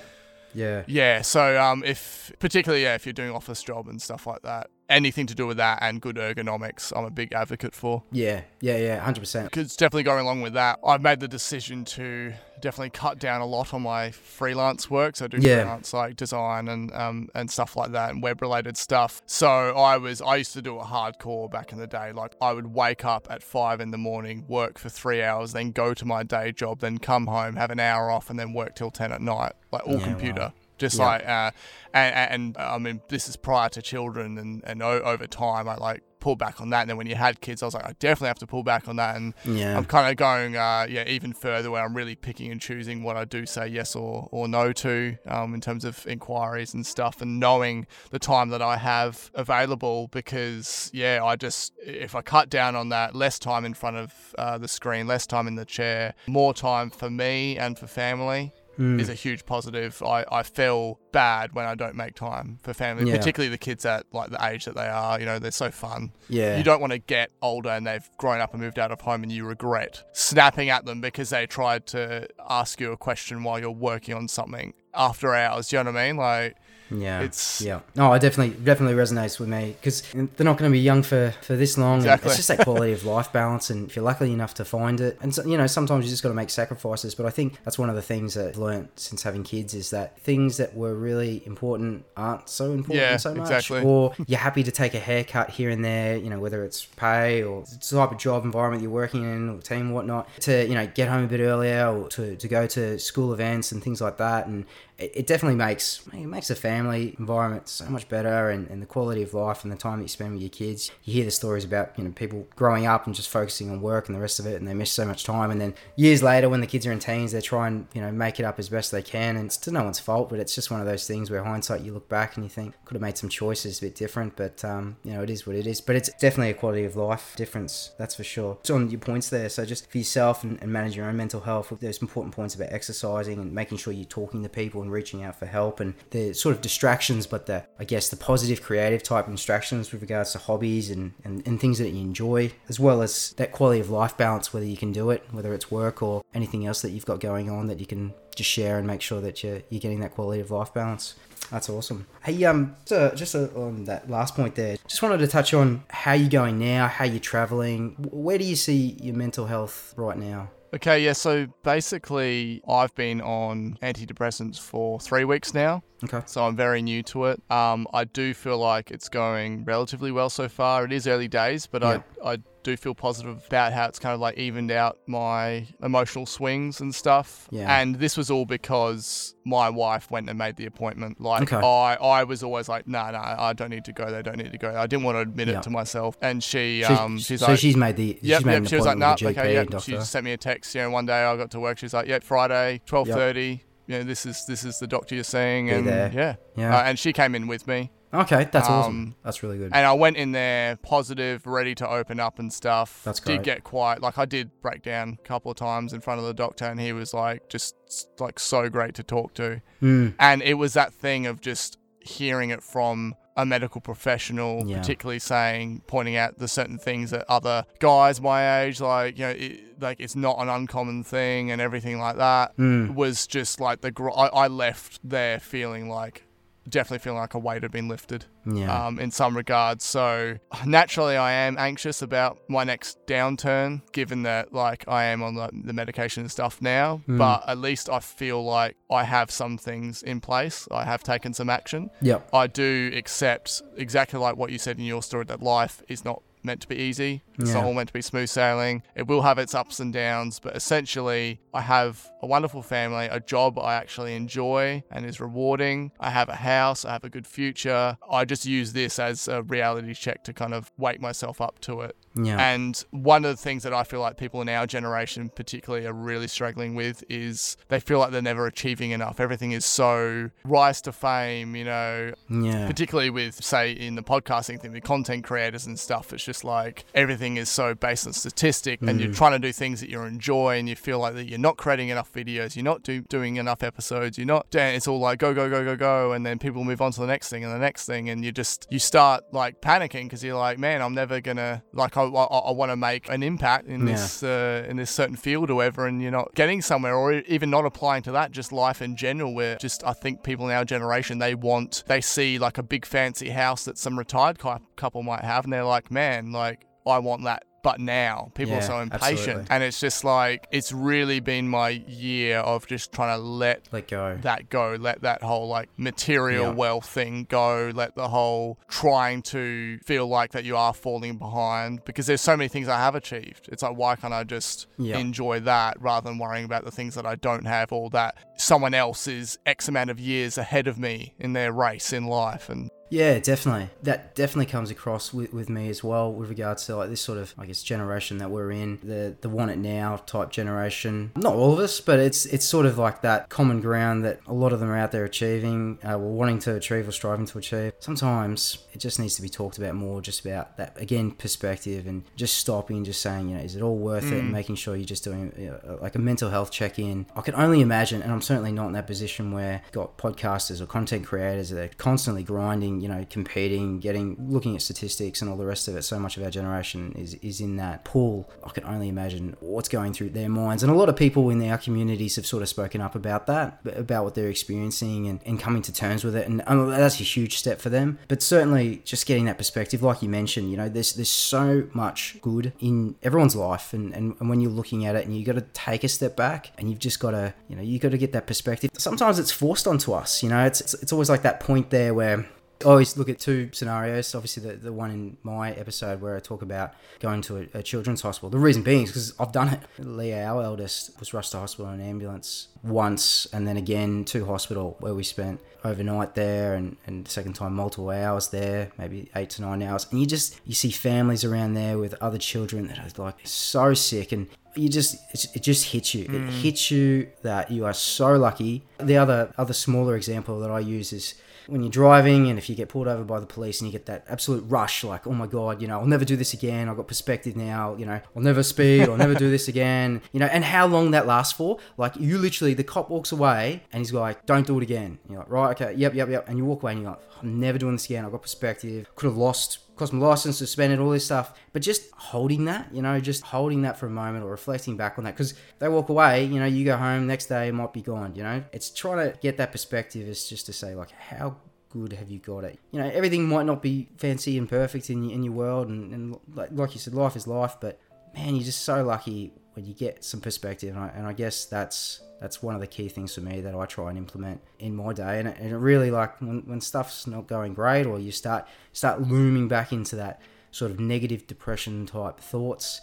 yeah. 0.53 0.83
Yeah, 0.87 1.21
so 1.21 1.61
um, 1.61 1.83
if 1.83 2.31
particularly 2.39 2.83
yeah, 2.83 2.95
if 2.95 3.05
you're 3.05 3.13
doing 3.13 3.31
office 3.31 3.61
job 3.63 3.87
and 3.87 4.01
stuff 4.01 4.27
like 4.27 4.41
that, 4.43 4.69
anything 4.89 5.25
to 5.27 5.35
do 5.35 5.47
with 5.47 5.57
that 5.57 5.79
and 5.81 6.01
good 6.01 6.17
ergonomics, 6.17 6.91
I'm 6.95 7.05
a 7.05 7.09
big 7.09 7.33
advocate 7.33 7.73
for. 7.73 8.03
yeah 8.11 8.41
yeah 8.59 8.77
yeah 8.77 9.05
100% 9.05 9.45
Because 9.45 9.75
definitely 9.75 10.03
going 10.03 10.21
along 10.21 10.41
with 10.41 10.53
that, 10.53 10.79
I've 10.85 11.01
made 11.01 11.19
the 11.19 11.27
decision 11.27 11.85
to 11.85 12.33
definitely 12.61 12.91
cut 12.91 13.19
down 13.19 13.41
a 13.41 13.45
lot 13.45 13.73
on 13.73 13.81
my 13.81 14.11
freelance 14.11 14.89
work. 14.89 15.15
So 15.17 15.25
I 15.25 15.27
do 15.27 15.37
Yeah. 15.39 15.63
freelance 15.63 15.93
like 15.93 16.15
design 16.15 16.67
and 16.67 16.93
um, 16.93 17.29
and 17.35 17.49
stuff 17.49 17.75
like 17.75 17.91
that 17.91 18.11
and 18.11 18.21
web 18.23 18.41
related 18.41 18.77
stuff. 18.77 19.21
So 19.25 19.47
I 19.75 19.97
was 19.97 20.21
I 20.21 20.37
used 20.37 20.53
to 20.53 20.61
do 20.61 20.77
it 20.79 20.83
hardcore 20.83 21.49
back 21.51 21.71
in 21.71 21.79
the 21.79 21.87
day. 21.87 22.11
Like 22.11 22.35
I 22.41 22.53
would 22.53 22.67
wake 22.73 23.03
up 23.03 23.27
at 23.29 23.43
five 23.43 23.81
in 23.81 23.91
the 23.91 23.97
morning, 23.97 24.45
work 24.47 24.77
for 24.77 24.89
three 24.89 25.21
hours, 25.21 25.53
then 25.53 25.71
go 25.71 25.93
to 25.93 26.05
my 26.05 26.23
day 26.23 26.51
job, 26.51 26.79
then 26.79 26.97
come 26.97 27.27
home, 27.27 27.55
have 27.55 27.71
an 27.71 27.79
hour 27.79 28.09
off, 28.11 28.29
and 28.29 28.39
then 28.39 28.53
work 28.53 28.75
till 28.75 28.91
ten 28.91 29.11
at 29.11 29.21
night, 29.21 29.53
like 29.71 29.85
all 29.85 29.99
Yeah, 29.99 30.05
computer. 30.05 30.39
wow. 30.41 30.53
Just 30.77 30.97
Yeah. 30.97 31.05
like, 31.05 31.27
uh, 31.27 31.51
and, 31.93 32.15
and, 32.15 32.31
and 32.31 32.57
I 32.57 32.77
mean, 32.79 33.01
this 33.09 33.29
is 33.29 33.35
prior 33.35 33.69
to 33.69 33.81
children, 33.83 34.39
and, 34.39 34.63
and 34.65 34.81
o- 34.81 35.01
over 35.01 35.27
time, 35.27 35.69
I 35.69 35.75
like 35.75 36.01
pulled 36.21 36.39
back 36.39 36.61
on 36.61 36.69
that. 36.69 36.81
And 36.81 36.89
then 36.89 36.97
when 36.97 37.07
you 37.07 37.15
had 37.15 37.41
kids, 37.41 37.61
I 37.61 37.65
was 37.65 37.73
like, 37.73 37.85
I 37.85 37.93
definitely 37.99 38.29
have 38.29 38.39
to 38.39 38.47
pull 38.47 38.63
back 38.63 38.87
on 38.87 38.95
that. 38.95 39.17
And 39.17 39.33
yeah 39.43 39.77
I'm 39.77 39.85
kind 39.85 40.09
of 40.09 40.15
going, 40.15 40.55
uh, 40.55 40.87
yeah, 40.89 41.03
even 41.07 41.33
further 41.33 41.69
where 41.69 41.83
I'm 41.83 41.95
really 41.95 42.15
picking 42.15 42.51
and 42.51 42.61
choosing 42.61 43.03
what 43.03 43.17
I 43.17 43.25
do 43.25 43.45
say 43.45 43.67
yes 43.67 43.95
or, 43.95 44.29
or 44.31 44.47
no 44.47 44.71
to 44.71 45.17
um, 45.27 45.53
in 45.53 45.59
terms 45.59 45.83
of 45.83 46.07
inquiries 46.07 46.73
and 46.73 46.85
stuff 46.85 47.21
and 47.21 47.39
knowing 47.39 47.87
the 48.11 48.19
time 48.19 48.49
that 48.49 48.61
I 48.61 48.77
have 48.77 49.31
available 49.33 50.07
because, 50.07 50.89
yeah, 50.93 51.19
I 51.23 51.35
just, 51.35 51.73
if 51.79 52.15
I 52.15 52.21
cut 52.21 52.49
down 52.49 52.75
on 52.75 52.89
that, 52.89 53.15
less 53.15 53.39
time 53.39 53.65
in 53.65 53.73
front 53.73 53.97
of 53.97 54.35
uh, 54.37 54.57
the 54.57 54.67
screen, 54.67 55.07
less 55.07 55.27
time 55.27 55.47
in 55.47 55.55
the 55.55 55.65
chair, 55.65 56.13
more 56.27 56.53
time 56.53 56.89
for 56.89 57.09
me 57.09 57.57
and 57.57 57.77
for 57.77 57.87
family. 57.87 58.53
Hmm. 58.77 58.99
Is 58.99 59.09
a 59.09 59.13
huge 59.13 59.45
positive. 59.45 60.01
I, 60.01 60.23
I 60.31 60.43
feel 60.43 60.97
bad 61.11 61.53
when 61.53 61.65
I 61.65 61.75
don't 61.75 61.95
make 61.95 62.15
time 62.15 62.57
for 62.63 62.73
family, 62.73 63.09
Yeah. 63.11 63.17
particularly 63.17 63.49
the 63.49 63.57
kids 63.57 63.85
at 63.85 64.05
like 64.13 64.29
the 64.29 64.43
age 64.45 64.63
that 64.65 64.75
they 64.75 64.87
are. 64.87 65.19
You 65.19 65.25
know, 65.25 65.39
they're 65.39 65.51
so 65.51 65.69
fun 65.71 66.13
yeah 66.29 66.57
you 66.57 66.63
don't 66.63 66.79
want 66.79 66.93
to 66.93 66.99
get 66.99 67.31
older 67.41 67.69
and 67.69 67.85
they've 67.85 68.09
grown 68.17 68.39
up 68.39 68.53
and 68.53 68.61
moved 68.61 68.79
out 68.79 68.91
of 68.91 69.01
home 69.01 69.23
and 69.23 69.31
you 69.31 69.43
regret 69.45 70.03
snapping 70.13 70.69
at 70.69 70.85
them 70.85 71.01
because 71.01 71.29
they 71.31 71.45
tried 71.45 71.85
to 71.87 72.27
ask 72.49 72.79
you 72.79 72.91
a 72.93 72.97
question 72.97 73.43
while 73.43 73.59
you're 73.59 73.69
working 73.71 74.15
on 74.15 74.27
something 74.27 74.73
after 74.93 75.33
hours. 75.33 75.69
Do 75.69 75.77
you 75.77 75.83
know 75.83 75.91
what 75.91 75.99
I 75.99 76.07
mean? 76.07 76.17
Like, 76.17 76.55
Yeah, 76.93 77.21
It's 77.21 77.61
yeah. 77.61 77.79
No, 77.95 78.11
it 78.11 78.19
definitely 78.19 78.53
definitely 78.61 78.97
resonates 79.01 79.39
with 79.39 79.47
me 79.47 79.77
because 79.79 80.01
they're 80.11 80.43
not 80.43 80.57
going 80.57 80.69
to 80.69 80.73
be 80.73 80.79
young 80.79 81.03
for 81.03 81.33
for 81.41 81.55
this 81.55 81.77
long. 81.77 81.99
Exactly. 81.99 82.27
It's 82.27 82.35
just 82.35 82.49
that 82.49 82.59
quality 82.65 82.91
of 82.91 83.05
life 83.05 83.31
balance, 83.31 83.69
and 83.69 83.87
if 83.89 83.95
you're 83.95 84.03
lucky 84.03 84.29
enough 84.33 84.53
to 84.55 84.65
find 84.65 84.99
it, 84.99 85.17
and 85.21 85.33
so, 85.33 85.45
you 85.45 85.57
know 85.57 85.67
sometimes 85.67 86.03
you 86.03 86.11
just 86.11 86.21
got 86.21 86.29
to 86.29 86.35
make 86.35 86.49
sacrifices. 86.49 87.15
But 87.15 87.27
I 87.27 87.29
think 87.29 87.57
that's 87.63 87.79
one 87.79 87.89
of 87.89 87.95
the 87.95 88.01
things 88.01 88.33
that 88.33 88.49
I've 88.49 88.57
learned 88.57 88.89
since 88.97 89.23
having 89.23 89.43
kids 89.43 89.73
is 89.73 89.89
that 89.91 90.19
things 90.19 90.57
that 90.57 90.75
were 90.75 90.93
really 90.93 91.41
important 91.45 92.03
aren't 92.17 92.49
so 92.49 92.73
important 92.73 92.95
Yeah, 92.95 93.15
so 93.15 93.35
much. 93.35 93.49
exactly. 93.49 93.83
Or 93.85 94.13
you're 94.27 94.39
happy 94.39 94.63
to 94.63 94.71
take 94.71 94.93
a 94.93 94.99
haircut 94.99 95.49
here 95.51 95.69
and 95.69 95.85
there, 95.85 96.17
you 96.17 96.29
know, 96.29 96.39
whether 96.41 96.61
it's 96.65 96.83
pay 96.97 97.41
or 97.41 97.63
the 97.63 97.95
type 97.97 98.11
of 98.11 98.17
job 98.17 98.43
environment 98.43 98.83
you're 98.83 98.91
working 98.91 99.23
in 99.23 99.47
or 99.47 99.61
team 99.61 99.91
whatnot, 99.93 100.27
to 100.41 100.67
you 100.67 100.75
know 100.75 100.87
get 100.87 101.07
home 101.07 101.23
a 101.23 101.27
bit 101.27 101.39
earlier 101.39 101.87
or 101.87 102.09
to, 102.09 102.35
to 102.35 102.47
go 102.49 102.67
to 102.67 102.99
school 102.99 103.31
events 103.31 103.71
and 103.71 103.81
things 103.81 104.01
like 104.01 104.17
that. 104.17 104.47
And 104.47 104.65
it, 105.01 105.11
it 105.15 105.27
definitely 105.27 105.57
makes 105.57 106.01
it 106.13 106.25
makes 106.27 106.49
a 106.49 106.55
family 106.55 107.15
environment 107.19 107.67
so 107.67 107.85
much 107.85 108.07
better 108.07 108.49
and, 108.49 108.67
and 108.69 108.81
the 108.81 108.85
quality 108.85 109.23
of 109.23 109.33
life 109.33 109.63
and 109.63 109.71
the 109.71 109.77
time 109.77 109.97
that 109.97 110.03
you 110.03 110.09
spend 110.09 110.33
with 110.33 110.41
your 110.41 110.49
kids. 110.49 110.91
You 111.03 111.13
hear 111.13 111.25
the 111.25 111.31
stories 111.31 111.65
about 111.65 111.97
you 111.97 112.03
know 112.03 112.11
people 112.11 112.47
growing 112.55 112.85
up 112.85 113.05
and 113.05 113.15
just 113.15 113.29
focusing 113.29 113.69
on 113.69 113.81
work 113.81 114.07
and 114.07 114.15
the 114.15 114.21
rest 114.21 114.39
of 114.39 114.45
it, 114.45 114.55
and 114.55 114.67
they 114.67 114.73
miss 114.73 114.91
so 114.91 115.05
much 115.05 115.23
time. 115.23 115.51
And 115.51 115.59
then 115.59 115.73
years 115.95 116.21
later, 116.21 116.49
when 116.49 116.61
the 116.61 116.67
kids 116.67 116.85
are 116.85 116.91
in 116.91 116.99
teens, 116.99 117.31
they 117.31 117.41
try 117.41 117.67
and 117.67 117.87
you 117.93 118.01
know 118.01 118.11
make 118.11 118.39
it 118.39 118.43
up 118.43 118.59
as 118.59 118.69
best 118.69 118.91
they 118.91 119.01
can. 119.01 119.35
And 119.35 119.47
it's 119.47 119.57
to 119.57 119.71
no 119.71 119.83
one's 119.83 119.99
fault, 119.99 120.29
but 120.29 120.39
it's 120.39 120.55
just 120.55 120.71
one 120.71 120.79
of 120.79 120.85
those 120.85 121.07
things 121.07 121.31
where 121.31 121.43
hindsight 121.43 121.81
you 121.81 121.93
look 121.93 122.07
back 122.07 122.35
and 122.35 122.45
you 122.45 122.49
think 122.49 122.75
could 122.85 122.95
have 122.95 123.01
made 123.01 123.17
some 123.17 123.29
choices 123.29 123.79
a 123.79 123.81
bit 123.81 123.95
different. 123.95 124.35
But 124.35 124.63
um, 124.63 124.97
you 125.03 125.13
know 125.13 125.23
it 125.23 125.29
is 125.29 125.47
what 125.47 125.55
it 125.55 125.65
is. 125.67 125.81
But 125.81 125.95
it's 125.95 126.09
definitely 126.19 126.51
a 126.51 126.55
quality 126.55 126.85
of 126.85 126.95
life 126.95 127.33
difference, 127.35 127.91
that's 127.97 128.15
for 128.15 128.23
sure. 128.23 128.57
So 128.63 128.75
on 128.75 128.89
your 128.89 128.99
points 128.99 129.29
there, 129.29 129.49
so 129.49 129.65
just 129.65 129.89
for 129.89 129.97
yourself 129.97 130.43
and, 130.43 130.61
and 130.61 130.71
manage 130.71 130.95
your 130.95 131.07
own 131.07 131.17
mental 131.17 131.41
health, 131.41 131.73
there's 131.79 132.01
important 132.01 132.35
points 132.35 132.55
about 132.55 132.71
exercising 132.71 133.39
and 133.39 133.51
making 133.51 133.77
sure 133.77 133.93
you're 133.93 134.05
talking 134.05 134.43
to 134.43 134.49
people 134.49 134.81
and 134.81 134.90
reaching 134.91 135.23
out 135.23 135.37
for 135.37 135.45
help 135.45 135.79
and 135.79 135.93
the 136.11 136.33
sort 136.33 136.55
of 136.55 136.61
distractions, 136.61 137.25
but 137.25 137.45
the 137.45 137.63
I 137.79 137.83
guess 137.83 138.09
the 138.09 138.17
positive 138.17 138.61
creative 138.61 139.03
type 139.03 139.27
distractions 139.27 139.91
with 139.91 140.01
regards 140.01 140.31
to 140.33 140.37
hobbies 140.37 140.89
and, 140.89 141.13
and, 141.23 141.45
and 141.47 141.59
things 141.59 141.79
that 141.79 141.89
you 141.89 142.01
enjoy, 142.01 142.51
as 142.69 142.79
well 142.79 143.01
as 143.01 143.33
that 143.37 143.51
quality 143.51 143.79
of 143.79 143.89
life 143.89 144.17
balance, 144.17 144.53
whether 144.53 144.65
you 144.65 144.77
can 144.77 144.91
do 144.91 145.09
it, 145.09 145.23
whether 145.31 145.53
it's 145.53 145.71
work 145.71 146.01
or 146.01 146.23
anything 146.33 146.65
else 146.65 146.81
that 146.81 146.91
you've 146.91 147.05
got 147.05 147.19
going 147.19 147.49
on 147.49 147.67
that 147.67 147.79
you 147.79 147.85
can 147.85 148.13
just 148.35 148.49
share 148.49 148.77
and 148.77 148.87
make 148.87 149.01
sure 149.01 149.21
that 149.21 149.43
you're, 149.43 149.61
you're 149.69 149.81
getting 149.81 149.99
that 150.01 150.13
quality 150.13 150.41
of 150.41 150.51
life 150.51 150.73
balance. 150.73 151.15
That's 151.49 151.69
awesome. 151.69 152.07
Hey, 152.23 152.43
um, 152.45 152.75
so 152.85 153.11
just 153.15 153.35
uh, 153.35 153.47
on 153.55 153.85
that 153.85 154.09
last 154.09 154.35
point 154.35 154.55
there, 154.55 154.77
just 154.87 155.01
wanted 155.01 155.17
to 155.19 155.27
touch 155.27 155.53
on 155.53 155.83
how 155.89 156.13
you're 156.13 156.29
going 156.29 156.59
now, 156.59 156.87
how 156.87 157.05
you're 157.05 157.19
traveling. 157.19 157.95
Where 158.11 158.37
do 158.37 158.45
you 158.45 158.55
see 158.55 158.97
your 159.01 159.15
mental 159.15 159.47
health 159.47 159.93
right 159.97 160.17
now? 160.17 160.49
Okay, 160.73 161.03
yeah, 161.03 161.11
so 161.13 161.47
basically, 161.63 162.61
I've 162.67 162.95
been 162.95 163.19
on 163.19 163.77
antidepressants 163.81 164.57
for 164.57 164.99
three 165.01 165.25
weeks 165.25 165.53
now, 165.53 165.83
Okay. 166.03 166.21
so 166.25 166.45
I'm 166.45 166.55
very 166.55 166.81
new 166.81 167.03
to 167.03 167.25
it. 167.25 167.41
Um, 167.51 167.87
I 167.93 168.05
do 168.05 168.33
feel 168.33 168.57
like 168.57 168.89
it's 168.89 169.09
going 169.09 169.65
relatively 169.65 170.11
well 170.11 170.29
so 170.29 170.47
far. 170.47 170.85
It 170.85 170.93
is 170.93 171.07
early 171.07 171.27
days, 171.27 171.67
but 171.67 171.81
Yeah. 171.83 172.01
I, 172.23 172.31
I 172.33 172.37
do 172.63 172.77
feel 172.77 172.93
positive 172.95 173.43
about 173.47 173.73
how 173.73 173.85
it's 173.85 173.99
kind 173.99 174.13
of 174.13 174.19
like 174.19 174.37
evened 174.37 174.71
out 174.71 174.97
my 175.07 175.67
emotional 175.81 176.25
swings 176.25 176.79
and 176.81 176.93
stuff. 176.93 177.47
Yeah. 177.51 177.79
And 177.81 177.95
this 177.95 178.15
was 178.17 178.29
all 178.31 178.45
because 178.45 179.35
my 179.45 179.69
wife 179.69 180.11
went 180.11 180.29
and 180.29 180.37
made 180.37 180.55
the 180.55 180.65
appointment. 180.65 181.19
Like, 181.19 181.43
Okay. 181.51 181.55
I, 181.65 181.95
I 181.95 182.23
was 182.23 182.43
always 182.43 182.69
like, 182.69 182.87
no, 182.87 183.09
no, 183.11 183.17
I 183.19 183.53
don't 183.53 183.69
need 183.69 183.85
to 183.85 183.93
go 183.93 184.09
there, 184.11 184.21
don't 184.21 184.37
need 184.37 184.51
to 184.51 184.57
go 184.57 184.71
there. 184.71 184.79
I 184.79 184.87
didn't 184.87 185.03
want 185.03 185.15
to 185.17 185.21
admit 185.21 185.47
Yeah. 185.47 185.57
it 185.57 185.63
to 185.63 185.69
myself. 185.69 186.17
And 186.21 186.43
she, 186.43 186.83
She's, 186.85 186.89
um, 186.89 187.17
she's 187.19 187.39
so 187.39 187.47
like, 187.47 187.59
she's 187.59 187.75
made 187.75 187.95
the 187.95 188.19
Yep, 188.21 188.39
she's 188.39 188.45
made 188.45 188.53
yep. 188.53 188.67
She 188.67 188.75
was 188.75 188.85
like, 188.85 188.97
no, 188.97 189.07
nah, 189.07 189.11
with 189.13 189.21
a 189.21 189.25
GP 189.25 189.37
okay, 189.39 189.53
yep. 189.53 189.69
doctor. 189.69 189.91
She 189.91 189.99
sent 190.01 190.25
me 190.25 190.33
a 190.33 190.37
text. 190.37 190.75
You 190.75 190.81
know, 190.81 190.89
one 190.91 191.05
day 191.05 191.23
I 191.23 191.35
got 191.37 191.51
to 191.51 191.59
work. 191.59 191.77
She's 191.79 191.93
like, 191.93 192.07
yeah, 192.07 192.19
Friday, 192.21 192.81
twelve 192.85 193.07
thirty. 193.07 193.63
You 193.87 193.97
know, 193.97 194.03
this 194.03 194.25
is 194.25 194.45
this 194.45 194.63
is 194.63 194.77
the 194.79 194.87
doctor 194.87 195.15
you're 195.15 195.23
seeing, 195.23 195.65
Be 195.65 195.71
and 195.73 195.87
there. 195.87 196.11
yeah, 196.13 196.35
Yeah. 196.55 196.77
Uh, 196.77 196.83
and 196.83 196.97
she 196.99 197.11
came 197.11 197.33
in 197.35 197.47
with 197.47 197.67
me, 197.67 197.91
okay, 198.13 198.47
that's 198.51 198.67
awesome. 198.69 198.95
um, 198.95 199.15
That's 199.23 199.43
really 199.43 199.57
good. 199.57 199.71
and 199.73 199.85
I 199.85 199.93
went 199.93 200.17
in 200.17 200.31
there 200.31 200.75
positive, 200.77 201.45
ready 201.47 201.75
to 201.75 201.89
open 201.89 202.19
up 202.19 202.39
and 202.39 202.51
stuff. 202.51 203.01
That's 203.03 203.19
great. 203.19 203.37
Did 203.37 203.43
get 203.43 203.63
quite 203.63 204.01
like 204.01 204.17
I 204.17 204.25
did 204.25 204.49
break 204.61 204.81
down 204.83 205.17
a 205.19 205.27
couple 205.27 205.51
of 205.51 205.57
times 205.57 205.93
in 205.93 206.01
front 206.01 206.19
of 206.19 206.25
the 206.25 206.33
doctor, 206.33 206.65
and 206.65 206.79
he 206.79 206.93
was 206.93 207.13
like 207.13 207.49
just 207.49 207.75
like 208.19 208.39
so 208.39 208.69
great 208.69 208.93
to 208.95 209.03
talk 209.03 209.33
to, 209.35 209.61
Mm, 209.81 210.13
and 210.19 210.41
it 210.41 210.55
was 210.55 210.73
that 210.73 210.93
thing 210.93 211.25
of 211.25 211.41
just 211.41 211.77
hearing 211.99 212.49
it 212.49 212.63
from 212.63 213.15
a 213.37 213.45
medical 213.45 213.79
professional, 213.79 214.63
Yeah. 214.67 214.79
particularly 214.79 215.17
saying, 215.19 215.83
pointing 215.87 216.17
out 216.17 216.37
the 216.37 216.49
certain 216.49 216.77
things 216.77 217.11
that 217.11 217.23
other 217.29 217.63
guys 217.79 218.19
my 218.19 218.61
age, 218.63 218.81
like 218.81 219.17
you 219.17 219.23
know, 219.23 219.29
it, 219.31 219.81
like 219.81 220.01
it's 220.01 220.15
not 220.17 220.37
an 220.39 220.49
uncommon 220.49 221.03
thing 221.05 221.49
and 221.49 221.61
everything 221.61 221.97
like 221.99 222.17
that, 222.17 222.57
mm, 222.57 222.93
was 222.93 223.25
just 223.27 223.61
like 223.61 223.79
the. 223.81 223.89
Gr- 223.91 224.11
I, 224.11 224.27
I 224.27 224.47
left 224.47 224.99
there 225.03 225.39
feeling 225.39 225.87
like, 225.89 226.25
definitely 226.69 226.99
feeling 226.99 227.19
like 227.19 227.33
a 227.33 227.39
weight 227.39 227.63
had 227.63 227.71
been 227.71 227.87
lifted 227.87 228.25
yeah. 228.45 228.87
um, 228.87 228.99
in 228.99 229.11
some 229.11 229.35
regards. 229.35 229.83
So 229.83 230.37
naturally, 230.65 231.17
I 231.17 231.31
am 231.31 231.57
anxious 231.57 232.01
about 232.01 232.39
my 232.47 232.63
next 232.63 233.05
downturn, 233.07 233.81
given 233.91 234.23
that 234.23 234.53
like 234.53 234.87
I 234.87 235.05
am 235.05 235.23
on 235.23 235.35
the, 235.35 235.49
the 235.53 235.73
medication 235.73 236.21
and 236.21 236.31
stuff 236.31 236.61
now. 236.61 237.01
Mm. 237.07 237.17
But 237.17 237.47
at 237.47 237.57
least 237.57 237.89
I 237.89 237.99
feel 237.99 238.43
like 238.43 238.77
I 238.89 239.03
have 239.03 239.31
some 239.31 239.57
things 239.57 240.03
in 240.03 240.21
place. 240.21 240.67
I 240.71 240.83
have 240.85 241.03
taken 241.03 241.33
some 241.33 241.49
action. 241.49 241.89
yep. 242.01 242.29
I 242.33 242.47
do 242.47 242.91
accept 242.95 243.61
exactly 243.75 244.19
like 244.19 244.37
what 244.37 244.51
you 244.51 244.59
said 244.59 244.77
in 244.77 244.85
your 244.85 245.01
story 245.01 245.25
that 245.25 245.41
life 245.41 245.81
is 245.87 246.05
not 246.05 246.21
meant 246.43 246.61
to 246.61 246.67
be 246.67 246.75
easy. 246.75 247.21
It's 247.39 247.53
not 247.53 247.63
all 247.63 247.73
meant 247.73 247.87
to 247.87 247.93
be 247.93 248.01
smooth 248.01 248.29
sailing. 248.29 248.83
It 248.95 249.07
will 249.07 249.21
have 249.21 249.37
its 249.37 249.55
ups 249.55 249.79
and 249.79 249.91
downs, 249.93 250.39
but 250.39 250.55
essentially, 250.55 251.39
I 251.53 251.61
have 251.61 252.09
a 252.21 252.27
wonderful 252.27 252.61
family, 252.61 253.07
a 253.07 253.19
job 253.19 253.57
I 253.57 253.75
actually 253.75 254.15
enjoy 254.15 254.83
and 254.91 255.05
is 255.05 255.19
rewarding. 255.19 255.91
I 255.99 256.09
have 256.09 256.29
a 256.29 256.35
house, 256.35 256.85
I 256.85 256.93
have 256.93 257.03
a 257.03 257.09
good 257.09 257.27
future. 257.27 257.97
I 258.09 258.25
just 258.25 258.45
use 258.45 258.73
this 258.73 258.99
as 258.99 259.27
a 259.27 259.43
reality 259.43 259.93
check 259.93 260.23
to 260.25 260.33
kind 260.33 260.53
of 260.53 260.71
wake 260.77 261.01
myself 261.01 261.41
up 261.41 261.59
to 261.61 261.81
it. 261.81 261.95
Yeah. 262.15 262.37
And 262.37 262.83
one 262.91 263.23
of 263.25 263.31
the 263.31 263.41
things 263.41 263.63
that 263.63 263.73
I 263.73 263.83
feel 263.83 264.01
like 264.01 264.17
people 264.17 264.41
in 264.41 264.49
our 264.49 264.67
generation, 264.67 265.29
particularly, 265.29 265.85
are 265.85 265.93
really 265.93 266.27
struggling 266.27 266.75
with 266.75 267.03
is 267.09 267.57
they 267.69 267.79
feel 267.79 267.99
like 267.99 268.11
they're 268.11 268.21
never 268.21 268.47
achieving 268.47 268.91
enough. 268.91 269.19
Everything 269.19 269.53
is 269.53 269.65
so 269.65 270.29
rise 270.43 270.81
to 270.81 270.91
fame, 270.91 271.55
you 271.55 271.63
know, 271.63 272.13
yeah. 272.29 272.67
particularly 272.67 273.09
with, 273.09 273.41
say, 273.43 273.71
in 273.71 273.95
the 273.95 274.03
podcasting 274.03 274.59
thing, 274.59 274.73
the 274.73 274.81
content 274.81 275.23
creators 275.23 275.65
and 275.65 275.79
stuff. 275.79 276.11
It's 276.11 276.23
just 276.23 276.43
like 276.43 276.85
everything 276.93 277.30
is 277.37 277.49
so 277.49 277.73
based 277.75 278.07
on 278.07 278.13
statistic, 278.13 278.81
and 278.81 278.99
you're 278.99 279.09
Mm. 279.09 279.15
trying 279.15 279.31
to 279.33 279.39
do 279.39 279.51
things 279.51 279.81
that 279.81 279.89
you 279.89 280.01
enjoy, 280.01 280.57
and 280.57 280.67
you 280.69 280.75
feel 280.75 280.99
like 280.99 281.15
that 281.15 281.27
you're 281.29 281.39
not 281.39 281.57
creating 281.57 281.89
enough 281.89 282.11
videos, 282.13 282.55
you're 282.55 282.63
not 282.63 282.83
do, 282.83 283.01
doing 283.01 283.35
enough 283.37 283.63
episodes, 283.63 284.17
you're 284.17 284.25
not. 284.27 284.47
It's 284.53 284.87
all 284.87 284.99
like 284.99 285.19
go, 285.19 285.33
go, 285.33 285.49
go, 285.49 285.63
go, 285.63 285.75
go, 285.75 286.11
and 286.13 286.25
then 286.25 286.39
people 286.39 286.63
move 286.63 286.81
on 286.81 286.91
to 286.93 287.01
the 287.01 287.07
next 287.07 287.29
thing 287.29 287.43
and 287.43 287.53
the 287.53 287.59
next 287.59 287.85
thing, 287.85 288.09
and 288.09 288.23
you 288.25 288.31
just 288.31 288.67
you 288.69 288.79
start 288.79 289.23
like 289.31 289.61
panicking 289.61 290.03
because 290.03 290.23
you're 290.23 290.37
like, 290.37 290.57
man, 290.59 290.81
I'm 290.81 290.93
never 290.93 291.21
gonna 291.21 291.63
like 291.73 291.97
I, 291.97 292.03
I, 292.03 292.23
I 292.23 292.51
want 292.51 292.71
to 292.71 292.75
make 292.75 293.09
an 293.09 293.23
impact 293.23 293.67
in 293.67 293.81
Yeah. 293.87 293.93
this 293.93 294.23
uh, 294.23 294.65
in 294.69 294.77
this 294.77 294.91
certain 294.91 295.15
field 295.15 295.49
or 295.49 295.55
whatever, 295.55 295.87
and 295.87 296.01
you're 296.01 296.11
not 296.11 296.33
getting 296.35 296.61
somewhere, 296.61 296.95
or 296.95 297.13
even 297.13 297.49
not 297.49 297.65
applying 297.65 298.03
to 298.03 298.11
that, 298.13 298.31
just 298.31 298.51
life 298.51 298.81
in 298.81 298.95
general. 298.95 299.33
Where 299.33 299.55
just 299.57 299.83
I 299.85 299.93
think 299.93 300.23
people 300.23 300.47
in 300.49 300.55
our 300.55 300.65
generation 300.65 301.19
they 301.19 301.35
want 301.35 301.83
they 301.87 302.01
see 302.01 302.37
like 302.39 302.57
a 302.57 302.63
big 302.63 302.85
fancy 302.85 303.29
house 303.29 303.65
that 303.65 303.77
some 303.77 303.97
retired 303.97 304.39
couple 304.39 305.03
might 305.03 305.23
have, 305.23 305.43
and 305.45 305.53
they're 305.53 305.63
like, 305.63 305.91
man, 305.91 306.31
like 306.31 306.65
I 306.85 306.99
want 306.99 307.23
that. 307.25 307.43
But 307.63 307.79
now 307.79 308.31
people 308.33 308.55
are 308.55 308.61
so 308.63 308.79
impatient, 308.79 309.19
absolutely. 309.19 309.45
and 309.51 309.63
it's 309.63 309.79
just 309.79 310.03
like 310.03 310.47
it's 310.51 310.71
really 310.71 311.19
been 311.19 311.47
my 311.47 311.69
year 311.69 312.39
of 312.39 312.65
just 312.65 312.91
trying 312.91 313.15
to 313.15 313.21
let 313.21 313.67
Let 313.71 313.87
go. 313.87 314.17
that 314.23 314.49
go, 314.49 314.75
let 314.79 315.01
that 315.03 315.21
whole 315.21 315.47
like 315.47 315.69
material 315.77 316.45
Yeah. 316.45 316.53
wealth 316.53 316.89
thing 316.89 317.27
go, 317.29 317.71
let 317.71 317.93
the 317.93 318.07
whole 318.07 318.57
trying 318.67 319.21
to 319.21 319.77
feel 319.85 320.07
like 320.07 320.31
that 320.31 320.43
you 320.43 320.57
are 320.57 320.73
falling 320.73 321.17
behind 321.17 321.85
because 321.85 322.07
there's 322.07 322.19
so 322.21 322.35
many 322.35 322.47
things 322.47 322.67
I 322.67 322.77
have 322.77 322.95
achieved. 322.95 323.47
It's 323.51 323.61
like 323.61 323.77
why 323.77 323.95
can't 323.95 324.11
I 324.11 324.23
just 324.23 324.65
Yeah. 324.79 324.97
enjoy 324.97 325.41
that 325.41 325.79
rather 325.79 326.09
than 326.09 326.17
worrying 326.17 326.45
about 326.45 326.65
the 326.65 326.71
things 326.71 326.95
that 326.95 327.05
I 327.05 327.13
don't 327.13 327.45
have 327.45 327.71
or 327.71 327.91
that 327.91 328.15
someone 328.37 328.73
else 328.73 329.05
is 329.07 329.37
X 329.45 329.67
amount 329.67 329.91
of 329.91 329.99
years 329.99 330.39
ahead 330.39 330.65
of 330.67 330.79
me 330.79 331.13
in 331.19 331.33
their 331.33 331.51
race 331.51 331.93
in 331.93 332.07
life 332.07 332.49
and 332.49 332.71
Yeah, 332.91 333.19
definitely. 333.19 333.69
That 333.83 334.15
definitely 334.15 334.47
comes 334.47 334.69
across 334.69 335.13
with, 335.13 335.33
with 335.33 335.49
me 335.49 335.69
as 335.69 335.81
well 335.81 336.11
with 336.11 336.29
regards 336.29 336.65
to 336.65 336.75
like 336.75 336.89
this 336.89 336.99
sort 336.99 337.17
of 337.17 337.33
I 337.37 337.45
guess 337.45 337.63
generation 337.63 338.17
that 338.17 338.29
we're 338.29 338.51
in, 338.51 338.79
the 338.83 339.15
the 339.21 339.29
want 339.29 339.49
it 339.49 339.57
now 339.57 339.95
type 340.05 340.29
generation. 340.29 341.11
Not 341.15 341.33
all 341.33 341.53
of 341.53 341.59
us, 341.59 341.79
but 341.79 341.99
it's 341.99 342.25
it's 342.25 342.45
sort 342.45 342.65
of 342.65 342.77
like 342.77 343.01
that 343.01 343.29
common 343.29 343.61
ground 343.61 344.03
that 344.03 344.19
a 344.27 344.33
lot 344.33 344.51
of 344.51 344.59
them 344.59 344.69
are 344.69 344.77
out 344.77 344.91
there 344.91 345.05
achieving, 345.05 345.79
uh, 345.83 345.97
well, 345.97 346.11
wanting 346.11 346.39
to 346.39 346.55
achieve 346.55 346.85
or 346.87 346.91
striving 346.91 347.25
to 347.27 347.37
achieve. 347.37 347.71
Sometimes 347.79 348.67
it 348.73 348.79
just 348.79 348.99
needs 348.99 349.15
to 349.15 349.21
be 349.21 349.29
talked 349.29 349.57
about 349.57 349.73
more, 349.73 350.01
just 350.01 350.25
about 350.25 350.57
that 350.57 350.73
again 350.75 351.11
perspective 351.11 351.87
and 351.87 352.03
just 352.17 352.37
stopping 352.37 352.83
just 352.83 353.01
saying, 353.01 353.29
you 353.29 353.37
know, 353.37 353.41
is 353.41 353.55
it 353.55 353.61
all 353.61 353.77
worth 353.77 354.11
it? 354.11 354.19
And 354.19 354.33
making 354.33 354.55
sure 354.55 354.75
you're 354.75 354.83
just 354.83 355.05
doing 355.05 355.31
you 355.37 355.47
know, 355.47 355.79
like 355.81 355.95
a 355.95 355.99
mental 355.99 356.29
health 356.29 356.51
check 356.51 356.77
in. 356.77 357.05
I 357.15 357.21
can 357.21 357.35
only 357.35 357.61
imagine, 357.61 358.01
and 358.01 358.11
I'm 358.11 358.21
certainly 358.21 358.51
not 358.51 358.67
in 358.67 358.73
that 358.73 358.87
position 358.87 359.31
where 359.31 359.61
got 359.71 359.97
podcasters 359.97 360.59
or 360.59 360.65
content 360.65 361.05
creators 361.05 361.51
that 361.51 361.59
are 361.63 361.73
constantly 361.77 362.23
grinding 362.23 362.80
you 362.81 362.87
know, 362.87 363.05
competing, 363.09 363.79
getting, 363.79 364.15
looking 364.19 364.55
at 364.55 364.61
statistics 364.61 365.21
and 365.21 365.29
all 365.29 365.37
the 365.37 365.45
rest 365.45 365.67
of 365.67 365.75
it. 365.75 365.83
So 365.83 365.99
much 365.99 366.17
of 366.17 366.23
our 366.23 366.29
generation 366.29 366.93
is, 366.97 367.13
is 367.15 367.39
in 367.39 367.57
that 367.57 367.85
pool. 367.85 368.29
I 368.43 368.49
can 368.49 368.63
only 368.65 368.89
imagine 368.89 369.35
what's 369.39 369.69
going 369.69 369.93
through 369.93 370.09
their 370.09 370.29
minds. 370.29 370.63
And 370.63 370.71
a 370.71 370.75
lot 370.75 370.89
of 370.89 370.95
people 370.95 371.29
in 371.29 371.47
our 371.49 371.57
communities 371.57 372.15
have 372.15 372.25
sort 372.25 372.41
of 372.41 372.49
spoken 372.49 372.81
up 372.81 372.95
about 372.95 373.27
that, 373.27 373.59
about 373.75 374.03
what 374.03 374.15
they're 374.15 374.29
experiencing 374.29 375.07
and, 375.07 375.19
and 375.25 375.39
coming 375.39 375.61
to 375.63 375.73
terms 375.73 376.03
with 376.03 376.15
it. 376.15 376.27
And 376.27 376.41
um, 376.47 376.69
that's 376.69 376.99
a 376.99 377.03
huge 377.03 377.37
step 377.37 377.61
for 377.61 377.69
them. 377.69 377.99
But 378.07 378.21
certainly 378.21 378.81
just 378.83 379.05
getting 379.05 379.25
that 379.25 379.37
perspective, 379.37 379.83
like 379.83 380.01
you 380.01 380.09
mentioned, 380.09 380.49
you 380.49 380.57
know, 380.57 380.69
there's, 380.69 380.93
there's 380.93 381.09
so 381.09 381.67
much 381.73 382.17
good 382.21 382.53
in 382.59 382.95
everyone's 383.03 383.35
life. 383.35 383.73
And, 383.73 383.93
and, 383.93 384.15
and 384.19 384.29
when 384.29 384.41
you're 384.41 384.51
looking 384.51 384.85
at 384.85 384.95
it 384.95 385.05
and 385.05 385.15
you've 385.15 385.27
got 385.27 385.35
to 385.35 385.45
take 385.53 385.83
a 385.83 385.87
step 385.87 386.15
back 386.15 386.51
and 386.57 386.69
you've 386.69 386.79
just 386.79 386.99
got 386.99 387.11
to, 387.11 387.33
you 387.47 387.55
know, 387.55 387.61
you've 387.61 387.81
got 387.81 387.91
to 387.91 387.97
get 387.97 388.11
that 388.13 388.27
perspective. 388.27 388.71
Sometimes 388.77 389.19
it's 389.19 389.31
forced 389.31 389.67
onto 389.67 389.93
us, 389.93 390.23
you 390.23 390.29
know, 390.29 390.45
it's, 390.45 390.61
it's, 390.61 390.73
it's 390.75 390.91
always 390.91 391.09
like 391.09 391.21
that 391.21 391.39
point 391.39 391.69
there 391.69 391.93
where 391.93 392.25
I 392.65 392.69
always 392.69 392.97
look 392.97 393.09
at 393.09 393.19
two 393.19 393.49
scenarios. 393.53 394.13
Obviously, 394.15 394.43
the, 394.43 394.55
the 394.55 394.73
one 394.73 394.91
in 394.91 395.17
my 395.23 395.51
episode 395.53 396.01
where 396.01 396.15
I 396.15 396.19
talk 396.19 396.41
about 396.41 396.73
going 396.99 397.21
to 397.23 397.37
a, 397.53 397.59
a 397.59 397.63
children's 397.63 398.01
hospital. 398.01 398.29
The 398.29 398.37
reason 398.37 398.63
being 398.63 398.83
is 398.83 398.89
because 398.89 399.13
I've 399.19 399.31
done 399.31 399.49
it. 399.49 399.59
Leah, 399.79 400.25
our 400.25 400.43
eldest, 400.43 400.99
was 400.99 401.13
rushed 401.13 401.31
to 401.31 401.39
hospital 401.39 401.71
in 401.71 401.79
an 401.79 401.87
ambulance 401.87 402.47
once 402.63 403.25
and 403.33 403.47
then 403.47 403.57
again 403.57 404.05
to 404.05 404.25
hospital 404.25 404.77
where 404.79 404.93
we 404.93 405.03
spent 405.03 405.41
overnight 405.63 406.15
there 406.15 406.53
and, 406.55 406.77
and 406.85 407.05
the 407.05 407.11
second 407.11 407.33
time 407.33 407.55
multiple 407.55 407.89
hours 407.89 408.29
there, 408.29 408.71
maybe 408.77 409.09
eight 409.15 409.29
to 409.31 409.41
nine 409.41 409.61
hours. 409.61 409.87
And 409.91 409.99
you 409.99 410.05
just, 410.05 410.39
you 410.45 410.53
see 410.53 410.71
families 410.71 411.23
around 411.23 411.53
there 411.53 411.77
with 411.77 411.95
other 412.01 412.17
children 412.17 412.67
that 412.67 412.79
are 412.79 413.03
like 413.03 413.15
so 413.23 413.73
sick 413.73 414.11
and 414.11 414.27
you 414.55 414.69
just 414.69 414.97
it 415.13 415.41
just 415.41 415.67
hits 415.67 415.93
you. 415.93 416.03
It 416.03 416.11
mm. 416.11 416.29
hits 416.29 416.71
you 416.71 417.09
that 417.21 417.51
you 417.51 417.65
are 417.65 417.73
so 417.73 418.15
lucky. 418.17 418.63
The 418.79 418.97
other 418.97 419.33
other 419.37 419.53
smaller 419.53 419.95
example 419.95 420.39
that 420.39 420.51
I 420.51 420.59
use 420.59 420.91
is 420.91 421.15
when 421.47 421.61
you're 421.61 421.71
driving 421.71 422.29
and 422.29 422.37
if 422.37 422.49
you 422.49 422.55
get 422.55 422.69
pulled 422.69 422.87
over 422.87 423.03
by 423.03 423.19
the 423.19 423.25
police 423.25 423.61
and 423.61 423.67
you 423.67 423.71
get 423.71 423.85
that 423.87 424.05
absolute 424.07 424.43
rush, 424.47 424.83
like, 424.83 425.07
oh 425.07 425.13
my 425.13 425.27
God, 425.27 425.61
you 425.61 425.67
know, 425.67 425.79
I'll 425.79 425.85
never 425.85 426.05
do 426.05 426.15
this 426.15 426.33
again. 426.33 426.69
I've 426.69 426.77
got 426.77 426.87
perspective 426.87 427.35
now, 427.35 427.75
you 427.75 427.85
know, 427.85 428.01
I'll 428.15 428.21
never 428.21 428.43
speed, 428.43 428.83
I'll 428.83 428.97
never 428.97 429.15
do 429.15 429.29
this 429.29 429.47
again, 429.47 430.01
you 430.11 430.19
know, 430.19 430.27
and 430.27 430.43
how 430.43 430.67
long 430.67 430.91
that 430.91 431.07
lasts 431.07 431.33
for. 431.33 431.57
Like, 431.77 431.95
you 431.97 432.17
literally, 432.17 432.53
the 432.53 432.63
cop 432.63 432.89
walks 432.89 433.11
away 433.11 433.63
and 433.71 433.81
he's 433.81 433.93
like, 433.93 434.25
don't 434.25 434.47
do 434.47 434.57
it 434.59 434.63
again. 434.63 434.99
You're 435.09 435.19
like, 435.19 435.29
right, 435.29 435.61
okay, 435.61 435.73
yep, 435.77 435.93
yep, 435.93 436.09
yep. 436.09 436.27
And 436.27 436.37
you 436.37 436.45
walk 436.45 436.63
away 436.63 436.73
and 436.73 436.81
you're 436.81 436.91
like, 436.91 437.01
I'm 437.21 437.39
never 437.39 437.57
doing 437.57 437.73
this 437.73 437.85
again. 437.85 438.05
I've 438.05 438.11
got 438.11 438.21
perspective. 438.21 438.87
Could 438.95 439.07
have 439.07 439.17
lost 439.17 439.59
cost 439.81 439.93
my 439.93 440.05
license, 440.05 440.37
suspended, 440.37 440.79
all 440.79 440.91
this 440.91 441.05
stuff. 441.05 441.33
But 441.53 441.63
just 441.63 441.89
holding 441.93 442.45
that, 442.45 442.73
you 442.73 442.81
know, 442.81 442.99
just 442.99 443.23
holding 443.23 443.63
that 443.63 443.77
for 443.77 443.87
a 443.87 443.89
moment 443.89 444.23
or 444.23 444.29
reflecting 444.29 444.77
back 444.77 444.97
on 444.97 445.05
that. 445.05 445.15
Because 445.15 445.33
they 445.59 445.67
walk 445.67 445.89
away, 445.89 446.25
you 446.25 446.39
know, 446.39 446.45
you 446.45 446.63
go 446.63 446.77
home, 446.77 447.07
next 447.07 447.25
day 447.25 447.47
it 447.47 447.53
might 447.53 447.73
be 447.73 447.81
gone, 447.81 448.13
you 448.15 448.23
know. 448.23 448.43
It's 448.53 448.69
trying 448.69 449.11
to 449.11 449.17
get 449.19 449.37
that 449.37 449.51
perspective 449.51 450.07
is 450.07 450.29
just 450.29 450.45
to 450.45 450.53
say, 450.53 450.75
like, 450.75 450.91
how 450.91 451.37
good 451.69 451.93
have 451.93 452.11
you 452.11 452.19
got 452.19 452.43
it? 452.43 452.59
You 452.71 452.79
know, 452.79 452.89
everything 452.89 453.27
might 453.27 453.47
not 453.47 453.63
be 453.63 453.89
fancy 453.97 454.37
and 454.37 454.47
perfect 454.47 454.89
in, 454.91 455.09
in 455.09 455.23
your 455.23 455.33
world. 455.33 455.67
And, 455.67 455.93
and 455.93 456.19
like 456.55 456.73
you 456.73 456.79
said, 456.79 456.93
life 456.93 457.15
is 457.15 457.25
life. 457.25 457.57
But 457.59 457.79
man, 458.13 458.35
you're 458.35 458.45
just 458.45 458.61
so 458.61 458.83
lucky 458.83 459.33
when 459.53 459.65
you 459.65 459.73
get 459.73 460.03
some 460.03 460.21
perspective. 460.21 460.75
And 460.75 460.83
I, 460.83 460.87
and 460.89 461.05
I 461.07 461.13
guess 461.13 461.45
that's 461.45 462.01
that's 462.19 462.43
one 462.43 462.53
of 462.53 462.61
the 462.61 462.67
key 462.67 462.87
things 462.87 463.15
for 463.15 463.21
me 463.21 463.41
that 463.41 463.55
I 463.55 463.65
try 463.65 463.89
and 463.89 463.97
implement 463.97 464.41
in 464.59 464.75
my 464.75 464.93
day. 464.93 465.19
And 465.19 465.27
it, 465.27 465.37
and 465.39 465.51
it 465.51 465.57
really 465.57 465.89
like 465.89 466.21
when, 466.21 466.41
when 466.45 466.61
stuff's 466.61 467.07
not 467.07 467.27
going 467.27 467.53
great 467.53 467.85
or 467.85 467.99
you 467.99 468.11
start 468.11 468.47
start 468.73 469.01
looming 469.01 469.47
back 469.47 469.71
into 469.73 469.95
that 469.97 470.21
sort 470.51 470.71
of 470.71 470.79
negative 470.79 471.27
depression 471.27 471.85
type 471.85 472.19
thoughts. 472.19 472.81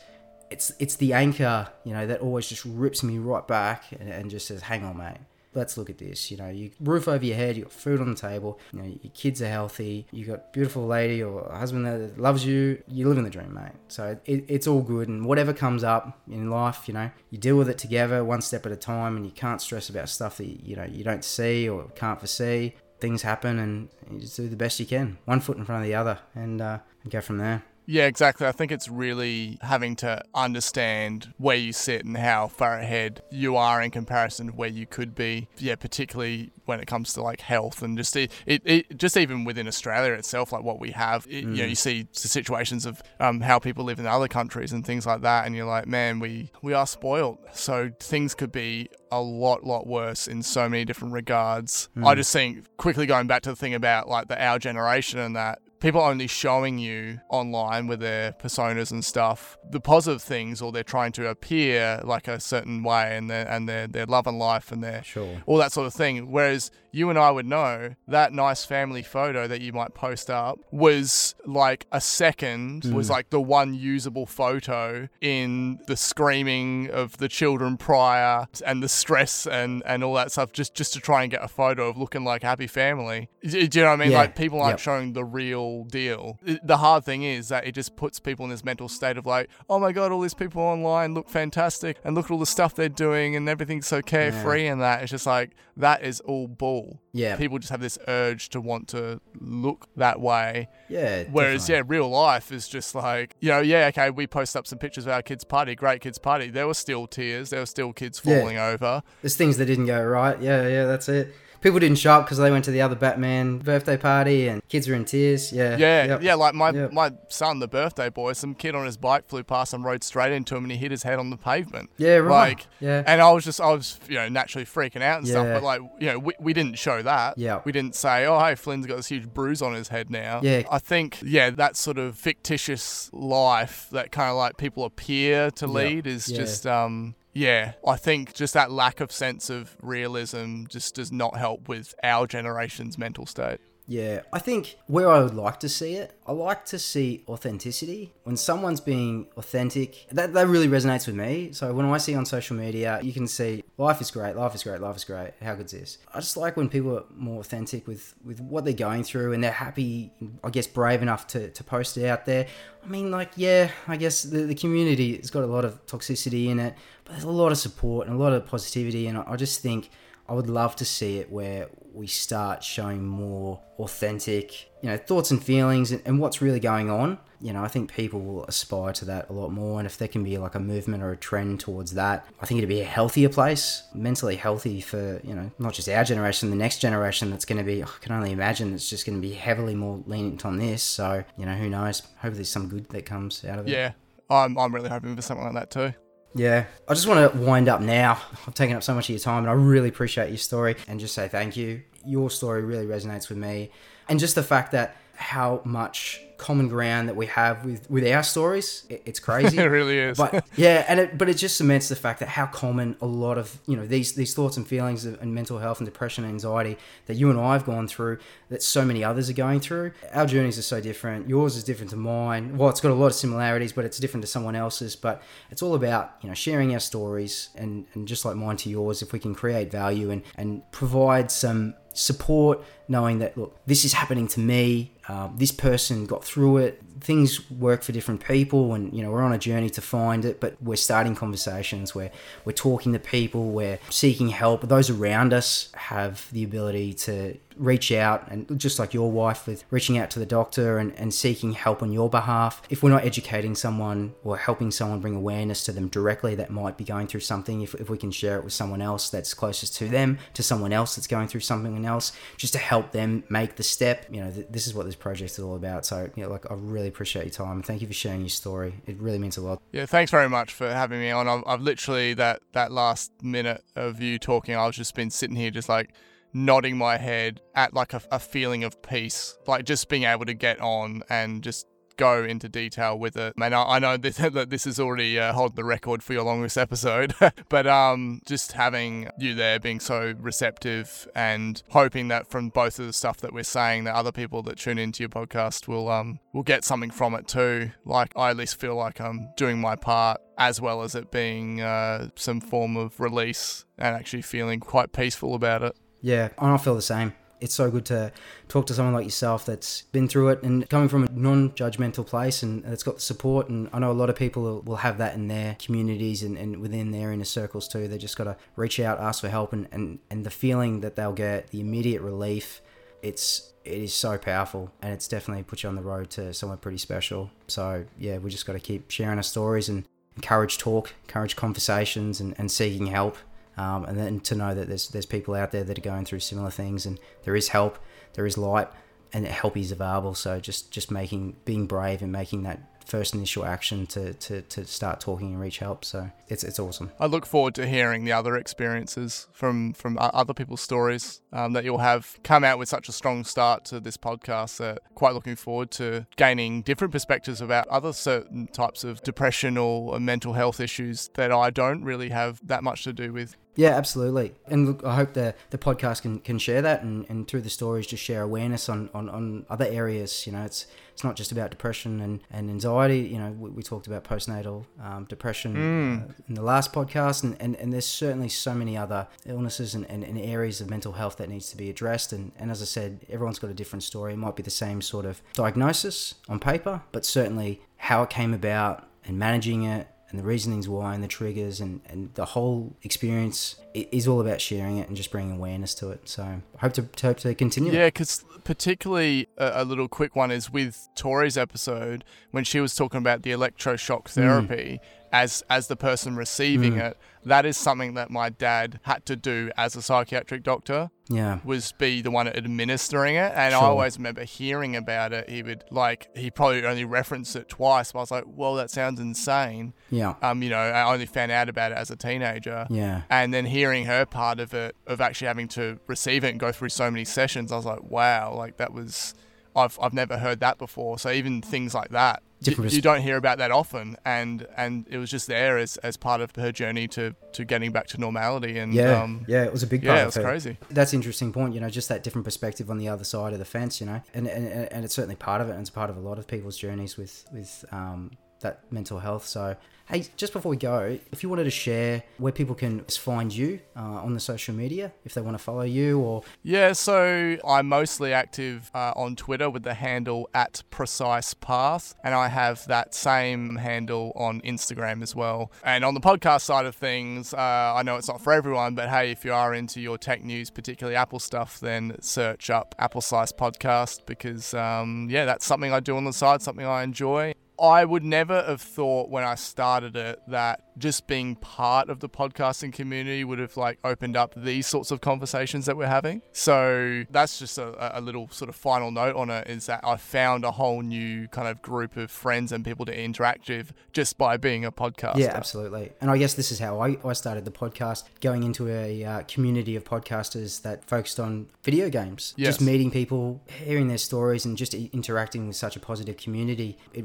It's 0.51 0.73
it's 0.79 0.97
the 0.97 1.13
anchor, 1.13 1.69
you 1.85 1.93
know, 1.93 2.07
that 2.07 2.21
always 2.21 2.49
just 2.49 2.65
rips 2.65 3.03
me 3.03 3.19
right 3.19 3.47
back 3.47 3.85
and, 3.93 4.09
and 4.09 4.31
just 4.31 4.47
says, 4.47 4.63
"Hang 4.63 4.85
on, 4.85 4.97
mate 4.97 5.19
let's 5.59 5.77
look 5.77 5.91
at 5.91 5.99
this. 5.99 6.31
You 6.31 6.37
know, 6.39 6.49
you 6.49 6.71
roof 6.81 7.09
over 7.09 7.25
your 7.25 7.37
head, 7.37 7.57
you 7.57 7.65
got 7.65 7.73
food 7.73 8.01
on 8.01 8.09
the 8.09 8.17
table, 8.17 8.59
you 8.73 8.79
know, 8.79 8.87
your 8.87 9.13
kids 9.13 9.43
are 9.43 9.49
healthy, 9.49 10.07
you 10.11 10.25
got 10.25 10.53
beautiful 10.53 10.87
lady 10.87 11.23
or 11.23 11.51
husband 11.53 11.85
that 11.85 12.19
loves 12.19 12.47
you. 12.47 12.83
You 12.89 13.09
live 13.09 13.19
in 13.19 13.25
the 13.25 13.31
dream, 13.31 13.53
mate. 13.55 13.73
So 13.89 14.19
it, 14.25 14.45
it's 14.49 14.67
all 14.67 14.83
good, 14.83 15.09
and 15.09 15.27
whatever 15.27 15.53
comes 15.53 15.85
up 15.85 16.19
in 16.31 16.51
life, 16.51 16.87
you 16.87 16.95
know, 16.95 17.11
you 17.31 17.39
deal 17.39 17.57
with 17.57 17.69
it 17.69 17.79
together, 17.79 18.25
one 18.25 18.41
step 18.41 18.65
at 18.65 18.73
a 18.73 18.77
time, 18.77 19.17
and 19.17 19.27
you 19.27 19.33
can't 19.33 19.61
stress 19.61 19.89
about 19.89 20.09
stuff 20.09 20.39
that 20.39 20.47
you 20.47 20.77
know 20.77 20.85
you 20.85 21.05
don't 21.05 21.25
see 21.25 21.69
or 21.69 21.85
can't 21.95 22.19
foresee. 22.19 22.75
Things 23.01 23.23
happen, 23.23 23.59
and 23.59 23.89
you 24.11 24.21
just 24.21 24.37
do 24.37 24.49
the 24.49 24.57
best 24.57 24.81
you 24.81 24.87
can, 24.87 25.19
one 25.25 25.41
foot 25.41 25.57
in 25.57 25.65
front 25.65 25.83
of 25.83 25.89
the 25.89 25.95
other, 25.95 26.19
and, 26.35 26.61
uh, 26.61 26.79
and 27.03 27.13
go 27.13 27.21
from 27.21 27.39
there. 27.39 27.63
Yeah, 27.91 28.05
exactly. 28.05 28.47
I 28.47 28.53
think 28.53 28.71
it's 28.71 28.87
really 28.87 29.57
having 29.63 29.97
to 29.97 30.23
understand 30.35 31.33
where 31.39 31.57
you 31.57 31.73
sit 31.73 32.05
and 32.05 32.19
how 32.19 32.49
far 32.49 32.79
ahead 32.79 33.23
you 33.31 33.57
are 33.57 33.81
in 33.81 33.91
comparison 33.91 34.49
to 34.49 34.53
where 34.53 34.69
you 34.69 34.85
could 34.85 35.15
be. 35.15 35.49
Yeah, 35.57 35.75
particularly 35.75 36.53
when 36.67 36.81
it 36.81 36.87
comes 36.87 37.15
to 37.15 37.23
like 37.23 37.41
health 37.41 37.81
and 37.81 37.97
just 37.97 38.15
it, 38.15 38.31
it, 38.45 38.61
it 38.67 38.99
just 38.99 39.17
even 39.17 39.45
within 39.45 39.67
Australia 39.67 40.13
itself, 40.13 40.53
like 40.53 40.63
what 40.63 40.79
we 40.79 40.91
have. 40.91 41.27
It, 41.31 41.47
mm. 41.47 41.57
You 41.57 41.63
know, 41.63 41.69
you 41.69 41.75
see 41.75 42.03
the 42.13 42.29
situations 42.29 42.85
of 42.85 43.03
um, 43.21 43.41
how 43.41 43.59
people 43.59 43.85
live 43.85 43.99
in 43.99 44.07
other 44.07 44.29
countries 44.29 44.71
and 44.71 44.85
things 44.85 45.07
like 45.07 45.23
that, 45.23 45.47
and 45.47 45.57
you're 45.57 45.65
like, 45.65 45.87
man, 45.87 46.21
we 46.21 46.53
we 46.61 46.75
are 46.75 46.87
spoiled. 46.87 47.39
So 47.55 47.91
things 48.01 48.35
could 48.35 48.53
be 48.53 48.91
a 49.11 49.23
lot, 49.23 49.65
lot 49.65 49.87
worse 49.87 50.29
in 50.29 50.43
so 50.43 50.69
many 50.69 50.85
different 50.85 51.15
regards. 51.15 51.89
Mm. 51.97 52.07
I 52.07 52.15
just 52.17 52.35
think 52.35 52.67
quickly 52.77 53.07
going 53.07 53.29
back 53.29 53.41
to 53.43 53.51
the 53.51 53.57
thing 53.57 53.73
about 53.73 54.11
like 54.11 54.29
the 54.29 54.39
our 54.39 54.59
generation 54.59 55.21
and 55.21 55.35
that 55.37 55.61
people 55.81 56.01
only 56.01 56.27
showing 56.27 56.79
you 56.79 57.21
online 57.29 57.87
with 57.87 58.01
their 58.01 58.33
personas 58.33 58.91
and 58.91 59.05
stuff 59.05 59.57
the 59.71 59.81
positive 59.81 60.23
things 60.23 60.61
or 60.61 60.73
they're 60.73 60.83
trying 60.83 61.13
to 61.13 61.29
appear 61.29 62.01
like 62.05 62.29
a 62.29 62.41
certain 62.41 62.83
way 62.83 63.17
and 63.17 63.31
their 63.31 63.47
and 63.49 63.69
their, 63.69 63.87
their 63.87 64.07
love 64.07 64.27
and 64.27 64.39
life 64.39 64.73
and 64.73 64.83
their 64.83 65.03
sure. 65.05 65.43
all 65.47 65.57
that 65.57 65.73
sort 65.73 65.87
of 65.87 65.95
thing 65.95 66.31
whereas 66.31 66.71
you 66.93 67.11
and 67.11 67.19
I 67.19 67.31
would 67.31 67.47
know 67.47 67.95
that 68.07 68.33
nice 68.33 68.65
family 68.65 69.03
photo 69.03 69.47
that 69.47 69.61
you 69.61 69.73
might 69.73 69.95
post 69.95 70.31
up 70.31 70.59
was 70.71 71.35
like 71.45 71.87
a 71.93 72.01
second 72.01 72.83
mm. 72.83 72.93
was 72.93 73.11
like 73.11 73.31
the 73.31 73.41
one 73.41 73.75
usable 73.75 74.27
photo 74.27 75.09
in 75.21 75.79
the 75.87 75.97
screaming 75.97 76.91
of 76.91 77.19
the 77.19 77.29
children 77.29 77.77
prior 77.77 78.47
and 78.65 78.83
the 78.83 78.89
stress 78.89 79.47
and 79.47 79.83
and 79.87 80.03
all 80.05 80.15
that 80.15 80.33
stuff 80.33 80.53
just 80.53 80.75
just 80.75 80.93
to 80.93 81.01
try 81.01 81.23
and 81.23 81.31
get 81.31 81.43
a 81.43 81.49
photo 81.49 81.89
of 81.89 81.97
looking 81.97 82.25
like 82.25 82.43
happy 82.43 82.67
family 82.67 83.29
do 83.43 83.59
you 83.59 83.69
know 83.77 83.87
what 83.87 83.93
I 83.93 83.97
mean 83.97 84.11
yeah. 84.13 84.19
like 84.19 84.37
people 84.37 84.61
aren't 84.61 84.75
yep. 84.75 84.79
showing 84.81 85.13
the 85.13 85.25
real 85.25 85.85
deal. 85.85 86.39
The 86.63 86.79
hard 86.79 87.05
thing 87.05 87.23
is 87.23 87.49
that 87.49 87.67
it 87.67 87.73
just 87.73 87.97
puts 87.97 88.19
people 88.21 88.45
in 88.45 88.51
this 88.51 88.65
mental 88.65 88.89
state 88.89 89.17
of 89.17 89.27
like, 89.27 89.49
oh 89.69 89.79
my 89.79 89.93
god, 89.93 90.13
all 90.13 90.21
these 90.21 90.35
people 90.35 90.63
online 90.63 91.15
look 91.15 91.29
fantastic 91.29 91.99
and 92.05 92.15
look 92.15 92.27
at 92.27 92.31
all 92.31 92.39
the 92.39 92.47
stuff 92.47 92.75
they're 92.75 92.89
doing 92.89 93.37
and 93.37 93.49
everything's 93.49 93.87
so 93.87 94.03
carefree 94.03 94.65
yeah. 94.65 94.73
and 94.73 94.81
that. 94.81 95.03
It's 95.03 95.11
just 95.11 95.27
like, 95.27 95.55
that 95.77 96.03
is 96.03 96.21
all 96.21 96.49
bull. 96.49 96.78
Yeah. 97.13 97.37
People 97.37 97.59
just 97.59 97.71
have 97.71 97.81
this 97.81 97.99
urge 98.09 98.49
to 98.51 98.61
want 98.61 98.89
to 98.89 99.21
look 99.41 99.89
that 99.97 100.21
way. 100.21 100.69
Yeah. 100.89 101.25
Whereas, 101.31 101.67
definitely. 101.67 101.75
yeah, 101.75 101.99
real 101.99 102.11
life 102.11 102.53
is 102.53 102.69
just 102.69 102.95
like, 102.95 103.35
you 103.41 103.49
know, 103.49 103.61
yeah, 103.61 103.87
okay, 103.89 104.11
we 104.11 104.27
post 104.27 104.57
up 104.57 104.67
some 104.67 104.79
pictures 104.79 105.07
of 105.07 105.13
our 105.13 105.23
kids' 105.23 105.45
party, 105.45 105.75
great 105.75 106.01
kids' 106.01 106.19
party. 106.19 106.51
There 106.51 106.67
were 106.67 106.75
still 106.75 107.07
tears, 107.07 107.51
there 107.51 107.61
were 107.61 107.67
still 107.67 107.93
kids 107.93 108.19
falling 108.19 108.57
yeah. 108.57 108.69
over. 108.69 109.03
There's 109.23 109.37
things 109.37 109.57
that 109.59 109.67
didn't 109.67 109.87
go 109.87 110.03
right. 110.05 110.41
Yeah, 110.41 110.67
yeah, 110.69 110.85
that's 110.85 111.09
it 111.09 111.35
people 111.61 111.79
didn't 111.79 111.99
show 111.99 112.13
up 112.13 112.25
because 112.25 112.39
they 112.39 112.51
went 112.51 112.65
to 112.67 112.71
the 112.71 112.81
other 112.81 112.95
Batman 112.95 113.59
birthday 113.59 113.97
party 113.97 114.49
and 114.49 114.67
kids 114.69 114.89
were 114.89 114.95
in 114.95 115.05
tears. 115.05 115.53
Yeah. 115.53 115.77
Yeah. 115.77 116.05
Yep. 116.05 116.23
Yeah. 116.23 116.35
Like 116.35 116.55
my, 116.55 116.71
yep. 116.71 116.93
my 116.93 117.13
son, 117.29 117.59
the 117.59 117.69
birthday 117.69 118.09
boy, 118.09 118.33
some 118.35 118.55
kid 118.55 118.75
on 118.75 118.87
his 118.87 118.97
bike 118.97 119.29
flew 119.29 119.43
past 119.43 119.75
and 119.75 119.85
rode 119.85 120.05
straight 120.05 120.33
into 120.33 120.57
him 120.57 120.65
and 120.65 120.73
he 120.73 120.79
hit 120.79 120.91
his 120.91 121.03
head 121.03 121.19
on 121.19 121.31
the 121.31 121.37
pavement. 121.37 121.91
Yeah. 121.97 122.17
Right. 122.17 122.59
Like, 122.59 122.67
yeah. 122.81 123.03
And 123.07 123.21
I 123.21 123.33
was 123.33 123.45
just, 123.45 123.61
I 123.61 123.73
was, 123.73 123.99
you 124.09 124.17
know, 124.17 124.29
naturally 124.29 124.65
freaking 124.65 125.03
out 125.03 125.19
and 125.19 125.27
yeah. 125.27 125.33
stuff. 125.33 125.47
But 125.47 125.63
like, 125.63 125.81
you 125.99 126.07
know, 126.07 126.19
we, 126.19 126.35
we 126.39 126.53
didn't 126.53 126.79
show 126.79 127.03
that. 127.03 127.39
Yeah. 127.39 127.61
We 127.65 127.73
didn't 127.73 127.95
say, 127.95 128.27
oh, 128.27 128.39
hey, 128.39 128.55
Flynn's 128.55 128.87
got 128.87 128.97
this 128.97 129.09
huge 129.09 129.29
bruise 129.29 129.63
on 129.63 129.75
his 129.75 129.89
head 129.89 130.11
now. 130.11 130.41
Yeah. 130.43 130.63
I 130.71 130.79
think, 130.79 131.19
yeah, 131.25 131.51
that 131.51 131.77
sort 131.77 131.99
of 131.99 132.17
fictitious 132.17 133.11
life 133.13 133.89
that 133.93 134.13
kind 134.13 134.31
of 134.31 134.37
like 134.37 134.57
people 134.57 134.85
appear 134.85 135.51
to 135.53 135.67
lead 135.67 136.07
is 136.07 136.31
yeah. 136.31 136.39
just, 136.39 136.67
um, 136.67 137.15
yeah, 137.39 137.75
I 137.87 137.97
think 137.97 138.35
just 138.35 138.55
that 138.55 138.73
lack 138.73 139.01
of 139.01 139.13
sense 139.13 139.49
of 139.49 139.77
realism 139.81 140.65
just 140.69 140.97
does 140.97 141.13
not 141.13 141.37
help 141.37 141.69
with 141.69 141.95
our 142.03 142.27
generation's 142.27 142.99
mental 142.99 143.27
state. 143.27 143.61
Yeah, 143.91 144.21
I 144.35 144.39
think 144.39 144.77
where 144.87 145.09
I 145.09 145.23
would 145.23 145.35
like 145.35 145.61
to 145.61 145.69
see 145.69 145.95
it, 145.95 146.13
I 146.27 146.33
like 146.33 146.67
to 146.67 146.79
see 146.79 147.25
authenticity. 147.27 148.13
When 148.25 148.37
someone's 148.37 148.81
being 148.81 149.29
authentic, 149.39 150.07
that, 150.13 150.35
that 150.35 150.47
really 150.47 150.69
resonates 150.69 151.07
with 151.07 151.17
me. 151.17 151.53
So 151.53 151.73
when 151.73 151.87
I 151.87 151.97
see 151.97 152.15
on 152.15 152.27
social 152.27 152.55
media, 152.55 153.01
you 153.03 153.15
can 153.15 153.27
see 153.27 153.65
life 153.79 154.03
is 154.03 154.11
great, 154.11 154.37
life 154.37 154.55
is 154.55 154.63
great, 154.63 154.83
life 154.83 154.97
is 154.97 155.05
great. 155.05 155.33
How 155.43 155.55
good's 155.55 155.73
this? 155.73 155.97
I 156.13 156.21
just 156.21 156.37
like 156.37 156.55
when 156.59 156.69
people 156.69 156.99
are 156.99 157.05
more 157.17 157.41
authentic 157.41 157.87
with, 157.87 158.15
with 158.23 158.41
what 158.41 158.67
they're 158.67 158.75
going 158.75 159.05
through 159.05 159.33
and 159.33 159.43
they're 159.43 159.51
happy, 159.51 160.13
I 160.45 160.51
guess, 160.51 160.67
brave 160.67 161.01
enough 161.01 161.27
to, 161.29 161.49
to 161.49 161.65
post 161.65 161.97
it 161.97 162.07
out 162.07 162.27
there. 162.27 162.47
I 162.85 162.89
mean, 162.89 163.11
like, 163.11 163.31
yeah, 163.37 163.71
I 163.87 163.97
guess 163.97 164.23
the, 164.23 164.41
the 164.41 164.55
community 164.55 165.17
has 165.17 165.31
got 165.31 165.45
a 165.45 165.47
lot 165.47 165.65
of 165.65 165.87
toxicity 165.87 166.49
in 166.49 166.61
it, 166.61 166.75
but 167.05 167.13
there's 167.13 167.25
a 167.25 167.31
lot 167.31 167.53
of 167.53 167.59
support 167.59 168.07
and 168.07 168.17
a 168.17 168.19
lot 168.19 168.35
of 168.35 168.47
positivity. 168.47 169.07
And 169.07 169.17
I, 169.17 169.25
I 169.29 169.37
just 169.37 169.63
think 169.63 169.89
I 170.29 170.35
would 170.35 170.51
love 170.51 170.77
to 170.77 170.85
see 170.85 171.19
it 171.19 171.31
where 171.31 171.69
we 171.93 172.07
start 172.07 172.63
showing 172.63 173.07
more 173.07 173.61
authentic 173.79 174.69
you 174.83 174.89
know, 174.89 174.97
thoughts 174.97 175.31
and 175.31 175.43
feelings 175.43 175.91
and, 175.93 176.03
and 176.05 176.21
what's 176.21 176.41
really 176.41 176.61
going 176.61 176.91
on. 176.91 177.19
You 177.41 177.53
know, 177.53 177.63
I 177.63 177.69
think 177.69 177.93
people 177.93 178.21
will 178.21 178.45
aspire 178.45 178.93
to 178.95 179.05
that 179.07 179.29
a 179.29 179.33
lot 179.33 179.51
more. 179.51 179.79
And 179.79 179.87
if 179.87 179.97
there 179.97 180.09
can 180.09 180.25
be 180.25 180.39
like 180.39 180.55
a 180.57 180.61
movement 180.61 181.03
or 181.03 181.13
a 181.13 181.17
trend 181.17 181.61
towards 181.61 181.95
that, 181.95 182.27
I 182.41 182.47
think 182.47 182.59
it'd 182.59 182.69
be 182.69 182.81
a 182.81 182.85
healthier 182.85 183.29
place, 183.29 183.85
mentally 183.95 184.37
healthy 184.37 184.81
for, 184.81 185.21
you 185.23 185.35
know, 185.35 185.51
not 185.59 185.73
just 185.73 185.89
our 185.89 186.03
generation, 186.03 186.51
the 186.51 186.57
next 186.57 186.79
generation 186.79 187.31
that's 187.31 187.45
going 187.45 187.59
to 187.59 187.65
be, 187.65 187.83
I 187.83 187.87
can 188.01 188.13
only 188.13 188.33
imagine 188.33 188.75
it's 188.75 188.91
just 188.91 189.07
going 189.07 189.21
to 189.21 189.27
be 189.27 189.35
heavily 189.35 189.75
more 189.75 190.03
lenient 190.07 190.45
on 190.45 190.59
this. 190.59 190.83
So, 190.83 191.25
you 191.37 191.47
know, 191.47 191.55
who 191.55 191.69
knows? 191.69 192.01
Hopefully 192.17 192.35
there's 192.35 192.51
some 192.51 192.69
good 192.69 192.89
that 192.91 193.07
comes 193.07 193.45
out 193.45 193.61
of 193.61 193.69
it. 193.69 193.73
Yeah, 193.73 193.93
I'm, 194.29 194.59
I'm 194.59 194.75
really 194.75 194.89
hoping 194.89 195.15
for 195.15 195.23
something 195.23 195.45
like 195.45 195.55
that 195.55 195.71
too. 195.71 195.95
Yeah. 196.35 196.67
I 196.87 196.95
just 196.95 197.07
want 197.07 197.33
to 197.33 197.39
wind 197.39 197.69
up 197.69 197.81
now. 197.81 198.21
I've 198.47 198.55
taken 198.55 198.77
up 198.77 198.83
so 198.83 198.95
much 198.95 199.07
of 199.07 199.11
your 199.11 199.19
time 199.19 199.45
and 199.45 199.51
I 199.51 199.55
really 199.55 199.89
appreciate 199.89 200.29
your 200.29 200.39
story 200.39 200.77
and 200.87 201.01
just 201.01 201.15
say 201.15 201.29
thank 201.29 201.57
you. 201.57 201.83
Your 202.05 202.31
story 202.31 202.63
really 202.63 202.87
resonates 202.87 203.29
with 203.29 203.39
me. 203.39 203.71
And 204.09 204.19
just 204.19 204.35
the 204.35 204.43
fact 204.43 204.73
that 204.73 204.97
how 205.19 205.61
much 205.65 206.23
common 206.37 206.69
ground 206.69 207.09
that 207.09 207.17
we 207.17 207.27
have 207.27 207.65
with 207.65 207.91
with 207.91 208.07
our 208.07 208.23
stories. 208.23 208.85
It's 208.89 209.19
crazy. 209.19 209.59
It 209.59 209.65
really 209.65 209.99
is. 209.99 210.17
But 210.17 210.47
yeah 210.57 210.85
and 210.89 211.01
it 211.01 211.19
but 211.19 211.29
it 211.29 211.35
just 211.35 211.57
cements 211.57 211.89
the 211.89 211.97
fact 211.97 212.21
that 212.21 212.29
how 212.29 212.47
common 212.47 212.97
a 213.01 213.07
lot 213.07 213.37
of 213.37 213.59
you 213.67 213.77
know 213.77 213.85
these 213.85 214.13
these 214.13 214.35
thoughts 214.35 214.57
and 214.57 214.67
feelings 214.67 215.05
of, 215.05 215.21
and 215.21 215.35
mental 215.35 215.59
health 215.59 215.79
and 215.81 215.87
depression 215.87 216.23
and 216.23 216.33
anxiety 216.33 216.79
that 217.07 217.15
you 217.15 217.29
and 217.31 217.41
i've 217.41 217.67
gone 217.67 217.89
through 217.89 218.19
that 218.51 218.63
so 218.63 218.85
many 218.85 219.03
others 219.03 219.29
are 219.29 219.35
going 219.35 219.59
through. 219.59 219.91
Our 220.13 220.27
journeys 220.27 220.59
are 220.59 220.63
so 220.63 220.81
different. 220.81 221.29
Yours 221.29 221.57
is 221.57 221.65
different 221.65 221.91
to 221.91 221.97
mine. 221.97 222.57
Well 222.57 222.69
it's 222.69 222.81
got 222.81 222.93
a 222.93 222.95
lot 222.95 223.09
of 223.09 223.15
similarities 223.15 223.73
but 223.73 223.85
it's 223.85 223.99
different 223.99 224.23
to 224.23 224.31
someone 224.31 224.55
else's. 224.55 224.95
But 224.95 225.21
it's 225.51 225.63
all 225.63 225.75
about 225.75 226.13
you 226.23 226.29
know 226.29 226.35
sharing 226.35 226.73
our 226.73 226.81
stories 226.81 227.49
and 227.57 227.87
and 227.95 228.07
just 228.07 228.25
like 228.25 228.37
mine 228.37 228.57
to 228.59 228.71
yours 228.71 229.03
if 229.03 229.13
we 229.13 229.19
can 229.19 229.35
create 229.35 229.73
value 229.73 230.11
and 230.11 230.23
and 230.37 230.71
provide 230.71 231.33
some 231.33 231.75
support, 231.99 232.63
knowing 232.89 233.19
that, 233.19 233.37
look, 233.37 233.57
this 233.67 233.85
is 233.85 233.93
happening 233.93 234.29
to 234.29 234.41
me. 234.41 234.93
Uh, 235.09 235.29
this 235.37 235.53
person 235.53 236.07
got 236.07 236.25
through 236.25 236.59
it. 236.59 236.83
Things 237.01 237.51
work 237.51 237.83
for 237.83 237.93
different 237.93 238.25
people, 238.25 238.75
and 238.75 238.93
you 238.93 239.03
know 239.03 239.11
we're 239.11 239.23
on 239.23 239.33
a 239.33 239.39
journey 239.39 239.71
to 239.71 239.81
find 239.81 240.25
it. 240.25 240.41
But 240.41 240.57
we're 240.63 240.77
starting 240.77 241.15
conversations 241.15 241.95
where 241.95 242.11
we're 242.45 242.53
talking 242.53 242.93
to 242.93 242.99
people, 242.99 243.51
we're 243.51 243.79
seeking 243.91 244.29
help. 244.29 244.63
Those 244.63 244.91
around 244.91 245.33
us 245.33 245.71
have 245.75 246.29
the 246.33 246.45
ability 246.45 246.95
to 246.95 247.39
reach 247.59 247.91
out 247.93 248.31
and 248.31 248.59
just 248.59 248.79
like 248.79 248.95
your 248.95 249.11
wife 249.11 249.47
with 249.47 249.65
reaching 249.71 249.99
out 249.99 250.11
to 250.11 250.19
the 250.19 250.27
doctor 250.27 250.79
and, 250.79 250.93
and 250.95 251.13
seeking 251.13 251.53
help 251.53 251.83
on 251.83 251.93
your 251.93 252.09
behalf. 252.09 252.63
If 252.71 252.83
we're 252.83 252.91
not 252.91 253.05
educating 253.05 253.55
someone 253.55 254.15
or 254.25 254.37
helping 254.37 254.71
someone 254.71 255.01
bring 255.01 255.17
awareness 255.17 255.65
to 255.65 255.73
them 255.73 255.89
directly 255.89 256.35
that 256.37 256.51
might 256.51 256.77
be 256.77 256.85
going 256.85 257.07
through 257.09 257.21
something, 257.21 257.63
if, 257.63 257.75
if 257.75 257.91
we 257.91 257.99
can 257.99 258.11
share 258.11 258.39
it 258.39 258.45
with 258.45 258.53
someone 258.53 258.81
else 258.81 259.11
that's 259.11 259.35
closest 259.35 259.77
to 259.77 259.89
them, 259.89 260.19
to 260.35 260.43
someone 260.43 260.73
else 260.73 260.97
that's 260.97 261.07
going 261.07 261.29
through 261.29 261.41
something 261.41 261.85
else, 261.85 262.13
just 262.37 262.53
to 262.53 262.59
help 262.59 262.93
them 262.93 263.25
make 263.29 263.57
the 263.57 263.63
step, 263.63 264.07
you 264.11 264.21
know, 264.21 264.31
th- 264.31 264.47
this 264.51 264.67
is 264.67 264.75
what 264.75 264.87
this 264.87 264.95
project 264.95 265.33
is 265.33 265.39
all 265.41 265.57
about. 265.57 265.85
So, 265.85 266.09
you 266.15 266.23
know, 266.23 266.31
like 266.31 266.51
I 266.51 266.55
really 266.55 266.88
appreciate 266.89 267.25
your 267.25 267.47
time. 267.47 267.63
Thank 267.63 267.81
you 267.81 267.87
for 267.87 267.93
sharing 267.93 268.21
your 268.21 268.29
story. 268.29 268.75
It 268.87 268.99
really 268.99 269.19
means 269.19 269.37
a 269.37 269.43
lot. 269.43 269.63
Yeah, 269.73 269.87
thanks 269.87 270.11
very 270.11 270.29
much 270.29 270.53
for 270.53 270.69
having 270.73 271.01
me 271.01 271.11
on. 271.11 271.29
I've, 271.29 271.45
I've 271.47 271.61
literally 271.61 272.15
that 272.15 272.41
that 272.53 272.73
last 272.73 273.13
minute 273.23 273.63
of 273.77 274.01
you 274.01 274.19
talking, 274.19 274.57
I've 274.57 274.73
just 274.73 274.95
been 274.95 275.11
sitting 275.11 275.37
here 275.37 275.51
just 275.51 275.69
like 275.69 275.93
nodding 276.33 276.77
my 276.77 276.97
head 276.97 277.41
at 277.55 277.75
like 277.75 277.95
a, 277.95 278.03
a 278.11 278.19
feeling 278.19 278.65
of 278.65 278.83
peace, 278.83 279.39
like 279.47 279.65
just 279.65 279.89
being 279.89 280.05
able 280.05 280.27
to 280.27 280.35
get 280.35 280.61
on 280.61 281.03
and 281.09 281.43
just 281.43 281.67
go 281.99 282.25
into 282.25 282.49
detail 282.49 282.99
with 282.99 283.17
it. 283.17 283.35
And 283.39 283.55
I, 283.55 283.63
I 283.63 283.79
know 283.79 283.99
this, 283.99 284.17
that 284.17 284.49
this 284.49 284.67
is 284.67 284.81
already 284.81 285.19
uh, 285.19 285.35
holding 285.35 285.57
the 285.57 285.65
record 285.65 286.03
for 286.03 286.15
your 286.15 286.23
longest 286.23 286.57
episode, 286.57 287.15
but 287.51 287.67
um, 287.67 288.23
just 288.27 288.53
having 288.53 289.11
you 289.19 289.35
there 289.35 289.61
being 289.61 289.81
so 289.81 290.15
receptive 290.19 291.07
and 291.15 291.63
hoping 291.71 292.09
that 292.09 292.31
from 292.31 292.49
both 292.49 292.79
of 292.79 292.87
the 292.87 292.93
stuff 292.93 293.19
that 293.19 293.35
we're 293.35 293.43
saying, 293.43 293.85
that 293.85 293.95
other 293.95 294.13
people 294.13 294.43
that 294.45 294.57
tune 294.57 294.79
into 294.79 295.03
your 295.03 295.11
podcast 295.11 295.69
will 295.69 295.91
um 295.91 296.21
will 296.33 296.43
get 296.43 296.65
something 296.65 296.91
from 296.91 297.15
it 297.15 297.29
too. 297.29 297.71
Like 297.85 298.13
I 298.17 298.31
at 298.31 298.37
least 298.37 298.59
feel 298.59 298.77
like 298.77 299.01
I'm 299.01 299.29
doing 299.37 299.61
my 299.61 299.77
part 299.77 300.21
as 300.39 300.61
well 300.61 300.83
as 300.83 300.95
it 300.95 301.11
being 301.11 301.61
uh, 301.61 302.09
some 302.15 302.41
form 302.41 302.77
of 302.77 302.99
release 303.01 303.65
and 303.77 303.95
actually 303.97 304.23
feeling 304.23 304.61
quite 304.61 304.93
peaceful 304.93 305.35
about 305.35 305.63
it. 305.63 305.77
Yeah, 306.01 306.29
and 306.39 306.53
I 306.53 306.57
feel 306.59 306.77
the 306.77 306.83
same. 306.83 307.13
It's 307.41 307.55
so 307.55 307.71
good 307.71 307.85
to 307.87 308.13
talk 308.49 308.67
to 308.67 308.75
someone 308.75 308.95
like 308.95 309.05
yourself 309.05 309.47
that's 309.47 309.83
been 309.93 310.09
through 310.09 310.29
it 310.31 310.43
and 310.43 310.69
coming 310.69 310.89
from 310.89 311.05
a 311.05 311.09
non-judgmental 311.11 312.07
place 312.07 312.43
and 312.43 312.65
that's 312.65 312.83
got 312.83 312.97
the 312.97 313.01
support. 313.01 313.49
And 313.49 313.69
I 313.73 313.79
know 313.79 313.91
a 313.91 313.93
lot 313.93 314.11
of 314.11 314.17
people 314.17 314.63
will 314.65 314.77
have 314.77 314.99
that 314.99 315.15
in 315.15 315.29
their 315.29 315.57
communities 315.59 316.23
and, 316.23 316.37
and 316.37 316.59
within 316.59 316.91
their 316.91 317.13
inner 317.13 317.25
circles 317.25 317.69
too. 317.69 317.89
They 317.89 317.99
just 317.99 318.17
got 318.17 318.25
to 318.25 318.37
reach 318.57 318.81
out, 318.81 319.01
ask 319.01 319.21
for 319.21 319.29
help, 319.29 319.53
and, 319.53 319.69
and, 319.73 319.99
and 320.11 320.25
the 320.25 320.31
feeling 320.31 320.81
that 320.81 320.97
they'll 320.97 321.13
get, 321.13 321.51
the 321.51 321.61
immediate 321.61 322.03
relief, 322.03 322.61
it's 323.03 323.53
it 323.65 323.83
is 323.83 323.95
so 323.95 324.17
powerful 324.17 324.73
and 324.81 324.93
it's 324.95 325.07
definitely 325.07 325.43
put 325.43 325.63
you 325.63 325.69
on 325.69 325.77
the 325.77 325.83
road 325.83 326.09
to 326.11 326.33
somewhere 326.33 326.57
pretty 326.57 326.79
special. 326.79 327.31
So 327.47 327.85
yeah, 327.99 328.19
we 328.19 328.31
just 328.31 328.47
got 328.47 328.55
to 328.55 328.61
keep 328.61 328.91
sharing 328.91 329.19
our 329.19 329.23
stories 329.23 329.69
and 329.69 329.85
encourage 330.17 330.59
talk, 330.59 330.95
encourage 331.07 331.37
conversations 331.37 332.19
and, 332.19 332.35
and 332.39 332.51
seeking 332.51 332.87
help 332.87 333.19
um, 333.59 333.85
and 333.85 333.99
then 333.99 334.21
to 334.21 334.35
know 334.35 334.55
that 334.55 334.69
there's 334.69 334.89
there's 334.89 335.07
people 335.07 335.35
out 335.35 335.51
there 335.51 335.65
that 335.65 335.79
are 335.79 335.83
going 335.83 336.05
through 336.05 336.21
similar 336.21 336.51
things, 336.51 336.87
and 336.87 336.99
there 337.25 337.37
is 337.37 337.49
help, 337.49 337.79
there 338.15 338.27
is 338.27 338.39
light, 338.39 338.69
and 339.13 339.27
help 339.27 339.57
is 339.57 339.73
available. 339.73 340.15
So 340.15 340.41
just 340.41 340.71
just 340.71 340.91
making 340.91 341.37
being 341.45 341.67
brave 341.67 342.03
and 342.03 342.13
making 342.13 342.45
that 342.45 342.61
first 342.89 343.15
initial 343.15 343.45
action 343.45 343.87
to, 343.87 344.15
to, 344.15 344.41
to 344.41 344.65
start 344.65 344.99
talking 344.99 345.29
and 345.29 345.41
reach 345.41 345.59
help. 345.59 345.85
So 345.85 346.11
it's 346.29 346.43
it's 346.43 346.59
awesome. 346.59 346.91
I 346.99 347.07
look 347.07 347.27
forward 347.27 347.55
to 347.57 347.67
hearing 347.67 348.05
the 348.05 348.13
other 348.13 348.37
experiences 348.37 349.29
from 349.33 349.75
from 349.75 349.99
other 350.01 350.35
people's 350.35 350.63
stories 350.63 351.21
um, 351.33 351.53
that 351.53 351.65
you'll 351.65 351.79
have 351.79 352.19
come 352.25 352.45
out 352.45 352.59
with 352.59 352.69
such 352.69 352.89
a 352.89 352.93
strong 352.93 353.25
start 353.25 353.65
to 353.67 353.81
this 353.81 353.97
podcast. 353.97 354.65
Uh, 354.65 354.79
quite 354.95 355.15
looking 355.15 355.37
forward 355.37 355.71
to 355.73 356.07
gaining 356.17 356.63
different 356.63 356.93
perspectives 356.93 357.41
about 357.41 357.69
other 357.69 357.93
certain 357.93 358.49
types 358.49 358.83
of 358.85 359.03
depression 359.03 359.57
or 359.59 360.01
mental 360.01 360.33
health 360.33 360.59
issues 360.59 361.11
that 361.15 361.31
I 361.31 361.51
don't 361.51 361.85
really 361.85 362.09
have 362.09 362.41
that 362.47 362.65
much 362.65 362.85
to 362.85 362.93
do 362.93 363.13
with. 363.13 363.37
Yeah, 363.59 363.71
absolutely. 363.71 364.37
And 364.47 364.69
look, 364.69 364.85
I 364.85 364.95
hope 364.95 365.15
the, 365.15 365.35
the 365.51 365.59
podcast 365.59 366.03
can, 366.03 366.21
can 366.21 366.39
share 366.39 366.63
that 366.63 366.85
and, 366.85 367.05
and 367.09 367.27
through 367.27 367.41
the 367.41 367.51
stories 367.51 367.89
just 367.89 368.05
share 368.05 368.23
awareness 368.23 368.69
on, 368.69 368.89
on, 368.95 369.09
on 369.09 369.47
other 369.51 369.67
areas. 369.67 370.29
You 370.29 370.33
know, 370.33 370.45
it's 370.45 370.69
it's 370.93 371.03
not 371.03 371.17
just 371.17 371.33
about 371.33 371.51
depression 371.51 372.01
and, 372.01 372.21
and 372.31 372.51
anxiety. 372.51 373.01
You 373.01 373.19
know, 373.19 373.33
we, 373.33 373.51
we 373.51 373.63
talked 373.65 373.89
about 373.89 374.05
postnatal 374.05 374.65
um, 374.81 375.07
depression 375.09 375.55
mm. 375.55 376.09
uh, 376.09 376.13
in 376.29 376.35
the 376.35 376.43
last 376.43 376.73
podcast, 376.73 377.25
and, 377.25 377.37
and, 377.41 377.57
and 377.57 377.73
there's 377.73 377.87
certainly 377.87 378.29
so 378.29 378.55
many 378.55 378.77
other 378.77 379.09
illnesses 379.27 379.75
and, 379.75 379.85
and, 379.91 380.05
and, 380.05 380.19
areas 380.19 380.61
of 380.61 380.71
mental 380.71 380.93
health 380.93 381.17
that 381.17 381.29
needs 381.29 381.51
to 381.51 381.57
be 381.57 381.69
addressed. 381.69 382.13
And, 382.13 382.31
and 382.37 382.53
as 382.53 382.63
I 382.63 382.65
said, 382.65 383.07
everyone's 383.09 383.41
got 383.41 383.51
a 383.51 383.55
different 383.55 383.83
story. 383.83 384.13
It 384.13 384.19
might 384.19 384.37
be 384.37 384.43
the 384.45 384.51
same 384.51 384.83
sort 384.83 385.05
of 385.05 385.21
diagnosis 385.35 386.15
on 386.29 386.39
paper, 386.39 386.83
but 386.93 387.05
certainly 387.05 387.61
how 387.77 388.05
it 388.05 388.11
came 388.11 388.35
about 388.35 388.89
and 389.05 389.19
managing 389.19 389.65
it 389.65 389.89
and 390.11 390.19
the 390.19 390.23
reasonings 390.23 390.69
why 390.69 390.95
and 390.95 391.05
the 391.05 391.09
triggers 391.09 391.61
and, 391.61 391.81
and 391.87 392.15
the 392.15 392.25
whole 392.25 392.75
experience 392.83 393.57
is 393.75 394.09
all 394.09 394.21
about 394.21 394.41
sharing 394.41 394.79
it 394.79 394.89
and 394.89 394.97
just 394.97 395.11
bringing 395.11 395.37
awareness 395.37 395.75
to 395.75 395.91
it. 395.91 396.09
So 396.09 396.23
I 396.23 396.41
hope 396.59 396.73
to, 396.75 396.83
to 396.83 397.07
hope 397.09 397.19
to 397.19 397.35
continue. 397.35 397.73
Yeah, 397.73 397.87
because 397.87 398.25
particularly 398.45 399.29
a, 399.37 399.63
a, 399.63 399.65
little 399.65 399.89
quick 399.89 400.17
one 400.17 400.31
is 400.31 400.51
with 400.51 400.89
Tori's 400.95 401.37
episode 401.37 402.05
when 402.31 402.45
she 402.45 402.61
was 402.61 402.75
talking 402.75 402.99
about 402.99 403.23
the 403.23 403.31
electroshock 403.31 404.05
mm. 404.05 404.11
therapy. 404.11 404.81
Mm 404.83 404.87
as 405.13 405.43
as 405.49 405.69
the 405.69 405.77
person 405.77 406.17
receiving 406.17 406.75
mm. 406.75 406.91
it 406.91 406.97
that 407.29 407.47
is 407.47 407.57
something 407.57 407.95
that 407.95 408.11
my 408.11 408.29
dad 408.29 408.81
had 408.83 409.07
to 409.07 409.17
do 409.17 409.51
as 409.57 409.77
a 409.77 409.83
psychiatric 409.83 410.43
doctor. 410.43 410.91
Yeah. 411.09 411.39
Was 411.45 411.73
be 411.73 412.03
the 412.03 412.11
one 412.11 412.29
administering 412.29 413.15
it. 413.17 413.33
And 413.35 413.53
sure. 413.53 413.63
i 413.63 413.67
always 413.67 413.97
remember 413.97 414.25
hearing 414.25 414.77
about 414.77 415.13
it. 415.13 415.29
He 415.31 415.43
would 415.43 415.65
like 415.71 416.09
he 416.15 416.31
probably 416.31 416.65
only 416.65 416.85
referenced 416.85 417.35
it 417.35 417.49
twice 417.49 417.93
but 417.93 418.01
i 418.01 418.03
was 418.03 418.11
like 418.11 418.25
well 418.27 418.55
that 418.57 418.71
sounds 418.71 419.01
insane. 419.01 419.73
Yeah. 419.91 420.15
Um 420.21 420.43
you 420.43 420.51
know 420.51 420.59
i 420.59 420.93
only 420.93 421.07
found 421.07 421.33
out 421.33 421.49
about 421.49 421.73
it 421.73 421.79
as 421.79 421.91
a 421.91 421.97
teenager. 421.97 422.67
Yeah. 422.69 423.03
And 423.09 423.33
then 423.33 423.47
hearing 423.47 423.87
her 423.87 424.05
part 424.05 424.41
of 424.41 424.53
it 424.53 424.77
of 424.87 425.01
actually 425.01 425.29
having 425.29 425.49
to 425.49 425.79
receive 425.87 426.25
it 426.25 426.31
and 426.31 426.41
go 426.41 426.53
through 426.53 426.71
so 426.71 426.91
many 426.91 427.05
sessions 427.05 427.53
i 427.53 427.57
was 427.57 427.65
like 427.65 427.83
wow 427.85 428.35
like 428.35 428.59
that 428.59 428.73
was 428.73 429.15
I've, 429.59 429.79
I've 429.83 429.93
never 429.93 430.19
heard 430.19 430.41
that 430.41 430.59
before. 430.59 430.99
So 430.99 431.11
even 431.11 431.43
things 431.43 431.75
like 431.75 431.91
that, 431.91 432.23
you, 432.41 432.65
you, 432.65 432.81
don't 432.81 433.01
hear 433.01 433.17
about 433.17 433.39
that 433.39 433.51
often. 433.51 433.97
And 434.05 434.47
and 434.57 434.87
it 434.89 434.99
was 434.99 435.11
just 435.11 435.27
there 435.27 435.59
as, 435.59 435.77
as 435.79 435.97
part 435.97 436.21
of 436.21 436.35
her 436.37 436.53
journey 436.53 436.87
to, 436.89 437.15
to 437.33 437.45
getting 437.45 437.73
back 437.73 437.89
to 437.89 437.99
normality. 437.99 438.59
And 438.59 438.73
yeah, 438.73 439.03
um, 439.03 439.25
yeah, 439.27 439.45
it 439.45 439.53
was 439.53 439.63
a 439.63 439.67
big 439.67 439.83
part. 439.83 439.97
Yeah, 439.97 440.03
it 440.03 440.07
was 440.07 440.19
crazy. 440.19 440.57
That's 440.71 440.93
an 440.93 440.99
interesting 440.99 441.33
point. 441.33 441.55
You 441.55 441.61
know, 441.61 441.71
just 441.71 441.89
that 441.89 442.03
different 442.03 442.25
perspective 442.25 442.71
on 442.71 442.79
the 442.79 442.89
other 442.89 443.05
side 443.05 443.33
of 443.33 443.39
the 443.39 443.45
fence. 443.45 443.81
You 443.81 443.87
know, 443.87 444.03
and 444.15 444.29
and, 444.29 444.73
and 444.73 444.85
it's 444.85 444.95
certainly 444.95 445.17
part 445.17 445.41
of 445.41 445.49
it, 445.49 445.53
and 445.53 445.61
it's 445.61 445.71
part 445.71 445.91
of 445.91 445.97
a 445.97 446.01
lot 446.01 446.19
of 446.19 446.29
people's 446.29 446.57
journeys 446.57 446.97
with 446.97 447.25
with 447.33 447.65
um, 447.73 448.13
that 448.41 448.71
mental 448.71 448.99
health. 448.99 449.27
So 449.27 449.57
Hey, 449.91 450.05
just 450.19 450.35
before 450.35 450.51
we 450.51 450.59
go, 450.59 450.99
if 451.11 451.23
you 451.23 451.31
wanted 451.31 451.45
to 451.45 451.51
share 451.51 452.03
where 452.19 452.31
people 452.31 452.55
can 452.55 452.81
find 452.81 453.35
you 453.35 453.59
uh, 453.75 453.81
on 453.81 454.13
the 454.13 454.21
social 454.21 454.55
media, 454.55 454.93
if 455.07 455.15
they 455.15 455.23
want 455.23 455.33
to 455.33 455.43
follow 455.43 455.63
you 455.63 455.99
or. 455.99 456.25
Yeah, 456.43 456.75
so 456.75 457.39
I'm 457.43 457.71
mostly 457.71 458.13
active 458.13 458.71
uh, 458.75 458.93
on 458.95 459.17
Twitter 459.17 459.49
with 459.49 459.63
the 459.63 459.73
handle 459.73 460.29
at 460.35 460.63
Precise 460.69 461.33
Path, 461.33 461.95
and 462.05 462.15
I 462.15 462.29
have 462.29 462.67
that 462.67 462.95
same 462.95 463.57
handle 463.57 464.13
on 464.15 464.43
Instagram 464.43 465.03
as 465.03 465.17
well. 465.17 465.51
And 465.65 465.87
on 465.87 465.95
the 465.95 466.01
podcast 466.01 466.43
side 466.43 466.67
of 466.67 466.75
things, 466.75 467.33
uh, 467.33 467.73
I 467.75 467.83
know 467.83 467.97
it's 467.97 468.09
not 468.09 468.21
for 468.21 468.35
everyone, 468.35 468.75
but 468.75 468.91
hey, 468.91 469.11
if 469.11 469.25
you 469.25 469.33
are 469.33 469.55
into 469.55 469.81
your 469.81 469.97
tech 469.97 470.23
news, 470.23 470.51
particularly 470.51 470.97
Apple 470.97 471.19
stuff, 471.19 471.61
then 471.61 471.97
search 472.03 472.51
up 472.51 472.75
Apple 472.79 473.01
Slice 473.01 473.33
Podcast 473.33 474.05
because, 474.05 474.53
um, 474.53 475.09
yeah, 475.09 475.25
that's 475.25 475.47
something 475.47 475.73
I 475.73 475.81
do 475.81 475.97
on 475.97 476.05
the 476.05 476.13
side, 476.13 476.43
something 476.43 476.67
I 476.67 476.83
enjoy. 476.83 477.33
I 477.61 477.85
would 477.85 478.05
never 478.05 478.43
have 478.43 478.61
thought 478.61 479.11
when 479.11 479.25
I 479.25 479.35
started 479.35 479.97
it 479.97 480.21
that 480.29 480.63
just 480.79 481.07
being 481.07 481.35
part 481.35 481.91
of 481.91 482.01
the 482.01 482.09
podcasting 482.09 482.73
community 482.73 483.25
would 483.25 483.39
have 483.39 483.57
like 483.57 483.79
opened 483.83 484.17
up 484.17 484.33
these 484.37 484.67
sorts 484.67 484.91
of 484.91 485.01
conversations 485.01 485.67
that 485.67 485.77
we're 485.77 485.87
having. 485.89 486.23
So 486.33 487.05
that's 487.11 487.39
just 487.39 487.59
a, 487.59 487.99
a 487.99 488.01
little 488.01 488.29
sort 488.29 488.49
of 488.49 488.55
final 488.55 488.91
note 488.91 489.17
on 489.17 489.29
it 489.31 489.49
is 489.49 489.67
that 489.67 489.81
I 489.83 489.97
found 489.97 490.45
a 490.45 490.53
whole 490.53 490.83
new 490.83 491.27
kind 491.29 491.49
of 491.49 491.61
group 491.63 491.97
of 491.97 492.11
friends 492.11 492.53
and 492.53 492.65
people 492.65 492.87
to 492.87 492.97
interact 492.97 493.49
with 493.49 493.73
just 493.93 494.19
by 494.19 494.37
being 494.37 494.65
a 494.65 494.71
podcaster. 494.71 495.19
Yeah, 495.19 495.33
absolutely. 495.35 495.93
And 496.01 496.11
I 496.11 496.19
guess 496.19 496.35
this 496.35 496.53
is 496.53 496.61
how 496.61 496.81
I, 496.81 496.97
I 497.05 497.13
started 497.13 497.45
the 497.45 497.51
podcast, 497.51 498.05
going 498.21 498.43
into 498.45 498.69
a 498.69 499.05
uh, 499.05 499.23
community 499.23 499.75
of 499.75 499.85
podcasters 499.85 500.63
that 500.63 500.85
focused 500.85 501.19
on 501.19 501.49
video 501.63 501.91
games. 501.91 502.35
Yes. 502.37 502.55
Just 502.55 502.61
meeting 502.61 502.91
people, 502.91 503.41
hearing 503.47 503.89
their 503.89 503.99
stories, 503.99 504.45
and 504.45 504.57
just 504.57 504.75
interacting 504.75 505.49
with 505.49 505.57
such 505.57 505.77
a 505.77 505.81
positive 505.81 506.17
community. 506.17 506.79
It 506.95 507.05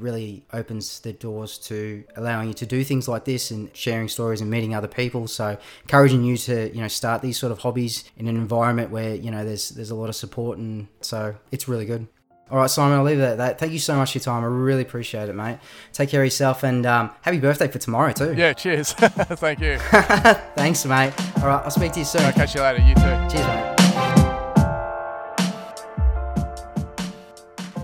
really 0.52 0.60
opens 0.62 1.00
the 1.00 1.14
doors 1.14 1.58
to 1.58 2.04
allowing 2.16 2.48
you 2.48 2.54
to 2.56 2.66
do 2.66 2.84
things 2.84 3.08
like 3.08 3.26
this 3.26 3.52
and 3.52 3.76
sharing 3.76 4.08
stories 4.08 4.42
and 4.42 4.50
meeting 4.50 4.74
other 4.74 4.88
people. 4.88 5.28
So 5.28 5.58
encouraging 5.82 6.24
you 6.24 6.38
to 6.38 6.74
you 6.74 6.82
know 6.82 6.88
start 6.88 7.22
these 7.22 7.38
sort 7.38 7.52
of 7.52 7.60
hobbies 7.60 8.04
in 8.18 8.28
an 8.28 8.36
environment 8.36 8.92
where 8.92 9.16
you 9.16 9.32
know 9.32 9.44
there's 9.46 9.70
there's 9.70 9.92
a 9.92 9.96
lot 9.96 10.10
of 10.10 10.16
support 10.16 10.58
and 10.58 10.88
so 11.02 11.36
it's 11.52 11.68
really 11.68 11.86
good. 11.86 12.08
All 12.52 12.60
right, 12.60 12.70
Simon, 12.70 13.00
I'll 13.00 13.06
leave 13.06 13.20
it 13.20 13.24
at 13.24 13.38
that. 13.38 13.58
Thank 13.58 13.72
you 13.72 13.80
so 13.80 13.96
much 13.96 14.12
for 14.12 14.18
your 14.20 14.24
time. 14.24 14.44
I 14.44 14.48
really 14.48 14.84
appreciate 14.84 15.28
it, 15.28 15.34
mate. 15.34 15.58
Take 15.92 16.10
care 16.10 16.22
of 16.22 16.26
yourself 16.26 16.64
and 16.64 16.86
um, 16.86 17.10
happy 17.22 17.40
birthday 17.40 17.68
for 17.68 17.80
tomorrow, 17.80 18.12
too. 18.12 18.36
Yeah, 18.38 18.54
cheers. 18.54 18.94
Thank 18.94 19.60
you. 19.62 19.78
Thanks, 20.56 20.86
mate. 20.86 21.14
All 21.38 21.48
right, 21.48 21.64
I'll 21.64 21.72
speak 21.72 21.94
to 21.94 22.00
you 22.00 22.06
soon. 22.06 22.22
I'll 22.22 22.34
catch 22.34 22.54
you 22.54 22.62
later. 22.62 22.84
You 22.84 22.94
too. 22.94 23.02
Cheers, 23.32 23.48
mate. 23.48 23.74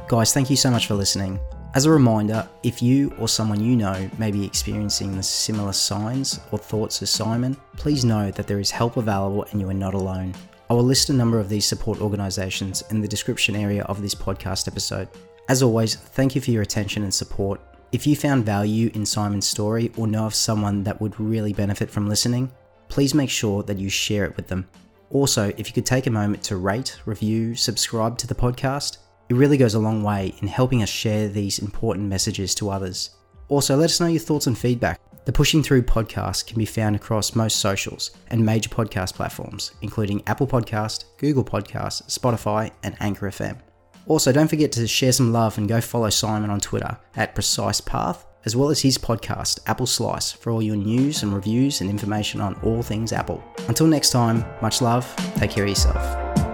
Guys, 0.07 0.33
thank 0.33 0.49
you 0.49 0.55
so 0.55 0.69
much 0.69 0.87
for 0.87 0.93
listening. 0.93 1.39
As 1.75 1.85
a 1.85 1.91
reminder, 1.91 2.49
if 2.63 2.81
you 2.81 3.13
or 3.19 3.27
someone 3.27 3.63
you 3.63 3.75
know 3.75 4.09
may 4.17 4.31
be 4.31 4.43
experiencing 4.43 5.15
the 5.15 5.21
similar 5.21 5.71
signs 5.71 6.39
or 6.51 6.57
thoughts 6.57 7.03
as 7.03 7.11
Simon, 7.11 7.55
please 7.77 8.03
know 8.03 8.31
that 8.31 8.47
there 8.47 8.59
is 8.59 8.71
help 8.71 8.97
available 8.97 9.45
and 9.51 9.61
you 9.61 9.69
are 9.69 9.73
not 9.73 9.93
alone. 9.93 10.33
I 10.71 10.73
will 10.73 10.83
list 10.83 11.11
a 11.11 11.13
number 11.13 11.39
of 11.39 11.47
these 11.47 11.65
support 11.65 12.01
organisations 12.01 12.83
in 12.89 13.01
the 13.01 13.07
description 13.07 13.55
area 13.55 13.83
of 13.83 14.01
this 14.01 14.15
podcast 14.15 14.67
episode. 14.67 15.09
As 15.47 15.61
always, 15.61 15.93
thank 15.93 16.33
you 16.33 16.41
for 16.41 16.49
your 16.49 16.63
attention 16.63 17.03
and 17.03 17.13
support. 17.13 17.61
If 17.91 18.07
you 18.07 18.15
found 18.15 18.45
value 18.45 18.89
in 18.95 19.05
Simon's 19.05 19.47
story 19.47 19.91
or 19.95 20.07
know 20.07 20.25
of 20.25 20.33
someone 20.33 20.83
that 20.85 20.99
would 20.99 21.19
really 21.19 21.53
benefit 21.53 21.91
from 21.91 22.09
listening, 22.09 22.51
please 22.87 23.13
make 23.13 23.29
sure 23.29 23.61
that 23.63 23.77
you 23.77 23.89
share 23.89 24.25
it 24.25 24.35
with 24.35 24.47
them. 24.47 24.67
Also, 25.11 25.53
if 25.55 25.67
you 25.67 25.73
could 25.73 25.85
take 25.85 26.07
a 26.07 26.11
moment 26.11 26.41
to 26.43 26.57
rate, 26.57 26.99
review, 27.05 27.53
subscribe 27.53 28.17
to 28.17 28.27
the 28.27 28.35
podcast, 28.35 28.97
it 29.29 29.35
really 29.35 29.57
goes 29.57 29.75
a 29.75 29.79
long 29.79 30.03
way 30.03 30.33
in 30.41 30.47
helping 30.47 30.81
us 30.81 30.89
share 30.89 31.27
these 31.27 31.59
important 31.59 32.09
messages 32.09 32.55
to 32.55 32.69
others. 32.69 33.11
Also, 33.47 33.75
let 33.75 33.85
us 33.85 33.99
know 33.99 34.07
your 34.07 34.19
thoughts 34.19 34.47
and 34.47 34.57
feedback. 34.57 34.99
The 35.25 35.31
Pushing 35.31 35.61
Through 35.61 35.83
podcast 35.83 36.47
can 36.47 36.57
be 36.57 36.65
found 36.65 36.95
across 36.95 37.35
most 37.35 37.59
socials 37.59 38.11
and 38.29 38.43
major 38.43 38.69
podcast 38.69 39.13
platforms, 39.13 39.71
including 39.81 40.23
Apple 40.25 40.47
Podcast, 40.47 41.03
Google 41.17 41.43
Podcast, 41.43 42.07
Spotify, 42.07 42.71
and 42.81 42.95
Anchor 42.99 43.27
FM. 43.27 43.59
Also, 44.07 44.31
don't 44.31 44.47
forget 44.47 44.71
to 44.71 44.87
share 44.87 45.11
some 45.11 45.31
love 45.31 45.59
and 45.59 45.69
go 45.69 45.79
follow 45.79 46.09
Simon 46.09 46.49
on 46.49 46.59
Twitter 46.59 46.97
at 47.15 47.35
Precise 47.35 47.79
Path, 47.79 48.25
as 48.45 48.55
well 48.55 48.69
as 48.69 48.81
his 48.81 48.97
podcast, 48.97 49.59
Apple 49.67 49.85
Slice, 49.85 50.31
for 50.31 50.51
all 50.51 50.63
your 50.63 50.77
news 50.77 51.21
and 51.21 51.31
reviews 51.33 51.81
and 51.81 51.89
information 51.89 52.41
on 52.41 52.55
all 52.63 52.81
things 52.81 53.13
Apple. 53.13 53.43
Until 53.67 53.85
next 53.85 54.09
time, 54.09 54.43
much 54.63 54.81
love, 54.81 55.13
take 55.35 55.51
care 55.51 55.65
of 55.65 55.69
yourself. 55.69 56.48